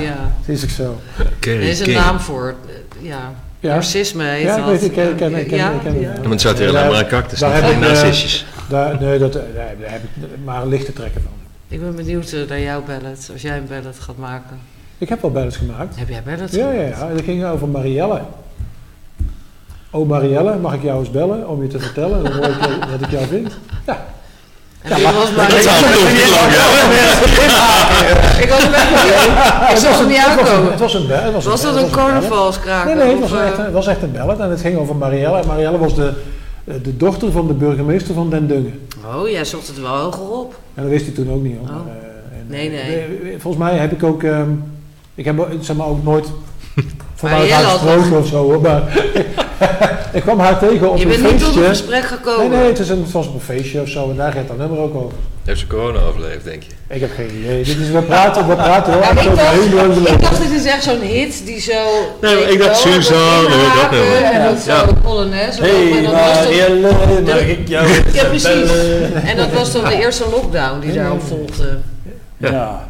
Dat 0.45 0.55
is 0.55 0.63
ook 0.63 0.69
zo. 0.69 0.99
Carry 1.39 1.57
Er 1.61 1.67
is 1.67 1.79
een 1.79 1.91
naam 1.93 2.19
voor. 2.19 2.55
Ja. 3.01 3.33
Ja. 3.59 3.73
Narcisme 3.73 4.23
heet 4.23 4.41
Ja, 4.43 4.57
ik 4.57 4.65
weet, 4.65 4.83
ik 4.83 4.91
ken, 4.93 5.09
ik 5.09 5.15
ken, 5.17 5.35
ik 5.35 5.47
ken, 5.47 5.57
Ja? 5.57 5.69
ik 5.71 5.81
ken 5.83 5.99
Ja. 5.99 6.07
het. 6.07 6.15
Ja, 6.17 6.21
maar 6.21 6.31
het 6.31 6.39
staat 6.39 6.57
hier 6.57 6.67
Daar- 6.71 6.77
alleen 6.77 6.91
maar 6.91 6.99
een 6.99 7.07
cactus, 7.07 7.39
daar 7.39 7.63
geen 7.63 7.83
ik, 7.83 7.83
eh. 7.83 8.13
Daar, 8.69 8.97
nee, 9.01 9.19
dat, 9.19 9.33
daar, 9.33 9.43
daar 9.55 9.91
heb 9.91 10.01
ik 10.03 10.09
maar 10.45 10.65
lichte 10.67 10.93
trekken 10.93 11.21
van. 11.21 11.31
Ik 11.67 11.81
ben 11.81 11.95
benieuwd 11.95 12.31
eh, 12.31 12.39
naar 12.49 12.59
jouw 12.59 12.83
ballad, 12.83 13.29
als 13.33 13.41
jij 13.41 13.57
een 13.57 13.67
ballad 13.67 13.95
gaat 13.99 14.17
maken. 14.17 14.59
Ik 14.97 15.09
heb 15.09 15.21
wel 15.21 15.31
ballads 15.31 15.55
gemaakt. 15.57 15.95
Heb 15.99 16.09
jij 16.09 16.23
ballads 16.25 16.53
Ja, 16.53 16.71
ja, 16.71 16.83
gemaakt? 16.83 16.99
ja. 17.09 17.15
Dat 17.15 17.23
ging 17.23 17.45
over 17.45 17.67
Marielle. 17.67 18.21
Oh 19.91 20.07
Marielle, 20.09 20.57
mag 20.57 20.73
ik 20.73 20.83
jou 20.83 20.99
eens 20.99 21.11
bellen 21.11 21.47
om 21.49 21.61
je 21.61 21.67
te 21.67 21.79
vertellen 21.79 22.23
dan 22.23 22.31
hoor 22.33 22.45
ik, 22.45 22.57
wat 22.91 23.01
ik 23.01 23.09
jou 23.11 23.25
vind? 23.25 23.57
Ja. 23.85 24.05
Wie 24.95 25.03
was 25.03 25.35
maar 25.35 25.49
Dat 25.49 25.61
zou 25.63 25.81
toch 25.81 26.11
niet 26.11 26.29
lang 26.29 26.51
Ik 28.43 28.49
was 28.49 28.63
een 28.63 28.69
beetje 28.71 28.95
Ik 29.61 29.67
Het 29.69 29.79
zag 29.79 29.97
hem 29.99 30.07
niet 30.07 30.17
aankomen. 30.17 30.71
Het 30.71 30.79
was 30.79 30.93
een 30.93 31.07
bel- 31.07 31.31
was 31.41 31.61
dat 31.61 31.75
een 31.75 31.89
carnavalskraker? 31.89 32.95
Nee, 32.95 33.03
nee, 33.05 33.13
het 33.15 33.23
of, 33.23 33.29
was, 33.29 33.39
eh, 33.39 33.47
echt, 33.47 33.57
het 33.57 33.71
was 33.73 33.87
echt 33.87 34.01
een 34.01 34.11
ballad 34.11 34.39
en 34.39 34.49
het 34.49 34.61
ging 34.61 34.77
over 34.77 34.95
Marielle. 34.95 35.37
En 35.39 35.47
Marielle 35.47 35.77
was 35.77 35.95
de, 35.95 36.13
eh, 36.65 36.75
de 36.83 36.97
dochter 36.97 37.31
van 37.31 37.47
de 37.47 37.53
burgemeester 37.53 38.13
van 38.13 38.29
Den 38.29 38.47
Dungen. 38.47 38.87
Oh, 39.15 39.29
jij 39.29 39.45
zocht 39.45 39.67
het 39.67 39.81
wel 39.81 39.95
hoger 39.97 40.29
op. 40.31 40.55
En 40.73 40.81
dat 40.83 40.91
wist 40.91 41.05
hij 41.05 41.15
toen 41.15 41.31
ook 41.31 41.41
niet. 41.43 41.57
Hoor. 41.57 41.67
Oh. 41.69 41.75
Eh, 41.75 42.37
en, 42.39 42.45
Nee, 42.47 42.69
nee. 42.69 43.35
Volgens 43.39 43.63
mij 43.63 43.77
heb 43.77 43.91
ik 43.91 44.03
ook, 44.03 44.23
ehm, 44.23 44.49
ik 45.17 45.25
heb 45.25 45.39
ook, 45.39 45.47
zeg 45.61 45.75
maar 45.75 45.87
ook 45.87 46.03
nooit 46.03 46.25
vanuit 47.15 47.49
haar 47.51 47.63
gesproken 47.63 48.17
of 48.17 48.27
zo 48.27 48.43
hoor. 48.43 48.61
Maar 48.61 48.81
ik 50.17 50.21
kwam 50.21 50.39
haar 50.39 50.59
tegen 50.59 50.89
op 50.91 50.97
Je 50.97 51.03
een 51.03 51.09
bent 51.09 51.21
niet 51.21 51.31
tot 51.31 51.41
feestje. 51.41 51.61
een 51.63 51.69
gesprek 51.69 52.03
gekomen. 52.05 52.49
Nee, 52.49 52.59
nee, 52.59 52.67
het, 52.67 52.79
is 52.79 52.89
een, 52.89 53.01
het 53.01 53.11
was 53.11 53.27
op 53.27 53.33
een 53.33 53.39
feestje 53.39 53.81
of 53.81 53.87
zo 53.89 54.09
en 54.09 54.15
daar 54.15 54.31
gaat 54.31 54.47
dat 54.47 54.57
nummer 54.57 54.79
ook 54.79 54.95
over. 54.95 55.17
Heeft 55.43 55.59
ze 55.59 55.67
corona 55.67 55.99
overleefd, 55.99 56.43
denk 56.43 56.63
je? 56.63 56.69
Ik 56.95 57.01
heb 57.01 57.09
geen 57.15 57.29
idee. 57.39 57.63
Dit 57.63 57.77
is, 57.77 57.89
we 57.89 58.01
praten, 58.01 58.47
we 58.47 58.55
praten 58.55 58.93
wel 58.93 59.01
Ja, 59.01 59.09
ik, 59.09 59.15
dacht, 59.15 60.11
ik 60.13 60.21
dacht, 60.21 60.41
dit 60.41 60.51
is 60.51 60.65
echt 60.65 60.83
zo'n 60.83 60.99
hit 60.99 61.45
die 61.45 61.59
zo... 61.59 61.73
Nee, 62.21 62.35
maar 62.35 62.49
ik 62.49 62.59
dacht 62.59 62.77
Suzanne, 62.79 63.49
dat 63.49 63.81
dat 63.81 63.91
nummer. 63.91 64.21
En 64.23 64.43
dat 64.53 64.65
Ja. 64.65 64.85
zo 64.87 64.93
Polonaise. 65.03 65.61
Hey, 65.61 66.01
Marielle, 66.11 66.91
mag 67.25 67.39
ik 67.39 67.67
jou 67.67 67.87
Ja, 68.13 68.23
precies. 68.25 68.71
En 69.23 69.37
dat 69.37 69.51
was 69.53 69.71
dan 69.71 69.83
de 69.83 69.95
eerste 69.99 70.23
lockdown 70.31 70.79
die 70.79 70.93
daarop 70.93 71.21
volgde. 71.21 71.77
Ja. 72.37 72.49
ja. 72.49 72.89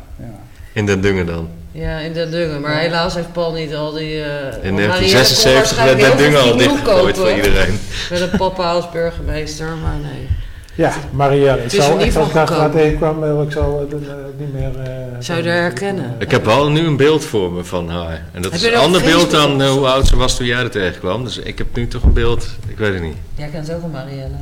In 0.74 0.86
Den 0.86 1.02
Dungen 1.02 1.26
dan. 1.26 1.48
Ja, 1.80 1.98
in 1.99 2.14
Den 2.14 2.32
Dungen. 2.32 2.62
Maar 2.62 2.80
helaas 2.80 3.14
heeft 3.16 3.32
Paul 3.32 3.52
niet 3.54 3.76
al 3.76 3.91
die... 3.91 4.24
eh, 4.24 4.64
In 4.64 4.76
want 4.76 4.88
Marielle 4.88 4.88
kon 4.88 5.12
1976 5.12 5.84
werd 5.84 5.99
Den 5.99 6.18
Dungen 6.18 6.41
al 6.41 6.58
dichtgegooid 6.58 7.18
voor 7.18 7.32
iedereen. 7.32 7.80
Met 8.12 8.22
een 8.22 8.30
papa 8.38 8.72
als 8.72 8.90
burgemeester, 8.91 9.68
maar 9.82 9.95
nee. 10.02 10.28
Ja, 10.76 10.91
Marielle. 11.12 11.64
Ik 11.64 11.70
zou 11.72 11.99
echt 11.99 12.14
van 12.14 12.22
als 12.22 12.32
gekomen. 12.48 12.72
tegenkwam, 12.72 13.24
eh, 13.24 13.41
ik 13.41 13.52
zou 13.52 13.80
het 13.80 13.91
eh, 13.94 14.14
niet 14.38 14.54
meer... 14.54 14.80
eh, 14.84 14.91
Zou 15.20 15.44
je 15.44 15.49
haar 15.49 15.62
herkennen? 15.62 16.16
Ik 16.20 16.32
heb 16.32 16.45
wel 16.45 16.70
nu 16.72 16.86
een 16.86 16.98
beeld 16.98 17.26
voor 17.26 17.52
me 17.52 17.64
van 17.64 17.90
haar. 17.90 18.24
En 18.34 18.41
dat 18.41 18.52
Heb 18.52 18.62
is 18.62 18.68
een 18.68 18.76
ander 18.76 19.02
beeld 19.02 19.32
dan 19.32 19.62
eh, 19.62 19.70
hoe 19.70 19.88
oud 19.88 20.08
ze 20.08 20.16
was 20.16 20.36
toen 20.38 20.45
jij 20.45 20.58
er 20.64 20.70
tegenkwam. 20.72 21.24
Dus 21.24 21.38
ik 21.38 21.58
heb 21.58 21.68
nu 21.76 21.88
toch 21.88 22.04
een 22.04 22.14
beeld, 22.14 22.48
ik 22.68 22.78
weet 22.78 22.94
het 22.94 23.02
niet. 23.02 23.18
Jij 23.36 23.48
kent 23.48 23.74
ook 23.74 23.84
een 23.84 23.91
Marielle. 23.91 24.36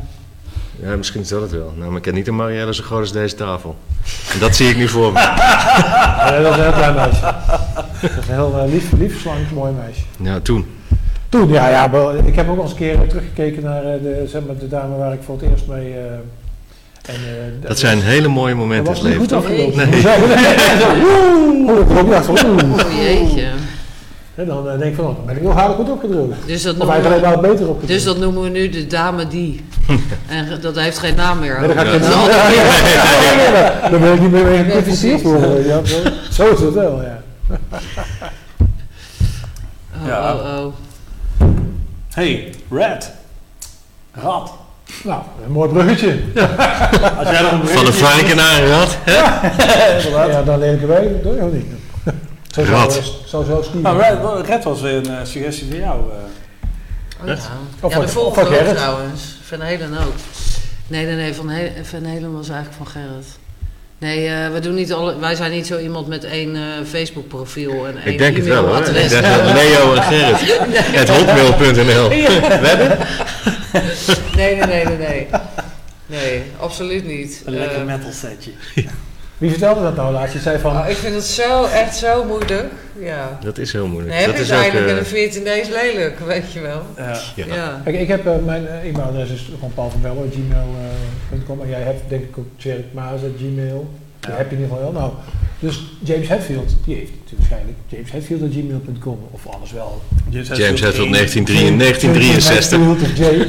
Ja, 0.81 0.95
misschien 0.95 1.21
is 1.21 1.27
dat 1.27 1.41
het 1.41 1.51
wel. 1.51 1.73
Nou, 1.77 1.89
maar 1.89 1.99
ik 1.99 2.05
heb 2.05 2.13
niet 2.13 2.27
een 2.27 2.35
Marielle 2.35 2.73
zo 2.73 2.83
groot 2.83 2.99
als 2.99 3.11
deze 3.11 3.35
tafel. 3.35 3.75
En 4.33 4.39
dat 4.39 4.55
zie 4.55 4.69
ik 4.69 4.77
nu 4.77 4.87
voor 4.87 5.11
me. 5.13 5.19
Ja, 5.19 6.39
dat 6.41 6.51
is 6.51 6.57
een 6.57 6.63
heel 6.63 6.71
klein 6.73 6.95
meisje. 6.95 7.21
Dat 8.01 8.01
is 8.01 8.09
een 8.27 8.33
heel 8.33 8.59
eh, 8.59 8.71
lief, 8.71 8.91
lief, 8.97 9.21
slank, 9.21 9.51
mooi 9.53 9.73
meisje. 9.73 10.01
Ja, 10.21 10.39
toen. 10.39 10.65
Toen, 11.29 11.49
ja, 11.49 11.69
ja, 11.69 11.91
ik 12.25 12.35
heb 12.35 12.49
ook 12.49 12.57
al 12.57 12.61
eens 12.63 12.71
een 12.71 12.77
keer 12.77 13.07
teruggekeken 13.07 13.63
naar 13.63 13.83
eh, 13.83 14.01
de, 14.01 14.23
zeg 14.27 14.41
maar, 14.45 14.57
de 14.57 14.67
dame 14.67 14.97
waar 14.97 15.13
ik 15.13 15.19
voor 15.25 15.37
het 15.39 15.49
eerst 15.49 15.67
mee... 15.67 15.93
eh, 15.93 15.99
en, 17.05 17.15
eh, 17.15 17.67
Dat 17.67 17.79
zijn 17.79 18.01
hele 18.01 18.27
mooie 18.27 18.55
momenten 18.55 18.93
Dat 18.93 19.03
in 19.03 19.03
was 19.03 19.11
het 19.11 19.19
niet 19.19 19.31
leven, 19.31 19.37
goed 19.37 19.51
afgelopen. 19.51 19.89
Nee. 19.89 20.03
Ook 21.99 22.09
dacht 22.09 22.25
van, 22.25 22.37
oeh. 22.49 22.85
Oh 22.85 22.91
jeetje. 23.03 23.47
En 24.35 24.45
dan 24.45 24.69
eh, 24.69 24.77
denk 24.77 24.89
ik 24.91 24.95
van, 24.95 25.05
oh, 25.05 25.15
dan 25.15 25.25
ben 25.25 25.35
ik 25.35 25.41
heel 25.41 25.51
hard 25.51 25.75
goed 25.75 25.89
opgedroogd. 25.89 26.33
Dus 26.45 26.61
dat, 26.61 26.71
Of 26.71 26.77
noemen 26.77 26.93
eigenlijk 26.95 27.25
alleen 27.25 27.35
we, 27.35 27.41
maar 27.41 27.51
beter 27.51 27.67
opgedroogd. 27.69 27.87
dus 27.87 28.03
dat 28.03 28.17
noemen 28.17 28.41
we 28.43 28.49
nu 28.49 28.69
de 28.69 28.87
dame 28.87 29.27
die. 29.27 29.65
En 30.27 30.47
dat 30.61 30.75
heeft 30.75 30.97
geen 30.97 31.15
naam 31.15 31.39
meer. 31.39 31.59
Nee, 31.59 31.67
dan 31.67 31.77
ga 31.77 31.83
ik 31.83 31.89
geen 31.89 32.09
naam- 32.09 32.29
Ja, 32.29 32.49
ja, 33.81 33.89
Dan 33.89 33.99
ben 34.01 34.13
ik 34.13 34.21
niet 34.21 34.31
meer 34.31 34.43
mee 34.45 34.65
Ja, 34.75 34.81
precies. 34.81 35.21
worden. 35.21 35.65
Ja, 35.67 35.79
zo, 35.85 35.97
zo 36.31 36.51
is 36.53 36.59
het 36.59 36.73
wel, 36.73 37.01
ja. 37.01 37.21
Oh, 40.01 40.07
Ja. 40.07 40.33
oh, 40.33 40.65
oh. 40.65 40.73
Hey, 42.13 42.49
Red. 42.71 43.11
Rat. 44.13 44.53
Nou, 45.03 45.21
een 45.45 45.51
mooi 45.51 45.69
bruggetje. 45.69 46.17
Als 47.17 47.29
jij 47.29 47.41
nog 47.41 47.51
een 47.51 47.67
Van 47.67 47.85
een 47.85 47.93
varken 47.93 48.35
naar 48.35 48.61
een 48.63 48.67
rat. 48.69 48.97
hè? 49.03 50.25
Ja, 50.25 50.41
dan 50.41 50.59
lelijke 50.59 50.85
wegen, 50.85 51.19
doe 51.23 51.35
je 51.35 51.41
ook 51.41 51.53
niet. 51.53 51.65
Zo 52.55 52.65
zou 52.65 52.91
zo 53.27 53.43
zo. 53.43 53.63
Nou, 53.73 54.01
Red, 54.01 54.45
Red 54.47 54.63
was 54.63 54.81
weer 54.81 54.95
een 54.95 55.05
eh, 55.09 55.25
suggestie 55.25 55.67
van 55.69 55.77
jou. 55.79 55.99
eh. 55.99 56.17
Oh, 57.21 57.27
ja. 57.27 57.33
Of 57.81 57.89
ja, 57.91 57.95
van- 57.97 58.05
de 58.05 58.11
volgende 58.11 58.59
ook 58.69 58.75
trouwens. 58.75 59.21
Van 59.43 59.61
Helen 59.61 59.97
ook. 59.97 60.13
Nee, 60.87 61.05
nee, 61.05 61.15
nee. 61.15 61.33
Van, 61.33 61.49
He 61.49 61.71
van 61.83 62.03
Helen 62.03 62.33
was 62.33 62.49
eigenlijk 62.49 62.77
van 62.77 62.87
Gerrit. 62.87 63.25
Nee, 63.97 64.27
eh, 64.27 64.51
we 64.51 64.59
doen 64.59 64.73
niet 64.73 64.93
alle, 64.93 65.19
wij 65.19 65.35
zijn 65.35 65.51
niet 65.51 65.67
zo 65.67 65.77
iemand 65.79 66.07
met 66.07 66.23
één 66.23 66.55
eh, 66.55 66.61
Facebook 66.89 67.27
profiel 67.27 67.87
en 67.87 67.97
één 67.97 68.11
Ik 68.13 68.17
denk 68.17 68.35
het 68.37 68.45
wel 68.45 68.65
hoor. 68.67 68.77
Ik 68.77 68.87
e-mailadres. 68.87 69.09
denk 69.09 69.23
dat 69.23 69.53
Leo 69.53 69.93
en 69.93 70.01
Gerrit. 70.03 70.59
Het 70.99 71.09
hotmail.nl. 71.09 72.09
Nee, 74.35 74.55
nee, 74.55 74.65
nee, 74.65 74.85
nee, 74.85 74.97
nee. 74.97 75.27
Nee, 76.05 76.43
absoluut 76.59 77.05
niet. 77.05 77.41
Een 77.45 77.53
lekker 77.57 77.85
metal 77.85 78.11
setje. 78.11 78.51
Wie 79.37 79.49
vertelde 79.49 79.81
dat 79.81 79.95
nou 79.95 80.13
laatst? 80.13 80.33
Je 80.33 80.39
zei 80.39 80.59
van... 80.59 80.87
Ik 80.87 80.95
vind 80.95 81.15
het 81.15 81.23
zo, 81.23 81.65
echt 81.65 81.95
zo 81.95 82.23
moeilijk. 82.23 82.71
Ja. 82.99 83.39
Dat 83.43 83.57
is 83.57 83.71
heel 83.71 83.87
moeilijk. 83.87 84.15
Heb 84.15 84.25
dat 84.25 84.39
is 84.39 84.49
eigenlijk 84.49 84.89
in 84.89 84.97
een 84.97 85.05
veertiendees 85.05 85.67
lelijk, 85.67 86.19
weet 86.19 86.51
je 86.51 86.59
wel. 86.59 86.81
Ja. 86.97 87.19
ja. 87.35 87.81
Kijk, 87.83 87.99
ik 87.99 88.07
heb 88.07 88.45
mijn 88.45 88.67
e-mailadres 88.67 89.29
is 89.29 89.49
gewoon 89.53 89.73
paulvanbello.gmail.com 89.73 91.61
en 91.61 91.69
jij 91.69 91.81
hebt 91.81 92.01
denk 92.07 92.23
ik 92.23 92.37
ook 92.37 92.47
Tjerk 92.57 92.93
Maas 92.93 93.19
Gmail. 93.37 93.89
Ja. 94.21 94.31
Heb 94.31 94.49
je 94.49 94.55
in 94.55 94.61
ieder 94.61 94.75
geval 94.75 94.93
wel. 94.93 95.01
Nou, 95.01 95.13
dus 95.59 95.83
James 96.03 96.27
Hetfield, 96.27 96.75
die 96.85 96.95
heeft 96.95 97.11
waarschijnlijk 97.37 97.77
James 97.87 98.11
Hetfield 98.11 98.53
gmail.com 98.53 99.19
of 99.31 99.47
anders 99.47 99.71
wel. 99.71 100.01
James, 100.29 100.47
James 100.47 100.81
Hetfield 100.81 101.11
1963. 101.11 102.79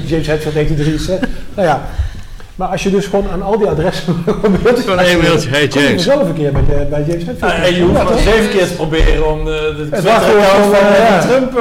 James 0.09 0.27
Hetfield 0.27 0.55
1963. 0.55 1.29
nou 1.55 1.69
ja, 1.69 1.89
maar 2.57 2.69
als 2.69 2.83
je 2.83 2.91
dus 2.91 3.07
gewoon 3.07 3.31
aan 3.31 3.43
al 3.43 3.59
die 3.59 3.69
adressen 3.69 4.25
probeert... 4.41 4.81
Gewoon 4.81 4.99
een 4.99 5.19
mailtje, 5.19 5.49
hey 5.49 5.67
James. 5.67 5.91
Je 5.91 5.99
zelf 5.99 6.29
een 6.29 6.35
keer 6.35 6.53
bij, 6.53 6.63
eh, 6.63 6.89
bij 6.89 7.05
James 7.07 7.25
Hetfield. 7.25 7.53
Ah, 7.53 7.63
en 7.63 7.75
je 7.75 7.83
hoeft 7.83 8.03
maar 8.05 8.19
zeven 8.19 8.49
keer 8.51 8.67
te 8.67 8.73
proberen 8.73 9.33
om 9.33 9.45
de, 9.45 9.75
de 9.77 9.89
Twitter-account 9.89 10.77
van. 10.77 10.87
Eh, 10.87 11.17
eh, 11.17 11.23
Trump 11.23 11.53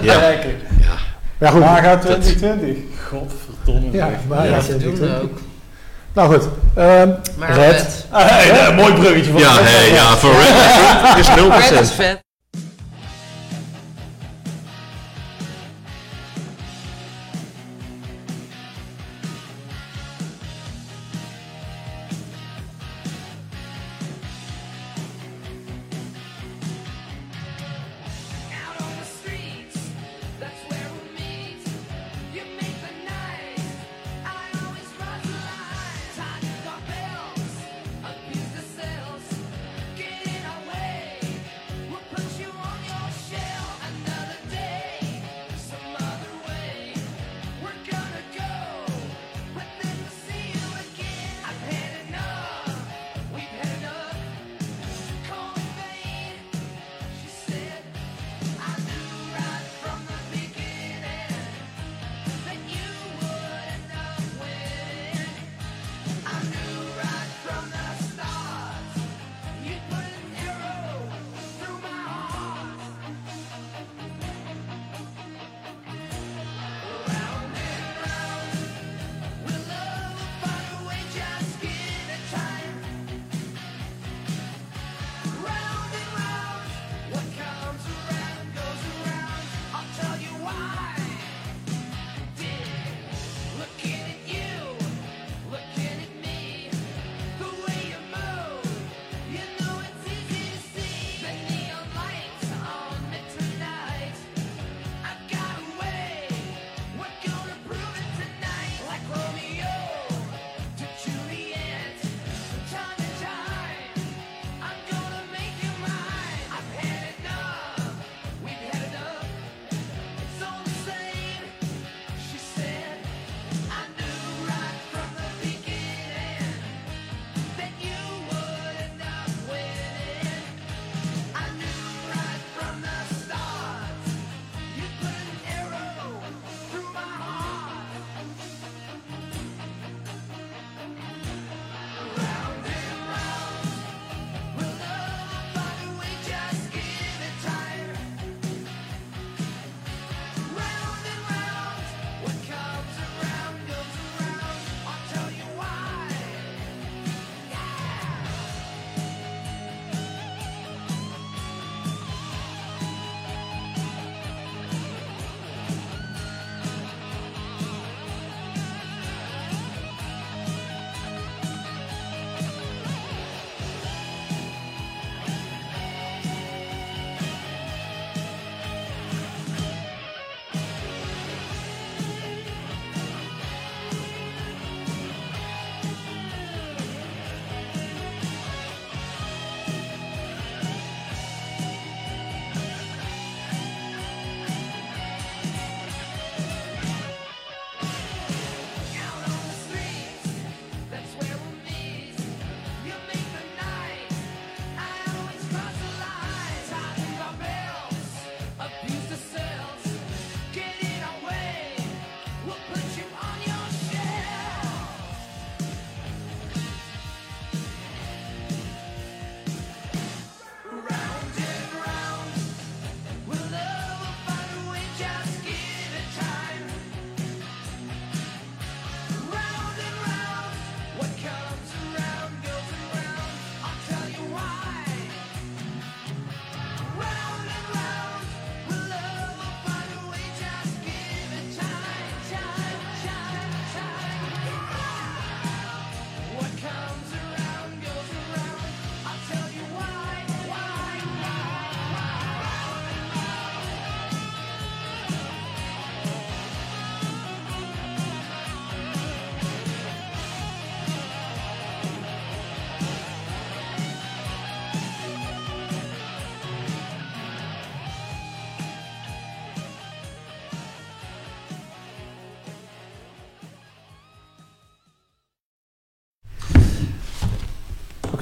ja. 0.00 0.18
te. 0.18 0.48
Ja. 0.80 0.94
ja 1.38 1.50
goed. 1.50 1.62
Haga 1.62 1.98
2020. 1.98 2.76
Godverdomme. 3.08 3.88
Ja, 3.92 4.10
maar 4.28 4.48
ja, 4.48 4.56
ook. 5.22 5.38
Nou 6.12 6.32
goed, 6.32 6.48
ehm, 6.74 7.08
maar 7.38 7.54
Red. 7.54 8.06
Ah, 8.10 8.76
mooi 8.76 8.92
bruggetje 8.92 9.30
van 9.30 9.40
Ja, 9.40 9.52
hey, 9.52 9.92
ja 9.92 10.16
voor 10.16 10.30
Red 10.30 11.18
is 11.18 11.28
0%. 11.70 11.70
Red 11.70 11.80
is 11.80 11.92
vet. 11.92 12.20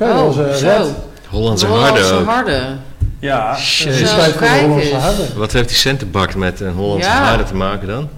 Oh. 0.01 0.39
Eh, 0.39 0.81
Hollandse, 1.29 1.67
harde. 1.67 2.77
Ja, 3.19 3.55
Zo, 3.55 3.89
harde. 4.97 5.35
Wat 5.37 5.53
heeft 5.53 5.69
die 5.69 5.77
centenbak 5.77 6.35
met 6.35 6.61
een 6.61 6.73
Hollandse 6.73 7.11
harde 7.11 7.45
te 7.45 7.55
maken 7.55 7.89
dan? 7.89 8.09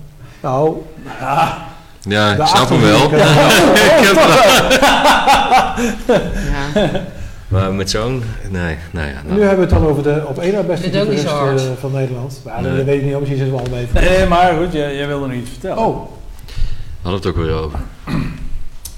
Nou, 0.41 0.77
ja. 1.21 1.59
Eh, 2.09 2.39
ik 2.39 2.47
snap 2.47 2.69
hem 2.69 2.81
wel. 2.81 3.17
Ja. 3.17 3.45
Maar 7.49 7.73
met 7.73 7.91
zo'n... 7.91 8.23
Nee, 8.51 8.77
nou 8.91 9.09
ja. 9.09 9.23
Nou. 9.25 9.39
Nu 9.39 9.41
hebben 9.41 9.69
we 9.69 9.75
het 9.75 9.83
dan 9.83 9.91
over 9.91 10.03
de 10.03 10.25
op 10.27 10.39
één 10.39 10.53
na 10.53 10.63
beste 10.63 10.91
gitarist 10.91 11.25
eh, 11.27 11.73
van 11.81 11.93
Nederland. 11.93 12.41
Maar 12.45 12.63
weet 12.63 13.01
ik 13.01 13.03
niet, 13.03 13.19
misschien 13.19 13.39
zitten 13.39 13.57
het 13.57 13.69
al 13.69 13.75
mee. 13.75 13.87
Nee, 13.93 14.27
maar 14.27 14.55
goed, 14.55 14.73
jij, 14.73 15.07
wilde 15.07 15.27
nog 15.27 15.37
iets 15.37 15.51
vertellen. 15.51 15.79
Oh. 15.79 16.11
had 17.03 17.13
het 17.13 17.27
ook 17.27 17.37
weer 17.37 17.53
over. 17.53 17.79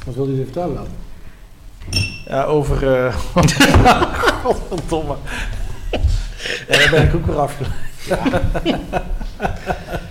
Wat 0.04 0.14
wilde 0.14 0.36
je 0.36 0.44
vertellen 0.44 0.74
dan? 0.74 0.86
Ja, 2.34 2.44
over... 2.44 2.94
eh 2.94 3.14
Godverdomme. 4.42 5.16
Ja, 6.68 6.78
daar 6.78 6.90
ben 6.90 7.02
ik 7.02 7.14
ook 7.14 7.26
weer 7.26 7.38
afgeleid. 7.38 7.72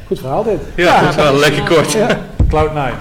Goed 0.08 0.20
verhaal 0.20 0.44
dit. 0.44 0.60
Ja, 0.76 1.02
dat 1.02 1.10
is 1.10 1.16
wel 1.16 1.40
lekker 1.40 1.64
kort. 1.64 1.98
Cloud9. 2.48 2.94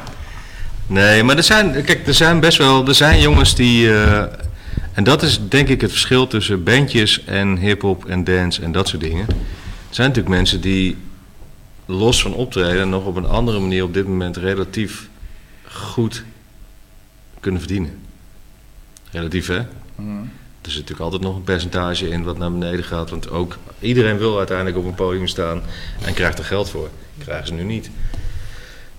Nee, 0.86 1.22
maar 1.22 1.36
er 1.36 1.42
zijn, 1.42 1.84
kijk, 1.84 2.06
er 2.06 2.14
zijn 2.14 2.40
best 2.40 2.58
wel, 2.58 2.86
er 2.86 2.94
zijn 2.94 3.20
jongens 3.20 3.54
die, 3.54 3.92
eh, 3.92 4.22
en 4.92 5.04
dat 5.04 5.22
is 5.22 5.40
denk 5.48 5.68
ik 5.68 5.80
het 5.80 5.90
verschil 5.90 6.26
tussen 6.26 6.64
bandjes 6.64 7.24
en 7.24 7.56
hip-hop 7.56 8.04
en 8.04 8.24
dance 8.24 8.62
en 8.62 8.72
dat 8.72 8.88
soort 8.88 9.02
dingen. 9.02 9.26
Er 9.28 9.34
zijn 9.90 10.08
natuurlijk 10.08 10.34
mensen 10.34 10.60
die 10.60 10.96
los 11.86 12.22
van 12.22 12.34
optreden 12.34 12.88
nog 12.88 13.04
op 13.04 13.16
een 13.16 13.26
andere 13.26 13.58
manier 13.60 13.84
op 13.84 13.94
dit 13.94 14.06
moment 14.06 14.36
relatief 14.36 15.08
goed 15.68 16.24
kunnen 17.40 17.60
verdienen. 17.60 18.01
Relatief 19.12 19.46
hè? 19.46 19.56
Er 19.56 20.70
zit 20.70 20.80
natuurlijk 20.80 21.00
altijd 21.00 21.22
nog 21.22 21.36
een 21.36 21.42
percentage 21.42 22.08
in 22.08 22.22
wat 22.22 22.38
naar 22.38 22.52
beneden 22.52 22.84
gaat, 22.84 23.10
want 23.10 23.30
ook 23.30 23.58
iedereen 23.78 24.18
wil 24.18 24.38
uiteindelijk 24.38 24.76
op 24.76 24.84
een 24.84 24.94
podium 24.94 25.26
staan 25.26 25.62
en 26.04 26.14
krijgt 26.14 26.38
er 26.38 26.44
geld 26.44 26.70
voor. 26.70 26.88
Krijgen 27.18 27.46
ze 27.46 27.54
nu 27.54 27.62
niet. 27.62 27.90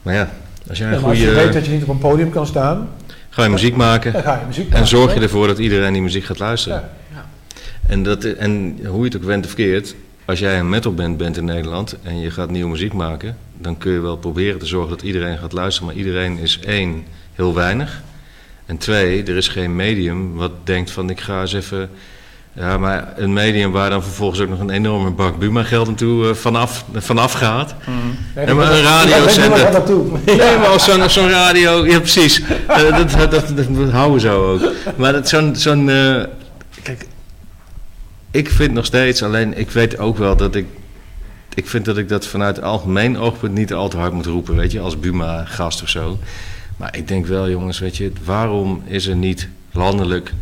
Maar 0.01 0.13
ja, 0.13 0.29
als 0.69 0.77
jij 0.77 0.87
Ja, 0.87 0.93
een 0.95 1.01
maar 1.01 1.09
als 1.09 1.19
je 1.19 1.25
goede. 1.25 1.39
weet 1.43 1.53
dat 1.53 1.65
je 1.65 1.71
niet 1.71 1.83
op 1.83 1.89
een 1.89 1.97
podium 1.97 2.29
kan 2.29 2.45
staan, 2.47 2.89
Ga 3.29 3.43
je 3.43 3.49
muziek 3.49 3.75
maken 3.75 4.13
dan 4.13 4.21
ga 4.23 4.39
je 4.39 4.45
muziek 4.45 4.65
en 4.65 4.71
maken. 4.71 4.87
zorg 4.87 5.13
je 5.13 5.19
ervoor 5.19 5.47
dat 5.47 5.57
iedereen 5.59 5.93
die 5.93 6.01
muziek 6.01 6.23
gaat 6.25 6.39
luisteren. 6.39 6.89
Ja. 7.13 7.25
En, 7.87 8.03
dat, 8.03 8.23
en 8.23 8.79
hoe 8.85 8.97
je 8.99 9.03
het 9.05 9.15
ook 9.15 9.23
went 9.23 9.45
of 9.45 9.53
keert, 9.53 9.95
als 10.25 10.39
jij 10.39 10.59
een 10.59 10.69
metalband 10.69 11.17
bent 11.17 11.37
in 11.37 11.45
Nederland 11.45 11.95
en 12.03 12.19
je 12.19 12.31
gaat 12.31 12.49
nieuwe 12.49 12.69
muziek 12.69 12.93
maken, 12.93 13.37
dan 13.57 13.77
kun 13.77 13.91
je 13.91 13.99
wel 13.99 14.17
proberen 14.17 14.59
te 14.59 14.65
zorgen 14.65 14.89
dat 14.89 15.01
iedereen 15.01 15.37
gaat 15.37 15.53
luisteren. 15.53 15.87
Maar 15.87 15.97
iedereen 15.97 16.37
is 16.37 16.59
één, 16.59 17.03
heel 17.33 17.53
weinig. 17.53 18.01
En 18.65 18.77
twee, 18.77 19.23
er 19.23 19.35
is 19.35 19.47
geen 19.47 19.75
medium 19.75 20.35
wat 20.35 20.51
denkt 20.63 20.91
van 20.91 21.09
ik 21.09 21.19
ga 21.19 21.41
eens 21.41 21.53
even... 21.53 21.89
Ja, 22.55 22.77
maar 22.77 23.13
een 23.15 23.33
medium 23.33 23.71
waar 23.71 23.89
dan 23.89 24.03
vervolgens 24.03 24.39
ook 24.39 24.49
nog 24.49 24.59
een 24.59 24.69
enorme 24.69 25.09
bak 25.09 25.39
Buma 25.39 25.63
geld 25.63 25.87
naartoe 25.87 26.29
eh, 26.29 26.35
vanaf, 26.35 26.85
vanaf 26.95 27.31
gaat. 27.33 27.75
Nee, 28.35 28.45
Ja, 28.45 28.53
maar 28.53 28.71
een 28.71 28.81
radiozender-. 28.81 29.83
Nee, 30.25 30.57
maar 30.59 30.67
als 30.67 30.83
zo'n 30.83 31.09
zo'n 31.09 31.29
radio, 31.29 31.85
ja 31.85 31.99
precies, 31.99 32.41
Eh, 32.67 32.97
dat, 32.97 33.31
dat, 33.31 33.57
dat, 33.57 33.91
houden 33.91 34.13
we 34.13 34.19
zo 34.19 34.51
ook. 34.51 34.71
Maar 34.95 35.27
zo'n, 35.27 35.55
zo'n 35.55 35.89
eh, 35.89 36.23
kijk, 36.83 37.05
ik 38.31 38.49
vind 38.49 38.73
nog 38.73 38.85
steeds, 38.85 39.23
alleen 39.23 39.57
ik 39.57 39.71
weet 39.71 39.97
ook 39.97 40.17
wel 40.17 40.35
dat 40.35 40.55
ik, 40.55 40.65
ik 41.53 41.67
vind 41.67 41.85
dat 41.85 41.97
ik 41.97 42.09
dat 42.09 42.25
vanuit 42.25 42.61
algemeen 42.61 43.17
oogpunt 43.17 43.53
niet 43.53 43.73
al 43.73 43.89
te 43.89 43.97
hard 43.97 44.13
moet 44.13 44.25
roepen, 44.25 44.55
weet 44.55 44.71
je, 44.71 44.79
als 44.79 44.99
Buma-gast 44.99 45.81
of 45.81 45.89
zo. 45.89 46.19
Maar 46.77 46.97
ik 46.97 47.07
denk 47.07 47.25
wel, 47.25 47.49
jongens, 47.49 47.79
weet 47.79 47.97
je, 47.97 48.11
waarom 48.25 48.81
is 48.85 49.07
er 49.07 49.15
niet 49.15 49.47
landelijk 49.71 50.33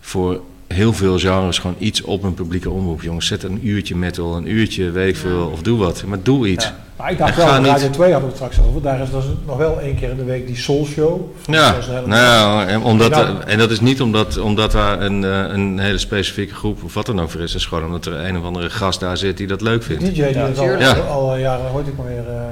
voor 0.00 0.40
heel 0.66 0.92
veel 0.92 1.18
genres 1.18 1.58
gewoon 1.58 1.76
iets 1.78 2.02
op 2.02 2.22
een 2.22 2.34
publieke 2.34 2.70
omroep, 2.70 3.02
jongens? 3.02 3.26
Zet 3.26 3.42
een 3.42 3.66
uurtje 3.66 3.96
metal, 3.96 4.36
een 4.36 4.50
uurtje, 4.50 4.90
weet 4.90 5.08
ik 5.08 5.16
veel, 5.16 5.46
of 5.52 5.62
doe 5.62 5.78
wat, 5.78 6.04
maar 6.06 6.18
doe 6.22 6.48
iets. 6.48 6.72
Maar 6.96 7.10
ik 7.10 7.18
dacht 7.18 7.30
En 7.30 7.36
wel, 7.36 7.46
ga 7.46 7.56
op 7.56 7.62
niet- 7.62 7.72
Radio 7.72 7.90
2 7.90 8.12
hadden 8.12 8.30
we 8.30 8.36
het 8.38 8.44
straks 8.52 8.68
over. 8.68 8.82
Daar 8.82 9.00
is 9.00 9.10
dus 9.10 9.24
nog 9.46 9.56
wel 9.56 9.80
één 9.80 9.96
keer 9.96 10.10
in 10.10 10.16
de 10.16 10.24
week 10.24 10.46
die 10.46 10.56
Soul 10.56 10.86
Show. 10.86 11.20
Ja, 11.46 11.74
nou 12.06 12.10
ja, 12.10 12.66
en, 12.66 12.82
omdat, 12.82 13.10
Ja. 13.14 13.40
en 13.46 13.58
dat 13.58 13.70
is 13.70 13.80
niet 13.80 14.00
omdat, 14.00 14.38
omdat 14.38 14.72
daar 14.72 15.00
een, 15.00 15.24
eh, 15.24 15.44
een 15.54 15.78
hele 15.78 15.98
specifieke 15.98 16.54
groep 16.54 16.84
of 16.84 16.94
wat 16.94 17.06
dan 17.06 17.20
ook 17.20 17.30
voor 17.30 17.40
is. 17.40 17.52
Het 17.52 17.60
is 17.60 17.66
gewoon 17.66 17.84
omdat 17.84 18.06
er 18.06 18.12
een 18.24 18.38
of 18.38 18.44
andere 18.44 18.70
gast 18.70 19.00
daar 19.00 19.16
zit 19.16 19.36
die 19.36 19.46
dat 19.46 19.60
leuk 19.60 19.86
Die 19.86 19.96
vindt. 19.96 20.14
DJ 20.16 20.22
die 20.32 20.42
al. 20.42 20.78
Ja. 20.78 20.92
al 20.92 21.36
jaren, 21.36 21.66
hoort 21.70 21.86
ik 21.86 21.96
maar 21.96 22.06
weer. 22.06 22.28
eh 22.28 22.44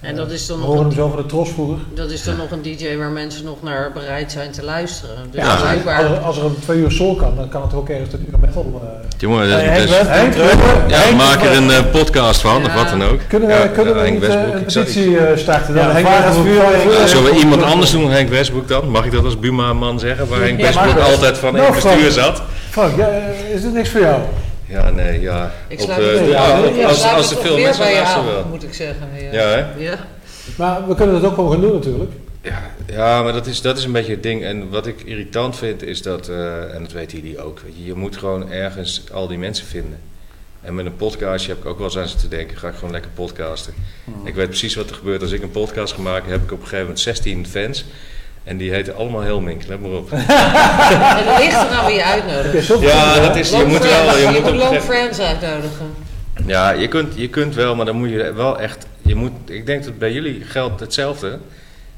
En 0.00 0.16
dat 0.16 0.30
is 0.30 0.46
dan 0.46 0.56
we 0.56 0.62
nog 0.62 0.72
horen 0.74 0.88
hem 0.88 0.90
een, 0.98 1.02
zo 1.04 1.08
van 1.08 1.16
de 1.22 1.26
tros 1.26 1.48
vroeger. 1.50 1.76
dat 1.94 2.10
is 2.10 2.24
dan 2.24 2.36
nog 2.36 2.50
een 2.50 2.62
DJ 2.62 2.96
waar 2.96 3.08
mensen 3.10 3.44
nog 3.44 3.62
naar 3.62 3.90
bereid 3.94 4.32
zijn 4.32 4.50
te 4.50 4.64
luisteren. 4.64 5.16
Dus 5.30 5.42
Ja, 5.44 5.56
blijkbaar. 5.60 5.96
als, 6.04 6.10
er, 6.10 6.18
als 6.18 6.36
er 6.38 6.44
een 6.44 6.56
twee 6.62 6.78
uur 6.78 6.90
soul 6.90 7.14
kan, 7.16 7.36
dan 7.36 7.48
kan 7.48 7.62
het 7.62 7.74
ook 7.74 7.88
ergens 7.88 8.12
een 8.12 8.26
uur 8.32 8.38
metal. 8.40 8.80
eh 8.84 9.08
Jongen, 9.18 9.48
dat, 9.48 9.60
Hey, 9.60 9.86
dat 9.86 9.88
Henk 9.88 10.00
is- 10.02 10.08
Henk, 10.08 10.32
terug. 10.32 10.54
ja, 10.88 10.96
Henk, 10.98 11.16
maak 11.16 11.42
er 11.42 11.52
een 11.56 11.70
eh, 11.70 11.90
podcast 11.92 12.40
van 12.40 12.56
of 12.62 12.66
Ja. 12.66 12.74
wat 12.74 12.88
dan 12.88 13.04
ook. 13.04 13.18
Kunnen 13.28 13.48
we, 13.48 13.54
Ja, 13.54 13.66
kunnen 13.66 13.94
we 13.94 14.00
Henk 14.00 14.12
niet 14.20 14.22
eh, 14.22 14.28
Westbroek. 14.28 14.54
een 14.54 14.64
petitie 14.64 15.18
eh, 15.18 15.36
starten? 15.36 15.74
Dan 15.74 15.84
Ja, 15.86 15.92
Henk 15.92 16.06
Westbroek- 16.08 16.34
het 16.34 16.44
vuur 16.44 16.74
even- 16.74 17.00
eh, 17.02 17.06
Zullen 17.06 17.24
we 17.24 17.30
eh, 17.30 17.38
iemand 17.38 17.62
eh, 17.62 17.70
anders 17.70 17.90
doen 17.90 18.02
dan 18.02 18.10
Henk 18.10 18.28
Westbroek 18.28 18.68
dan? 18.68 18.88
Mag 18.90 19.04
ik 19.04 19.12
dat 19.12 19.24
als 19.24 19.38
Buma-man 19.38 19.98
zeggen, 19.98 20.28
waar 20.28 20.40
Henk 20.40 20.60
Westbroek 20.60 20.98
altijd 20.98 21.38
van 21.38 21.48
in 21.48 21.54
Nou, 21.54 21.74
het 21.74 21.82
bestuur 21.82 22.10
Frank. 22.10 22.26
zat? 22.36 22.42
Frank, 22.70 22.96
ja, 22.96 23.08
eh, 23.08 23.54
is 23.54 23.62
dit 23.62 23.72
niks 23.72 23.88
voor 23.88 24.00
jou? 24.00 24.20
Ja, 24.70 24.90
nee, 24.90 25.20
ja. 25.20 25.52
Ik 25.68 25.80
sluit 25.80 26.18
eh, 26.18 26.28
ja, 26.28 26.58
ja, 26.58 26.88
als, 26.88 27.04
als 27.04 27.30
er 27.30 27.36
veel 27.36 27.54
weer 27.54 27.64
mensen 27.64 27.82
bij 27.82 27.92
je 27.92 28.00
luisteren 28.00 28.28
aan, 28.28 28.34
wel. 28.34 28.46
moet 28.48 28.62
ik 28.62 28.74
zeggen. 28.74 29.08
Ja, 29.32 29.48
hè? 29.48 29.82
Ja. 29.82 30.06
Maar 30.56 30.88
we 30.88 30.94
kunnen 30.94 31.14
het 31.14 31.24
ook 31.24 31.34
gewoon 31.34 31.52
gaan 31.52 31.60
doen 31.60 31.72
natuurlijk. 31.72 32.10
Ja, 32.42 32.70
ja 32.86 33.22
maar 33.22 33.32
dat 33.32 33.46
is, 33.46 33.60
dat 33.60 33.78
is 33.78 33.84
een 33.84 33.92
beetje 33.92 34.12
het 34.12 34.22
ding. 34.22 34.44
En 34.44 34.70
wat 34.70 34.86
ik 34.86 35.02
irritant 35.02 35.56
vind 35.56 35.82
is 35.82 36.02
dat, 36.02 36.28
eh, 36.28 36.74
en 36.74 36.82
dat 36.82 36.92
weet 36.92 37.12
jullie 37.12 37.42
ook, 37.42 37.60
weet 37.60 37.76
je, 37.76 37.84
je 37.84 37.94
moet 37.94 38.16
gewoon 38.16 38.50
ergens 38.50 39.02
al 39.12 39.26
die 39.26 39.38
mensen 39.38 39.66
vinden. 39.66 39.98
En 40.60 40.74
met 40.74 40.86
een 40.86 40.96
podcastje 40.96 41.50
heb 41.50 41.58
ik 41.58 41.66
ook 41.66 41.78
wel 41.78 41.86
eens 41.86 41.98
aan 41.98 42.08
zitten 42.08 42.30
denken, 42.30 42.56
ga 42.56 42.68
ik 42.68 42.74
gewoon 42.74 42.90
lekker 42.90 43.10
podcasten. 43.14 43.74
Ik 44.24 44.34
weet 44.34 44.48
precies 44.48 44.74
wat 44.74 44.90
er 44.90 44.96
gebeurt 44.96 45.22
als 45.22 45.32
ik 45.32 45.42
een 45.42 45.50
podcast 45.50 45.94
ga 45.94 46.00
maken, 46.00 46.30
heb 46.30 46.42
ik 46.42 46.52
op 46.52 46.58
een 46.58 46.62
gegeven 46.62 46.80
moment 46.80 47.00
16 47.00 47.46
fans. 47.46 47.84
En 48.44 48.56
die 48.56 48.70
heten 48.70 48.96
allemaal 48.96 49.20
Helmink, 49.20 49.66
let 49.66 49.80
maar 49.80 49.90
op. 49.90 50.12
En 50.12 50.18
het 50.26 51.38
ligt 51.38 51.52
eraan 51.64 51.86
wie 51.86 51.94
je 51.94 52.04
uitnodigt. 52.04 52.80
Ja, 52.80 53.20
dat 53.20 53.36
is, 53.36 53.50
je 53.50 53.56
Long 53.56 53.68
moet 53.68 53.82
wel, 53.82 54.08
friends, 54.08 54.36
je 54.36 54.40
moet 54.42 54.54
long 54.60 54.80
friends 54.80 55.18
uitnodigen. 55.20 55.86
Ja, 56.46 56.70
je 56.70 56.88
kunt, 56.88 57.12
je 57.16 57.28
kunt 57.28 57.54
wel, 57.54 57.74
maar 57.74 57.86
dan 57.86 57.96
moet 57.96 58.10
je 58.10 58.32
wel 58.32 58.58
echt, 58.60 58.86
je 59.02 59.14
moet, 59.14 59.32
ik 59.44 59.66
denk 59.66 59.84
dat 59.84 59.98
bij 59.98 60.12
jullie 60.12 60.42
geldt 60.44 60.80
hetzelfde. 60.80 61.38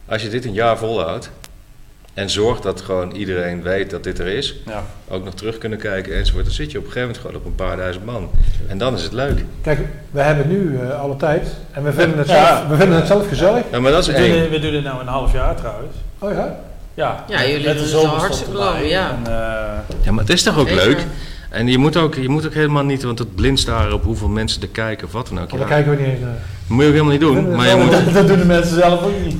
Als 0.06 0.22
je 0.22 0.28
dit 0.28 0.44
een 0.44 0.52
jaar 0.52 0.78
volhoudt 0.78 1.30
en 2.14 2.30
zorgt 2.30 2.62
dat 2.62 2.80
gewoon 2.80 3.10
iedereen 3.12 3.62
weet 3.62 3.90
dat 3.90 4.04
dit 4.04 4.18
er 4.18 4.26
is, 4.26 4.54
Ja. 4.66 4.82
ook 5.08 5.24
nog 5.24 5.34
terug 5.34 5.58
kunnen 5.58 5.78
kijken 5.78 6.14
enzovoort, 6.16 6.44
dan 6.44 6.54
zit 6.54 6.70
je 6.70 6.78
op 6.78 6.84
een 6.84 6.90
gegeven 6.92 7.08
moment 7.08 7.26
gewoon 7.26 7.40
op 7.40 7.46
een 7.46 7.66
paar 7.66 7.76
duizend 7.76 8.04
man. 8.04 8.30
En 8.68 8.78
dan 8.78 8.94
is 8.94 9.02
het 9.02 9.12
leuk. 9.12 9.44
Kijk, 9.62 9.78
we 10.10 10.20
hebben 10.20 10.48
nu 10.48 10.78
eh, 10.78 11.00
alle 11.00 11.16
tijd 11.16 11.46
en 11.72 11.82
we 11.84 11.92
vinden 11.92 12.18
het, 12.18 12.28
Ja. 12.28 12.46
zelf, 12.56 12.68
we 12.68 12.76
vinden 12.76 12.96
het 12.96 13.06
zelf 13.06 13.28
gezellig. 13.28 13.62
Ja, 13.70 13.80
maar 13.80 13.90
dat 13.92 14.00
is 14.00 14.06
We 14.06 14.12
doen, 14.12 14.22
één. 14.30 14.50
we 14.50 14.58
doen 14.58 14.70
dit 14.72 14.84
nou 14.84 15.00
een 15.00 15.06
half 15.06 15.32
jaar 15.32 15.54
trouwens. 15.56 15.96
Oh 16.22 16.32
ja? 16.32 16.56
Ja, 16.94 17.24
Ja, 17.28 17.46
jullie 17.46 17.66
met 17.66 17.78
de 17.78 17.90
doen 17.90 18.00
het 18.10 18.20
hartstikke 18.20 18.52
lang, 18.52 18.76
ja. 18.88 19.08
En, 19.24 19.32
eh, 19.32 19.96
Ja, 20.04 20.12
maar 20.12 20.24
het 20.24 20.32
is 20.32 20.42
toch 20.42 20.58
ook 20.58 20.70
leuk? 20.70 21.06
En 21.50 21.66
je 21.68 21.78
moet 21.78 21.96
ook, 21.96 22.14
je 22.14 22.28
moet 22.28 22.46
ook 22.46 22.54
helemaal 22.54 22.82
niet, 22.84 23.02
want 23.02 23.18
het 23.18 23.34
blind 23.34 23.58
staren 23.60 23.92
op 23.92 24.04
hoeveel 24.04 24.28
mensen 24.28 24.62
er 24.62 24.68
kijken 24.68 25.06
of 25.06 25.12
wat 25.12 25.28
dan 25.28 25.40
ook. 25.40 25.50
Daar 25.50 25.58
Ja, 25.60 25.66
kijken 25.66 25.90
we 25.90 25.96
niet 25.96 26.06
eens 26.06 26.20
naar. 26.20 26.30
dat 26.30 26.68
moet 26.68 26.80
je 26.82 26.86
ook 26.88 26.92
helemaal 26.94 27.12
niet 27.12 27.20
doen. 27.20 27.56
Maar 27.56 27.68
je 27.68 27.76
moet, 27.76 27.90
dat, 27.90 28.12
dat 28.14 28.26
doen 28.26 28.38
de 28.38 28.44
mensen 28.44 28.76
zelf 28.76 29.02
ook 29.02 29.12
niet. 29.24 29.36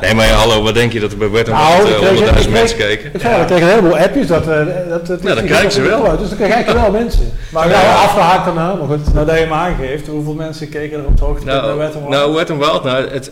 nee, 0.00 0.14
maar 0.14 0.26
ja, 0.26 0.32
hallo, 0.34 0.62
wat 0.62 0.74
denk 0.74 0.92
je 0.92 1.00
dat 1.00 1.12
er 1.12 1.18
bij 1.18 1.44
en 1.44 1.50
Nou, 1.50 1.88
eh, 1.88 1.96
kreeg- 1.98 2.08
100.000 2.08 2.46
ik 2.46 2.50
mensen 2.52 2.78
keken? 2.78 3.10
Ik 3.14 3.20
zei, 3.20 3.40
ik 3.40 3.46
kreeg 3.46 3.60
een 3.60 3.68
heleboel 3.68 3.96
appjes 3.98 4.26
dat... 4.26 4.48
eh, 4.48 4.56
dat, 4.88 5.06
dat 5.06 5.22
Nou, 5.22 5.34
dan 5.34 5.44
kijken 5.46 5.72
ze 5.72 5.80
wel. 5.82 6.16
Dus 6.18 6.28
dan 6.28 6.38
kijken 6.48 6.74
wel 6.74 6.90
mensen. 6.90 7.30
Maar 7.52 7.68
ja, 7.68 7.80
ja, 7.80 7.94
afgehaakt 7.94 8.44
daarna, 8.44 8.74
maar 8.74 8.86
goed. 8.86 9.14
Nou, 9.14 9.26
dat 9.26 9.34
je 9.34 9.40
hem 9.40 9.52
aangeeft, 9.52 10.06
hoeveel 10.06 10.34
mensen 10.34 10.68
keken 10.68 10.98
er 10.98 11.04
op 11.04 11.10
het 11.10 11.20
hoogtepunt 11.20 11.56
naar 11.56 11.62
Nou, 11.66 11.78
Wet 11.78 11.92
en 11.94 11.98
Wild? 12.00 12.10
nou 12.10 12.34
Wet 12.34 12.48
Wild, 12.58 12.84
nou, 12.84 13.08
het, 13.10 13.30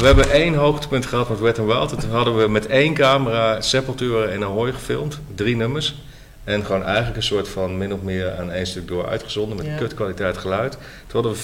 we 0.00 0.06
hebben 0.06 0.30
één 0.30 0.54
hoogtepunt 0.54 1.06
gehad 1.06 1.28
met 1.28 1.40
Wet 1.40 1.58
n 1.58 1.64
Wild. 1.66 1.92
En 1.92 1.98
toen 1.98 2.10
hadden 2.10 2.36
we 2.38 2.48
met 2.48 2.66
één 2.66 2.94
camera 2.94 3.60
Sepultura 3.60 4.24
en 4.26 4.42
Ahoy 4.42 4.72
gefilmd, 4.72 5.20
drie 5.34 5.56
nummers. 5.56 5.94
En 6.44 6.64
gewoon 6.64 6.82
eigenlijk 6.82 7.16
een 7.16 7.22
soort 7.22 7.48
van 7.48 7.78
min 7.78 7.92
of 7.92 8.02
meer 8.02 8.36
aan 8.38 8.50
één 8.50 8.66
stuk 8.66 8.88
door 8.88 9.08
uitgezonden 9.08 9.56
met 9.56 9.66
Ja. 9.66 9.76
kutkwaliteit 9.76 10.38
geluid. 10.38 10.72
Toen 10.72 11.22
hadden 11.22 11.32
we 11.32 11.38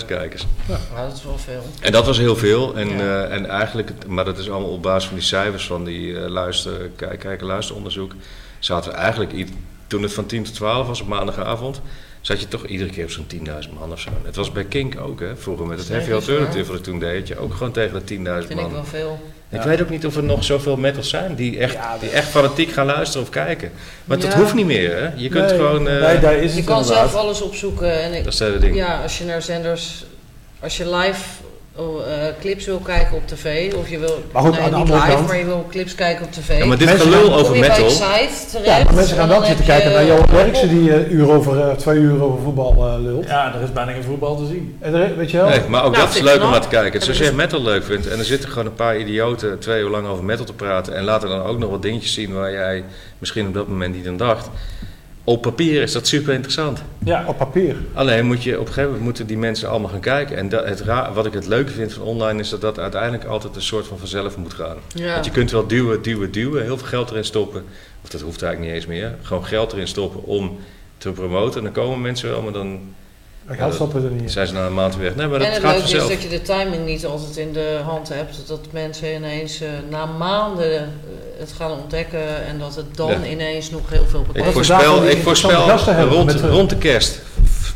40.000 0.00 0.06
kijkers. 0.06 0.46
Nou, 0.66 0.80
dat 1.08 1.16
is 1.16 1.24
wel 1.24 1.38
veel. 1.38 1.62
En 1.80 1.92
dat 1.92 2.06
was 2.06 2.18
heel 2.18 2.36
veel. 2.36 2.76
En, 2.76 2.88
Ja. 2.88 3.24
eh, 3.24 3.34
en 3.34 3.46
eigenlijk, 3.46 3.90
maar 4.06 4.24
dat 4.24 4.38
is 4.38 4.50
allemaal 4.50 4.70
op 4.70 4.82
basis 4.82 5.04
van 5.08 5.16
die 5.18 5.26
cijfers 5.26 5.66
van 5.66 5.84
die 5.84 6.18
eh, 6.20 6.28
luister, 6.30 6.72
kijk, 6.96 7.18
kijken, 7.18 7.46
luisteronderzoek. 7.46 8.12
Zaten 8.58 8.90
we 8.90 8.96
eigenlijk, 8.96 9.46
toen 9.86 10.02
het 10.02 10.12
van 10.12 10.26
10 10.26 10.42
tot 10.44 10.54
12 10.54 10.86
was 10.86 11.00
op 11.00 11.08
maandagavond, 11.08 11.80
zat 12.22 12.40
je 12.40 12.48
toch 12.48 12.66
iedere 12.66 12.90
keer 12.90 13.04
op 13.04 13.10
zo'n 13.10 13.26
10.000 13.34 13.42
man 13.78 13.92
of 13.92 14.00
zo. 14.00 14.10
Het 14.24 14.36
was 14.36 14.52
bij 14.52 14.64
Kink 14.64 15.00
ook, 15.00 15.20
hè, 15.20 15.36
vroeger 15.36 15.66
met 15.66 15.78
het 15.78 15.88
Heavy. 15.88 16.12
Alternative 16.12 16.66
wat 16.70 16.76
ik 16.76 16.82
toen 16.84 16.98
deed, 16.98 17.28
je 17.28 17.38
ook 17.38 17.54
gewoon 17.54 17.72
tegen 17.72 17.92
de 18.06 18.14
10.000 18.14 18.22
Vind 18.46 18.50
ik 18.50 18.56
man. 18.56 18.72
wel 18.72 18.84
veel. 18.84 19.20
Ik 19.48 19.62
Ja. 19.62 19.68
weet 19.68 19.82
ook 19.82 19.88
niet 19.90 20.06
of 20.06 20.16
er 20.16 20.22
nog 20.22 20.44
zoveel 20.44 20.76
metals 20.76 21.08
zijn 21.08 21.34
die 21.34 21.58
echt, 21.58 21.72
Ja, 21.72 21.96
die 22.00 22.10
echt 22.10 22.28
fanatiek 22.28 22.70
gaan 22.72 22.86
luisteren 22.86 23.22
of 23.22 23.30
kijken. 23.32 23.70
Maar 24.04 24.18
dat 24.18 24.34
hoeft 24.34 24.54
niet 24.54 24.66
meer, 24.66 24.96
hè. 24.96 25.10
Je 25.16 25.28
kunt 25.28 25.46
Nee, 25.46 25.56
gewoon... 25.56 25.88
eh, 25.88 26.00
nee, 26.00 26.18
daar 26.18 26.34
is 26.34 26.50
Je 26.50 26.56
het 26.56 26.66
kan 26.66 26.80
inderdaad. 26.80 27.10
zelf 27.10 27.22
alles 27.22 27.42
opzoeken. 27.42 28.02
En 28.02 28.12
ik, 28.14 28.24
dat 28.24 28.32
is 28.32 28.38
het 28.38 28.48
hele 28.48 28.60
ding. 28.60 28.74
ja, 28.76 29.02
als 29.02 29.18
je 29.18 29.24
naar 29.24 29.42
zenders, 29.42 30.04
als 30.60 30.76
je 30.76 30.94
live 30.96 31.20
oh, 31.76 32.00
eh, 32.06 32.34
clips 32.40 32.66
wil 32.66 32.78
kijken 32.78 33.16
op 33.16 33.26
tv, 33.26 33.72
of 33.74 33.88
je 33.88 33.98
wil, 33.98 34.24
Maar 34.32 34.42
goed, 34.42 34.52
nee, 34.52 34.60
aan 34.60 34.70
de 34.70 34.76
niet 34.76 34.84
andere 34.84 34.98
live, 35.04 35.14
kant- 35.16 35.26
maar 35.26 35.38
je 35.38 35.44
wil 35.44 35.66
clips 35.70 35.94
kijken 35.94 36.24
op 36.24 36.32
tv. 36.32 36.58
Ja, 36.58 36.64
maar 36.66 36.78
dit 36.78 36.88
Mensen 36.88 37.06
gelul 37.10 37.30
gaan- 37.30 37.38
over 37.38 37.58
metal. 37.58 37.84
een 37.84 37.90
site 37.90 38.46
terecht. 38.50 38.78
Ja, 38.78 38.84
maar 38.84 38.94
mensen 38.94 39.16
gaan 39.16 39.28
wel 39.28 39.38
dan 39.38 39.46
zitten 39.46 39.64
kijken 39.66 39.90
je- 39.90 39.96
naar 39.96 40.06
Johan 40.06 40.26
Derksen 40.30 40.68
die 40.68 40.92
eh, 40.94 41.10
uur 41.10 41.30
over, 41.30 41.60
eh, 41.60 41.74
twee 41.76 41.98
uur 41.98 42.22
over 42.22 42.42
voetbal 42.42 42.98
lult. 43.00 43.26
Ja, 43.28 43.54
er 43.54 43.62
is 43.62 43.72
bijna 43.72 43.92
geen 43.92 44.04
voetbal 44.04 44.36
te 44.36 44.46
zien. 44.46 44.76
En 44.80 44.94
er- 44.94 45.16
weet 45.16 45.30
je 45.30 45.36
wel? 45.36 45.48
Nee, 45.48 45.60
maar 45.68 45.84
ook 45.84 45.92
Nou, 45.92 46.06
dat 46.06 46.14
is 46.14 46.20
leuk 46.20 46.42
om 46.42 46.50
naar 46.50 46.60
te 46.60 46.68
kijken. 46.68 47.00
Zoals 47.02 47.18
Hebben 47.18 47.36
jij 47.36 47.46
metal 47.46 47.62
leuk 47.62 47.84
vindt 47.84 48.08
en 48.08 48.18
er 48.18 48.24
zitten 48.24 48.48
gewoon 48.48 48.66
een 48.66 48.74
paar 48.74 48.98
idioten 48.98 49.58
twee 49.58 49.82
uur 49.82 49.90
lang 49.90 50.06
over 50.06 50.24
metal 50.24 50.44
te 50.44 50.52
praten 50.52 50.94
en 50.94 51.04
laten 51.04 51.28
dan 51.28 51.42
ook 51.42 51.58
nog 51.58 51.70
wat 51.70 51.82
dingetjes 51.82 52.12
zien 52.14 52.32
waar 52.32 52.52
jij 52.52 52.84
misschien 53.18 53.46
op 53.46 53.54
dat 53.54 53.68
moment 53.68 53.94
niet 53.94 54.06
aan 54.06 54.16
dacht. 54.16 54.48
Op 55.24 55.42
papier 55.42 55.82
is 55.82 55.92
dat 55.92 56.06
super 56.06 56.32
interessant. 56.34 56.82
Ja, 57.04 57.24
Op 57.26 57.38
papier. 57.38 57.76
Alleen 57.94 58.26
moet 58.26 58.42
je 58.42 58.52
op 58.52 58.58
een 58.60 58.66
gegeven 58.66 58.84
moment 58.88 59.04
moeten 59.04 59.26
die 59.26 59.38
mensen 59.38 59.68
allemaal 59.68 59.90
gaan 59.90 60.00
kijken. 60.00 60.36
En 60.36 60.48
dat, 60.48 60.64
het 60.68 60.80
ra- 60.80 61.12
wat 61.12 61.26
ik 61.26 61.32
het 61.32 61.46
leuke 61.46 61.72
vind 61.72 61.92
van 61.92 62.02
online 62.02 62.40
is 62.40 62.48
dat 62.48 62.60
dat 62.60 62.78
uiteindelijk 62.78 63.24
altijd 63.24 63.56
een 63.56 63.62
soort 63.62 63.86
van 63.86 63.98
vanzelf 63.98 64.36
moet 64.36 64.54
gaan. 64.54 64.76
Ja. 64.94 65.12
Want 65.12 65.24
je 65.24 65.30
kunt 65.30 65.50
wel 65.50 65.66
duwen, 65.66 66.02
duwen, 66.02 66.32
duwen, 66.32 66.62
heel 66.62 66.78
veel 66.78 66.86
geld 66.86 67.10
erin 67.10 67.24
stoppen. 67.24 67.64
Of 68.02 68.08
dat 68.10 68.20
hoeft 68.20 68.42
eigenlijk 68.42 68.72
niet 68.74 68.82
eens 68.82 68.92
meer. 68.98 69.14
Gewoon 69.22 69.44
geld 69.44 69.72
erin 69.72 69.88
stoppen 69.88 70.24
om 70.24 70.58
te 70.98 71.10
promoten. 71.10 71.58
En 71.58 71.64
dan 71.64 71.72
komen 71.84 72.00
mensen 72.00 72.28
wel, 72.30 72.42
maar 72.42 72.52
dan 72.52 72.80
Stoppen 73.70 74.04
er 74.04 74.10
niet 74.10 74.22
in. 74.22 74.30
zijn 74.30 74.46
ze 74.46 74.52
na 74.52 74.66
een 74.66 74.74
maand 74.74 74.96
weer. 74.96 75.12
Nee, 75.16 75.26
maar 75.26 75.40
en 75.40 75.44
dat 75.44 75.52
het 75.54 75.62
gaat 75.64 75.72
leuke 75.72 75.80
vanzelf. 75.80 76.10
is 76.10 76.14
dat 76.14 76.22
je 76.22 76.28
de 76.28 76.42
timing 76.42 76.84
niet 76.86 77.06
altijd 77.06 77.36
in 77.36 77.52
de 77.52 77.80
hand 77.84 78.08
hebt. 78.08 78.48
Dat 78.48 78.60
mensen 78.70 79.14
ineens 79.14 79.60
eh, 79.60 79.68
na 79.90 80.06
maanden 80.06 80.74
eh, 80.76 80.82
het 81.38 81.52
gaan 81.56 81.70
ontdekken 81.70 82.46
en 82.46 82.58
dat 82.58 82.74
het 82.74 82.96
dan 82.96 83.10
Ja. 83.10 83.26
ineens 83.30 83.70
nog 83.70 83.90
heel 83.90 84.04
veel 84.08 84.20
Ik 84.20 84.26
betekent. 84.26 84.44
wel 84.54 84.64
voorspel, 84.64 85.06
ik 85.08 85.22
voorspel 85.22 85.68
rond, 86.08 86.34
eh, 86.40 86.48
rond 86.50 86.70
de 86.70 86.76
kerst 86.76 87.20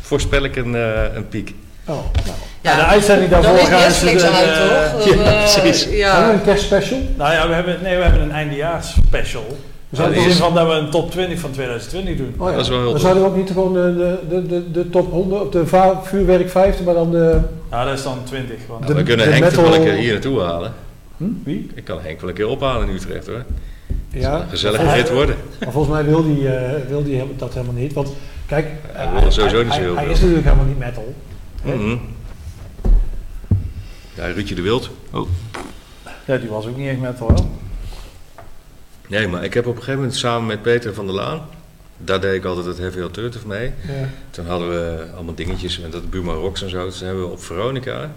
voorspel 0.01 0.43
ik 0.43 0.55
een, 0.55 0.75
eh, 0.75 1.15
een 1.15 1.27
piek. 1.27 1.55
Oh, 1.85 1.95
nou. 1.95 2.37
Ja, 2.61 2.75
de 2.75 2.81
uitzending 2.83 3.29
dan 3.31 3.41
daarvoor 3.41 3.61
is 3.61 3.67
gaan 3.67 3.91
ze 3.91 4.05
de- 4.05 4.29
uit, 4.31 4.69
toch? 4.99 5.05
ja, 5.15 5.15
Dan, 5.15 5.33
precies. 5.39 5.79
Hebben 5.83 5.89
we 5.91 5.97
Ja. 5.97 6.29
een 6.33 6.43
kerstspecial? 6.43 6.99
Nou 7.17 7.33
ja, 7.33 7.47
we 7.47 7.53
hebben, 7.53 7.77
nee, 7.81 7.97
we 7.97 8.03
hebben 8.03 8.21
een 8.21 8.31
eindejaars 8.31 8.93
special. 9.07 9.45
We 9.47 9.55
In 9.89 9.97
zouden, 9.97 10.17
de 10.17 10.23
zin 10.23 10.33
van 10.33 10.53
dat 10.53 10.67
we 10.67 10.73
een 10.73 10.89
top 10.89 11.11
20 11.11 11.39
van 11.39 11.51
2020 11.51 12.17
doen. 12.17 12.33
oh 12.37 12.49
ja. 12.49 12.55
Dat 12.55 12.63
is 12.63 12.69
wel 12.69 12.79
heel 12.81 12.91
Dan 12.91 12.99
zouden 12.99 13.23
we 13.23 13.29
ook 13.29 13.35
niet 13.35 13.51
gewoon 13.51 13.73
de, 13.73 14.17
de, 14.29 14.45
de, 14.47 14.71
de, 14.71 14.89
top 14.89 15.11
100 15.11 15.41
op 15.41 15.51
de 15.51 15.67
va- 15.67 16.01
vuurwerk 16.03 16.49
50, 16.49 16.85
maar 16.85 16.93
dan 16.93 17.11
de... 17.11 17.39
Ja, 17.71 17.85
dat 17.85 17.93
is 17.97 18.03
dan 18.03 18.17
20. 18.23 18.55
Want 18.67 18.87
De- 18.87 18.93
we 18.93 19.03
kunnen 19.03 19.25
de 19.25 19.31
Henk 19.31 19.43
metal- 19.43 19.63
wel 19.63 19.75
een 19.75 19.81
keer 19.83 19.93
hier 19.93 20.11
naartoe 20.11 20.41
halen. 20.41 20.73
Hm? 21.17 21.23
Wie? 21.43 21.69
Ik 21.75 21.83
kan 21.83 21.99
Henk 22.01 22.19
wel 22.21 22.29
een 22.29 22.35
keer 22.35 22.47
ophalen 22.47 22.87
in 22.87 22.93
Utrecht 22.95 23.27
hoor. 23.27 23.43
Ja, 24.09 24.41
Een 24.41 24.49
gezellige 24.49 24.81
Volgens- 24.83 25.01
rit 25.03 25.13
worden. 25.13 25.35
Maar 25.59 25.71
volgens 25.71 25.93
mij 25.93 26.05
wil 26.05 26.23
die, 26.23 26.47
eh, 26.55 26.87
wil 26.87 27.03
die 27.03 27.23
dat 27.37 27.53
helemaal 27.53 27.75
niet. 27.75 27.93
Want 27.93 28.13
kijk, 28.45 28.67
Hij 28.91 29.11
wil 29.13 29.21
er 29.21 29.31
sowieso 29.31 29.63
niet 29.63 29.73
zo 29.73 29.79
heel 29.79 29.95
hij 29.95 30.03
veel. 30.03 30.13
is 30.13 30.19
natuurlijk 30.19 30.45
helemaal 30.45 30.65
niet 30.65 30.79
metal. 30.79 31.13
Mhm. 31.63 31.95
Ja, 34.15 34.25
Ruudje 34.27 34.55
de 34.55 34.61
Wild. 34.61 34.89
Oh. 35.13 35.27
Ja, 36.25 36.37
die 36.37 36.49
was 36.49 36.65
ook 36.67 36.77
niet 36.77 36.87
echt 36.89 36.99
metal 36.99 37.27
wel. 37.27 37.49
Nee, 39.07 39.27
maar 39.27 39.43
ik 39.43 39.53
heb 39.53 39.65
op 39.65 39.71
een 39.71 39.79
gegeven 39.79 39.99
moment 39.99 40.17
samen 40.17 40.47
met 40.47 40.61
Peter 40.61 40.93
van 40.93 41.05
der 41.05 41.15
Laan, 41.15 41.41
daar 41.97 42.21
deed 42.21 42.35
ik 42.35 42.45
altijd 42.45 42.65
het 42.65 42.77
Heavy 42.77 43.01
Alternative 43.01 43.47
mee. 43.47 43.71
Ja. 43.87 44.09
Toen 44.29 44.45
hadden 44.45 44.69
we 44.69 45.05
allemaal 45.15 45.35
dingetjes 45.35 45.79
met 45.79 45.91
dat 45.91 46.09
Buma 46.09 46.33
Rocks 46.33 46.63
en 46.63 46.69
zo. 46.69 46.89
Toen 46.89 47.07
hebben 47.07 47.23
we 47.23 47.31
op 47.31 47.43
Veronica 47.43 48.11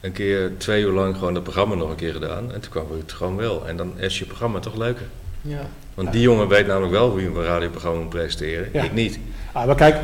een 0.00 0.12
keer 0.12 0.50
twee 0.56 0.82
uur 0.82 0.92
lang 0.92 1.16
gewoon 1.16 1.34
dat 1.34 1.42
programma 1.42 1.74
nog 1.74 1.90
een 1.90 1.96
keer 1.96 2.12
gedaan. 2.12 2.52
En 2.52 2.60
toen 2.60 2.70
kwam 2.70 2.86
het 2.98 3.12
gewoon 3.12 3.36
wel. 3.36 3.68
En 3.68 3.76
dan 3.76 3.92
is 3.96 4.18
je 4.18 4.24
programma 4.24 4.58
toch 4.58 4.76
leuker. 4.76 5.06
Ja. 5.40 5.68
Want 5.94 6.12
die 6.12 6.20
jongen 6.20 6.48
weet 6.48 6.66
namelijk 6.66 6.92
wel 6.92 7.10
hoe 7.10 7.20
je 7.20 7.26
een 7.26 7.42
radioprogramma 7.42 8.00
moet 8.00 8.08
presenteren. 8.08 8.68
Ja. 8.72 8.82
Ik 8.82 8.92
niet. 8.92 9.18
Ah, 9.52 9.66
maar 9.66 9.74
kijk, 9.74 9.96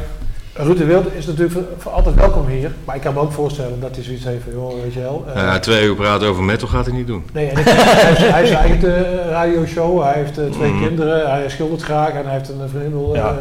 Ruud 0.55 0.77
de 0.79 0.85
Wild 0.85 1.07
is 1.15 1.27
natuurlijk 1.27 1.53
voor, 1.53 1.63
voor 1.79 1.93
altijd 1.93 2.15
welkom 2.15 2.47
hier. 2.47 2.73
Maar 2.85 2.97
ik 2.97 3.01
kan 3.03 3.15
me 3.15 3.21
ook 3.21 3.33
voorstellen 3.33 3.81
dat 3.81 3.95
hij 3.95 4.05
zoiets 4.05 4.25
heeft 4.25 4.43
van, 4.43 4.53
joh, 4.53 4.83
weet 4.83 4.93
je 4.93 5.01
wel. 5.01 5.25
eh, 5.29 5.43
ja, 5.43 5.59
twee 5.59 5.85
uur 5.87 5.95
praten 5.95 6.29
over 6.29 6.43
metal 6.43 6.69
gaat 6.69 6.87
hij 6.87 6.95
niet 6.95 7.07
doen. 7.07 7.25
Nee, 7.33 7.47
en 7.49 7.59
ik, 7.59 7.65
hij, 7.65 7.75
heeft, 8.07 8.19
hij 8.19 8.33
heeft 8.39 8.49
zijn 8.55 8.61
eigen 8.61 9.23
eh, 9.23 9.31
radioshow, 9.31 10.03
hij 10.03 10.13
heeft 10.15 10.39
eh, 10.39 10.45
twee 10.51 10.71
Mhm. 10.73 10.87
kinderen, 10.87 11.31
hij 11.31 11.49
schildert 11.49 11.83
graag 11.83 12.11
en 12.13 12.25
hij 12.25 12.33
heeft 12.33 12.49
een 12.49 12.69
vriendin. 12.69 13.11
Ja. 13.13 13.39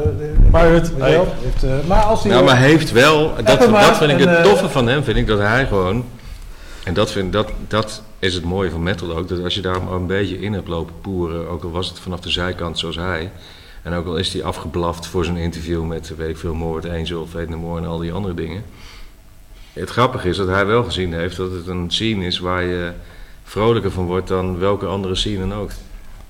Maar 0.51 0.71
wel, 0.71 0.81
hij 0.97 1.11
heeft, 1.43 1.63
eh, 1.63 1.69
maar 1.87 2.01
als 2.03 2.23
hij... 2.23 2.31
Nou, 2.31 2.43
maar 2.45 2.57
heeft 2.57 2.91
wel, 2.91 3.31
dat, 3.43 3.59
dat 3.59 3.97
vind 3.97 4.11
ik 4.11 4.19
en, 4.19 4.27
het 4.29 4.43
toffe 4.43 4.69
van 4.69 4.87
hem, 4.87 5.03
vind 5.03 5.17
ik 5.17 5.27
dat 5.27 5.39
hij 5.39 5.65
gewoon, 5.67 6.03
en 6.83 6.93
dat, 6.93 7.11
vind, 7.11 7.33
dat, 7.33 7.47
dat 7.67 8.01
is 8.19 8.33
het 8.33 8.43
mooie 8.43 8.69
van 8.69 8.83
metal 8.83 9.17
ook, 9.17 9.27
dat 9.27 9.43
als 9.43 9.55
je 9.55 9.61
daar 9.61 9.83
maar 9.83 9.93
een 9.93 10.07
beetje 10.07 10.39
in 10.39 10.53
hebt 10.53 10.67
lopen 10.67 10.93
poeren, 11.01 11.49
ook 11.49 11.63
al 11.63 11.71
was 11.71 11.89
het 11.89 11.99
vanaf 11.99 12.19
de 12.19 12.29
zijkant 12.29 12.79
zoals 12.79 12.95
hij, 12.95 13.31
en 13.81 13.93
ook 13.93 14.05
al 14.05 14.17
is 14.17 14.33
hij 14.33 14.43
afgeblaft 14.43 15.07
voor 15.07 15.25
zijn 15.25 15.37
interview 15.37 15.85
met, 15.85 16.15
weet 16.17 16.29
ik 16.29 16.37
veel, 16.37 16.53
Moord, 16.53 16.89
Angel, 16.89 17.27
Fate 17.27 17.49
No 17.49 17.57
More 17.57 17.81
en 17.81 17.87
al 17.87 17.97
die 17.97 18.11
andere 18.11 18.33
dingen. 18.33 18.63
Het 19.73 19.89
grappige 19.89 20.29
is 20.29 20.37
dat 20.37 20.47
hij 20.47 20.65
wel 20.65 20.83
gezien 20.83 21.13
heeft 21.13 21.37
dat 21.37 21.51
het 21.51 21.67
een 21.67 21.91
scene 21.91 22.25
is 22.25 22.39
waar 22.39 22.63
je 22.63 22.91
vrolijker 23.43 23.91
van 23.91 24.05
wordt 24.05 24.27
dan 24.27 24.59
welke 24.59 24.85
andere 24.85 25.15
scene 25.15 25.39
dan 25.47 25.53
ook. 25.53 25.71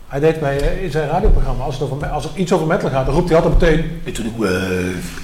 Hij 0.07 0.19
deed 0.19 0.39
bij, 0.39 0.59
eh, 0.59 0.83
in 0.83 0.91
zijn 0.91 1.09
radioprogramma, 1.09 1.63
als 1.63 1.79
het, 1.79 1.91
over, 1.91 2.07
als 2.07 2.23
het 2.23 2.35
iets 2.35 2.53
over 2.53 2.67
metal 2.67 2.89
gaat, 2.89 3.05
dan 3.05 3.15
roept 3.15 3.29
hij 3.29 3.37
altijd 3.37 3.59
meteen... 3.59 4.01
Into 4.03 4.23
the 4.23 4.31
wave. 4.37 5.23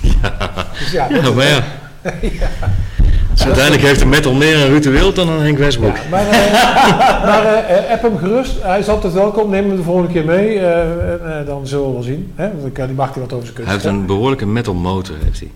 Dus 0.79 0.91
ja, 0.91 1.07
dat 1.07 1.23
Ja, 1.23 1.31
maar 1.31 1.45
ja. 1.45 1.63
Dus 3.35 3.45
uiteindelijk 3.45 3.83
heeft 3.83 3.99
de 3.99 4.05
metal 4.05 4.33
meer 4.33 4.65
een 4.65 4.71
Wild 4.91 5.15
dan 5.15 5.29
een 5.29 5.41
Henk 5.41 5.57
Westbroek. 5.57 5.95
Ja, 5.95 6.01
maar 6.09 6.27
eh, 6.27 7.23
maar 7.25 7.45
eh, 7.45 7.77
eh, 7.77 7.91
app 7.91 8.01
hem 8.01 8.17
gerust. 8.17 8.61
Hij 8.61 8.79
is 8.79 8.87
altijd 8.87 9.13
welkom. 9.13 9.49
Neem 9.49 9.67
hem 9.67 9.75
de 9.77 9.83
volgende 9.83 10.11
keer 10.11 10.25
mee. 10.25 10.59
eh, 10.59 10.79
en, 11.11 11.39
eh, 11.39 11.45
dan 11.45 11.67
zullen 11.67 11.87
we 11.87 11.93
wel 11.93 12.01
zien. 12.03 12.31
Hè? 12.35 12.49
Want 12.61 12.75
dan 12.75 12.85
die 12.87 12.95
mag 12.95 13.13
hij 13.13 13.21
wat 13.21 13.33
over 13.33 13.43
zijn 13.45 13.55
kunst. 13.55 13.71
Hij 13.71 13.79
heeft 13.81 13.85
een 13.97 14.05
behoorlijke 14.05 14.45
metal 14.45 14.73
motor, 14.73 15.15
heeft 15.23 15.39
hij. 15.39 15.51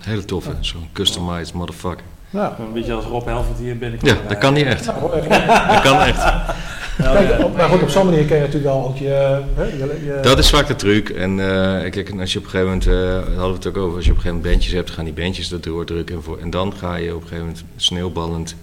Hele 0.00 0.24
toffe, 0.24 0.50
zo'n 0.60 0.88
customized 0.92 1.54
motherfucker. 1.54 2.04
Nou, 2.30 2.52
Een 2.58 2.72
beetje 2.72 2.92
als 2.92 3.04
Rob 3.04 3.26
Helvert 3.26 3.58
hier 3.58 3.78
binnenkomt. 3.78 4.10
Ja, 4.10 4.16
dat 4.28 4.38
kan 4.38 4.54
niet 4.54 4.66
echt. 4.66 4.86
nou, 4.86 5.10
Dat 5.68 5.80
kan 5.82 5.98
echt. 6.00 6.24
kijk, 7.02 7.44
op- 7.44 7.56
maar 7.56 7.68
goed, 7.68 7.82
op 7.82 7.88
zo'n 7.90 8.04
manier 8.04 8.24
kun 8.24 8.34
je 8.36 8.40
natuurlijk 8.42 8.64
wel 8.72 8.84
ook 8.86 8.96
je... 8.96 9.40
hè, 9.54 9.62
je, 9.64 9.76
je- 10.04 10.18
Dat 10.22 10.38
is 10.38 10.50
vaak 10.50 10.66
de 10.66 10.74
truc. 10.76 11.08
En 11.08 11.30
eh, 11.40 11.90
kijk, 11.90 12.12
als 12.20 12.32
je 12.32 12.38
op 12.38 12.44
een 12.44 12.50
gegeven 12.50 12.64
moment, 12.64 12.86
eh, 12.86 12.92
daar 12.92 13.14
hadden 13.36 13.48
we 13.48 13.54
het 13.54 13.66
ook 13.66 13.76
over, 13.76 13.96
als 13.96 14.04
je 14.04 14.10
op 14.10 14.16
een 14.16 14.22
gegeven 14.22 14.34
moment 14.36 14.42
bandjes 14.42 14.72
hebt, 14.72 14.90
gaan 14.90 15.04
die 15.04 15.12
bandjes 15.14 15.48
dat 15.48 15.62
doordrukken. 15.62 16.14
En, 16.16 16.22
voor, 16.22 16.38
en 16.38 16.50
dan 16.50 16.72
ga 16.78 16.96
je 16.96 17.08
op 17.14 17.22
een 17.22 17.28
gegeven 17.28 17.44
moment 17.46 17.64
sneeuwballend 17.76 18.54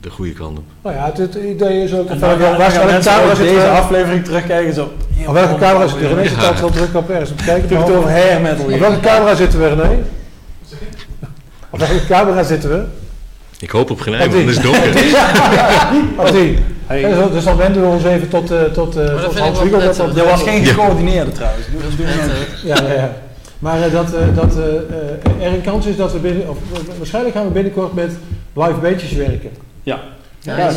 de 0.00 0.10
goede 0.10 0.32
kant 0.32 0.58
op. 0.58 0.64
nou 0.82 0.96
ja, 0.96 1.04
het, 1.04 1.18
het 1.18 1.34
idee 1.34 1.82
is 1.82 1.94
ook... 1.94 2.08
Waar 2.08 2.18
gaan 2.18 2.38
welke 2.38 2.98
camera 3.04 3.34
zit 3.34 3.48
deze 3.48 3.60
er- 3.60 3.68
aflevering 3.70 4.24
terugkijken 4.24 4.74
zo. 4.74 4.92
Op 5.26 5.32
welke 5.34 5.56
camera 5.60 5.86
zit 5.86 6.00
er? 6.00 6.08
René 6.08 6.28
zit 6.28 6.36
altijd 6.38 6.60
wel 6.60 6.70
druk 6.70 6.94
op 6.94 7.10
ergens. 7.10 7.30
Op 7.30 7.36
kijken. 7.36 7.64
Ik 7.64 7.70
heb 7.70 7.86
het 7.86 7.96
over 7.96 8.10
hair 8.10 8.40
metal 8.40 8.64
Op 8.64 8.70
hier. 8.70 8.78
welke 8.80 9.00
camera 9.00 9.34
zitten 9.34 9.58
we, 9.58 9.68
René? 9.68 9.98
Op 11.70 11.78
welke 11.78 12.06
camera 12.06 12.42
zitten 12.42 12.70
we? 12.70 12.84
Ik 13.60 13.70
hoop 13.70 13.90
op 13.90 14.00
geen 14.00 14.14
eind, 14.14 14.32
want 14.32 14.46
het 14.46 14.56
is 14.56 14.62
donker. 14.62 14.92
Die. 16.32 16.58
Hey. 16.86 17.00
Ja, 17.00 17.08
dus, 17.22 17.32
dus 17.32 17.44
dan 17.44 17.56
wenden 17.56 17.82
we 17.82 17.88
ons 17.88 18.04
even 18.04 18.28
tot, 18.28 18.50
eh 18.50 18.62
tot, 18.62 18.96
eh 18.96 19.04
ik 19.04 19.10
Hans 19.10 19.34
wel 19.34 19.52
Wiegel. 19.62 19.70
Dat, 19.70 19.70
prettig. 19.70 19.96
dat, 19.96 20.14
Dat 20.16 20.26
was 20.26 20.42
geen 20.42 20.62
Ja. 20.62 20.68
gecoördineerde 20.72 21.32
trouwens. 21.32 21.66
Dat 21.98 22.06
eh, 22.06 22.64
Ja, 22.64 22.76
ja, 22.88 22.92
ja. 22.94 23.12
Maar 23.58 23.82
eh, 23.82 23.92
dat, 23.92 24.14
eh, 24.14 24.20
dat 24.34 24.56
er 25.40 25.52
een 25.52 25.62
kans 25.62 25.86
is 25.86 25.96
dat 25.96 26.12
we 26.12 26.18
binnen, 26.18 26.48
of 26.48 26.56
waarschijnlijk 26.96 27.34
gaan 27.34 27.44
we 27.46 27.50
binnenkort 27.52 27.94
met 27.94 28.10
live 28.54 28.78
beetjes 28.80 29.12
werken. 29.12 29.50
Ja. 29.82 30.00
Ja, 30.40 30.58
Ja, 30.58 30.68
en, 30.68 30.76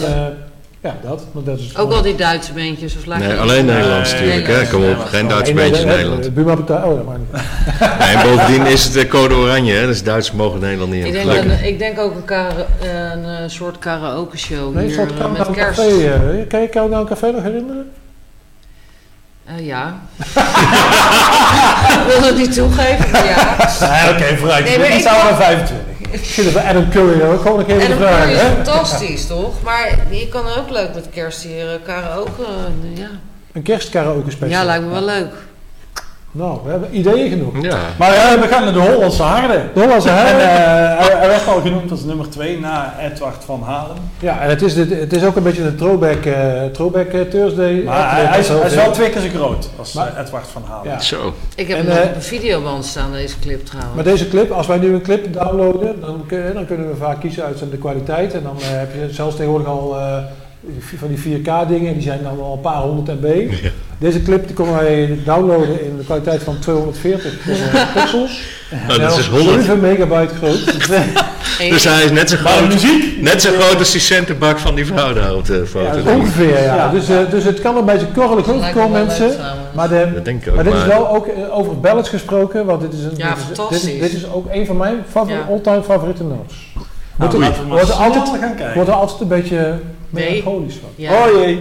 ja 0.81 0.95
dat. 1.01 1.23
Want 1.31 1.45
dat 1.45 1.59
is 1.59 1.77
Ook 1.77 1.91
al 1.91 2.01
die 2.01 2.15
Duitse 2.15 2.53
beentjes 2.53 2.95
of 2.97 3.05
Nee, 3.17 3.33
alleen 3.33 3.65
Nederlands 3.65 4.11
natuurlijk. 4.11 4.47
Hè. 4.47 4.67
Kom 4.67 4.89
op, 4.89 4.99
geen 5.05 5.27
Duitse 5.27 5.53
beentjes 5.53 5.79
in 5.81 5.87
Nederland. 5.87 6.33
Buma 6.33 6.55
betaalt. 6.55 6.83
Oh, 6.85 6.95
dat 6.95 7.05
maakt 7.05 7.19
niet. 7.19 7.41
Nee, 7.99 8.15
en 8.15 8.29
bovendien 8.29 8.65
is 8.65 8.95
het 8.95 9.07
code 9.07 9.35
oranje, 9.35 9.73
hè. 9.73 9.85
dus 9.85 10.03
Duitsers 10.03 10.37
mogen 10.37 10.59
Nederland 10.59 10.91
niet 10.91 11.01
Ik 11.01 11.07
in. 11.07 11.13
denk, 11.13 11.25
Gelukkig. 11.29 11.59
een, 11.61 11.67
ik 11.67 11.79
denk 11.79 11.99
ook 11.99 12.15
een, 12.15 12.25
kara- 12.25 12.53
een 12.81 13.25
eh, 13.25 13.35
soort 13.47 13.79
karaoke 13.79 14.37
show 14.37 14.75
Nee, 14.75 14.85
hier 14.85 14.95
soort 14.95 15.11
eh, 15.19 15.31
met 15.31 15.47
een 15.47 15.53
kerst. 15.53 15.79
café. 15.79 16.05
eh, 16.05 16.47
kan 16.47 16.61
je 16.61 16.69
Countdown 16.69 17.07
Café 17.07 17.31
nog 17.31 17.43
herinneren? 17.43 17.91
Eh, 19.45 19.65
ja. 19.65 19.99
ik 20.17 22.03
wil 22.13 22.21
het 22.27 22.37
niet 22.37 22.53
toegeven, 22.53 23.11
maar 23.11 23.25
ja. 23.25 23.55
Nee, 23.79 24.09
Oké, 24.13 24.37
vooruit. 24.37 24.65
Nee, 24.65 24.77
maar 24.79 24.87
ik 24.97 25.03
kan- 25.03 25.13
naar 25.13 25.35
25. 25.35 25.77
Ik 26.11 26.19
vind 26.19 26.45
het 26.47 26.55
bij 26.55 26.63
Adam 26.69 26.89
Curry 26.89 27.21
ook 27.21 27.41
gewoon 27.41 27.59
een 27.59 27.65
keer 27.65 27.79
En 27.79 27.87
de 27.87 27.91
een 27.93 27.99
vraag. 27.99 28.29
is 28.31 28.41
hè? 28.41 28.47
fantastisch, 28.49 29.27
toch? 29.27 29.61
Maar 29.63 29.97
je 30.09 30.27
kan 30.27 30.43
ook 30.57 30.69
leuk 30.69 30.93
met 30.93 31.07
kerst 31.13 31.43
hier 31.43 31.73
eh, 31.73 31.79
karaoke. 31.85 32.43
eh, 32.43 32.97
ja. 32.97 33.07
Een 33.51 33.61
kerstkaraoke 33.63 34.31
special. 34.31 34.59
ja, 34.59 34.65
lijkt 34.65 34.83
me 34.85 34.89
wel 34.91 35.01
leuk. 35.05 35.31
Nou, 36.31 36.59
we 36.63 36.69
hebben 36.71 36.95
ideeën 36.97 37.29
genoeg. 37.29 37.61
Ja. 37.61 37.77
Maar 37.97 38.13
eh, 38.13 38.41
we 38.41 38.47
gaan 38.47 38.63
naar 38.63 38.73
de 38.73 38.79
Hollandse 38.79 39.23
Harde. 39.23 39.61
De 39.73 39.79
Hollandse 39.79 40.09
En 40.09 40.15
Harde. 40.15 40.41
eh, 40.41 40.97
hij, 41.07 41.17
hij 41.19 41.27
werd 41.27 41.47
al 41.47 41.61
genoemd 41.61 41.91
als 41.91 42.03
nummer 42.03 42.29
2 42.29 42.59
na 42.59 42.93
Edward 43.11 43.43
van 43.45 43.61
Halen. 43.65 43.95
Ja, 44.19 44.41
en 44.41 44.49
het 44.49 44.61
is, 44.61 44.73
de- 44.73 44.95
het 44.99 45.13
is 45.13 45.23
ook 45.23 45.35
een 45.35 45.43
beetje 45.43 45.63
een 45.63 45.75
throwback, 45.75 46.25
eh, 46.25 46.63
throwback 46.73 47.07
eh, 47.07 47.21
Thursday. 47.21 47.81
Maar 47.85 48.15
hij, 48.15 48.25
hij 48.25 48.39
is, 48.39 48.47
hij 48.47 48.65
is 48.65 48.75
wel 48.75 48.91
twee 48.91 49.09
keer 49.09 49.21
zo 49.21 49.27
groot 49.35 49.69
als 49.79 49.93
Maar- 49.93 50.13
eh, 50.15 50.21
Edward 50.21 50.47
van 50.47 50.63
Halen. 50.67 50.91
Ja. 50.91 50.99
Zo. 50.99 51.33
Ik 51.55 51.67
heb 51.67 51.77
En, 51.77 51.85
nog 51.85 51.95
eh, 51.97 52.03
op 52.03 52.15
een 52.15 52.21
videoband 52.21 52.85
staan, 52.85 53.11
deze 53.11 53.39
clip 53.39 53.65
trouwens. 53.65 53.95
Maar 53.95 54.03
deze 54.03 54.27
clip, 54.29 54.51
als 54.51 54.67
wij 54.67 54.77
nu 54.77 54.93
een 54.93 55.01
clip 55.01 55.33
downloaden, 55.33 56.01
dan, 56.01 56.23
dan 56.53 56.65
kunnen 56.65 56.89
we 56.89 56.95
vaak 56.99 57.19
kiezen 57.19 57.43
uit 57.43 57.59
de 57.71 57.77
kwaliteit. 57.77 58.33
En 58.33 58.43
dan 58.43 58.55
eh, 58.61 58.67
heb 58.69 58.93
je 58.93 59.13
zelfs 59.13 59.35
tegenwoordig 59.35 59.67
al 59.67 59.95
eh, 59.99 60.17
van 60.97 61.07
die 61.07 61.17
4K 61.41 61.67
dingen, 61.67 61.93
die 61.93 62.01
zijn 62.01 62.19
dan 62.23 62.39
al 62.41 62.53
een 62.53 62.61
paar 62.61 62.81
honderd 62.81 63.21
MB. 63.21 63.51
Deze 63.97 64.21
clip 64.23 64.45
die 64.45 64.55
konden 64.55 64.75
wij 64.75 65.19
downloaden 65.25 65.85
in 65.85 65.97
de 65.97 66.03
kwaliteit 66.03 66.43
van 66.43 66.59
240 66.59 67.33
eh, 67.49 67.93
pixels. 67.95 68.41
Oh, 68.73 68.87
dat 68.87 68.97
is 69.17 69.25
En 69.27 69.31
dus 69.33 69.41
100. 69.43 69.59
7 69.65 69.79
megabyte 69.79 70.33
groot. 70.35 70.63
En 71.59 71.69
Dus 71.69 71.83
hij 71.83 72.03
is 72.03 72.11
net 72.11 72.29
zo 72.29 72.35
groot, 72.37 72.67
muziek? 72.73 73.21
net 73.21 73.41
zo 73.41 73.49
groot 73.59 73.77
als 73.79 73.91
die 73.91 74.01
centenbak 74.01 74.59
van 74.59 74.75
die 74.75 74.85
vrouw 74.85 75.13
daar 75.13 75.35
op 75.35 75.45
de 75.45 75.65
foto. 75.65 76.11
Ongeveer, 76.11 76.49
ja. 76.63 76.75
Ja. 76.75 76.89
Dus, 76.89 77.09
eh, 77.09 77.17
dus 77.29 77.43
het 77.43 77.61
kan 77.61 77.77
een 77.77 77.85
beetje 77.85 78.07
korrelig 78.07 78.47
overkomen, 78.49 78.73
wel 78.91 79.05
mensen. 79.05 79.31
Maar, 79.73 79.89
de, 79.89 80.07
Dat 80.13 80.25
denk 80.25 80.41
ik 80.41 80.49
ook. 80.49 80.55
maar 80.55 80.63
dit 80.63 80.73
is 80.73 80.85
wel 80.85 81.09
ook 81.15 81.27
eh, 81.27 81.57
over 81.57 81.79
ballads 81.79 82.09
gesproken, 82.09 82.65
want 82.65 82.81
dit 82.81 82.93
is, 82.93 83.03
een, 83.03 83.11
Ja, 83.15 83.35
dit 83.35 83.57
is, 83.59 83.67
dit 83.69 83.93
is, 83.93 83.99
dit 83.99 84.13
is 84.13 84.31
ook 84.31 84.45
een 84.51 84.65
van 84.65 84.77
mijn 84.77 84.95
favori- 85.09 85.39
all-time 85.49 85.83
favoriete 85.83 86.23
notes. 86.23 86.55
Nou, 87.19 87.33
er- 87.33 87.39
laten 87.39 87.61
we 87.61 87.67
maar 87.67 87.77
wordt 87.77 87.89
er 87.89 87.95
snel 87.95 88.07
altijd- 88.07 88.39
gaan 88.39 88.55
kijken. 88.55 88.73
Wordt 88.75 88.89
er 88.89 88.95
altijd 88.95 89.19
een 89.21 89.27
beetje 89.27 89.79
melancholisch 90.09 90.75
van. 90.75 90.89
Ja. 90.95 91.11
Oh 91.27 91.31
jee. 91.41 91.59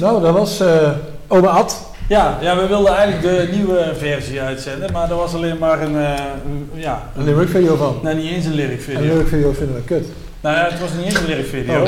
Nou, 0.00 0.22
dat 0.22 0.32
was 0.34 0.60
eh 0.60 0.90
Oma 1.28 1.48
Ad. 1.48 1.88
Ja, 2.08 2.38
ja, 2.40 2.56
we 2.56 2.66
wilden 2.66 2.94
eigenlijk 2.94 3.22
de 3.22 3.56
nieuwe 3.56 3.92
versie 3.98 4.40
uitzenden, 4.40 4.92
maar 4.92 5.10
er 5.10 5.16
was 5.16 5.34
alleen 5.34 5.58
maar 5.58 5.82
een, 5.82 5.96
eh, 5.96 6.14
een- 6.44 6.70
ja, 6.74 7.02
Een 7.16 7.24
lyric 7.24 7.48
video 7.48 7.76
van. 7.76 7.98
nou 8.02 8.16
niet 8.16 8.30
eens 8.30 8.44
een 8.44 8.54
lyric 8.54 8.76
Een 8.76 8.82
video. 8.82 9.00
lyric 9.00 9.26
video 9.28 9.52
vinden 9.52 9.74
we 9.76 9.82
kut. 9.82 10.06
Nou 10.40 10.56
ja, 10.56 10.64
het 10.70 10.80
was 10.80 10.90
niet 10.96 11.04
eens 11.04 11.14
een 11.18 11.26
lyric 11.26 11.46
video. 11.46 11.80
Oh, 11.80 11.86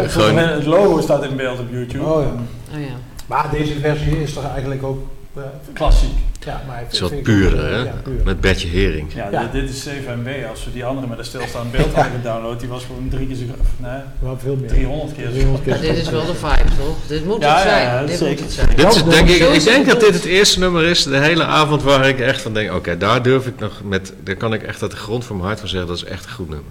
het 0.57 0.67
logo 0.67 1.01
staat 1.01 1.25
in 1.25 1.37
beeld 1.37 1.59
op 1.59 1.67
YouTube. 1.71 2.05
Oh 2.05 2.23
ja. 2.23 2.29
Oh 2.77 2.81
ja. 2.81 2.95
Maar 3.27 3.47
deze 3.51 3.75
versie 3.81 4.23
is 4.23 4.33
toch 4.33 4.45
eigenlijk 4.53 4.83
ook 4.83 4.99
eh, 5.37 5.43
Klassiek. 5.73 6.11
Ja, 6.45 6.63
maar 6.67 6.79
Het 6.79 6.93
is 6.93 7.01
wat 7.01 7.23
puurder, 7.23 7.65
hè? 7.65 7.77
Ja, 7.79 7.95
puur. 8.03 8.21
Met 8.25 8.41
Bertje 8.41 8.69
Hering. 8.69 9.13
Ja, 9.15 9.29
Ja. 9.31 9.41
Dit, 9.41 9.53
dit 9.53 9.71
is 9.71 9.83
7 9.83 10.19
MB. 10.19 10.29
Als 10.51 10.65
we 10.65 10.73
die 10.73 10.85
andere 10.85 11.07
met 11.07 11.19
een 11.19 11.25
stilstaand 11.25 11.71
beeld 11.77 11.93
hadden 11.95 12.13
gedownload, 12.13 12.61
die 12.61 12.69
was 12.69 12.85
gewoon 12.85 13.09
drie 13.11 13.27
keer 13.27 13.37
zo. 13.37 13.43
Nee, 13.77 14.01
Wel 14.19 14.39
veel 14.39 14.57
meer. 14.57 14.69
300 14.69 15.15
keer 15.17 15.25
zo 15.27 15.31
300 15.33 15.65
keer. 15.65 15.81
Dit 15.81 15.97
is 15.97 16.09
wel 16.11 16.27
de 16.27 16.35
vibe, 16.35 16.69
toch? 16.79 16.97
Dit 17.07 17.25
moet 17.25 17.41
Ja, 17.41 17.55
het 17.55 17.63
zijn. 17.69 17.83
ja, 17.83 18.05
dit 18.05 18.21
moet 18.21 18.41
het 18.41 18.53
zijn. 18.53 18.69
Dit 18.77 18.95
is, 18.95 19.03
denk 19.05 19.29
ik, 19.29 19.41
ik 19.41 19.65
denk 19.65 19.87
dat 19.87 20.01
dit 20.01 20.15
het 20.15 20.25
eerste 20.25 20.59
nummer 20.59 20.85
is, 20.85 21.03
de 21.03 21.19
hele 21.19 21.45
avond 21.45 21.83
waar 21.83 22.09
ik 22.09 22.21
echt 22.21 22.41
van 22.43 22.55
denk, 22.55 22.73
oké, 22.73 22.97
daar 22.97 23.23
durf 23.23 23.47
ik 23.47 23.59
nog 23.59 23.81
met, 23.85 24.13
daar 24.25 24.37
kan 24.37 24.53
ik 24.55 24.63
echt 24.63 24.83
uit 24.83 24.91
de 24.91 24.97
grond 24.97 25.25
van 25.25 25.37
mijn 25.37 25.49
hart 25.49 25.61
van 25.61 25.69
zeggen, 25.69 25.89
dat 25.89 25.97
is 25.97 26.05
echt 26.05 26.25
een 26.25 26.31
goed 26.33 26.49
nummer. 26.49 26.71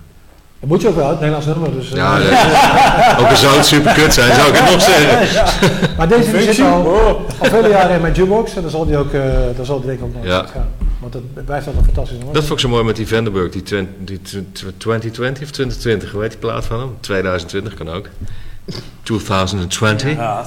Dat 0.61 0.69
moet 0.69 0.81
je 0.81 0.87
ook 0.87 0.95
wel, 0.95 1.07
het 1.09 1.15
Nederlands 1.19 1.45
nummer. 1.47 1.71
Dus, 1.71 1.91
eh, 1.91 1.95
Ja, 1.97 2.17
dat- 2.19 3.19
ook 3.19 3.27
al 3.29 3.35
zou 3.35 3.55
het 3.55 3.65
super 3.65 3.93
kut 3.93 4.13
zijn, 4.13 4.35
zou 4.35 4.47
ik 4.49 4.55
het 4.55 4.71
nog 4.71 4.81
zeggen. 4.81 5.47
maar 5.97 6.07
deze 6.07 6.31
die 6.31 6.53
zit 6.53 6.65
al, 6.65 6.81
oh. 6.81 7.05
al 7.39 7.49
vele 7.49 7.69
jaren 7.69 7.95
in 7.95 8.01
mijn 8.01 8.13
jukebox 8.13 8.55
en 8.55 8.61
dan 8.61 8.71
zal 8.71 8.85
die 8.85 8.97
ook, 8.97 9.13
eh 9.13 9.21
daar 9.55 9.65
zal 9.65 9.77
die 9.77 9.87
denk 9.87 9.99
ik 9.99 10.05
ook 10.05 10.13
nog 10.13 10.25
Ja. 10.25 10.45
gaan. 10.53 10.67
Want 10.99 11.13
het 11.13 11.45
blijft 11.45 11.67
altijd 11.67 11.75
een 11.77 11.83
fantastisch 11.93 12.17
nummer. 12.17 12.33
Dat 12.33 12.43
vond 12.43 12.53
ik 12.53 12.65
zo 12.65 12.71
mooi 12.71 12.83
met 12.83 12.95
die 12.95 13.07
Vandenberg, 13.07 13.51
die, 13.51 13.63
die 13.99 14.21
tw- 14.21 14.35
tw- 14.51 14.65
2020 14.77 15.43
of 15.43 15.49
2020, 15.51 16.11
hoe 16.11 16.21
heet 16.21 16.29
die 16.31 16.39
plaat 16.39 16.65
van 16.65 16.79
hem? 16.79 16.89
2020 16.99 17.73
kan 17.73 17.89
ook. 17.89 18.07
2020, 19.03 20.11
Ja, 20.15 20.45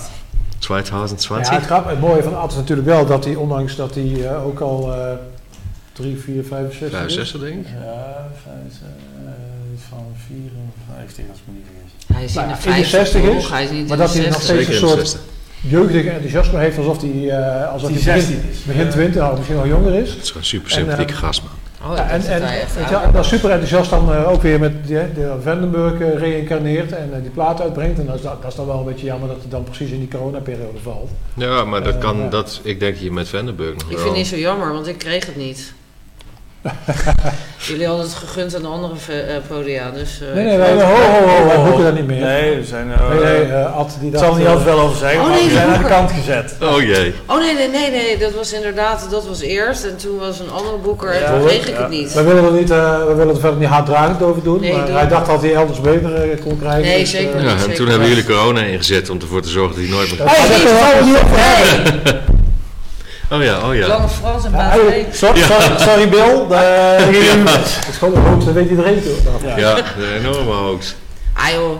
2020. 0.58 1.50
Ja, 1.52 1.56
het, 1.58 1.66
grap, 1.66 1.88
het 1.88 2.00
mooie 2.00 2.22
van 2.22 2.36
Ad 2.38 2.50
is 2.50 2.56
natuurlijk 2.56 2.88
wel 2.88 3.06
dat 3.06 3.24
hij, 3.24 3.34
ondanks 3.34 3.76
dat 3.76 3.94
hij 3.94 4.26
eh, 4.28 4.46
ook 4.46 4.60
al 4.60 4.92
eh 4.92 4.98
3, 5.92 6.16
4, 6.24 6.44
65 6.44 6.86
is. 6.86 7.14
65 7.14 7.40
denk 7.40 7.54
ik. 7.66 7.66
ja 7.84 8.26
vijf, 8.44 8.74
eh, 9.98 11.04
iets 11.04 11.12
van 11.16 11.24
54 11.24 11.24
als 11.30 11.38
ik 11.40 11.46
me 11.46 11.52
niet 11.54 11.66
vergis. 11.70 11.92
Hij 12.14 12.24
is 12.24 12.30
in 12.30 12.36
Nou 12.36 12.48
de 12.62 12.68
in 12.68 12.82
de 12.82 12.88
50 12.88 12.90
60 12.90 13.22
is, 13.22 13.42
toch? 13.42 13.50
Hij 13.50 13.64
is 13.64 13.70
niet 13.70 13.88
maar 13.88 13.96
dat 13.96 14.12
de 14.12 14.18
hij 14.18 14.28
nog 14.28 14.42
60. 14.42 14.54
steeds 14.64 14.80
een 14.80 14.86
de 14.88 14.88
soort 14.94 15.08
60. 15.08 15.20
jeugdige 15.60 16.10
enthousiasme 16.10 16.58
heeft 16.58 16.78
alsof 16.78 17.00
hij, 17.00 17.28
eh 17.30 17.72
alsof 17.72 17.88
Die 17.90 18.02
hij 18.02 18.20
16 18.20 18.36
begin, 18.36 18.50
is. 18.50 18.62
begin 18.64 18.88
20 18.90 19.30
of 19.30 19.36
misschien 19.36 19.56
nog 19.56 19.66
jonger 19.66 19.94
is. 19.94 20.10
Het 20.10 20.22
is 20.22 20.26
gewoon 20.28 20.42
een 20.42 20.48
super 20.48 20.70
sympathieke 20.70 21.12
eh, 21.12 21.18
gast, 21.18 21.42
man. 21.42 21.52
Oh, 21.90 21.96
Ja, 21.96 22.04
ik 22.04 22.10
en 22.10 22.40
dat 22.40 22.48
hij 22.48 22.90
wel, 22.90 23.12
dat 23.12 23.24
is 23.24 23.28
super 23.30 23.50
enthousiast 23.50 23.90
dan 23.90 24.12
eh, 24.12 24.30
ook 24.30 24.42
weer 24.42 24.60
met 24.60 24.72
hè, 24.88 25.12
de 25.12 25.34
Vandenberg 25.42 26.00
eh, 26.00 26.18
reïncarneert 26.18 26.92
en 26.92 27.10
die 27.22 27.30
plaat 27.30 27.60
uitbrengt. 27.60 27.98
En 27.98 28.06
dat 28.06 28.14
is, 28.14 28.22
dan- 28.22 28.36
dat 28.40 28.50
is 28.50 28.56
dan 28.56 28.66
wel 28.66 28.78
een 28.78 28.84
beetje 28.84 29.06
jammer 29.06 29.28
dat 29.28 29.36
het 29.42 29.50
dan 29.50 29.64
precies 29.64 29.90
in 29.90 29.98
die 29.98 30.08
coronaperiode 30.08 30.78
valt. 30.82 31.10
Ja, 31.34 31.64
maar 31.64 31.82
dat 31.82 31.98
kan, 31.98 32.30
dat, 32.30 32.60
ik 32.62 32.80
denk 32.80 32.96
hier 32.96 33.12
met 33.12 33.28
Vandenberg 33.28 33.72
nog 33.74 33.82
Ik 33.82 33.88
wel. 33.88 33.96
vind 33.96 34.08
het 34.08 34.16
niet 34.18 34.26
zo 34.26 34.36
jammer, 34.36 34.72
want 34.72 34.86
ik 34.86 34.98
kreeg 34.98 35.26
het 35.26 35.36
niet. 35.36 35.72
Jullie 37.68 37.86
hadden 37.86 38.04
het 38.04 38.14
gegund 38.14 38.54
aan 38.56 38.62
de 38.62 38.68
andere 38.68 38.94
eh, 39.12 39.36
podia, 39.48 39.90
dus... 39.90 40.20
eh, 40.20 40.34
Nee, 40.34 40.44
nee, 40.44 40.56
wij, 40.58 40.72
ho, 40.72 40.80
ho, 40.80 41.26
ho, 41.28 41.46
wij 41.46 41.56
boeken 41.64 41.84
dat 41.84 41.94
niet 41.94 42.06
meer. 42.06 42.20
Nee, 42.20 42.56
we 42.56 42.64
zijn... 42.64 42.92
eh, 42.92 43.08
nee, 43.08 43.18
nee, 43.18 43.42
eh, 43.52 43.76
Ad 43.76 43.96
die 44.00 44.10
dacht... 44.10 44.24
zal 44.24 44.32
er 44.32 44.38
niet 44.38 44.48
altijd 44.48 44.64
wel 44.66 44.78
over 44.80 44.96
zeggen, 44.98 45.20
Oh, 45.20 45.26
maar 45.28 45.36
nee, 45.36 45.44
we 45.46 45.52
zijn 45.52 45.68
aan 45.68 45.82
de 45.82 45.88
kant 45.88 46.10
gezet. 46.10 46.54
Oh 46.62 46.80
jee. 46.82 47.14
Oh 47.26 47.38
nee, 47.38 47.54
nee, 47.54 47.68
nee, 47.68 47.90
nee, 47.90 48.18
dat 48.18 48.32
was 48.34 48.52
inderdaad, 48.52 49.06
dat 49.10 49.26
was 49.26 49.40
eerst. 49.40 49.84
En 49.84 49.96
toen 49.96 50.18
was 50.18 50.40
een 50.40 50.50
andere 50.50 50.76
boeker 50.76 51.10
en 51.10 51.20
Ja, 51.20 51.26
toen 51.30 51.38
hoor. 51.38 51.48
kreeg 51.48 51.68
ik 51.68 51.74
Ja. 51.74 51.80
het 51.80 51.90
niet. 51.90 52.12
Wij 52.12 52.24
willen 52.24 52.44
er 52.44 52.52
niet, 52.52 52.70
eh, 52.70 53.04
wij 53.06 53.14
willen 53.14 53.34
er 53.34 53.40
verder 53.40 53.58
niet 53.58 53.68
haatdragend 53.68 54.22
over 54.22 54.42
doen, 54.42 54.60
Nee, 54.60 54.72
maar 54.72 54.88
hij 54.88 55.08
dacht 55.08 55.26
dat 55.26 55.40
hij 55.42 55.54
elders 55.54 55.80
beter 55.80 56.10
kon 56.44 56.58
krijgen. 56.58 56.82
Nee, 56.82 57.00
dus, 57.00 57.10
zeker 57.10 57.34
niet. 57.34 57.44
Ja, 57.44 57.50
en 57.52 57.58
zeker 57.58 57.74
toen 57.74 57.88
hebben 57.88 58.08
jullie 58.08 58.24
corona 58.24 58.60
ingezet 58.62 59.10
om 59.10 59.18
ervoor 59.20 59.42
te 59.42 59.48
zorgen 59.48 59.74
dat 59.76 59.84
hij 59.84 59.94
nooit 59.94 60.08
meer... 60.08 60.18
dat 60.18 60.28
gaat 60.28 60.48
er 60.70 60.94
wel 60.94 61.04
niet 61.04 61.16
op. 61.16 62.32
Oh 63.30 63.42
ja, 63.42 63.68
oh 63.68 63.74
ja. 63.74 63.86
Lange 63.86 64.08
Frans 64.08 64.44
en 64.44 64.52
Baas. 64.52 64.74
Sorry, 64.74 65.06
sorry, 65.42 65.78
sorry 65.78 66.08
Bill, 66.08 66.46
de- 66.48 66.54
het 66.54 67.88
is 67.88 67.96
gewoon 67.96 68.14
een 68.16 68.22
hoax, 68.22 68.44
dat 68.44 68.54
weet 68.54 68.70
iedereen 68.70 69.02
toch. 69.02 69.42
Ja. 69.42 69.56
Ja, 69.58 69.74
de 69.74 70.16
enorme 70.18 70.52
hoax. 70.52 70.94
Ah 71.32 71.48
joh, 71.50 71.78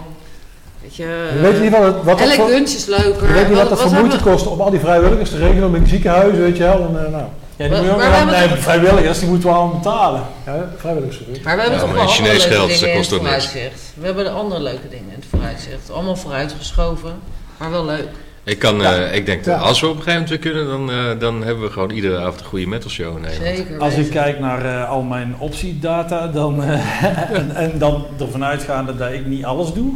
weet 0.83 0.97
je... 0.97 1.29
Je 1.35 1.41
weet 1.41 1.61
niet 1.61 1.71
wat, 1.71 1.83
het- 1.83 1.95
wat 2.03 2.19
dat 2.19 2.29
Elk 2.29 2.33
voor, 2.41 2.49
lunch 2.49 2.69
is 2.69 2.87
leuker. 2.87 3.27
je 3.29 3.33
weet 3.33 3.49
niet 3.49 3.57
wat 3.59 3.69
dat 3.69 3.81
voor 3.81 3.93
moeite 3.93 4.19
kost 4.21 4.47
om 4.47 4.61
al 4.61 4.71
die 4.71 4.81
vrijwilligers 4.81 5.31
te 5.31 5.39
regelen 5.39 5.69
om 5.69 5.75
in 5.75 5.87
ziekenhuizen, 5.87 6.41
weet 6.43 6.57
je 6.57 6.63
wel. 6.63 6.79
En, 6.89 7.05
eh, 7.05 7.11
nou, 7.13 7.25
Ja, 7.57 7.69
die 7.69 7.77
moet 7.77 7.87
je 7.87 7.93
ook 7.93 7.99
Maar 7.99 8.11
we 8.11 8.15
hebben 8.35 8.49
nee, 8.51 8.63
vrijwilligers, 8.63 9.19
die 9.19 9.29
moeten 9.29 9.49
we 9.49 9.55
allemaal 9.55 9.75
betalen. 9.79 10.23
ja, 10.47 10.69
vrijwilligersvergoed. 10.77 11.43
Maar 11.45 11.55
we 11.57 11.61
hebben 11.63 11.79
Ja, 11.81 11.85
toch 11.85 11.95
maar 11.95 12.05
wel 12.05 12.09
andere 12.15 12.25
Chinees 12.29 12.43
leuke 12.47 12.55
geld, 12.55 12.69
dat 12.69 12.79
dingen 12.79 12.91
in 12.93 12.97
kost 12.99 13.11
het 13.11 13.21
ook 13.21 13.27
niks. 13.31 13.53
We 14.01 14.07
hebben 14.07 14.25
de 14.25 14.31
andere 14.31 14.61
leuke 14.63 14.89
dingen 14.89 15.09
in 15.09 15.15
het 15.21 15.25
vooruitzicht. 15.31 15.91
Allemaal 15.93 16.17
vooruitgeschoven, 16.17 17.13
maar 17.57 17.71
wel 17.71 17.85
leuk. 17.85 18.09
Ik, 18.45 18.59
kan, 18.59 18.85
eh, 18.85 19.15
ik 19.15 19.27
denk, 19.27 19.45
dat 19.45 19.55
Ja. 19.55 19.61
als 19.61 19.81
we 19.81 19.87
op 19.87 19.97
een 19.97 20.03
gegeven 20.03 20.21
moment 20.23 20.43
weer 20.43 20.53
kunnen, 20.53 20.67
dan, 20.67 20.91
eh, 20.91 21.21
dan 21.21 21.43
hebben 21.45 21.65
we 21.65 21.71
gewoon 21.71 21.91
iedere 21.91 22.19
avond 22.19 22.41
een 22.41 22.47
goede 22.47 22.67
metal 22.67 22.91
show 22.91 23.17
in 23.17 23.23
Nederland. 23.23 23.57
Zeker 23.57 23.79
Als 23.79 23.95
ik 23.95 24.11
kijk 24.11 24.39
naar 24.41 24.65
eh, 24.65 24.89
al 24.91 25.03
mijn 25.03 25.35
optiedata 25.39 26.27
dan, 26.27 26.63
eh, 26.65 27.03
en, 27.39 27.57
en 27.57 27.79
dan 27.79 28.07
ervan 28.21 28.45
uitgaande 28.45 28.97
dat 28.97 29.13
ik 29.13 29.27
niet 29.27 29.45
alles 29.45 29.73
doe. 29.73 29.93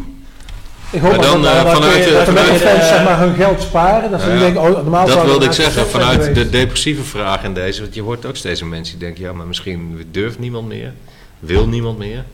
Ik 0.90 1.00
hoop 1.00 1.10
Maar 1.16 1.20
dan, 1.26 1.42
dat, 1.42 1.54
dat, 1.62 1.72
vanuit, 1.72 2.04
dat, 2.12 2.26
de 2.26 2.32
vanuit- 2.32 2.60
fans 2.60 2.88
zeg 2.88 3.04
maar, 3.04 3.18
hun 3.18 3.34
geld 3.34 3.60
sparen. 3.62 4.10
Dat 4.10 4.20
ze 4.20 4.30
Ja, 4.30 4.38
denken, 4.38 4.60
oh, 4.62 4.68
normaal 4.68 5.06
Dat 5.06 5.24
wilde 5.24 5.44
ik 5.44 5.52
zeggen, 5.52 5.86
vanuit 5.86 6.34
de 6.34 6.50
depressieve 6.50 7.02
vraag 7.04 7.42
in 7.44 7.54
deze. 7.54 7.80
Want 7.82 7.94
je 7.94 8.02
hoort 8.02 8.26
ook 8.26 8.36
steeds 8.36 8.62
mensen 8.62 8.98
die 8.98 9.06
denken, 9.06 9.24
ja, 9.24 9.32
maar 9.32 9.46
misschien 9.46 10.06
durft 10.10 10.38
niemand 10.38 10.68
meer. 10.68 10.92
Wil 11.38 11.66
niemand 11.66 11.98
meer. 11.98 12.24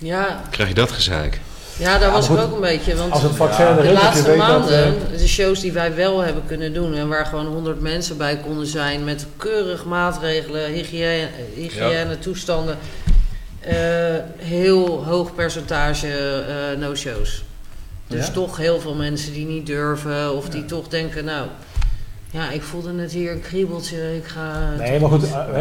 Ja, 0.00 0.40
Krijg 0.50 0.68
je 0.68 0.74
dat 0.74 0.92
gezeik? 0.92 1.40
Ja, 1.78 1.98
daar 1.98 2.10
was 2.10 2.26
goed. 2.26 2.38
ik 2.38 2.44
ook 2.44 2.54
een 2.54 2.60
beetje. 2.60 2.96
Want 2.96 3.12
Als 3.12 3.22
het 3.22 3.34
vaccin 3.34 3.76
de 3.76 3.92
laatste 3.92 4.26
weet 4.28 4.36
maanden, 4.36 4.84
eh, 4.84 5.18
de 5.18 5.28
shows 5.28 5.60
die 5.60 5.72
wij 5.72 5.94
wel 5.94 6.20
hebben 6.20 6.42
kunnen 6.46 6.72
doen 6.72 6.94
en 6.94 7.08
waar 7.08 7.26
gewoon 7.26 7.46
100 7.46 7.80
mensen 7.80 8.16
bij 8.16 8.36
konden 8.36 8.66
zijn 8.66 9.04
met 9.04 9.26
keurig 9.36 9.84
maatregelen, 9.84 10.70
hygiëne, 10.72 11.28
hygiëne 11.54 12.18
toestanden, 12.18 12.78
eh, 13.60 13.74
heel 14.36 15.04
hoog 15.04 15.34
percentage 15.34 16.08
eh, 16.08 16.78
no-shows. 16.78 17.44
Dus 18.06 18.26
Ja? 18.26 18.32
toch 18.32 18.56
heel 18.56 18.80
veel 18.80 18.94
mensen 18.94 19.32
die 19.32 19.46
niet 19.46 19.66
durven 19.66 20.36
of 20.36 20.48
die 20.48 20.64
toch 20.64 20.88
denken, 20.88 21.24
nou, 21.24 21.46
ja, 22.32 22.50
ik 22.50 22.62
voelde 22.62 22.92
net 22.92 23.12
hier 23.12 23.32
een 23.32 23.40
kriebeltje, 23.40 23.96
ik 24.16 24.24
ga... 24.24 24.74
Nee, 24.78 25.00
maar 25.00 25.10
goed, 25.10 25.24
eh, 25.24 25.30
we 25.46 25.52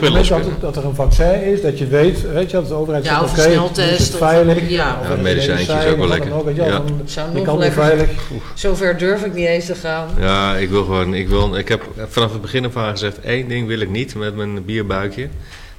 bedoelen 0.00 0.20
is 0.20 0.28
het 0.28 0.42
dat, 0.44 0.60
dat 0.60 0.76
er 0.76 0.84
een 0.84 0.94
vaccin 0.94 1.42
is, 1.44 1.62
dat 1.62 1.78
je 1.78 1.86
weet, 1.86 2.32
weet 2.32 2.50
je, 2.50 2.56
dat 2.56 2.68
de 2.68 2.74
overheid 2.74 3.04
Ja, 3.04 3.18
zegt, 3.20 3.30
oké, 3.30 3.40
een 3.42 3.44
het 3.44 3.52
sneltest 3.74 4.00
is 4.00 4.12
of- 4.12 4.18
veilig. 4.18 4.68
ja. 4.70 4.98
of 5.00 5.06
Ja, 5.08 5.14
een 5.14 5.22
medicijntje 5.22 5.72
is 5.78 5.86
ook 5.86 5.96
wel 5.98 6.08
lekker. 6.08 6.32
ook, 6.34 6.50
Ja. 6.54 6.68
dan- 6.68 7.00
Zou 7.04 7.32
nog 7.34 7.44
kan 7.44 7.58
lekker- 7.58 7.82
veilig. 7.82 8.08
Zover 8.54 8.98
durf 8.98 9.24
ik 9.24 9.34
niet 9.34 9.46
eens 9.46 9.66
te 9.66 9.74
gaan. 9.74 10.08
Ja, 10.18 10.56
ik 10.56 10.70
wil 10.70 10.84
gewoon, 10.84 11.14
ik 11.14 11.28
wil, 11.28 11.56
ik 11.56 11.68
heb 11.68 11.82
vanaf 12.08 12.32
het 12.32 12.40
begin 12.40 12.64
af 12.64 12.76
aan 12.76 12.90
gezegd, 12.90 13.20
één 13.20 13.48
ding 13.48 13.66
wil 13.66 13.80
ik 13.80 13.90
niet 13.90 14.14
met 14.14 14.36
mijn 14.36 14.64
bierbuikje. 14.64 15.28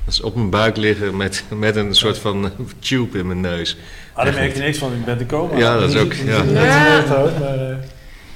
Dat 0.06 0.14
is 0.14 0.22
op 0.22 0.36
mijn 0.36 0.50
buik 0.50 0.78
liggen 0.78 1.18
met, 1.18 1.44
met 1.58 1.76
een 1.76 1.96
soort 1.96 2.18
van 2.18 2.50
tube 2.80 3.18
in 3.18 3.28
mijn 3.28 3.42
neus. 3.42 3.78
Ah, 4.14 4.26
daar 4.26 4.34
merk 4.34 4.56
je 4.56 4.62
niks 4.62 4.78
van, 4.78 4.92
ik 4.94 5.06
ben 5.06 5.18
te 5.18 5.26
komen. 5.26 5.58
Ja, 5.58 5.80
dat 5.80 5.90
is 5.90 5.96
ook, 6.04 6.14
ja. 6.14 6.44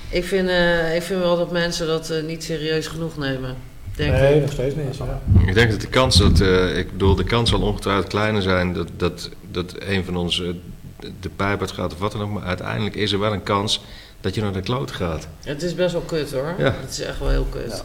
Ik 0.09 0.23
vind, 0.25 0.49
eh, 0.49 0.95
ik 0.95 1.01
vind 1.01 1.19
wel 1.19 1.38
dat 1.38 1.51
mensen 1.51 1.88
dat 1.88 2.09
eh, 2.09 2.23
niet 2.23 2.43
serieus 2.43 2.88
genoeg 2.88 3.17
nemen. 3.17 3.55
Denk 3.95 4.11
nee, 4.11 4.35
ik. 4.35 4.41
nog 4.41 4.51
steeds 4.51 4.75
niet. 4.75 4.97
Ja. 4.97 5.21
Ik 5.47 5.53
denk 5.53 5.71
dat 5.71 5.81
de 5.81 5.88
kans 5.88 6.17
dat, 6.17 6.39
eh, 6.39 6.77
ik 6.77 6.91
bedoel, 6.91 7.15
de 7.15 7.23
kans 7.23 7.49
zal 7.49 7.61
ongetwijfeld 7.61 8.07
kleiner 8.07 8.41
zijn 8.41 8.73
dat, 8.73 8.88
dat, 8.97 9.29
dat 9.51 9.73
een 9.79 10.05
van 10.05 10.15
ons 10.17 10.38
de- 11.19 11.29
pijp 11.35 11.59
uit 11.59 11.71
gaat 11.71 11.93
of 11.93 11.99
wat 11.99 12.11
dan 12.11 12.21
ook. 12.21 12.29
Maar 12.31 12.43
uiteindelijk 12.43 12.95
is 12.95 13.11
er 13.11 13.19
wel 13.19 13.34
een 13.34 13.43
kans 13.43 13.81
dat 14.21 14.35
je 14.35 14.41
naar 14.41 14.53
de 14.53 14.61
kloot 14.61 14.91
gaat. 14.91 15.27
Het 15.43 15.61
is 15.63 15.75
best 15.75 15.91
wel 15.91 16.01
kut 16.01 16.31
hoor. 16.31 16.53
Ja. 16.57 16.75
Het 16.81 16.89
is 16.91 17.01
echt 17.01 17.19
wel 17.19 17.29
heel 17.29 17.47
kut. 17.49 17.84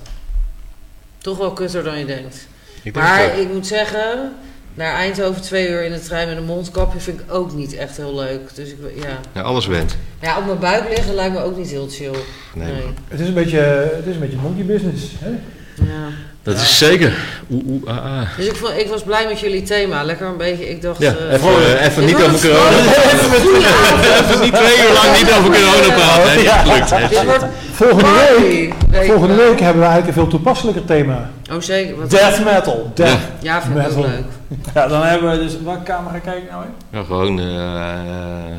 Toch 1.19 1.39
wel 1.39 1.53
kutter 1.53 1.83
dan 1.85 1.99
je 1.99 2.05
denkt. 2.05 2.47
Ik 2.83 2.95
denk 2.95 3.07
Maar 3.07 3.39
ik 3.39 3.53
moet 3.53 3.67
zeggen, 3.67 4.33
naar 4.75 4.95
Eindhoven 4.95 5.43
twee 5.43 5.69
uur 5.69 5.85
in 5.85 5.93
de 5.93 6.01
trein 6.01 6.29
met 6.29 6.37
een 6.37 6.45
mondkapje 6.45 7.01
vind 7.01 7.21
ik 7.21 7.33
ook 7.33 7.55
niet 7.55 7.75
echt 7.75 7.97
heel 7.97 8.15
leuk. 8.15 8.55
Dus 8.55 8.69
ik, 8.69 8.77
ja. 8.95 9.21
Ja, 9.35 9.41
alles 9.41 9.67
went. 9.67 9.97
ja, 10.21 10.39
op 10.39 10.47
mijn 10.47 10.59
buik 10.59 10.89
liggen 10.89 11.15
lijkt 11.15 11.35
me 11.35 11.43
ook 11.43 11.57
niet 11.57 11.71
heel 11.71 11.89
chill. 11.91 12.15
Nee. 12.55 12.73
Nee. 12.73 12.83
Het 13.09 13.21
is 13.21 13.29
een 13.29 13.35
beetje, 13.35 13.59
het 13.97 14.07
is 14.07 14.15
een 14.15 14.21
beetje 14.21 14.37
monkey 14.37 14.65
business. 14.65 15.05
Hè? 15.19 15.31
Ja. 15.75 16.09
Dat 16.43 16.55
is 16.55 16.79
zeker. 16.79 17.13
Oeh, 17.51 17.63
oeh, 17.67 17.89
ah, 17.89 17.97
ah. 18.05 18.27
Dus 18.37 18.47
ik, 18.47 18.57
vond, 18.57 18.77
ik 18.77 18.89
was 18.89 19.03
blij 19.03 19.27
met 19.27 19.41
jullie 19.41 19.63
thema. 19.63 20.03
Lekker 20.05 20.27
een 20.27 20.37
beetje, 20.37 20.71
ik 20.71 20.83
dacht... 20.83 20.99
Ja, 21.01 21.15
eh, 21.15 21.33
even, 21.33 21.49
eh, 21.79 21.87
even 21.87 22.05
niet 22.05 22.15
over 22.15 22.41
corona. 22.41 22.69
Even 23.13 24.41
niet 24.41 24.55
twee 24.55 24.79
uur 24.79 24.93
lang 24.93 25.17
niet 25.19 25.33
over 25.33 25.51
corona 25.51 25.95
praten. 25.95 27.09
Gelukt. 27.09 27.45
Volgende 27.73 28.09
week, 28.41 28.75
volgende 29.07 29.35
wel. 29.35 29.49
week 29.49 29.61
hebben 29.61 29.83
we 29.83 29.89
eigenlijk 29.89 30.07
een 30.07 30.23
veel 30.23 30.27
toepasselijker 30.31 30.85
thema. 30.85 31.31
Oh 31.53 31.61
zeker. 31.61 31.97
Wat, 32.01 32.11
Death 32.11 32.45
metal. 32.45 32.91
Death. 32.95 33.19
ja, 33.41 33.63
vind 33.63 33.79
ik 33.79 33.89
ook 33.91 33.97
leuk. 34.07 34.25
Ja, 34.75 34.87
dan 34.87 35.03
hebben 35.03 35.31
we 35.31 35.39
dus... 35.39 35.53
Welke 35.65 35.83
camera 35.83 36.19
kijk 36.19 36.37
ik 36.37 36.51
nou 36.51 36.65
in? 36.65 36.99
Ja, 36.99 37.05
gewoon 37.05 37.39
eh, 37.41 38.57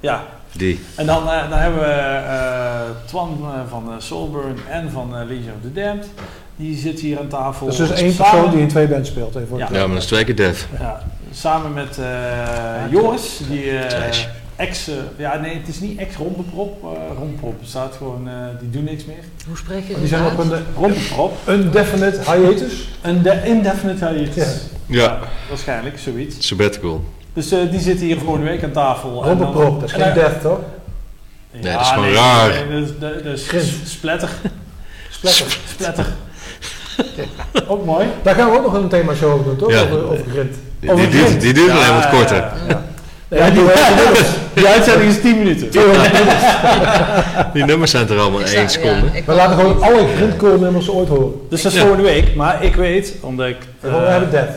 Ja, 0.00 0.22
die. 0.52 0.84
en 0.94 1.06
dan, 1.06 1.30
eh, 1.30 1.50
dan 1.50 1.58
hebben 1.58 1.80
we 1.80 1.86
eh, 1.86 2.80
Twan 3.06 3.38
eh, 3.42 3.60
van 3.70 3.84
eh, 3.88 3.94
Soulburn 3.98 4.56
en 4.70 4.90
van 4.90 5.16
eh, 5.16 5.26
Legion 5.26 5.52
of 5.56 5.62
the 5.62 5.72
Damned. 5.72 6.06
Die 6.56 6.76
zit 6.78 7.00
hier 7.00 7.18
aan 7.18 7.28
tafel. 7.28 7.66
Dat 7.66 7.80
is 7.80 7.88
dus 7.88 8.00
één 8.00 8.12
Samen- 8.12 8.30
persoon 8.32 8.50
die 8.50 8.60
in 8.60 8.68
twee 8.68 8.86
bands 8.88 9.08
speelt. 9.10 9.34
Even 9.34 9.48
voor 9.48 9.58
Ja. 9.58 9.68
Ja, 9.72 9.78
maar 9.78 9.88
dat 9.88 10.02
is 10.02 10.06
twee 10.06 10.24
keer 10.24 10.36
def. 10.36 10.68
Ja, 10.80 11.02
samen 11.32 11.72
met 11.72 11.98
eh, 11.98 12.04
Joris, 12.90 13.40
die 13.50 13.70
eh, 13.78 13.86
Trash. 13.88 14.24
ex... 14.56 14.88
eh, 14.88 14.94
ja, 15.16 15.38
nee, 15.38 15.56
het 15.58 15.68
is 15.68 15.80
niet 15.80 15.98
ex-rompenprop. 15.98 16.82
eh 16.84 17.16
rompenprop 17.18 17.54
bestaat 17.60 17.94
gewoon... 17.96 18.28
eh, 18.28 18.34
die 18.60 18.70
doen 18.70 18.84
niks 18.84 19.04
meer. 19.04 19.16
Hoe 19.46 19.56
spreek 19.56 19.80
je 19.82 19.86
Die 19.88 19.98
dit 20.00 20.08
zijn 20.08 20.24
op 20.24 20.38
een 20.38 20.52
Rompenprop. 20.76 21.36
undefinite 21.48 22.20
hiatus. 22.32 22.88
Een 23.02 23.22
de 23.22 23.40
indefinite 23.44 24.08
hiatus. 24.08 24.44
Ja. 24.86 25.02
Ja, 25.02 25.18
Waarschijnlijk, 25.48 25.98
zoiets. 25.98 26.46
sabbatical. 26.46 27.04
Dus 27.32 27.50
eh, 27.52 27.58
die 27.70 27.80
zitten 27.80 28.06
hier 28.06 28.18
volgende 28.18 28.46
week 28.50 28.64
aan 28.64 28.72
tafel. 28.72 29.08
En 29.08 29.14
dan- 29.14 29.26
Rompenprop, 29.26 29.80
dat 29.80 29.88
is 29.88 29.94
en 29.96 30.02
geen 30.02 30.14
death 30.14 30.40
toch? 30.40 30.58
Nee, 31.52 31.72
dat 31.72 31.80
is 31.80 31.88
gewoon 31.88 32.12
raar. 32.12 32.48
Nee, 32.68 32.80
dat 32.80 32.88
is, 32.90 32.98
dat, 32.98 33.24
dat 33.24 33.32
is 33.38 33.48
Grim. 33.48 33.64
splatter. 33.84 34.28
Splatter. 35.10 36.06
Ook 37.68 37.84
mooi. 37.84 38.06
Daar 38.22 38.34
gaan 38.34 38.50
we 38.50 38.56
ook 38.56 38.62
nog 38.64 38.74
een 38.74 38.88
themashow 38.88 39.32
over 39.32 39.44
doen, 39.44 39.56
toch? 39.56 39.70
Ja. 39.70 39.80
Over, 39.82 40.04
over 40.04 40.24
grind. 40.32 40.54
Die, 40.80 40.90
Over 40.92 41.02
die, 41.04 41.12
duurt, 41.14 41.26
grind. 41.26 41.40
die 41.40 41.52
duurt 41.54 41.70
alleen 41.70 41.94
wat 41.94 42.08
korter. 42.08 42.44
Ja, 43.28 43.50
die, 43.50 43.62
Die 44.54 44.66
uitzending 44.66 45.10
is 45.10 45.20
10 45.20 45.38
minuten. 45.38 45.70
Die 47.52 47.64
nummers 47.64 47.90
zijn 47.90 48.08
er 48.08 48.18
allemaal 48.18 48.40
één 48.40 48.48
zou- 48.48 48.68
seconde. 48.68 49.06
ja, 49.06 49.12
ik 49.12 49.24
we 49.26 49.34
laten 49.34 49.56
gewoon 49.58 49.82
alle 49.82 50.06
grindcore-nummers 50.16 50.88
ooit 50.90 51.08
horen. 51.08 51.32
Dus 51.50 51.62
dat 51.62 51.72
is 51.72 51.78
Ja. 51.78 51.84
volgende 51.84 52.10
week. 52.10 52.34
Maar 52.34 52.64
ik 52.64 52.74
weet, 52.74 53.12
omdat 53.20 53.46
ik... 53.48 53.56
We 53.80 53.88
eh, 53.88 54.08
hebben 54.08 54.30
Death. 54.30 54.50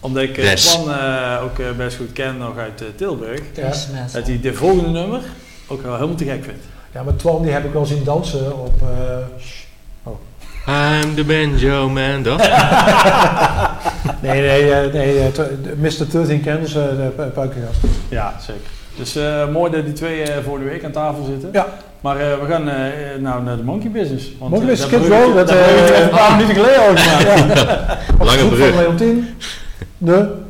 omdat 0.00 0.22
ik 0.22 0.38
eh, 0.38 0.44
Des. 0.50 0.64
Twan 0.64 0.90
eh, 0.94 1.42
ook 1.44 1.58
eh, 1.58 1.66
best 1.76 1.96
goed 1.96 2.12
ken 2.12 2.38
nog 2.38 2.58
uit 2.58 2.80
eh, 2.80 2.86
Tilburg. 2.96 3.40
Ja. 3.54 3.70
Dat 4.12 4.26
hij 4.26 4.38
de 4.42 4.54
volgende 4.54 4.88
nummer 4.90 5.20
ook 5.66 5.82
wel 5.82 5.94
helemaal 5.94 6.14
te 6.16 6.24
gek 6.24 6.44
vindt. 6.44 6.64
ja, 6.94 7.02
maar 7.02 7.16
Twan 7.16 7.42
die 7.42 7.52
heb 7.52 7.64
ik 7.64 7.72
wel 7.72 7.86
zien 7.86 8.04
dansen 8.04 8.58
op... 8.64 8.82
I'm 10.66 11.14
the 11.14 11.24
banjo 11.24 11.88
man, 11.88 12.22
dat? 12.22 12.38
nee, 14.22 14.40
nee, 14.40 14.72
eh, 14.72 14.92
nee 14.92 15.18
eh, 15.20 15.34
de 15.34 15.74
Mr. 15.76 16.10
13 16.10 16.42
Candles, 16.42 16.74
eh, 16.74 16.82
de 16.82 17.12
pu- 17.16 17.22
puikengast. 17.22 17.78
Ja, 18.08 18.34
zeker. 18.40 18.70
Dus 18.96 19.16
eh, 19.16 19.48
mooi 19.52 19.70
dat 19.70 19.84
die 19.84 19.92
twee 19.92 20.22
eh 20.22 20.44
volgende 20.44 20.68
week 20.70 20.84
aan 20.84 20.90
tafel 20.90 21.24
zitten. 21.24 21.48
Ja. 21.52 21.66
Maar 22.00 22.16
eh, 22.16 22.26
we 22.40 22.46
gaan 22.48 22.68
eh, 22.68 22.76
nou 23.18 23.42
naar 23.42 23.56
de 23.56 23.62
Monkey 23.62 23.90
Business. 23.90 24.32
Want, 24.38 24.50
Monkey 24.50 24.68
Business, 24.68 24.92
dat 24.92 25.02
Skid 25.02 25.12
Row, 25.12 25.36
dat, 25.36 25.50
hebben 25.50 25.84
we 25.84 26.02
een 26.02 26.08
paar 26.08 26.30
minuten 26.36 26.54
geleden 26.54 26.80
al 26.80 26.96
gemaakt. 26.96 27.58
Ja. 27.58 27.98
Lange 28.24 28.48
brug. 28.48 28.68
van 28.68 28.78
Leontien. 28.78 29.28
De... 29.98 30.42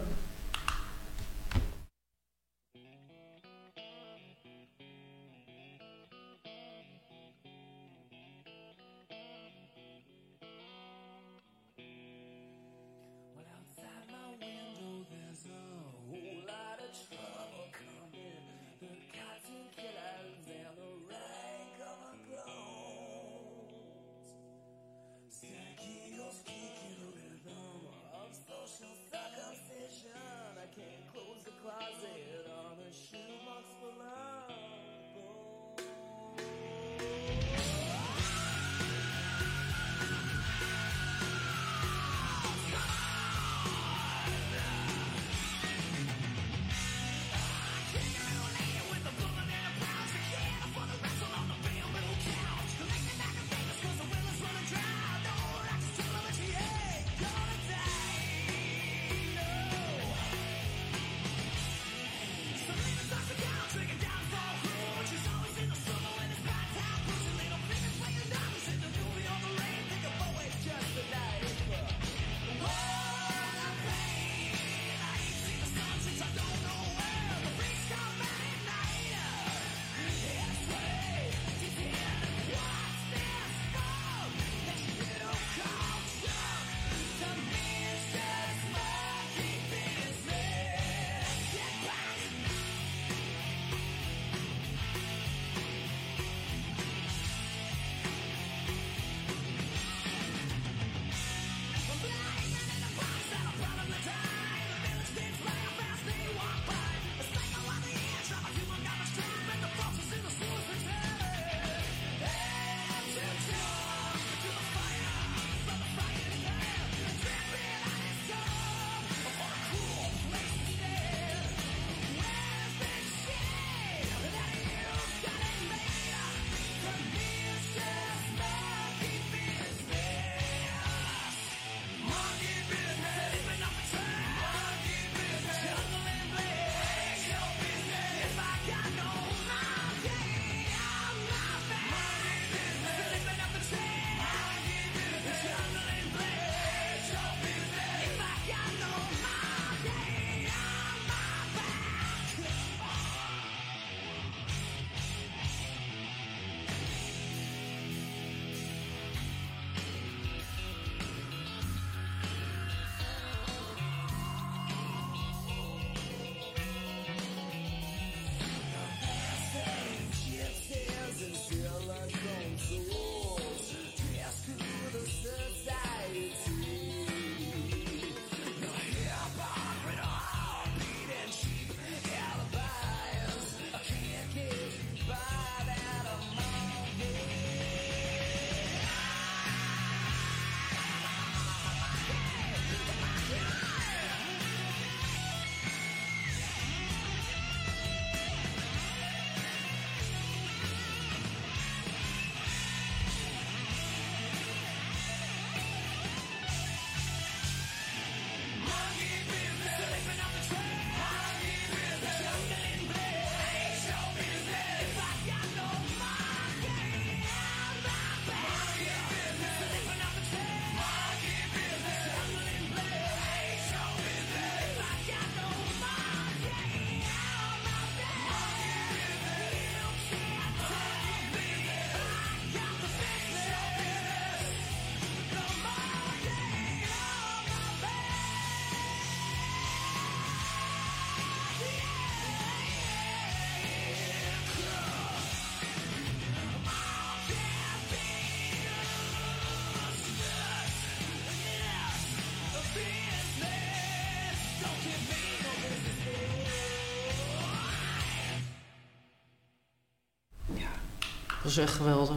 Dat 261.45 261.53
is 261.53 261.59
echt 261.59 261.73
geweldig. 261.73 262.15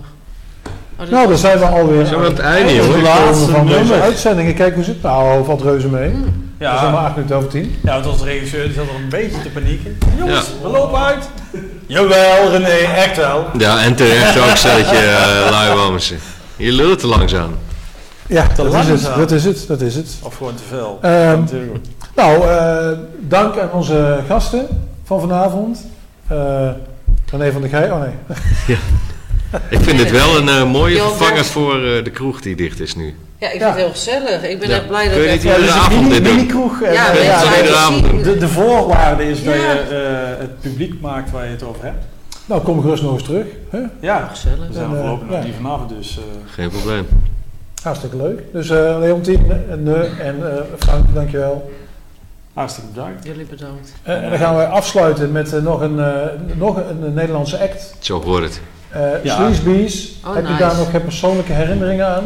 Oh, 0.99 1.09
Nou, 1.09 1.27
dan 1.27 1.37
zijn 1.37 1.59
we 1.59 1.65
alweer 1.65 2.09
we 2.09 2.15
aan 2.15 2.23
het 2.23 2.39
einde, 2.39 2.75
jongen? 2.75 2.93
het 2.93 3.01
Laatste 3.01 3.51
van 3.51 3.67
deze 3.67 3.93
uitzending. 4.01 4.55
Kijk, 4.55 4.75
hoe 4.75 4.83
zit 4.83 4.93
het 4.93 5.03
nou? 5.03 5.45
Valt 5.45 5.61
reuze 5.61 5.87
mee. 5.87 6.11
Ja. 6.59 6.73
We 6.73 6.79
zijn 6.79 6.91
maar 6.91 7.03
acht 7.03 7.15
minuten 7.15 7.35
over 7.35 7.49
tien. 7.49 7.75
Ja, 7.83 7.93
want 7.93 8.07
onze 8.07 8.23
regisseur 8.23 8.63
die 8.63 8.73
zat 8.73 8.85
er 8.87 8.95
een 8.95 9.09
beetje 9.09 9.41
te 9.41 9.49
panieken. 9.49 9.97
Jongens, 10.17 10.45
Ja. 10.47 10.67
we 10.67 10.67
lopen 10.77 10.99
uit. 10.99 11.29
Jawel, 11.85 12.49
René, 12.51 12.67
echt 12.95 13.17
wel. 13.17 13.45
Ja, 13.57 13.83
en 13.83 13.95
terecht 13.95 14.39
ook, 14.39 14.55
stelletje 14.55 14.95
uh, 15.03 15.47
lui 15.51 15.75
Wammersen. 15.77 16.17
Je 16.55 16.71
lult 16.71 16.99
te 16.99 17.07
langzaam. 17.07 17.55
Ja, 18.27 18.47
dat 18.55 18.65
is, 18.65 18.73
het, 18.73 18.87
langzaam. 18.87 19.19
dat 19.19 19.31
is 19.31 19.43
het. 19.43 19.65
Dat 19.67 19.81
is 19.81 19.95
het. 19.95 20.07
Of 20.21 20.35
gewoon 20.37 20.55
te 20.55 20.63
veel. 20.69 20.99
Ehm. 21.01 21.39
Nou, 22.15 22.43
eh, 22.47 22.87
dank 23.19 23.57
aan 23.59 23.71
onze 23.71 24.19
gasten 24.27 24.67
van 25.03 25.19
vanavond. 25.19 25.85
Eh 26.27 26.69
René 27.31 27.51
van 27.51 27.61
der 27.61 27.69
Gij. 27.69 27.91
Oh 27.91 27.99
nee. 27.99 28.77
Ik 29.69 29.79
vind 29.79 29.99
het 29.99 30.11
wel 30.11 30.37
een 30.37 30.49
eh, 30.49 30.71
mooie 30.71 30.97
vervanger 31.01 31.45
voor 31.45 31.73
eh, 31.75 32.03
de 32.03 32.09
kroeg 32.11 32.41
die 32.41 32.55
dicht 32.55 32.79
is 32.79 32.95
nu. 32.95 33.15
Ja, 33.39 33.47
ik 33.51 33.59
Ja. 33.59 33.59
vind 33.59 33.63
het 33.69 33.75
heel 33.75 33.89
gezellig. 33.89 34.43
Ik 34.49 34.59
ben 34.59 34.69
Ja. 34.69 34.75
echt 34.75 34.87
blij 34.87 35.03
dat 35.05 35.13
Kun 35.13 35.21
je 35.21 35.27
ik 35.27 35.33
niet 35.33 35.43
even- 35.43 35.49
iedere 35.61 35.65
dus 35.65 35.75
een 35.75 35.79
avond 35.81 36.01
mini, 36.01 36.13
dit 36.13 36.23
doen? 36.25 36.35
mini-kroeg. 36.35 36.81
en, 36.81 36.93
Ja, 36.93 37.05
eh, 37.07 37.13
weet 37.13 37.21
je, 37.21 37.27
ja, 37.27 37.41
je 37.53 37.57
iedere 37.57 37.75
avond 37.77 38.03
doen. 38.09 38.21
de, 38.23 38.37
de 38.37 38.47
voorwaarde 38.47 39.29
is 39.29 39.43
dat 39.43 39.53
Ja. 39.53 39.59
je 39.71 39.79
eh, 39.79 40.39
het 40.41 40.59
publiek 40.61 41.01
maakt 41.01 41.31
waar 41.31 41.43
je 41.45 41.51
het 41.51 41.63
over 41.63 41.83
hebt. 41.83 42.05
Nou, 42.45 42.61
kom 42.61 42.81
gerust 42.81 43.03
nog 43.03 43.13
eens 43.13 43.23
terug. 43.23 43.45
Hè? 43.69 43.79
Ja, 43.99 44.27
Gezellig. 44.31 44.67
we 44.67 44.73
zijn 44.73 44.89
En, 44.89 44.95
voorlopig 44.97 45.27
nog 45.27 45.37
ja. 45.39 45.43
niet 45.45 45.55
vanavond, 45.55 45.89
dus... 45.89 46.17
eh, 46.17 46.23
Geen 46.53 46.69
probleem. 46.69 47.07
Hartstikke 47.83 48.17
leuk. 48.17 48.39
Dus 48.53 48.69
eh 48.69 48.95
Leontien 48.99 49.51
en, 49.69 49.81
uh, 49.87 50.27
en 50.27 50.35
eh, 50.51 50.61
Frank, 50.79 51.13
dankjewel. 51.13 51.71
hartstikke 52.53 52.89
bedankt. 52.89 53.25
Jullie 53.25 53.45
bedankt. 53.45 53.93
Eh, 54.03 54.23
en 54.23 54.29
dan 54.29 54.39
gaan 54.39 54.57
we 54.57 54.65
afsluiten 54.67 55.31
met 55.31 55.61
nog, 55.63 55.81
een, 55.81 55.99
eh, 55.99 56.13
nog 56.55 56.75
een, 56.77 57.03
een 57.03 57.13
Nederlandse 57.13 57.59
act. 57.59 57.95
Zo 57.99 58.21
hoort 58.23 58.43
het. 58.43 58.61
Eh 58.89 59.23
Ja. 59.23 59.35
Sleazebees. 59.35 60.11
Oh, 60.25 60.35
Heb 60.35 60.47
je 60.47 60.55
daar 60.57 60.75
nog 60.77 60.89
geen 60.91 61.03
persoonlijke 61.03 61.53
herinneringen 61.53 62.07
aan? 62.07 62.23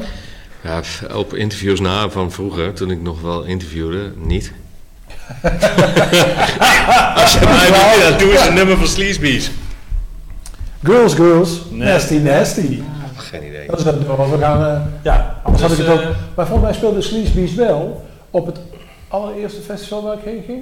Ja, 0.61 0.81
op 1.13 1.33
interviews 1.33 1.79
na 1.79 2.09
van 2.09 2.31
vroeger, 2.31 2.73
toen 2.73 2.91
ik 2.91 3.01
nog 3.01 3.21
wel 3.21 3.43
interviewde, 3.43 4.11
niet. 4.17 4.51
Als 7.15 7.33
je 7.33 7.39
mij 7.45 7.69
wil, 7.71 8.09
dan 8.09 8.19
doe 8.19 8.31
eens 8.31 8.47
een 8.47 8.53
nummer 8.53 8.77
van 8.77 8.88
Sleazebees. 8.88 9.51
Girls, 10.83 11.13
girls. 11.13 11.61
Nasty, 11.69 12.13
nasty. 12.17 12.81
Geen 13.15 13.45
idee. 13.47 13.67
Dat 13.67 13.77
is 13.79 13.83
dat 13.85 13.97
nummer 13.99 14.15
wat 14.15 14.29
we 14.29 14.38
gaan... 14.38 14.63
eh, 14.65 14.81
Ja, 15.01 15.35
anders 15.43 15.63
had 15.63 15.71
ik 15.71 15.77
het 15.77 15.88
ook... 15.88 15.99
eh, 16.01 16.07
Maar 16.35 16.45
volgens 16.47 16.61
mij 16.69 16.73
speelde 16.77 17.01
Sleazebees 17.01 17.53
wel 17.53 18.05
op 18.31 18.45
het 18.45 18.59
allereerste 19.07 19.61
festival 19.61 20.03
waar 20.03 20.13
ik 20.17 20.23
heen 20.23 20.43
ging. 20.45 20.61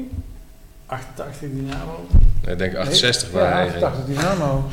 88 0.86 1.40
Dynamo. 1.40 2.08
Ik 2.48 2.58
denk 2.58 2.72
Nee, 2.72 2.82
68 2.82 3.30
Ja, 3.32 3.38
waar 3.40 3.52
hij 3.54 3.70
ging. 3.70 3.84
88 3.84 4.06
Dynamo. 4.22 4.64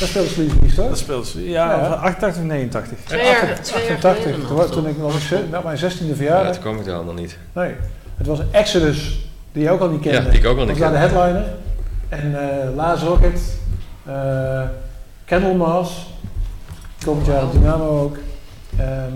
Dat 0.00 0.08
speelde 0.08 0.28
Sleazebees 0.28 0.74
toch? 0.74 0.88
Dat 0.88 0.98
speelt 0.98 1.26
ze. 1.26 1.48
Ja, 1.48 1.70
Ja. 1.70 1.76
88 1.86 2.42
of 2.42 2.48
89. 2.48 2.98
Twee 3.04 3.24
jaar, 3.24 3.60
twee 3.62 3.84
jaar 3.86 3.92
88. 3.96 4.46
geleden 4.46 4.70
Toen, 4.70 4.86
ik 4.86 4.98
nog 4.98 5.14
eens, 5.14 5.30
met 5.50 5.62
mijn 5.64 5.78
16e 5.78 6.06
Ja, 6.08 6.14
verjaardag. 6.14 6.52
toen 6.52 6.62
kwam 6.62 6.78
ik 6.80 6.86
er 6.86 6.94
allemaal 6.94 7.14
niet. 7.14 7.38
Nee, 7.52 7.74
het 8.16 8.26
was 8.26 8.38
Exodus, 8.50 9.28
die 9.52 9.62
je 9.62 9.70
ook 9.70 9.80
al 9.80 9.88
niet 9.90 10.00
kende. 10.00 10.18
Ja, 10.22 10.30
die 10.30 10.38
ik 10.40 10.46
ook 10.46 10.58
al 10.58 10.64
niet 10.64 10.78
Dat 10.78 10.90
was 10.90 11.00
daar 11.00 11.08
de 11.08 11.14
kende. 11.14 11.22
headliner. 11.24 11.54
En 12.08 12.50
eh 12.68 12.74
Laz 12.76 13.02
Rocket, 13.02 13.40
eh 14.06 14.62
Candlemas, 15.26 16.06
komend 17.04 17.26
jaar 17.26 17.42
op 17.42 17.52
Dynamo 17.52 18.00
ook. 18.02 18.16
Ehm 18.78 19.12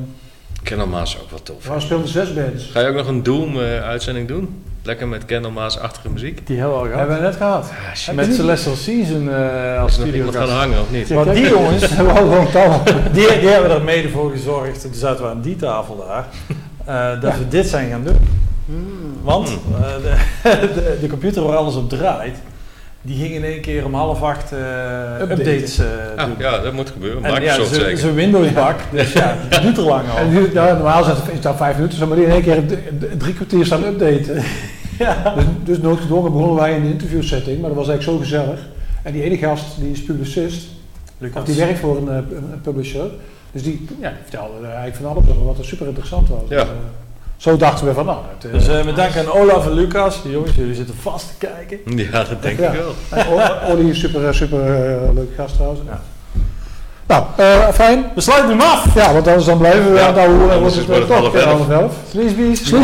Candlemaas 0.63 1.19
ook 1.21 1.31
wel 1.31 1.43
tof. 1.43 1.69
we 1.69 1.81
speelden 1.81 2.09
zes 2.09 2.35
bands. 2.35 2.65
Ga 2.73 2.81
je 2.81 2.89
ook 2.89 2.95
nog 2.95 3.07
een 3.07 3.23
Doom-uitzending 3.23 4.29
doen? 4.29 4.63
Lekker 4.85 5.09
met 5.09 5.25
Candlemaas-achtige 5.25 6.09
muziek? 6.11 6.47
Die 6.47 6.59
hebben 6.59 6.75
we 6.77 6.81
al 6.83 6.87
gehad. 6.91 6.99
Hebben 7.01 7.17
we 7.17 7.23
net 7.23 7.37
gehad. 7.37 7.71
Ah, 8.09 8.15
Met? 8.15 8.35
Celestial 8.35 8.75
Season 8.75 9.31
eh, 9.35 9.83
als 9.83 9.93
Is 9.93 9.99
er 9.99 10.07
nog 10.07 10.15
iemand 10.15 10.37
gaan 10.37 10.49
hangen 10.49 10.81
of 10.81 10.91
niet? 10.91 11.09
Want 11.09 11.35
die 11.35 11.49
jongens- 11.49 11.89
hebben 11.97 12.15
we 12.15 12.21
al 12.21 12.27
gewoon 12.29 12.51
touw. 12.51 12.83
Die, 13.13 13.39
die 13.41 13.49
hebben 13.49 13.71
er 13.71 13.83
mede 13.83 14.09
voor 14.09 14.31
gezorgd, 14.31 14.81
toen 14.81 14.95
zaten 14.95 15.25
we 15.25 15.31
aan 15.31 15.41
die 15.41 15.57
tafel 15.57 16.07
daar, 16.07 16.27
eh, 17.15 17.21
dat 17.21 17.39
we 17.39 17.49
dit 17.49 17.67
zijn 17.67 17.91
gaan 17.91 18.05
doen. 18.05 18.17
Want 19.23 19.49
Hmm. 19.49 19.83
eh, 19.85 19.91
de, 20.03 20.15
de, 20.75 20.99
de 21.01 21.07
computer 21.09 21.43
waar 21.43 21.57
alles 21.57 21.75
op 21.75 21.89
draait, 21.89 22.37
die 23.03 23.17
ging 23.17 23.35
in 23.35 23.45
één 23.45 23.61
keer 23.61 23.85
om 23.85 23.95
half 23.95 24.23
acht 24.23 24.53
eh, 24.53 24.59
updates 25.21 25.79
eh, 25.79 25.87
Ah, 26.17 26.27
doen. 26.27 26.35
ja, 26.39 26.59
dat 26.59 26.73
moet 26.73 26.91
gebeuren. 26.91 27.25
En 27.25 27.31
ja, 27.33 27.39
Microsoft 27.39 27.69
ze- 27.75 27.81
zeker. 27.81 27.99
Zijn 27.99 28.15
Windows-bak, 28.15 28.81
dus 28.93 29.13
ja, 29.13 29.37
die 29.51 29.61
duurt 29.61 29.77
er 29.77 29.83
lang 29.85 30.05
En 30.05 30.11
over. 30.27 30.41
nu, 30.41 30.53
ja, 30.53 30.73
normaal 30.73 31.03
is 31.11 31.39
is 31.39 31.47
al 31.47 31.55
vijf 31.55 31.77
minuten, 31.77 32.09
maar 32.09 32.17
die 32.17 32.27
in 32.27 32.33
één 32.33 32.43
keer 32.43 32.63
drie 33.19 33.35
kwartier 33.35 33.65
staan 33.67 33.85
updaten. 33.85 34.43
Ja. 34.99 35.35
Dus, 35.35 35.45
dus 35.65 35.79
noodgedwongen 35.79 36.33
begonnen 36.33 36.57
wij 36.57 36.75
in 36.75 36.83
een 36.83 36.91
interviewsetting, 36.91 37.61
maar 37.61 37.69
dat 37.69 37.79
was 37.79 37.89
eigenlijk 37.89 38.19
zo 38.19 38.25
gezellig. 38.25 38.61
En 39.03 39.13
die 39.13 39.23
ene 39.23 39.37
gast, 39.39 39.65
die 39.81 39.91
is 39.91 40.03
publicist, 40.03 40.67
of 41.35 41.45
die 41.45 41.55
werkt 41.57 41.79
voor 41.79 41.97
een, 41.97 42.09
eh, 42.09 42.15
een, 42.17 42.53
een 42.53 42.61
publisher. 42.63 43.07
Dus 43.53 43.63
die, 43.63 43.87
ja, 44.01 44.09
die 44.09 44.19
vertelde 44.23 44.67
eigenlijk 44.67 44.97
van 44.97 45.07
alles 45.07 45.25
over 45.31 45.45
wat 45.45 45.59
er 45.59 45.65
super 45.65 45.87
interessant 45.87 46.29
was. 46.29 46.41
Ja. 46.49 46.57
Dus, 46.57 46.67
zo 47.43 47.57
dachten 47.57 47.87
we 47.87 47.93
van, 47.93 48.07
nou, 48.07 48.19
het, 48.39 48.53
Dus 48.53 48.69
eh, 48.69 48.85
met 48.85 48.97
dank 48.97 49.17
aan 49.17 49.33
Olaf 49.33 49.67
en 49.67 49.73
Lucas, 49.73 50.21
jongens, 50.25 50.55
jullie 50.55 50.75
zitten 50.75 50.95
vast 51.03 51.27
te 51.39 51.47
kijken. 51.47 51.97
Ja, 51.97 52.25
dat 52.25 52.43
denk 52.43 52.59
Ja. 52.59 52.71
ik 52.71 52.79
wel. 52.81 52.95
en 53.21 53.27
O- 53.29 53.73
Olly 53.73 53.91
is 53.91 53.99
super, 54.01 54.27
eh, 54.27 54.33
super 54.33 54.59
eh, 54.61 55.15
leuke 55.15 55.35
gast 55.37 55.55
trouwens. 55.55 55.81
Nou, 57.07 57.23
eh, 57.37 57.69
fijn. 57.69 58.05
We 58.15 58.21
sluiten 58.21 58.51
hem 58.51 58.61
af! 58.61 58.95
Ja, 58.95 59.13
want 59.13 59.27
anders 59.27 59.45
dan 59.47 59.59
blijven 59.59 59.93
we 59.93 59.99
Ja, 59.99 60.07
aan 60.07 60.15
het 60.15 60.19
ouwe 60.23 60.35
hoeren. 60.39 60.57
anders 60.57 60.75
wordt 60.75 60.89
wordt 60.89 61.01
het 61.01 61.09
toch 61.09 61.45
half 61.45 61.69
elf. 61.69 61.93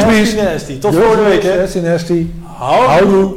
nasty, 0.06 0.36
nasty. 0.42 0.78
Tot 0.78 0.94
volgende 0.94 1.22
week, 1.24 1.42
hè. 1.42 1.56
Nasty, 1.60 1.78
nasty. 1.78 2.26
Houdoe. 2.58 3.34